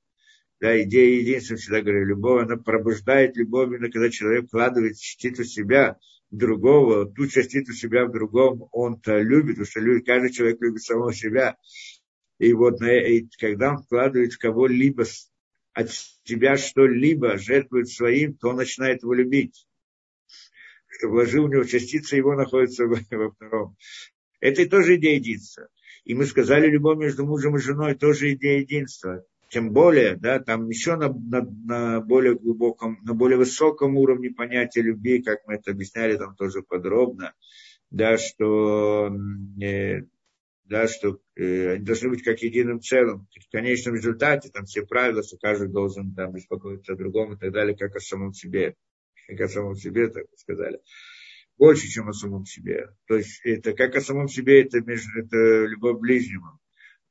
да, 0.60 0.82
идея 0.82 1.20
единства, 1.20 1.56
всегда 1.56 1.82
говорю, 1.82 2.04
любовь, 2.04 2.44
она 2.44 2.56
пробуждает 2.56 3.36
любовь, 3.36 3.68
именно 3.68 3.90
когда 3.90 4.10
человек 4.10 4.46
вкладывает 4.46 4.98
частицу 4.98 5.44
себя 5.44 5.96
в 6.30 6.36
другого, 6.36 7.06
ту 7.06 7.28
частицу 7.28 7.72
себя 7.72 8.06
в 8.06 8.12
другом 8.12 8.68
он-то 8.72 9.18
любит, 9.18 9.56
потому 9.56 9.66
что 9.66 9.80
любит, 9.80 10.06
каждый 10.06 10.32
человек 10.32 10.60
любит 10.60 10.82
самого 10.82 11.14
себя. 11.14 11.56
И 12.38 12.52
вот 12.52 12.82
и 12.82 13.28
когда 13.38 13.70
он 13.70 13.78
вкладывает 13.78 14.32
в 14.32 14.38
кого-либо 14.38 15.04
от 15.74 15.90
себя 16.24 16.56
что-либо, 16.56 17.38
жертвует 17.38 17.88
своим, 17.88 18.34
то 18.34 18.48
он 18.48 18.56
начинает 18.56 19.02
его 19.02 19.14
любить. 19.14 19.66
Что 20.88 21.08
вложил 21.08 21.46
в 21.46 21.50
него 21.50 21.64
частица 21.64 22.16
его 22.16 22.34
находится 22.34 22.86
во, 22.86 22.96
втором. 23.30 23.76
Это 24.40 24.68
тоже 24.68 24.96
идея 24.96 25.16
единства. 25.16 25.68
И 26.04 26.14
мы 26.14 26.26
сказали, 26.26 26.68
любовь 26.68 26.98
между 26.98 27.24
мужем 27.24 27.56
и 27.56 27.60
женой 27.60 27.94
тоже 27.94 28.32
идея 28.32 28.60
единства 28.60 29.24
тем 29.48 29.72
более, 29.72 30.16
да, 30.16 30.40
там 30.40 30.68
еще 30.68 30.96
на, 30.96 31.08
на, 31.08 31.42
на 31.42 32.00
более 32.00 32.38
глубоком, 32.38 32.98
на 33.02 33.14
более 33.14 33.38
высоком 33.38 33.96
уровне 33.96 34.30
понятия 34.30 34.82
любви, 34.82 35.22
как 35.22 35.46
мы 35.46 35.54
это 35.54 35.70
объясняли 35.70 36.16
там 36.16 36.36
тоже 36.36 36.62
подробно, 36.62 37.34
да, 37.90 38.18
что, 38.18 39.10
э, 39.62 40.02
да, 40.64 40.86
что 40.86 41.20
э, 41.34 41.76
они 41.76 41.84
должны 41.84 42.10
быть 42.10 42.22
как 42.22 42.42
единым 42.42 42.80
целым. 42.80 43.26
В 43.34 43.50
конечном 43.50 43.94
результате 43.94 44.50
там 44.50 44.66
все 44.66 44.84
правила, 44.84 45.22
что 45.22 45.38
каждый 45.38 45.68
должен 45.68 46.14
там 46.14 46.32
беспокоиться 46.32 46.92
о 46.92 46.96
другом 46.96 47.34
и 47.34 47.38
так 47.38 47.50
далее, 47.50 47.74
как 47.76 47.96
о 47.96 48.00
самом 48.00 48.34
себе. 48.34 48.76
Как 49.26 49.40
о 49.40 49.48
самом 49.48 49.74
себе, 49.76 50.08
так 50.08 50.26
сказали. 50.36 50.80
Больше, 51.56 51.88
чем 51.88 52.08
о 52.08 52.12
самом 52.12 52.44
себе. 52.44 52.88
То 53.06 53.16
есть 53.16 53.40
это 53.44 53.72
как 53.72 53.96
о 53.96 54.00
самом 54.00 54.28
себе, 54.28 54.62
это, 54.62 54.80
между, 54.80 55.18
это 55.18 55.64
любовь 55.64 55.98
ближнему 56.00 56.60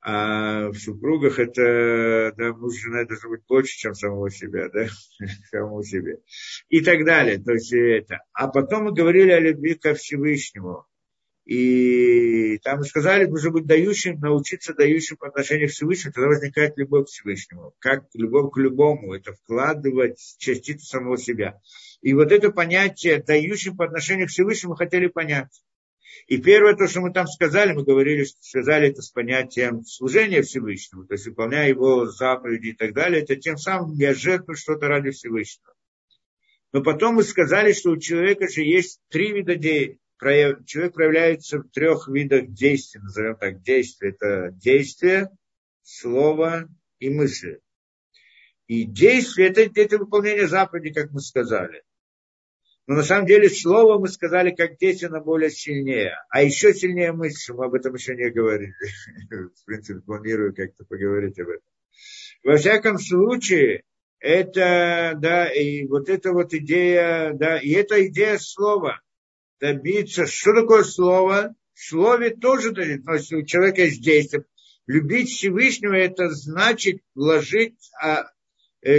а 0.02 0.69
в 0.69 0.76
супругах 0.76 1.40
это, 1.40 2.34
да, 2.38 2.53
муж 2.53 2.76
жена 2.76 3.06
должны 3.06 3.30
быть 3.30 3.45
больше, 3.48 3.78
чем 3.78 3.94
самого 3.94 4.30
себя, 4.30 4.69
да, 4.69 4.88
самого 5.52 5.84
себе. 5.84 6.19
И 6.69 6.82
так 6.82 7.03
далее. 7.06 7.40
То 7.40 7.53
есть 7.53 7.74
это. 7.74 8.19
А 8.34 8.48
потом 8.48 8.86
мы 8.86 8.94
говорили 8.94 9.32
о 9.32 9.40
любви 9.40 9.76
ко 9.76 9.94
Всевышнему. 9.94 10.86
И 11.45 12.57
там 12.57 12.84
сказали, 12.84 13.26
нужно 13.26 13.52
быть 13.52 13.65
дающим, 13.65 14.19
научиться 14.19 14.74
дающим 14.74 15.15
по 15.15 15.30
отношению 15.30 15.69
к 15.69 15.72
Всевышнему, 15.72 16.11
тогда 16.14 16.28
возникает 16.28 16.78
любовь 16.78 17.06
к 17.06 17.10
Всевышнему. 17.10 17.74
Как 17.80 18.03
любовь 18.14 18.52
к 18.53 18.57
любому, 18.57 19.14
это 19.14 19.32
вкладывать 19.32 20.19
частицу 20.40 20.86
самого 20.86 21.18
себя. 21.18 21.61
И 22.02 22.14
вот 22.14 22.34
это 22.34 22.52
понятие 22.52 23.24
дающим 23.24 23.78
по 23.78 23.86
отношению 23.86 24.28
к 24.28 24.32
Всевышнему 24.32 24.76
хотели 24.76 25.07
понять. 25.07 25.64
И 26.26 26.38
первое, 26.38 26.76
то, 26.76 26.88
что 26.88 27.02
мы 27.02 27.14
там 27.14 27.27
сказали, 27.27 27.73
мы 27.73 27.84
говорили, 27.84 28.23
что 28.23 28.38
сказали 28.41 28.89
это 28.89 29.02
с 29.02 29.10
понятием 29.10 29.85
служения 29.85 30.41
Всевышнему, 30.41 31.06
то 31.06 31.14
есть 31.14 31.27
выполняя 31.27 31.69
его 31.69 32.07
заповеди 32.07 32.69
и 32.69 32.73
так 32.73 32.94
далее, 32.94 33.22
это 33.22 33.35
тем 33.35 33.57
самым 33.57 33.94
я 33.94 34.14
жертвую 34.14 34.57
что-то 34.57 34.88
ради 34.88 35.11
Всевышнего. 35.11 35.73
Но 36.73 36.84
потом 36.84 37.15
мы 37.15 37.23
сказали, 37.23 37.72
что 37.72 37.91
у 37.91 37.98
человека 37.98 38.48
же 38.48 38.61
есть 38.61 38.99
три 39.10 39.31
вида 39.31 39.56
действий. 39.56 39.99
Человек 40.19 40.94
проявляется 40.94 41.60
в 41.60 41.69
трех 41.69 42.07
видах 42.07 42.48
действий, 42.48 43.02
назовем 43.02 43.35
так, 43.35 43.61
действия. 43.61 44.10
Это 44.10 44.52
действие, 44.52 45.30
слово 45.84 46.68
и 46.99 47.10
мысли. 47.10 47.61
И 48.65 48.84
действие 48.84 49.49
это, 49.49 49.61
это 49.61 49.98
выполнение 49.98 50.48
заповеди, 50.48 50.91
как 50.91 51.11
мы 51.11 51.22
сказали. 51.22 51.84
Но 52.88 52.96
на 52.96 53.04
самом 53.04 53.26
деле 53.26 53.50
слово 53.50 54.00
мы 54.00 54.08
сказали, 54.08 54.52
как 54.52 54.78
дети, 54.78 55.04
оно 55.04 55.20
более 55.20 55.50
сильнее. 55.50 56.16
А 56.30 56.42
еще 56.42 56.74
сильнее 56.74 57.12
мысль, 57.12 57.54
мы 57.54 57.66
об 57.66 57.74
этом 57.74 57.94
еще 57.94 58.16
не 58.16 58.30
говорили. 58.30 58.74
В 59.30 59.66
принципе, 59.66 60.00
планирую 60.00 60.56
как-то 60.56 60.86
поговорить 60.86 61.38
об 61.38 61.50
этом. 61.50 61.68
Во 62.44 62.56
всяком 62.56 62.98
случае, 62.98 63.84
это, 64.20 65.16
да, 65.18 65.52
и 65.52 65.86
вот 65.86 66.08
эта 66.08 66.32
вот 66.32 66.54
идея, 66.54 67.34
да, 67.34 67.60
и 67.60 67.72
эта 67.72 68.08
идея 68.08 68.38
слова, 68.38 69.02
добиться, 69.60 70.26
что 70.26 70.54
такое 70.54 70.84
слово? 70.84 71.56
В 71.74 71.84
слове 71.84 72.32
тоже, 72.32 72.74
то 72.74 72.82
есть 72.82 73.34
у 73.34 73.44
человека 73.44 73.82
есть 73.82 74.02
действие. 74.02 74.46
Любить 74.88 75.30
Всевышнего, 75.30 75.94
это 75.94 76.30
значит 76.30 77.02
вложить 77.14 77.92
а, 78.02 78.32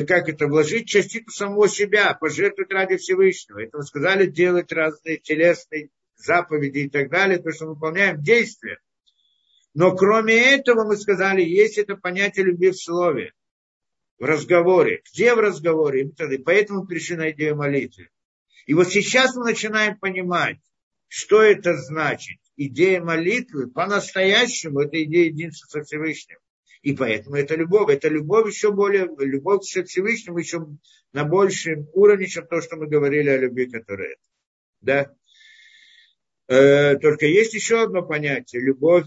как 0.07 0.29
это, 0.29 0.47
вложить 0.47 0.89
частицу 0.89 1.31
самого 1.31 1.69
себя, 1.69 2.13
пожертвовать 2.15 2.73
ради 2.73 2.97
Всевышнего. 2.99 3.63
Это 3.63 3.79
мы 3.79 3.85
сказали, 3.85 4.27
делать 4.27 4.71
разные 4.71 5.17
телесные 5.17 5.89
заповеди 6.17 6.81
и 6.81 6.91
так 6.91 7.11
далее, 7.11 7.39
то, 7.39 7.51
что 7.53 7.67
мы 7.67 7.75
выполняем 7.75 8.23
действия. 8.23 8.79
Но 9.73 9.97
кроме 9.97 10.35
этого, 10.35 10.85
мы 10.85 10.97
сказали, 10.97 11.43
есть 11.43 11.79
это 11.79 11.97
понятие 11.97 12.47
любви 12.47 12.71
в 12.71 12.77
слове, 12.77 13.33
в 14.19 14.25
разговоре. 14.25 15.03
Где 15.11 15.35
в 15.35 15.39
разговоре? 15.39 16.03
И 16.03 16.39
поэтому 16.39 16.87
пришли 16.87 17.17
на 17.17 17.31
идею 17.31 17.57
молитвы. 17.57 18.09
И 18.67 18.75
вот 18.75 18.89
сейчас 18.89 19.35
мы 19.37 19.45
начинаем 19.45 19.99
понимать, 19.99 20.59
что 21.07 21.41
это 21.41 21.75
значит. 21.75 22.39
Идея 22.57 23.01
молитвы 23.01 23.71
по-настоящему, 23.71 24.81
это 24.81 25.03
идея 25.05 25.27
единства 25.27 25.69
со 25.69 25.83
Всевышним. 25.83 26.39
И 26.83 26.95
поэтому 26.95 27.37
это 27.37 27.57
любовь. 27.57 27.91
Это 27.91 28.09
любовь 28.09 28.55
еще 28.55 28.73
более, 28.73 29.09
любовь 29.19 29.63
к 29.63 29.85
Всевышнему 29.87 30.39
еще 30.39 30.67
на 31.13 31.25
большем 31.25 31.89
уровне, 31.93 32.27
чем 32.27 32.47
то, 32.47 32.61
что 32.61 32.77
мы 32.77 32.87
говорили 32.87 33.29
о 33.29 33.39
любви, 33.39 33.69
которая 33.69 34.13
это. 34.13 34.23
Да? 34.81 35.15
Э, 36.49 36.97
только 36.99 37.27
есть 37.27 37.55
еще 37.55 37.83
одно 37.83 38.03
понятие. 38.03 38.63
Любовь 38.63 39.07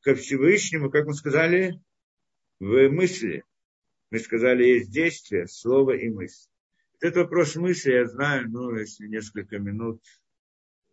ко 0.00 0.14
Всевышнему, 0.14 0.90
как 0.90 1.06
мы 1.06 1.14
сказали, 1.14 1.80
в 2.60 2.88
мысли. 2.88 3.44
Мы 4.10 4.18
сказали, 4.20 4.64
есть 4.64 4.90
действие, 4.90 5.46
слово 5.48 5.92
и 5.92 6.08
мысль. 6.08 6.48
Это 7.00 7.20
вопрос 7.20 7.56
мысли, 7.56 7.92
я 7.92 8.06
знаю, 8.06 8.48
ну, 8.48 8.74
если 8.74 9.06
несколько 9.06 9.58
минут 9.58 10.00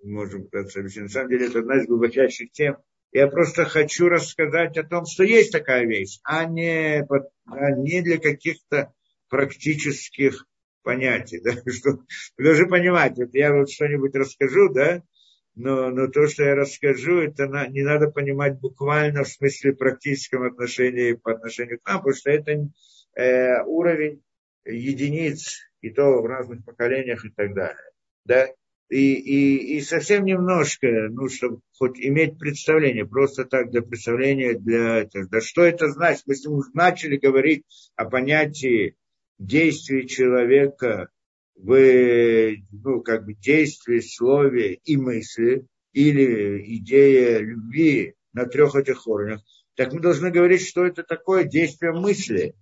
можем 0.04 0.44
пытаться 0.44 0.80
объяснить. 0.80 1.04
На 1.04 1.10
самом 1.10 1.30
деле, 1.30 1.48
это 1.48 1.60
одна 1.60 1.78
из 1.78 1.88
глубочайших 1.88 2.52
тем– 2.52 2.78
я 3.14 3.28
просто 3.28 3.66
хочу 3.66 4.10
рассказать 4.10 4.76
о 4.78 4.84
том, 4.84 5.06
что 5.06 5.24
есть 5.24 5.52
такая 5.52 5.86
вещь, 5.86 6.20
а 6.24 6.46
не, 6.46 7.06
а 7.46 7.72
не 7.72 8.02
для 8.02 8.18
каких-то 8.18 8.92
практических 9.30 10.46
понятий. 10.82 11.40
Да? 11.40 11.52
Что, 11.72 12.00
вы 12.38 12.44
должны 12.44 12.68
понимать, 12.68 13.18
вот 13.18 13.34
я 13.34 13.54
вот 13.54 13.70
что-нибудь 13.70 14.16
расскажу, 14.16 14.70
да, 14.74 15.04
но, 15.56 15.92
но 15.92 16.08
то, 16.08 16.28
что 16.28 16.44
я 16.44 16.56
расскажу, 16.56 17.20
это 17.20 17.48
на, 17.48 17.68
не 17.68 17.84
надо 17.84 18.10
понимать 18.10 18.60
буквально 18.60 19.24
в 19.24 19.30
смысле 19.30 19.74
практическом 19.74 20.44
отношении 20.44 21.14
по 21.14 21.34
отношению 21.34 21.80
к 21.80 21.88
нам, 21.88 22.00
потому 22.00 22.16
что 22.16 22.32
это 22.32 22.68
э, 23.16 23.64
уровень 23.64 24.24
единиц, 24.66 25.60
и 25.82 25.92
то 25.92 26.22
в 26.22 26.26
разных 26.26 26.66
поколениях 26.66 27.24
и 27.26 27.30
так 27.30 27.54
далее. 27.54 27.92
Да? 28.26 28.48
И, 28.90 29.14
и, 29.14 29.78
и 29.78 29.82
совсем 29.82 30.26
немножко, 30.26 30.88
ну, 31.10 31.30
чтобы 31.30 31.62
хоть 31.78 32.00
иметь 32.00 32.38
представление, 32.38 33.06
просто 33.06 33.46
так 33.46 33.72
для 33.72 33.82
представления, 33.82 34.54
для 34.54 35.00
этого. 35.00 35.28
Да 35.28 35.42
что 35.42 35.64
это 35.64 35.90
значит? 35.90 36.24
Мы 36.28 36.36
уже 36.56 36.70
начали 36.74 37.18
говорить 37.18 37.66
о 37.96 38.06
понятии 38.06 38.96
действия 39.40 40.06
человека 40.08 41.10
в, 41.56 42.56
ну, 42.72 43.02
как 43.02 43.26
бы 43.26 43.34
действии, 43.34 44.00
слове 44.00 44.76
и 44.84 44.98
мысли, 44.98 45.66
или 45.94 46.78
идея 46.78 47.40
любви 47.40 48.16
на 48.34 48.46
трех 48.46 48.76
этих 48.76 49.08
уровнях, 49.08 49.42
так 49.76 49.94
мы 49.94 50.02
должны 50.02 50.32
говорить, 50.32 50.68
что 50.68 50.86
это 50.86 51.04
такое 51.04 51.44
действие 51.46 51.94
мысли. 51.94 52.56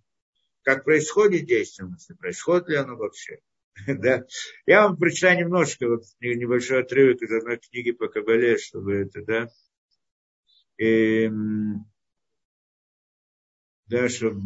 Как 0.63 0.83
происходит 0.83 1.47
действие 1.47 1.89
мысли, 1.89 2.13
происходит 2.13 2.69
ли 2.69 2.75
оно 2.75 2.95
вообще. 2.95 3.39
да. 3.87 4.25
Я 4.65 4.83
вам 4.83 4.97
прочитаю 4.97 5.39
немножко, 5.39 5.87
вот 5.87 6.03
небольшой 6.19 6.81
отрывок 6.81 7.21
из 7.21 7.31
одной 7.31 7.57
книги 7.57 7.91
по 7.91 8.07
Кабале, 8.07 8.57
чтобы 8.57 8.95
это, 8.95 9.23
да, 9.23 9.49
и, 10.77 11.25
эм, 11.25 11.85
да, 13.85 14.09
чтобы 14.09 14.41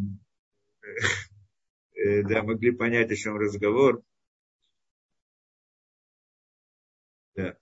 э, 1.95 2.23
да, 2.23 2.43
могли 2.43 2.71
понять, 2.71 3.11
о 3.11 3.15
чем 3.15 3.37
разговор. 3.37 4.03
Да. 7.35 7.57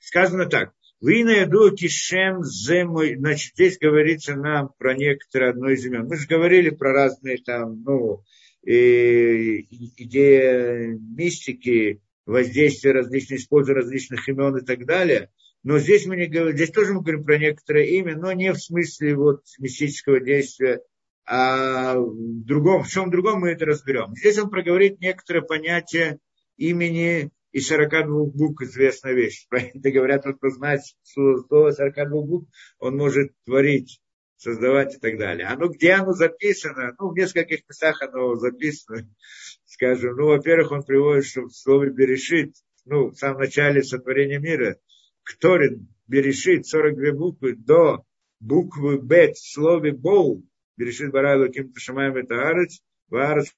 Сказано 0.00 0.46
так. 0.46 0.74
Вы 1.00 1.24
наеду 1.24 1.74
кишем 1.74 2.42
земой. 2.44 3.16
Значит, 3.16 3.52
здесь 3.54 3.78
говорится 3.78 4.34
нам 4.36 4.72
про 4.78 4.94
некоторые 4.94 5.50
одно 5.50 5.70
из 5.70 5.84
имен. 5.84 6.06
Мы 6.06 6.16
же 6.16 6.26
говорили 6.26 6.70
про 6.70 6.92
разные 6.92 7.38
там, 7.38 7.82
ну, 7.82 8.22
идея 8.64 10.98
мистики, 10.98 12.00
воздействие 12.26 12.94
различных, 12.94 13.40
использования 13.40 13.82
различных 13.82 14.28
имен 14.28 14.56
и 14.56 14.64
так 14.64 14.86
далее. 14.86 15.30
Но 15.62 15.78
здесь 15.78 16.06
мы 16.06 16.16
не 16.16 16.26
говорим, 16.26 16.56
здесь 16.56 16.70
тоже 16.70 16.92
мы 16.92 17.00
говорим 17.00 17.24
про 17.24 17.38
некоторое 17.38 17.86
имя, 17.86 18.16
но 18.16 18.32
не 18.32 18.52
в 18.52 18.58
смысле 18.58 19.16
вот 19.16 19.42
мистического 19.58 20.20
действия, 20.20 20.80
а 21.26 21.96
в 21.96 22.44
другом, 22.44 22.82
в 22.82 22.88
чем 22.88 23.10
другом 23.10 23.40
мы 23.40 23.50
это 23.50 23.64
разберем. 23.64 24.14
Здесь 24.14 24.38
он 24.38 24.50
проговорит 24.50 25.00
некоторое 25.00 25.40
понятие 25.40 26.18
имени 26.56 27.30
и 27.52 27.60
42 27.60 28.26
букв 28.26 28.62
известная 28.62 29.14
вещь. 29.14 29.46
Это 29.50 29.90
говорят, 29.90 30.26
вот 30.26 30.36
кто 30.36 30.50
знает 30.50 30.82
слово 31.02 31.70
42 31.70 32.22
букв, 32.22 32.50
он 32.78 32.96
может 32.96 33.30
творить 33.46 34.00
создавать 34.36 34.96
и 34.96 34.98
так 34.98 35.18
далее. 35.18 35.46
Оно, 35.46 35.68
где 35.68 35.92
оно 35.92 36.12
записано? 36.12 36.94
Ну, 36.98 37.10
в 37.10 37.16
нескольких 37.16 37.60
местах 37.68 38.00
оно 38.02 38.34
записано. 38.36 39.08
Скажем, 39.64 40.16
ну, 40.16 40.26
во-первых, 40.26 40.72
он 40.72 40.82
приводит, 40.82 41.26
что 41.26 41.42
в 41.42 41.52
слове 41.52 41.90
Берешит, 41.90 42.54
ну, 42.84 43.10
в 43.10 43.14
самом 43.16 43.40
начале 43.40 43.82
сотворения 43.82 44.38
мира, 44.38 44.76
Кторин, 45.22 45.88
Берешит, 46.06 46.66
42 46.66 47.12
буквы, 47.12 47.54
до 47.56 48.04
буквы 48.40 48.98
Бет 48.98 49.36
в 49.36 49.52
слове 49.52 49.92
Боу, 49.92 50.44
Берешит 50.76 51.10
Барайлу 51.10 51.50
Ким 51.50 51.72
Ташамаем 51.72 52.16
это 52.16 52.48
Арец, 52.48 52.80
Ваарец 53.08 53.54